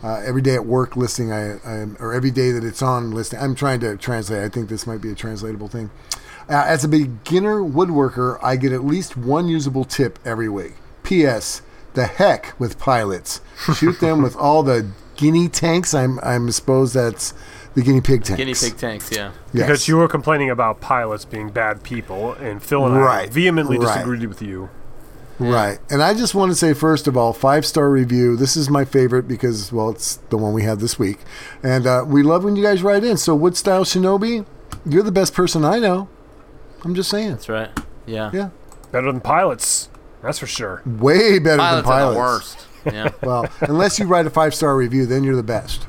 Uh, 0.03 0.21
every 0.25 0.43
day 0.43 0.55
at 0.55 0.67
work 0.67 0.97
listening, 0.97 1.33
I, 1.33 1.59
I 1.65 1.87
or 2.01 2.13
every 2.13 2.31
day 2.33 2.51
that 2.51 2.65
it's 2.65 2.83
on 2.83 3.13
listening. 3.13 3.41
I'm 3.43 3.55
trying 3.55 3.81
to 3.81 3.97
translate. 3.97 4.43
I 4.43 4.49
think 4.49 4.69
this 4.69 4.87
might 4.87 5.01
be 5.01 5.11
a 5.11 5.15
translatable 5.15 5.69
thing. 5.69 5.91
Uh, 6.49 6.65
as 6.67 6.83
a 6.83 6.89
beginner 6.89 7.61
woodworker, 7.61 8.39
I 8.43 8.57
get 8.57 8.73
at 8.73 8.85
least 8.85 9.17
one 9.17 9.47
usable 9.47 9.85
tip 9.85 10.19
every 10.25 10.49
week. 10.49 10.73
P.S. 11.05 11.63
The 11.95 12.07
heck 12.07 12.59
with 12.59 12.79
pilots. 12.79 13.41
Shoot 13.77 14.01
them 14.01 14.23
with 14.23 14.35
all 14.35 14.63
the 14.63 14.91
guinea 15.17 15.49
tanks. 15.49 15.95
I'm 15.95 16.19
I'm 16.21 16.51
suppose 16.51 16.93
that's 16.95 17.33
the 17.75 17.83
guinea 17.83 18.01
pig 18.01 18.25
tanks. 18.25 18.39
Guinea 18.39 18.55
pig 18.55 18.77
tanks, 18.77 19.11
yeah. 19.13 19.33
Yes. 19.53 19.67
Because 19.67 19.89
you 19.89 19.97
were 19.99 20.09
complaining 20.09 20.51
about 20.51 20.81
pilots 20.81 21.25
being 21.25 21.51
bad 21.51 21.83
people, 21.85 22.33
and 22.35 22.63
Phil 22.63 22.85
and 22.87 22.95
I 22.97 22.99
Right, 22.99 23.31
vehemently 23.33 23.79
right. 23.79 23.95
disagreed 23.95 24.27
with 24.27 24.43
you. 24.43 24.69
Right. 25.51 25.79
And 25.91 26.03
I 26.03 26.15
just 26.15 26.35
want 26.35 26.53
to 26.53 26.57
say, 26.57 26.75
first 26.75 27.07
of 27.09 27.17
all, 27.17 27.33
five 27.33 27.65
star 27.67 27.91
review. 27.91 28.37
This 28.37 28.57
is 28.57 28.69
my 28.71 28.85
favorite 28.85 29.27
because, 29.29 29.73
well, 29.73 29.91
it's 29.91 30.17
the 30.31 30.37
one 30.37 30.53
we 30.53 30.63
had 30.63 30.81
this 30.81 30.99
week. 30.99 31.19
And 31.63 31.87
uh, 31.87 32.05
we 32.07 32.23
love 32.23 32.45
when 32.45 32.57
you 32.57 32.63
guys 32.63 32.83
write 32.83 33.05
in. 33.05 33.17
So, 33.17 33.35
Wood 33.35 33.57
Style 33.57 33.85
Shinobi, 33.85 34.45
you're 34.87 35.03
the 35.03 35.13
best 35.13 35.35
person 35.35 35.65
I 35.65 35.79
know. 35.79 36.09
I'm 36.85 36.95
just 36.95 37.11
saying. 37.11 37.31
That's 37.31 37.49
right. 37.49 37.71
Yeah. 38.07 38.31
Yeah. 38.33 38.51
Better 38.91 39.11
than 39.11 39.21
pilots, 39.21 39.89
that's 40.23 40.39
for 40.39 40.47
sure. 40.47 40.83
Way 40.85 41.39
better 41.39 41.59
Pilots, 41.59 41.87
than 41.89 41.93
are 41.93 41.99
pilots. 42.15 42.15
the 42.15 42.21
worst. 42.21 42.67
Yeah. 42.85 43.09
Well, 43.23 43.47
unless 43.61 43.99
you 43.99 44.07
write 44.07 44.27
a 44.27 44.31
five 44.31 44.55
star 44.55 44.77
review, 44.77 45.07
then 45.07 45.23
you're 45.25 45.37
the 45.37 45.43
best. 45.43 45.87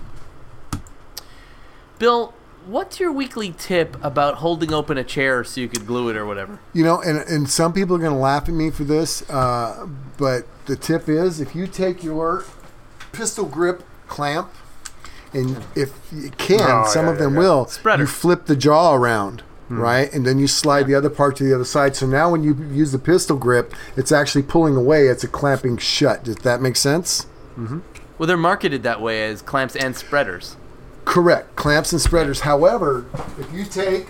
Bill, 1.99 2.33
what's 2.67 2.99
your 2.99 3.11
weekly 3.11 3.53
tip 3.57 3.97
about 4.03 4.35
holding 4.35 4.73
open 4.73 4.97
a 4.97 5.03
chair 5.03 5.43
so 5.43 5.61
you 5.61 5.67
could 5.67 5.85
glue 5.87 6.09
it 6.09 6.15
or 6.15 6.25
whatever? 6.25 6.59
You 6.73 6.83
know, 6.83 7.01
and, 7.01 7.17
and 7.19 7.49
some 7.49 7.73
people 7.73 7.95
are 7.95 7.99
going 7.99 8.13
to 8.13 8.17
laugh 8.19 8.47
at 8.47 8.53
me 8.53 8.71
for 8.71 8.83
this, 8.83 9.27
uh, 9.29 9.87
but 10.17 10.45
the 10.65 10.75
tip 10.75 11.07
is 11.09 11.39
if 11.39 11.55
you 11.55 11.67
take 11.67 12.03
your 12.03 12.45
pistol 13.11 13.45
grip 13.45 13.83
clamp, 14.07 14.51
and 15.33 15.63
if 15.75 15.91
you 16.11 16.29
can, 16.37 16.59
Oh, 16.61 16.85
some 16.87 17.05
yeah, 17.05 17.11
of 17.11 17.17
yeah, 17.17 17.23
them 17.23 17.33
yeah. 17.33 17.39
will, 17.39 17.65
Spreader. 17.67 18.03
you 18.03 18.07
flip 18.07 18.45
the 18.45 18.55
jaw 18.55 18.93
around, 18.93 19.41
right? 19.69 20.13
And 20.13 20.25
then 20.27 20.37
you 20.37 20.47
slide 20.47 20.85
the 20.85 20.93
other 20.93 21.09
part 21.09 21.35
to 21.37 21.43
the 21.43 21.55
other 21.55 21.65
side. 21.65 21.95
So 21.95 22.05
now 22.05 22.29
when 22.29 22.43
you 22.43 22.53
use 22.71 22.91
the 22.91 22.99
pistol 22.99 23.35
grip, 23.37 23.73
it's 23.97 24.11
actually 24.11 24.43
pulling 24.43 24.75
away, 24.75 25.07
it's 25.07 25.23
a 25.23 25.27
clamping 25.27 25.77
shut. 25.77 26.23
Does 26.23 26.35
that 26.37 26.61
make 26.61 26.75
sense? 26.75 27.25
Well, 27.57 28.27
they're 28.27 28.37
marketed 28.37 28.83
that 28.83 29.01
way 29.01 29.23
as 29.25 29.41
clamps 29.41 29.75
and 29.75 29.95
spreaders. 29.95 30.55
Correct. 31.05 31.55
Clamps 31.55 31.91
and 31.91 32.01
spreaders. 32.01 32.41
However, 32.41 33.05
if 33.39 33.51
you 33.53 33.65
take 33.65 34.07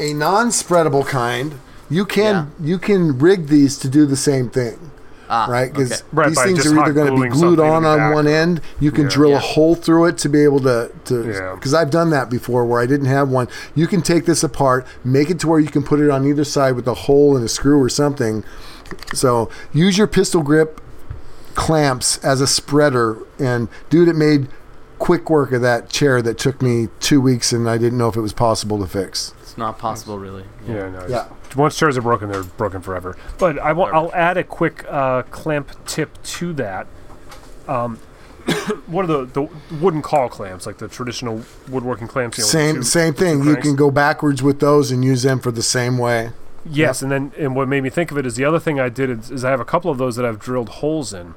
a 0.00 0.12
non-spreadable 0.14 1.06
kind, 1.06 1.54
you 1.90 2.04
can 2.04 2.52
you 2.60 2.78
can 2.78 3.18
rig 3.18 3.46
these 3.48 3.78
to 3.78 3.88
do 3.88 4.06
the 4.06 4.16
same 4.16 4.50
thing. 4.50 4.90
Ah, 5.30 5.46
right? 5.50 5.70
Because 5.70 5.92
okay. 5.92 6.02
Right, 6.12 6.28
these 6.28 6.36
by 6.36 6.44
things 6.44 6.66
are 6.66 6.78
either 6.80 6.92
going 6.94 7.14
to 7.14 7.22
be 7.22 7.28
glued 7.28 7.60
on 7.60 7.84
on 7.84 7.98
back. 7.98 8.14
one 8.14 8.26
end. 8.26 8.62
You 8.80 8.90
can 8.90 9.04
Yeah. 9.04 9.10
drill 9.10 9.30
Yeah. 9.30 9.36
a 9.36 9.40
hole 9.40 9.74
through 9.74 10.06
it 10.06 10.18
to 10.18 10.28
be 10.28 10.42
able 10.42 10.60
to 10.60 10.90
to 11.06 11.30
Yeah. 11.30 11.54
because 11.54 11.74
I've 11.74 11.90
done 11.90 12.10
that 12.10 12.30
before 12.30 12.64
where 12.64 12.80
I 12.80 12.86
didn't 12.86 13.08
have 13.08 13.28
one. 13.28 13.46
You 13.74 13.86
can 13.86 14.00
take 14.00 14.24
this 14.24 14.42
apart, 14.42 14.86
make 15.04 15.28
it 15.30 15.38
to 15.40 15.48
where 15.48 15.60
you 15.60 15.68
can 15.68 15.82
put 15.82 16.00
it 16.00 16.08
on 16.10 16.26
either 16.26 16.44
side 16.44 16.76
with 16.76 16.86
a 16.88 16.94
hole 16.94 17.36
and 17.36 17.44
a 17.44 17.48
screw 17.48 17.82
or 17.82 17.88
something. 17.90 18.42
So 19.12 19.50
use 19.72 19.98
your 19.98 20.06
pistol 20.06 20.42
grip 20.42 20.80
clamps 21.58 22.18
as 22.18 22.40
a 22.40 22.46
spreader, 22.46 23.18
and 23.40 23.68
dude, 23.90 24.06
it 24.06 24.14
made 24.14 24.46
quick 25.00 25.28
work 25.28 25.50
of 25.50 25.60
that 25.60 25.90
chair 25.90 26.22
that 26.22 26.38
took 26.38 26.62
me 26.62 26.86
two 27.00 27.20
weeks, 27.20 27.52
and 27.52 27.68
I 27.68 27.76
didn't 27.76 27.98
know 27.98 28.08
if 28.08 28.14
it 28.14 28.20
was 28.20 28.32
possible 28.32 28.78
to 28.78 28.86
fix. 28.86 29.34
It's 29.42 29.58
not 29.58 29.76
possible, 29.76 30.20
really. 30.20 30.44
Yeah, 30.68 30.88
no. 30.88 31.04
Yeah. 31.08 31.28
Once 31.56 31.76
chairs 31.76 31.98
are 31.98 32.02
broken, 32.02 32.30
they're 32.30 32.44
broken 32.44 32.80
forever. 32.80 33.18
But 33.38 33.58
I 33.58 33.72
will, 33.72 34.12
add 34.14 34.36
a 34.36 34.44
quick 34.44 34.84
uh, 34.88 35.22
clamp 35.22 35.72
tip 35.84 36.22
to 36.22 36.52
that. 36.54 36.86
Um, 37.66 37.96
what 38.86 39.10
are 39.10 39.24
the, 39.24 39.24
the 39.26 39.48
wooden 39.80 40.00
call 40.00 40.28
clamps, 40.28 40.64
like 40.64 40.78
the 40.78 40.86
traditional 40.86 41.42
woodworking 41.68 42.06
clamps? 42.06 42.38
You 42.38 42.44
know, 42.44 42.48
Same 42.48 42.74
two- 42.76 42.82
same 42.84 43.14
thing. 43.14 43.42
You 43.42 43.56
can 43.56 43.74
go 43.74 43.90
backwards 43.90 44.44
with 44.44 44.60
those 44.60 44.92
and 44.92 45.04
use 45.04 45.24
them 45.24 45.40
for 45.40 45.50
the 45.50 45.64
same 45.64 45.98
way. 45.98 46.30
Yes, 46.64 47.02
and 47.02 47.10
then 47.10 47.32
and 47.36 47.56
what 47.56 47.66
made 47.66 47.82
me 47.82 47.90
think 47.90 48.12
of 48.12 48.18
it 48.18 48.26
is 48.26 48.36
the 48.36 48.44
other 48.44 48.60
thing 48.60 48.78
I 48.78 48.88
did 48.88 49.10
is, 49.10 49.30
is 49.30 49.44
I 49.44 49.50
have 49.50 49.60
a 49.60 49.64
couple 49.64 49.90
of 49.90 49.98
those 49.98 50.16
that 50.16 50.24
I've 50.24 50.38
drilled 50.38 50.68
holes 50.68 51.12
in, 51.12 51.34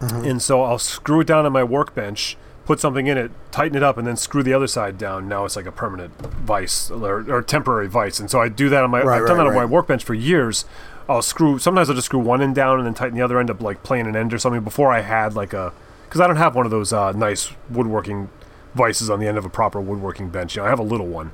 and 0.00 0.40
so 0.40 0.62
I'll 0.62 0.78
screw 0.78 1.20
it 1.20 1.26
down 1.26 1.46
on 1.46 1.52
my 1.52 1.64
workbench, 1.64 2.36
put 2.64 2.80
something 2.80 3.06
in 3.06 3.18
it, 3.18 3.30
tighten 3.50 3.76
it 3.76 3.82
up, 3.82 3.96
and 3.98 4.06
then 4.06 4.16
screw 4.16 4.42
the 4.42 4.52
other 4.52 4.66
side 4.66 4.98
down. 4.98 5.28
Now 5.28 5.44
it's 5.44 5.56
like 5.56 5.66
a 5.66 5.72
permanent 5.72 6.14
vice 6.20 6.90
or, 6.90 7.30
or 7.30 7.42
temporary 7.42 7.88
vice, 7.88 8.20
and 8.20 8.30
so 8.30 8.40
I 8.40 8.48
do 8.48 8.68
that 8.68 8.84
on 8.84 8.90
my. 8.90 9.02
Right, 9.02 9.20
I've 9.20 9.26
done 9.26 9.38
right, 9.38 9.44
that 9.44 9.50
on 9.50 9.54
my 9.54 9.64
workbench 9.64 10.04
for 10.04 10.14
years. 10.14 10.64
I'll 11.08 11.22
screw. 11.22 11.58
Sometimes 11.58 11.88
I'll 11.88 11.94
just 11.94 12.06
screw 12.06 12.20
one 12.20 12.42
end 12.42 12.54
down 12.54 12.78
and 12.78 12.86
then 12.86 12.94
tighten 12.94 13.16
the 13.16 13.22
other 13.22 13.40
end 13.40 13.50
up, 13.50 13.62
like 13.62 13.82
playing 13.82 14.06
an 14.06 14.14
end 14.14 14.34
or 14.34 14.38
something. 14.38 14.62
Before 14.62 14.92
I 14.92 15.00
had 15.00 15.34
like 15.34 15.52
a, 15.52 15.72
because 16.04 16.20
I 16.20 16.26
don't 16.26 16.36
have 16.36 16.54
one 16.54 16.66
of 16.66 16.70
those 16.70 16.92
uh, 16.92 17.12
nice 17.12 17.50
woodworking 17.70 18.28
vices 18.74 19.08
on 19.08 19.18
the 19.18 19.26
end 19.26 19.38
of 19.38 19.44
a 19.44 19.48
proper 19.48 19.80
woodworking 19.80 20.28
bench. 20.28 20.54
You 20.54 20.62
know, 20.62 20.66
I 20.66 20.70
have 20.70 20.78
a 20.78 20.84
little 20.84 21.06
one. 21.06 21.32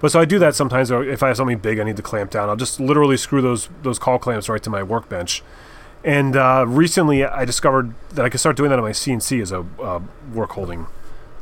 But 0.00 0.12
so 0.12 0.20
I 0.20 0.26
do 0.26 0.38
that 0.40 0.54
sometimes. 0.54 0.90
Or 0.90 1.02
if 1.02 1.22
I 1.22 1.28
have 1.28 1.38
something 1.38 1.58
big 1.58 1.78
I 1.78 1.84
need 1.84 1.96
to 1.96 2.02
clamp 2.02 2.30
down, 2.30 2.50
I'll 2.50 2.56
just 2.56 2.78
literally 2.78 3.16
screw 3.16 3.40
those 3.40 3.70
those 3.82 3.98
call 3.98 4.18
clamps 4.18 4.48
right 4.48 4.62
to 4.62 4.70
my 4.70 4.82
workbench. 4.82 5.42
And 6.06 6.36
uh, 6.36 6.64
recently, 6.68 7.24
I 7.24 7.44
discovered 7.44 7.92
that 8.12 8.24
I 8.24 8.28
could 8.28 8.38
start 8.40 8.56
doing 8.56 8.70
that 8.70 8.78
on 8.78 8.84
my 8.84 8.92
CNC 8.92 9.42
as 9.42 9.50
a 9.50 9.66
uh, 9.82 10.00
work 10.32 10.50
holding 10.52 10.86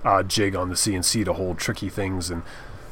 uh, 0.05 0.23
jig 0.23 0.57
on 0.57 0.71
the 0.71 0.75
CNC 0.75 1.27
to 1.27 1.35
hold 1.35 1.59
tricky 1.59 1.91
things, 1.91 2.31
and 2.31 2.43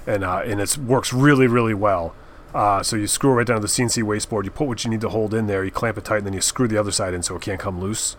and 0.07 0.23
uh, 0.23 0.43
and 0.45 0.61
it 0.61 0.77
works 0.77 1.13
really 1.15 1.47
really 1.47 1.73
well. 1.75 2.15
Uh, 2.55 2.83
so 2.83 2.97
you 2.97 3.07
screw 3.07 3.31
right 3.33 3.47
down 3.47 3.57
to 3.57 3.63
the 3.63 3.69
CNC 3.69 4.03
wasteboard. 4.03 4.45
You 4.45 4.51
put 4.51 4.69
what 4.69 4.85
you 4.85 4.91
need 4.91 5.01
to 5.01 5.09
hold 5.09 5.33
in 5.33 5.47
there. 5.47 5.65
You 5.65 5.71
clamp 5.71 5.97
it 5.97 6.05
tight, 6.05 6.19
and 6.19 6.27
then 6.27 6.35
you 6.35 6.43
screw 6.43 6.69
the 6.69 6.77
other 6.77 6.91
side 6.93 7.15
in 7.15 7.23
so 7.23 7.37
it 7.37 7.41
can't 7.43 7.59
come 7.59 7.81
loose. 7.81 8.17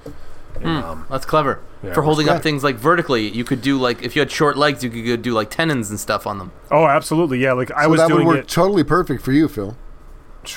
And, 0.55 0.67
um, 0.83 1.05
That's 1.09 1.25
clever. 1.25 1.59
Yeah, 1.83 1.93
For 1.93 2.01
holding 2.03 2.25
works 2.27 2.37
up 2.37 2.43
things 2.43 2.63
like 2.63 2.75
vertically, 2.75 3.27
you 3.29 3.43
could 3.43 3.61
do 3.61 3.77
like 3.77 4.01
if 4.01 4.15
you 4.15 4.21
had 4.21 4.31
short 4.31 4.57
legs, 4.57 4.83
you 4.83 4.89
could 4.89 5.05
go 5.05 5.15
do 5.15 5.33
like 5.33 5.51
tenons 5.51 5.91
and 5.91 5.99
stuff 5.99 6.25
on 6.25 6.39
them. 6.39 6.51
oh, 6.71 6.87
absolutely, 6.87 7.37
yeah. 7.37 7.53
Like 7.53 7.69
I 7.71 7.83
So 7.83 7.89
was 7.89 7.99
that 7.99 8.09
would 8.09 8.25
work 8.25 8.37
it. 8.39 8.47
totally 8.47 8.83
perfect 8.83 9.21
for 9.23 9.31
you, 9.31 9.47
Phil. 9.47 9.77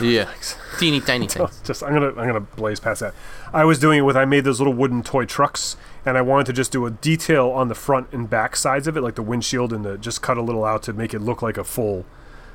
Yeah, 0.01 0.29
teeny 0.79 1.01
tiny 1.01 1.27
things. 1.29 1.61
just 1.65 1.83
I'm 1.83 1.93
gonna 1.93 2.09
I'm 2.09 2.27
gonna 2.27 2.41
blaze 2.41 2.81
past 2.81 3.01
that. 3.01 3.15
I 3.53 3.65
was 3.65 3.79
doing 3.79 3.99
it 3.99 4.03
with 4.03 4.17
I 4.17 4.25
made 4.25 4.45
those 4.45 4.59
little 4.61 4.73
wooden 4.75 5.03
toy 5.03 5.25
trucks, 5.25 5.77
and 6.05 6.17
I 6.19 6.23
wanted 6.23 6.47
to 6.47 6.53
just 6.53 6.73
do 6.73 6.85
a 6.87 6.91
detail 6.91 7.51
on 7.51 7.69
the 7.69 7.75
front 7.75 8.09
and 8.13 8.29
back 8.29 8.57
sides 8.57 8.87
of 8.87 8.97
it, 8.97 9.01
like 9.01 9.15
the 9.15 9.23
windshield, 9.23 9.73
and 9.73 9.85
the, 9.85 9.97
just 9.99 10.23
cut 10.23 10.37
a 10.37 10.43
little 10.43 10.65
out 10.65 10.83
to 10.85 10.93
make 10.93 11.15
it 11.15 11.21
look 11.21 11.43
like 11.43 11.57
a 11.57 11.65
full 11.65 12.05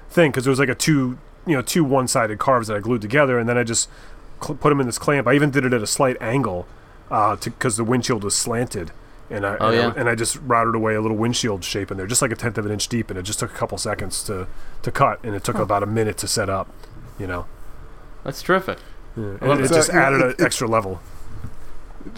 thing, 0.10 0.32
because 0.32 0.46
it 0.46 0.50
was 0.50 0.60
like 0.60 0.70
a 0.70 0.76
two 0.76 1.18
you 1.46 1.56
know 1.56 1.62
two 1.62 1.84
one-sided 1.84 2.38
carves 2.40 2.68
that 2.68 2.78
I 2.78 2.80
glued 2.80 3.02
together, 3.02 3.40
and 3.40 3.48
then 3.50 3.58
I 3.58 3.64
just 3.64 3.90
cl- 4.44 4.56
put 4.58 4.70
them 4.70 4.80
in 4.80 4.86
this 4.86 5.00
clamp. 5.00 5.28
I 5.28 5.34
even 5.34 5.50
did 5.52 5.66
it 5.66 5.74
at 5.74 5.82
a 5.82 5.88
slight 5.88 6.22
angle, 6.22 6.68
uh, 7.10 7.36
because 7.38 7.78
the 7.78 7.84
windshield 7.84 8.24
was 8.24 8.36
slanted. 8.36 8.92
And 9.30 9.46
I, 9.46 9.56
Oh, 9.62 9.68
and, 9.70 9.76
yeah. 9.78 9.88
I, 9.88 10.00
and 10.02 10.10
I 10.10 10.16
just 10.16 10.36
routed 10.42 10.76
away 10.76 10.94
a 10.94 11.00
little 11.00 11.16
windshield 11.16 11.64
shape 11.64 11.90
in 11.90 11.96
there, 11.96 12.06
just 12.06 12.22
like 12.22 12.34
a 12.34 12.36
tenth 12.36 12.58
of 12.58 12.66
an 12.66 12.72
inch 12.74 12.90
deep, 12.90 13.10
and 13.10 13.18
it 13.18 13.24
just 13.24 13.40
took 13.40 13.50
a 13.50 13.54
couple 13.54 13.78
seconds 13.78 14.22
to, 14.26 14.46
to 14.82 14.92
cut, 14.92 15.24
and 15.24 15.34
it 15.34 15.44
took 15.46 15.56
about 15.56 15.84
a 15.84 15.86
minute 15.86 16.18
to 16.18 16.28
set 16.28 16.50
up, 16.50 16.70
you 17.22 17.28
know. 17.28 17.46
That's 18.26 18.42
terrific. 18.42 18.80
And 19.16 19.42
love 19.42 19.60
it 19.62 19.70
just 19.70 19.88
So, 19.88 19.94
you 19.94 20.00
know, 20.00 20.06
added 20.06 20.22
an 20.22 20.36
extra 20.40 20.68
level. 20.68 21.00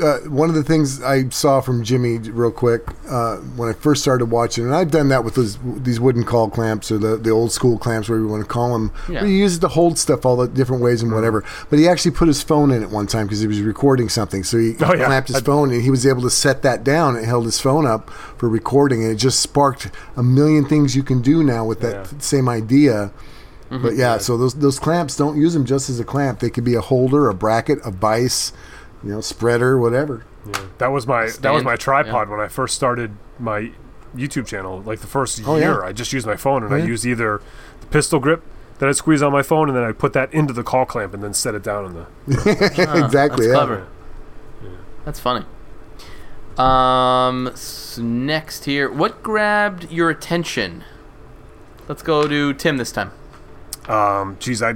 uh, 0.02 0.20
one 0.30 0.48
of 0.48 0.56
the 0.56 0.64
things 0.64 1.02
I 1.04 1.28
saw 1.30 1.60
from 1.60 1.84
Jimmy, 1.84 2.18
real 2.18 2.52
quick, 2.52 2.84
uh, 3.10 3.38
when 3.58 3.68
I 3.68 3.74
first 3.74 4.02
started 4.02 4.28
watching, 4.28 4.64
and 4.64 4.74
I've 4.74 4.92
done 4.92 5.10
that 5.10 5.24
with 5.26 5.36
those, 5.36 5.58
these 5.84 6.00
wooden 6.00 6.24
call 6.24 6.50
clamps 6.50 6.90
or 6.92 6.98
the, 6.98 7.18
the 7.18 7.32
old 7.32 7.52
school 7.52 7.78
clamps, 7.78 8.08
whatever 8.08 8.24
you 8.26 8.30
want 8.32 8.44
to 8.44 8.48
call 8.48 8.72
them. 8.74 8.94
Yeah. 9.10 9.22
Where 9.22 9.30
you 9.30 9.38
use 9.38 9.58
it 9.58 9.60
to 9.62 9.68
hold 9.70 9.98
stuff 10.00 10.26
all 10.26 10.38
the 10.38 10.48
different 10.48 10.82
ways 10.82 11.02
and 11.02 11.12
whatever. 11.12 11.44
But 11.70 11.80
he 11.80 11.88
actually 11.88 12.12
put 12.12 12.28
his 12.30 12.42
phone 12.42 12.72
in 12.72 12.82
it 12.82 12.92
one 12.92 13.08
time 13.08 13.26
because 13.28 13.42
he 13.42 13.48
was 13.48 13.62
recording 13.62 14.08
something. 14.08 14.44
So 14.44 14.58
he 14.58 14.76
Oh, 14.82 14.94
yeah. 14.94 15.06
clamped 15.06 15.28
his 15.28 15.38
I- 15.38 15.42
phone 15.42 15.72
and 15.72 15.82
he 15.82 15.90
was 15.92 16.06
able 16.08 16.22
to 16.22 16.30
set 16.30 16.62
that 16.62 16.84
down 16.86 17.18
and 17.18 17.26
held 17.26 17.44
his 17.46 17.60
phone 17.60 17.86
up 17.86 18.10
for 18.10 18.48
recording. 18.48 19.04
And 19.04 19.12
it 19.12 19.16
just 19.16 19.42
sparked 19.42 19.90
a 20.16 20.24
million 20.24 20.64
things 20.66 20.96
you 20.96 21.04
can 21.04 21.22
do 21.22 21.44
now 21.44 21.66
with 21.66 21.82
that 21.82 21.94
Yeah. 22.12 22.20
same 22.20 22.48
idea. 22.48 23.12
Mm-hmm. 23.74 23.82
But 23.84 23.96
yeah, 23.96 24.18
so 24.18 24.38
those 24.38 24.54
those 24.54 24.80
clamps 24.80 25.18
don't 25.18 25.36
use 25.38 25.54
them 25.54 25.66
just 25.66 25.90
as 25.90 26.00
a 26.00 26.04
clamp. 26.04 26.40
They 26.40 26.50
could 26.50 26.64
be 26.64 26.76
a 26.76 26.82
holder, 26.82 27.30
a 27.30 27.34
bracket, 27.34 27.80
a 27.84 27.92
vise, 27.92 28.54
you 29.04 29.10
know, 29.12 29.22
spreader, 29.22 29.78
whatever. 29.80 30.26
That 30.78 30.88
was 30.92 31.08
my 31.08 31.30
that 31.42 31.52
was 31.52 31.64
my 31.64 31.76
tripod 31.76 32.30
when 32.30 32.40
I 32.40 32.48
first 32.50 32.76
started 32.76 33.16
my 33.40 33.72
YouTube 34.16 34.46
channel. 34.46 34.82
Like 34.82 35.00
the 35.00 35.08
first 35.08 35.42
Oh, 35.46 35.56
yeah. 35.56 35.62
year, 35.72 35.84
I 35.84 35.92
just 35.94 36.14
used 36.14 36.28
my 36.28 36.36
phone 36.36 36.64
and 36.64 36.72
Oh, 36.72 36.76
I 36.76 36.80
yeah. 36.80 36.86
used 36.86 37.06
either 37.06 37.42
the 37.82 37.88
pistol 37.88 38.20
grip 38.20 38.44
that 38.80 38.90
I 38.90 38.92
squeeze 38.92 39.22
on 39.22 39.32
my 39.32 39.42
phone, 39.44 39.70
and 39.70 39.78
then 39.78 39.84
I 39.86 39.92
put 39.92 40.14
that 40.14 40.34
into 40.34 40.52
the 40.54 40.64
call 40.64 40.86
clamp 40.86 41.14
and 41.14 41.24
then 41.24 41.34
set 41.34 41.56
it 41.56 41.64
down 41.64 41.86
on 41.86 41.94
the. 41.94 42.06
exactly. 43.06 43.48
That's 43.48 43.48
yeah. 43.48 43.54
clever. 43.54 43.88
That's 45.06 45.20
funny. 45.20 45.46
Um, 46.58 47.48
s- 47.48 47.98
next 47.98 48.66
here, 48.66 48.92
what 48.92 49.24
grabbed 49.24 49.92
your 49.92 50.10
attention? 50.10 50.84
Let's 51.88 52.02
go 52.04 52.28
to 52.28 52.54
Tim 52.54 52.78
this 52.78 52.92
time. 52.92 53.12
Um, 53.90 54.38
geez, 54.40 54.62
I 54.62 54.76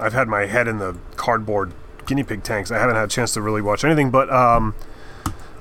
I've 0.00 0.12
had 0.14 0.28
my 0.28 0.46
head 0.46 0.66
in 0.68 0.78
the 0.78 0.96
cardboard 1.16 1.72
guinea 2.06 2.22
pig 2.24 2.42
tanks. 2.42 2.70
I 2.70 2.78
haven't 2.78 2.96
had 2.96 3.04
a 3.04 3.08
chance 3.08 3.32
to 3.34 3.42
really 3.42 3.60
watch 3.62 3.84
anything, 3.84 4.10
but 4.10 4.30
um, 4.32 4.74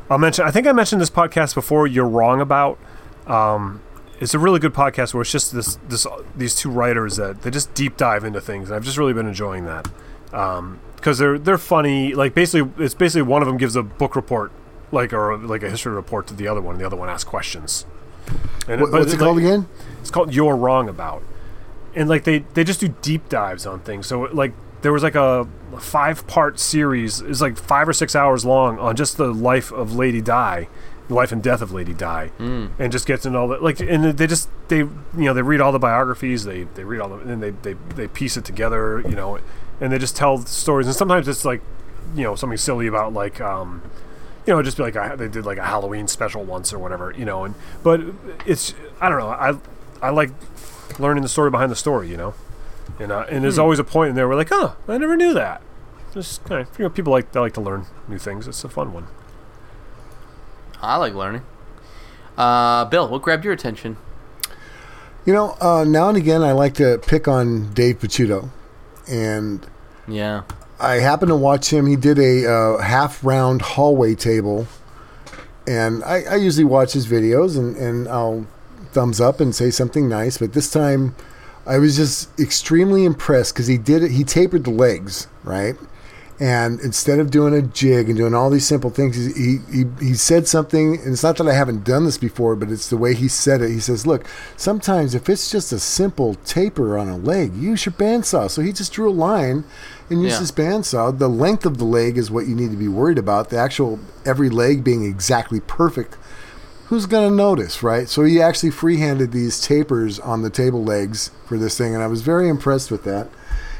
I'll 0.09 0.17
mention. 0.17 0.45
I 0.45 0.51
think 0.51 0.65
I 0.67 0.71
mentioned 0.71 1.01
this 1.01 1.09
podcast 1.09 1.55
before. 1.55 1.87
You're 1.87 2.07
wrong 2.07 2.39
about. 2.41 2.79
Um, 3.27 3.81
it's 4.19 4.33
a 4.33 4.39
really 4.39 4.59
good 4.59 4.73
podcast 4.73 5.13
where 5.13 5.21
it's 5.21 5.31
just 5.31 5.53
this 5.53 5.77
this 5.87 6.05
these 6.35 6.55
two 6.55 6.69
writers 6.69 7.15
that 7.17 7.41
they 7.41 7.51
just 7.51 7.73
deep 7.73 7.97
dive 7.97 8.23
into 8.23 8.41
things. 8.41 8.69
And 8.69 8.75
I've 8.75 8.83
just 8.83 8.97
really 8.97 9.13
been 9.13 9.27
enjoying 9.27 9.65
that 9.65 9.87
because 10.95 11.17
they're 11.17 11.37
they're 11.37 11.57
funny. 11.57 12.13
Like 12.13 12.33
basically, 12.33 12.71
it's 12.83 12.93
basically 12.93 13.23
one 13.23 13.41
of 13.41 13.47
them 13.47 13.57
gives 13.57 13.75
a 13.75 13.83
book 13.83 14.15
report, 14.15 14.51
like 14.91 15.13
or 15.13 15.37
like 15.37 15.63
a 15.63 15.69
history 15.69 15.93
report 15.93 16.27
to 16.27 16.33
the 16.33 16.47
other 16.47 16.61
one. 16.61 16.75
and 16.75 16.81
The 16.81 16.85
other 16.85 16.97
one 16.97 17.09
asks 17.09 17.23
questions. 17.29 17.85
And 18.67 18.81
What, 18.81 18.91
but 18.91 18.99
what's 18.99 19.13
it 19.13 19.17
like- 19.17 19.25
called 19.25 19.37
again? 19.39 19.67
it's 20.01 20.11
called 20.11 20.33
You're 20.33 20.55
Wrong 20.55 20.87
About. 20.89 21.23
And 21.95 22.09
like 22.09 22.23
they 22.23 22.39
they 22.53 22.63
just 22.63 22.79
do 22.79 22.89
deep 23.01 23.29
dives 23.29 23.65
on 23.65 23.79
things. 23.81 24.07
So 24.07 24.21
like 24.33 24.53
there 24.81 24.93
was 24.93 25.03
like 25.03 25.15
a 25.15 25.47
five 25.79 26.25
part 26.27 26.59
series, 26.59 27.21
it's 27.21 27.41
like 27.41 27.57
five 27.57 27.87
or 27.87 27.93
six 27.93 28.15
hours 28.15 28.45
long 28.45 28.79
on 28.79 28.95
just 28.95 29.17
the 29.17 29.33
life 29.33 29.71
of 29.71 29.93
Lady 29.93 30.21
Di, 30.21 30.67
the 31.07 31.13
life 31.13 31.31
and 31.31 31.43
death 31.43 31.61
of 31.61 31.71
Lady 31.71 31.93
Di, 31.93 32.31
and 32.79 32.91
just 32.91 33.05
gets 33.05 33.25
into 33.25 33.37
all 33.37 33.47
that. 33.49 33.61
Like 33.61 33.79
and 33.79 34.03
they 34.03 34.27
just 34.27 34.49
they 34.69 34.77
you 34.77 34.89
know 35.15 35.33
they 35.33 35.41
read 35.41 35.61
all 35.61 35.71
the 35.71 35.79
biographies, 35.79 36.45
they 36.45 36.63
they 36.63 36.83
read 36.83 37.01
all 37.01 37.09
the 37.09 37.17
and 37.17 37.41
they 37.41 37.51
they 37.51 37.73
they 37.95 38.07
piece 38.07 38.37
it 38.37 38.45
together, 38.45 39.01
you 39.01 39.15
know, 39.15 39.39
and 39.81 39.91
they 39.91 39.97
just 39.97 40.15
tell 40.15 40.37
stories. 40.39 40.87
And 40.87 40.95
sometimes 40.95 41.27
it's 41.27 41.45
like 41.45 41.61
you 42.15 42.23
know 42.23 42.35
something 42.35 42.57
silly 42.57 42.87
about 42.87 43.13
like 43.13 43.41
um 43.41 43.81
you 44.45 44.53
know, 44.55 44.63
just 44.63 44.77
be 44.77 44.83
like 44.83 44.95
a, 44.95 45.15
they 45.15 45.27
did 45.27 45.45
like 45.45 45.59
a 45.59 45.63
Halloween 45.63 46.07
special 46.07 46.43
once 46.43 46.73
or 46.73 46.79
whatever, 46.79 47.13
you 47.15 47.25
know. 47.25 47.43
And 47.43 47.55
but 47.83 48.01
it's 48.47 48.73
I 48.99 49.09
don't 49.09 49.19
know. 49.19 49.29
I 49.29 49.55
I 50.01 50.09
like 50.09 50.31
learning 50.99 51.23
the 51.23 51.29
story 51.29 51.49
behind 51.49 51.71
the 51.71 51.75
story, 51.75 52.09
you 52.09 52.17
know. 52.17 52.33
And 52.99 53.11
uh, 53.11 53.25
and 53.29 53.43
there's 53.43 53.59
always 53.59 53.79
a 53.79 53.83
point 53.83 54.09
in 54.09 54.15
there 54.15 54.27
where 54.27 54.37
like, 54.37 54.49
oh, 54.51 54.75
I 54.87 54.97
never 54.97 55.15
knew 55.15 55.33
that. 55.33 55.61
Just 56.13 56.43
kind 56.45 56.61
of, 56.67 56.79
you 56.79 56.83
know, 56.85 56.89
people 56.89 57.11
like 57.11 57.31
they 57.31 57.39
like 57.39 57.53
to 57.53 57.61
learn 57.61 57.85
new 58.07 58.17
things. 58.17 58.47
It's 58.47 58.63
a 58.63 58.69
fun 58.69 58.93
one. 58.93 59.07
I 60.81 60.95
like 60.97 61.13
learning. 61.13 61.43
Uh, 62.37 62.85
Bill, 62.85 63.07
what 63.07 63.21
grabbed 63.21 63.43
your 63.43 63.53
attention? 63.53 63.97
You 65.25 65.33
know, 65.33 65.57
uh, 65.61 65.83
now 65.83 66.09
and 66.09 66.17
again, 66.17 66.41
I 66.41 66.53
like 66.53 66.73
to 66.75 66.97
pick 67.05 67.27
on 67.27 67.73
Dave 67.73 67.99
Picciuto, 67.99 68.49
and 69.07 69.65
Yeah. 70.07 70.43
I 70.79 70.95
happened 70.95 71.29
to 71.29 71.35
watch 71.35 71.71
him. 71.73 71.85
He 71.87 71.97
did 71.97 72.17
a 72.17 72.49
uh, 72.49 72.77
half 72.77 73.23
round 73.23 73.61
hallway 73.61 74.15
table, 74.15 74.65
and 75.67 76.03
I, 76.05 76.21
I 76.23 76.35
usually 76.37 76.63
watch 76.63 76.93
his 76.93 77.05
videos 77.05 77.57
and, 77.57 77.75
and 77.75 78.07
I'll 78.07 78.47
thumbs 78.91 79.19
up 79.21 79.39
and 79.39 79.53
say 79.55 79.69
something 79.71 80.07
nice. 80.07 80.37
But 80.37 80.53
this 80.53 80.71
time, 80.71 81.15
I 81.65 81.77
was 81.77 81.95
just 81.95 82.37
extremely 82.39 83.05
impressed 83.05 83.53
because 83.53 83.67
he 83.67 83.77
did 83.77 84.03
it. 84.03 84.11
He 84.11 84.23
tapered 84.23 84.63
the 84.63 84.71
legs 84.71 85.27
right, 85.43 85.75
and 86.39 86.79
instead 86.79 87.19
of 87.19 87.29
doing 87.31 87.53
a 87.53 87.61
jig 87.61 88.07
and 88.07 88.17
doing 88.17 88.33
all 88.33 88.49
these 88.49 88.65
simple 88.65 88.89
things, 88.89 89.15
he 89.35 89.57
he 89.71 89.85
he 89.99 90.13
said 90.13 90.47
something. 90.47 90.95
And 90.95 91.13
it's 91.13 91.21
not 91.21 91.37
that 91.37 91.47
I 91.47 91.53
haven't 91.53 91.83
done 91.83 92.05
this 92.05 92.17
before, 92.17 92.55
but 92.55 92.71
it's 92.71 92.89
the 92.89 92.97
way 92.97 93.13
he 93.13 93.27
said 93.27 93.61
it. 93.61 93.69
He 93.69 93.79
says, 93.79 94.07
"Look, 94.07 94.25
sometimes 94.55 95.13
if 95.13 95.29
it's 95.29 95.51
just 95.51 95.71
a 95.71 95.79
simple 95.79 96.35
taper 96.45 96.97
on 96.97 97.09
a 97.09 97.17
leg, 97.17 97.55
use 97.55 97.85
your 97.85 97.93
bandsaw." 97.93 98.49
So 98.49 98.61
he 98.61 98.71
just 98.71 98.93
drew 98.93 99.09
a 99.09 99.11
line 99.11 99.65
and 100.09 100.23
used 100.23 100.35
Yeah. 100.35 100.39
his 100.39 100.51
bandsaw. 100.51 101.19
The 101.19 101.29
length 101.29 101.65
of 101.65 101.77
the 101.77 101.85
leg 101.85 102.17
is 102.17 102.31
what 102.31 102.47
you 102.47 102.55
need 102.55 102.71
to 102.71 102.77
be 102.77 102.87
worried 102.87 103.17
about. 103.19 103.49
The 103.49 103.57
actual 103.57 103.99
every 104.25 104.49
leg 104.49 104.83
being 104.83 105.03
exactly 105.03 105.59
perfect. 105.59 106.15
Who's 106.89 107.05
to 107.05 107.29
notice, 107.29 107.83
right? 107.83 108.09
So 108.09 108.23
he 108.23 108.41
actually 108.41 108.71
freehanded 108.71 109.31
these 109.31 109.61
tapers 109.61 110.19
on 110.19 110.41
the 110.41 110.49
table 110.49 110.83
legs 110.83 111.29
for 111.45 111.55
this 111.55 111.77
thing, 111.77 111.93
and 111.93 112.03
I 112.03 112.07
was 112.07 112.23
very 112.23 112.49
impressed 112.49 112.89
with 112.89 113.03
that. 113.03 113.29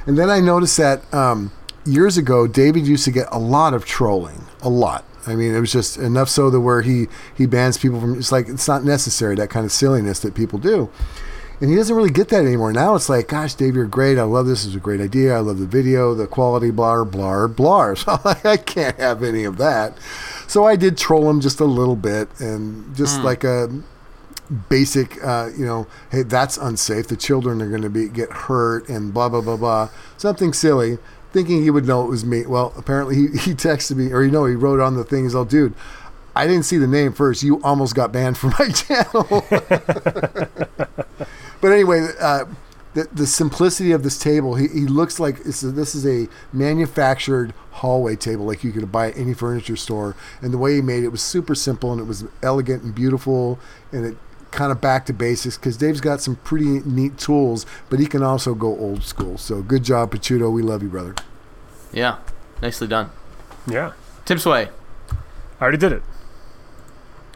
And 0.05 0.16
then 0.16 0.30
I 0.30 0.39
noticed 0.39 0.78
that 0.78 1.12
um, 1.12 1.51
years 1.86 2.18
ago, 2.18 2.45
David 2.45 2.86
used 2.86 3.05
to 3.05 3.12
get 3.12 3.28
a 3.32 3.39
lot 3.39 3.74
of 3.74 3.84
trolling, 3.84 4.45
a 4.62 4.70
lot. 4.70 5.05
I 5.26 5.34
mean, 5.34 5.55
it 5.55 5.60
was 5.60 5.72
just 5.72 5.97
enough 5.97 6.30
so 6.30 6.51
that 6.51 6.62
where 6.62 6.84
he 6.84 7.07
he 7.36 7.47
bans 7.47 7.80
people 7.80 7.99
from. 7.99 8.16
It's 8.18 8.32
like 8.32 8.47
it's 8.47 8.68
not 8.68 8.84
necessary 8.84 9.36
that 9.36 9.49
kind 9.49 9.66
of 9.66 9.72
silliness 9.72 10.20
that 10.20 10.36
people 10.36 10.60
do. 10.60 10.91
And 11.62 11.70
he 11.70 11.76
doesn't 11.76 11.95
really 11.95 12.12
get 12.12 12.30
that 12.30 12.45
anymore. 12.45 12.72
Now 12.72 12.95
it's 12.95 13.10
like, 13.10 13.28
gosh, 13.28 13.53
Dave, 13.53 13.76
you're 13.76 13.86
great. 13.86 14.18
I 14.18 14.24
love 14.24 14.45
this. 14.45 14.64
This 14.64 14.70
is 14.70 14.76
a 14.76 14.80
great 14.80 15.01
idea. 15.01 15.36
I 15.36 15.39
love 15.39 15.60
the 15.60 15.66
video, 15.66 16.14
the 16.14 16.26
quality, 16.26 16.72
blah, 16.72 17.03
blah, 17.03 17.47
blah. 17.47 17.95
So 17.95 18.18
I 18.24 18.55
can't 18.55 18.97
have 18.97 19.24
any 19.24 19.43
of 19.43 19.57
that. 19.57 19.97
So 20.49 20.65
I 20.65 20.75
did 20.75 20.97
troll 20.97 21.29
him 21.29 21.41
just 21.41 21.59
a 21.59 21.65
little 21.65 21.95
bit 21.95 22.27
and 22.39 22.95
just 22.95 23.21
like 23.21 23.43
a 23.43 23.69
basic, 24.67 25.23
uh, 25.23 25.51
you 25.55 25.63
know, 25.63 25.85
hey, 26.11 26.23
that's 26.23 26.57
unsafe. 26.57 27.07
The 27.07 27.15
children 27.15 27.61
are 27.61 27.69
going 27.69 27.83
to 27.83 27.89
be 27.89 28.09
get 28.09 28.31
hurt 28.31 28.89
and 28.89 29.13
blah, 29.13 29.29
blah, 29.29 29.41
blah, 29.41 29.57
blah. 29.57 29.89
Something 30.17 30.51
silly, 30.51 30.97
thinking 31.31 31.61
he 31.61 31.69
would 31.69 31.85
know 31.85 32.03
it 32.03 32.09
was 32.09 32.25
me. 32.25 32.47
Well, 32.47 32.73
apparently 32.75 33.15
he, 33.15 33.27
he 33.37 33.53
texted 33.53 33.95
me, 33.95 34.11
or 34.11 34.23
you 34.23 34.31
know, 34.31 34.45
he 34.45 34.55
wrote 34.55 34.79
on 34.79 34.95
the 34.95 35.03
thing, 35.03 35.25
he's 35.25 35.35
all, 35.35 35.45
dude, 35.45 35.75
I 36.35 36.47
didn't 36.47 36.63
see 36.63 36.77
the 36.77 36.87
name 36.87 37.13
first. 37.13 37.43
You 37.43 37.61
almost 37.61 37.93
got 37.93 38.11
banned 38.11 38.39
from 38.39 38.55
my 38.57 38.69
channel. 38.71 39.45
But 41.61 41.73
anyway, 41.73 42.07
uh, 42.19 42.45
the 43.03 43.15
the 43.15 43.27
simplicity 43.27 43.91
of 43.91 44.03
this 44.03 44.17
table, 44.17 44.55
he, 44.55 44.67
he 44.67 44.85
looks 44.85 45.19
like 45.19 45.39
it's 45.45 45.63
a, 45.63 45.71
this 45.71 45.95
is 45.95 46.05
a 46.05 46.27
manufactured 46.51 47.53
hallway 47.71 48.15
table, 48.15 48.45
like 48.45 48.63
you 48.63 48.71
could 48.71 48.91
buy 48.91 49.09
at 49.09 49.17
any 49.17 49.33
furniture 49.33 49.75
store. 49.75 50.15
And 50.41 50.53
the 50.53 50.57
way 50.57 50.75
he 50.75 50.81
made 50.81 51.03
it 51.03 51.09
was 51.09 51.21
super 51.21 51.55
simple, 51.55 51.91
and 51.91 52.01
it 52.01 52.05
was 52.05 52.25
elegant 52.43 52.83
and 52.83 52.93
beautiful, 52.93 53.59
and 53.91 54.05
it 54.05 54.17
kind 54.51 54.71
of 54.71 54.81
back 54.81 55.05
to 55.05 55.13
basics. 55.13 55.57
Because 55.57 55.77
Dave's 55.77 56.01
got 56.01 56.21
some 56.21 56.35
pretty 56.37 56.79
neat 56.81 57.17
tools, 57.17 57.65
but 57.89 57.99
he 57.99 58.05
can 58.05 58.23
also 58.23 58.53
go 58.53 58.67
old 58.77 59.03
school. 59.03 59.37
So 59.37 59.61
good 59.61 59.83
job, 59.83 60.11
Picciuto. 60.11 60.51
We 60.51 60.61
love 60.61 60.83
you, 60.83 60.89
brother. 60.89 61.15
Yeah. 61.91 62.17
Nicely 62.61 62.87
done. 62.87 63.11
Yeah, 63.67 63.93
Tim 64.25 64.37
Sway. 64.37 64.69
I 65.11 65.61
already 65.61 65.77
did 65.77 65.91
it. 65.91 66.03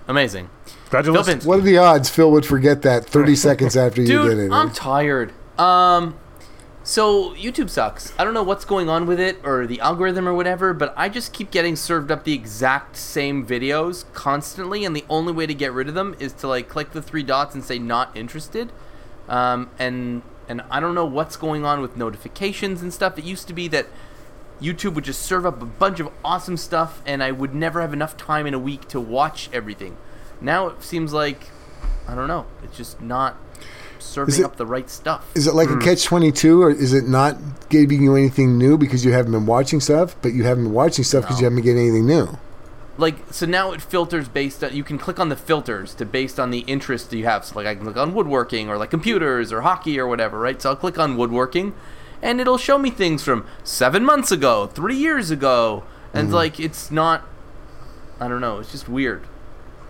Amazing. 0.08 0.50
Congratulations. 0.86 1.46
What 1.46 1.60
are 1.60 1.64
the 1.64 1.78
odds 1.78 2.10
Phil 2.10 2.30
would 2.32 2.46
forget 2.46 2.82
that 2.82 3.06
30 3.06 3.36
seconds 3.48 3.78
after 3.78 4.02
you 4.02 4.08
Dude, 4.08 4.30
did 4.30 4.40
it? 4.40 4.52
I'm 4.52 4.70
eh? 4.70 4.74
tired. 4.74 5.32
Um, 5.58 6.18
So 6.86 7.34
YouTube 7.36 7.70
sucks. 7.70 8.12
I 8.20 8.26
don't 8.26 8.34
know 8.34 8.44
what's 8.44 8.66
going 8.66 8.90
on 8.90 9.06
with 9.06 9.18
it 9.18 9.40
or 9.46 9.66
the 9.66 9.80
algorithm 9.80 10.28
or 10.28 10.34
whatever, 10.34 10.74
but 10.74 10.94
I 10.98 11.08
just 11.08 11.32
keep 11.32 11.50
getting 11.50 11.78
served 11.78 12.12
up 12.12 12.26
the 12.26 12.34
exact 12.34 12.98
same 12.98 13.48
videos 13.48 14.04
constantly, 14.14 14.84
and 14.84 14.94
the 14.94 15.06
only 15.10 15.32
way 15.32 15.46
to 15.46 15.54
get 15.54 15.72
rid 15.72 15.88
of 15.88 15.94
them 15.94 16.14
is 16.20 16.34
to 16.34 16.48
like 16.50 16.68
click 16.68 16.92
the 16.92 17.02
three 17.02 17.24
dots 17.24 17.56
and 17.56 17.64
say 17.64 17.80
not 17.80 18.16
interested. 18.18 18.74
Um, 19.30 19.70
and 19.80 20.24
and 20.50 20.62
I 20.70 20.82
don't 20.82 20.94
know 20.94 21.06
what's 21.06 21.38
going 21.38 21.64
on 21.64 21.80
with 21.80 21.96
notifications 21.96 22.82
and 22.82 22.94
stuff. 22.94 23.18
It 23.18 23.24
used 23.24 23.48
to 23.48 23.54
be 23.54 23.70
that 23.70 23.88
YouTube 24.62 24.94
would 24.96 25.06
just 25.06 25.22
serve 25.22 25.46
up 25.46 25.62
a 25.62 25.66
bunch 25.66 26.02
of 26.02 26.10
awesome 26.26 26.58
stuff, 26.58 27.02
and 27.06 27.24
I 27.24 27.32
would 27.32 27.56
never 27.56 27.80
have 27.80 27.94
enough 27.94 28.18
time 28.18 28.46
in 28.46 28.54
a 28.54 28.60
week 28.60 28.90
to 28.90 29.00
watch 29.00 29.50
everything. 29.54 29.96
Now 30.42 30.68
it 30.68 30.84
seems 30.84 31.14
like 31.14 31.48
I 32.10 32.14
don't 32.14 32.28
know. 32.28 32.46
It's 32.62 32.76
just 32.76 33.02
not 33.02 33.38
serving 34.04 34.36
it- 34.40 34.44
up 34.46 34.58
the 34.58 34.66
right 34.66 34.90
stuff. 34.90 35.26
Is 35.36 35.48
it 35.48 35.54
like 35.56 35.70
Hmm. 35.70 35.80
a 35.80 35.82
catch 35.82 36.04
twenty 36.06 36.32
two, 36.32 36.62
or 36.62 36.70
is 36.72 36.94
it 36.94 37.08
not 37.08 37.38
giving 37.70 38.02
you 38.04 38.16
anything 38.16 38.58
new 38.58 38.78
because 38.78 39.04
you 39.06 39.12
haven't 39.14 39.32
been 39.32 39.46
watching 39.46 39.80
stuff, 39.80 40.16
but 40.22 40.34
you 40.34 40.44
haven't 40.44 40.66
been 40.66 40.74
watching 40.74 41.04
stuff 41.04 41.24
because 41.24 41.38
No. 41.38 41.42
you 41.42 41.46
haven't 41.46 41.56
been 41.58 41.66
getting 41.66 41.82
anything 41.90 42.06
new? 42.08 42.38
like 42.96 43.16
so 43.32 43.48
now 43.48 43.72
it 43.72 43.82
filters 43.82 44.28
based 44.28 44.64
on 44.64 44.72
you 44.72 44.84
can 44.84 45.00
click 45.00 45.20
on 45.20 45.28
the 45.30 45.36
filters 45.36 45.96
to 45.96 46.06
based 46.06 46.40
on 46.40 46.52
the 46.52 46.60
interest 46.68 47.10
that 47.10 47.18
you 47.18 47.26
have 47.26 47.44
so 47.44 47.56
like 47.56 47.66
i 47.66 47.74
can 47.74 47.84
click 47.86 47.98
on 47.98 48.14
woodworking 48.14 48.70
or 48.70 48.78
like 48.78 48.92
computers 48.92 49.52
or 49.52 49.62
hockey 49.62 50.00
or 50.00 50.06
whatever 50.06 50.38
right 50.38 50.62
so 50.62 50.70
i'll 50.70 50.76
click 50.76 51.00
on 51.00 51.18
woodworking 51.18 51.74
and 52.22 52.40
it'll 52.40 52.56
show 52.60 52.78
me 52.78 52.92
things 52.92 53.24
from 53.24 53.44
seven 53.64 54.06
months 54.06 54.32
ago 54.32 54.70
three 54.76 54.96
years 54.96 55.32
ago 55.32 55.82
and 56.14 56.28
Mm-hmm. 56.28 56.36
like 56.36 56.60
it's 56.60 56.92
not 56.92 57.24
i 58.22 58.28
don't 58.28 58.42
know 58.42 58.60
it's 58.60 58.72
just 58.72 58.88
weird 58.88 59.24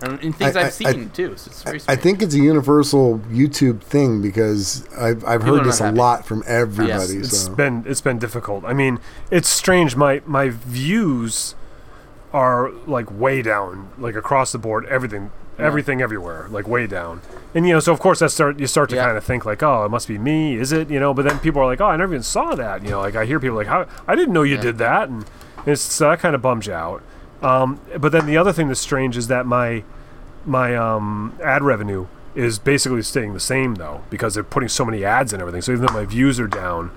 and, 0.04 0.20
and 0.22 0.36
things 0.36 0.56
I- 0.56 0.60
I, 0.60 0.62
I- 0.62 0.64
have 0.66 0.74
seen 0.74 1.10
too 1.10 1.36
so 1.36 1.48
it's 1.50 1.62
very 1.62 1.80
I 1.88 1.96
think 1.96 2.22
it's 2.22 2.34
a 2.34 2.38
universal 2.38 3.18
YouTube 3.30 3.80
thing 3.82 4.22
because 4.22 4.86
I've, 4.96 5.24
I've 5.24 5.40
People 5.40 5.58
heard 5.58 5.66
this 5.66 5.80
a 5.80 5.84
happy. 5.86 5.96
lot 5.98 6.26
from 6.26 6.42
everybody. 6.46 7.16
It's 7.18 7.38
so. 7.40 7.54
been 7.54 7.84
it's 7.86 8.00
been 8.00 8.18
difficult. 8.18 8.64
I 8.64 8.72
mean, 8.72 8.98
it's 9.30 9.48
strange. 9.48 9.96
My 9.96 10.22
my 10.26 10.50
views 10.50 11.54
are 12.32 12.70
like 12.86 13.10
way 13.10 13.42
down, 13.42 13.90
like 13.98 14.16
across 14.16 14.52
the 14.52 14.58
board. 14.58 14.84
Everything, 14.86 15.30
everything, 15.58 16.00
everywhere, 16.02 16.48
like 16.50 16.66
way 16.66 16.86
down. 16.86 17.20
And 17.54 17.66
you 17.66 17.72
know, 17.74 17.80
so 17.80 17.92
of 17.92 18.00
course 18.00 18.18
that 18.18 18.30
start 18.30 18.58
you 18.58 18.66
start 18.66 18.90
to 18.90 18.96
Yeah. 18.96 19.04
kind 19.04 19.16
of 19.16 19.22
think 19.24 19.44
like, 19.46 19.62
oh, 19.62 19.84
it 19.84 19.88
must 19.88 20.08
be 20.08 20.18
me, 20.18 20.56
is 20.56 20.72
it? 20.72 20.90
You 20.90 20.98
know, 20.98 21.14
but 21.14 21.24
then 21.24 21.38
people 21.38 21.60
are 21.62 21.66
like, 21.66 21.80
oh, 21.80 21.86
I 21.86 21.96
never 21.96 22.12
even 22.14 22.22
saw 22.24 22.54
that. 22.56 22.82
You 22.82 22.90
know, 22.90 23.00
like 23.00 23.14
I 23.14 23.24
hear 23.24 23.38
people 23.38 23.56
like, 23.56 23.68
how 23.68 23.86
I 24.08 24.16
didn't 24.16 24.34
know 24.34 24.42
you 24.42 24.56
Yeah. 24.56 24.62
did 24.62 24.78
that, 24.78 25.08
and 25.08 25.24
it's 25.66 25.80
so 25.82 26.10
that 26.10 26.18
kind 26.18 26.34
of 26.34 26.42
bums 26.42 26.66
you 26.66 26.72
out. 26.72 27.02
Um, 27.44 27.80
but 27.98 28.10
then 28.12 28.26
the 28.26 28.36
other 28.36 28.52
thing 28.52 28.68
that's 28.68 28.80
strange 28.80 29.16
is 29.16 29.28
that 29.28 29.46
my 29.46 29.84
my 30.46 30.74
um, 30.76 31.38
ad 31.42 31.62
revenue 31.62 32.06
is 32.34 32.58
basically 32.58 33.02
staying 33.02 33.32
the 33.34 33.40
same 33.40 33.76
though 33.76 34.02
because 34.10 34.34
they're 34.34 34.42
putting 34.42 34.68
so 34.68 34.84
many 34.84 35.04
ads 35.04 35.32
and 35.32 35.40
everything. 35.40 35.62
So 35.62 35.72
even 35.72 35.86
though 35.86 35.92
my 35.94 36.04
views 36.04 36.40
are 36.40 36.46
down, 36.48 36.90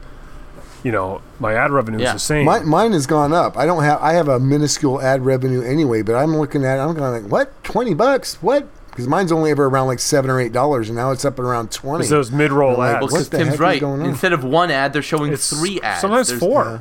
you 0.84 0.92
know, 0.92 1.22
my 1.40 1.54
ad 1.54 1.72
revenue 1.72 2.00
Yeah. 2.00 2.08
is 2.08 2.14
the 2.14 2.20
same. 2.20 2.46
My, 2.46 2.60
mine 2.62 2.94
has 2.94 3.06
gone 3.08 3.34
up. 3.34 3.58
I 3.58 3.66
don't 3.66 3.84
have. 3.84 4.02
I 4.02 4.14
have 4.14 4.28
a 4.28 4.40
minuscule 4.40 5.02
ad 5.02 5.26
revenue 5.26 5.62
anyway, 5.62 6.02
but 6.02 6.16
I'm 6.16 6.36
looking 6.38 6.64
at. 6.66 6.78
it, 6.78 6.82
I'm 6.82 6.94
going 6.96 7.24
like, 7.24 7.32
what? 7.32 7.64
Twenty 7.64 7.94
bucks? 7.94 8.42
What? 8.42 8.68
Because 8.90 9.08
mine's 9.08 9.32
only 9.32 9.52
ever 9.52 9.66
around 9.68 9.86
like 9.88 10.00
seven 10.00 10.32
or 10.32 10.40
eight 10.42 10.54
dollars, 10.54 10.90
and 10.90 10.96
now 10.96 11.12
it's 11.12 11.24
up 11.24 11.38
at 11.38 11.46
around 11.46 11.72
twenty. 11.72 12.02
It's 12.02 12.10
those 12.10 12.32
mid-roll 12.32 12.78
Like, 12.78 12.96
ads. 12.96 13.02
well, 13.02 13.12
what 13.12 13.18
'cause 13.18 13.30
the 13.30 13.38
Tim's 13.38 13.60
heck 13.60 13.76
is 13.76 13.80
going 13.82 14.02
on? 14.02 14.08
instead 14.08 14.34
of 14.34 14.44
one 14.44 14.72
ad 14.72 14.92
they're 14.94 15.02
showing 15.04 15.32
It's 15.34 15.50
three 15.56 15.80
ads 15.82 16.02
sometimes 16.02 16.30
There's 16.30 16.40
four. 16.40 16.80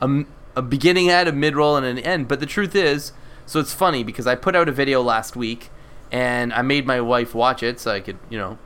A 0.57 0.63
beginning 0.63 1.11
ad 1.11 1.29
a 1.29 1.33
mid-roll 1.33 1.77
and 1.77 1.85
an 1.85 1.99
end 1.99 2.29
but 2.29 2.41
the 2.41 2.47
truth 2.47 2.75
is 2.75 3.13
so 3.47 3.59
it's 3.61 3.73
funny 3.73 4.03
because 4.05 4.27
i 4.27 4.35
put 4.35 4.55
out 4.57 4.69
a 4.69 4.73
video 4.73 5.01
last 5.01 5.37
week 5.37 5.71
and 6.13 6.53
i 6.53 6.61
made 6.63 6.87
my 6.87 7.01
wife 7.01 7.35
watch 7.35 7.63
it 7.63 7.79
so 7.81 7.91
i 7.91 8.01
could 8.01 8.19
you 8.29 8.37
know 8.39 8.59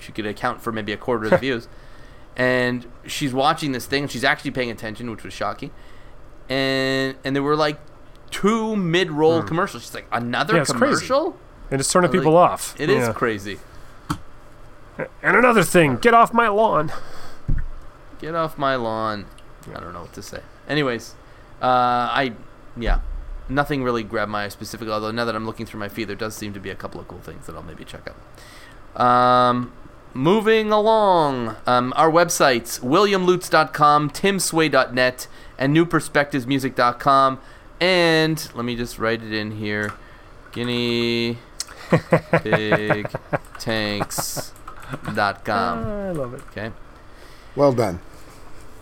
she 0.00 0.12
could 0.12 0.26
account 0.26 0.60
for 0.60 0.72
maybe 0.72 0.92
a 0.92 0.96
quarter 0.96 1.24
of 1.24 1.30
the 1.30 1.38
views 1.46 1.68
and 2.36 2.86
she's 3.06 3.32
watching 3.32 3.72
this 3.72 3.86
thing 3.86 4.02
and 4.04 4.12
she's 4.12 4.24
actually 4.24 4.50
paying 4.50 4.70
attention 4.70 5.10
which 5.10 5.22
was 5.24 5.32
shocking 5.32 5.70
and 6.48 7.16
and 7.24 7.34
there 7.34 7.42
were 7.42 7.56
like 7.56 7.78
two 8.30 8.76
mid-roll 8.76 9.42
commercials 9.42 9.82
she's 9.84 9.94
like 9.94 10.06
another. 10.12 10.54
Yeah, 10.54 10.62
it's 10.62 10.72
crazy. 10.72 11.06
commercial 11.06 11.38
and 11.70 11.80
it's 11.80 11.90
turning 11.92 12.10
Like, 12.10 12.20
people 12.20 12.36
off. 12.36 12.74
It 12.78 12.90
is 12.90 13.06
Yeah. 13.08 13.12
crazy 13.12 13.58
And 15.22 15.36
another 15.36 15.62
thing, 15.62 15.96
get 15.96 16.14
off 16.14 16.32
my 16.32 16.48
lawn. 16.48 16.90
Get 18.18 18.34
off 18.34 18.56
my 18.56 18.76
lawn. 18.76 19.26
I 19.74 19.80
don't 19.80 19.92
know 19.92 20.00
what 20.02 20.12
to 20.14 20.22
say. 20.22 20.40
Anyways, 20.68 21.14
uh, 21.60 21.66
I 21.66 22.32
yeah, 22.78 23.00
nothing 23.48 23.82
really 23.82 24.02
grabbed 24.02 24.30
my 24.30 24.44
eye 24.44 24.48
specifically. 24.48 24.92
Although 24.92 25.10
now 25.10 25.24
that 25.24 25.34
I'm 25.36 25.46
looking 25.46 25.66
through 25.66 25.80
my 25.80 25.88
feed, 25.88 26.08
there 26.08 26.16
does 26.16 26.34
seem 26.34 26.52
to 26.54 26.60
be 26.60 26.70
a 26.70 26.74
couple 26.74 27.00
of 27.00 27.08
cool 27.08 27.20
things 27.20 27.46
that 27.46 27.54
I'll 27.56 27.62
maybe 27.62 27.84
check 27.84 28.08
out. 28.08 29.00
Um, 29.00 29.72
moving 30.14 30.72
along, 30.72 31.56
um, 31.66 31.92
our 31.96 32.10
websites: 32.10 32.80
WilliamLutz.com, 32.80 34.10
TimSway.net, 34.10 35.28
and 35.58 35.76
NewPerspectivesMusic.com. 35.76 37.40
And 37.78 38.50
let 38.54 38.64
me 38.64 38.74
just 38.76 38.98
write 38.98 39.22
it 39.22 39.32
in 39.32 39.52
here: 39.52 39.92
Guinea 40.52 41.38
Pig 42.42 43.08
Tanks.com. 43.58 44.54
I 45.84 46.10
love 46.12 46.34
it. 46.34 46.42
Okay. 46.50 46.70
well 47.54 47.72
done. 47.72 48.00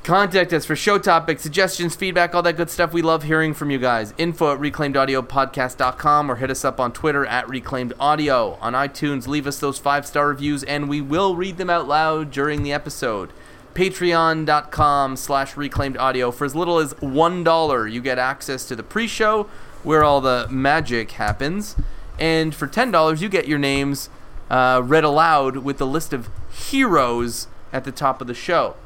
Contact 0.05 0.53
us 0.53 0.67
for 0.67 0.77
show 0.77 0.99
topics, 0.99 1.41
suggestions, 1.41 1.97
feedback, 1.97 2.35
all 2.35 2.43
that 2.43 2.59
good 2.59 2.69
stuff. 2.69 2.93
We 2.93 3.01
love 3.01 3.23
hearing 3.23 3.55
from 3.55 3.71
you 3.71 3.79
guys. 3.79 4.13
Info 4.19 4.53
at 4.53 4.61
reclaimedaudiopodcast.com 4.61 6.31
or 6.31 6.37
hit 6.37 6.51
us 6.51 6.63
up 6.63 6.79
on 6.79 6.93
Twitter 6.93 7.25
at 7.25 7.49
reclaimed 7.49 7.95
audio. 7.99 8.59
On 8.61 8.75
iTunes, 8.75 9.27
leave 9.27 9.47
us 9.47 9.59
those 9.59 9.79
five 9.79 10.07
star 10.07 10.29
reviews 10.29 10.63
and 10.63 10.91
we 10.91 11.01
will 11.01 11.37
read 11.37 11.57
them 11.57 11.71
out 11.71 11.89
loud 11.89 12.31
during 12.31 12.63
the 12.63 12.71
episode. 12.71 13.33
Patreon.com 13.73 15.17
slash 15.17 15.57
reclaimed 15.57 15.97
audio. 15.97 16.31
For 16.31 16.45
as 16.45 16.55
little 16.55 16.81
as 16.81 16.93
$1, 16.95 17.91
you 17.91 18.03
get 18.03 18.19
access 18.19 18.67
to 18.67 18.77
the 18.77 18.83
pre 18.83 19.07
show 19.07 19.45
where 19.83 20.05
all 20.05 20.21
the 20.21 20.47
magic 20.51 21.13
happens. 21.13 21.77
And 22.19 22.55
for 22.55 22.69
$10, 22.69 23.23
you 23.23 23.31
get 23.31 23.49
your 23.49 23.59
names 23.59 24.11
uh, 24.51 24.83
read 24.85 25.05
aloud 25.05 25.57
with 25.57 25.79
the 25.79 25.87
list 25.87 26.13
of 26.13 26.29
heroes 26.53 27.49
at 27.73 27.85
the 27.85 27.93
top 27.93 28.21
of 28.21 28.27
the 28.27 28.35
show. 28.35 28.77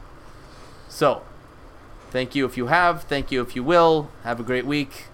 So, 0.88 1.22
thank 2.10 2.34
you 2.34 2.44
if 2.46 2.56
you 2.56 2.66
have. 2.66 3.04
Thank 3.04 3.30
you 3.30 3.40
if 3.42 3.54
you 3.54 3.62
will. 3.62 4.10
Have 4.24 4.40
a 4.40 4.42
great 4.42 4.66
week. 4.66 5.06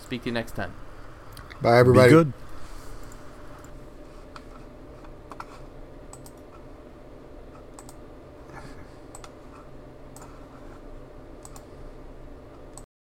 Speak 0.00 0.22
to 0.22 0.26
you 0.26 0.32
next 0.32 0.52
time. 0.52 0.72
Bye, 1.60 1.78
everybody. 1.78 2.08
Be 2.08 2.14
good. 2.14 2.32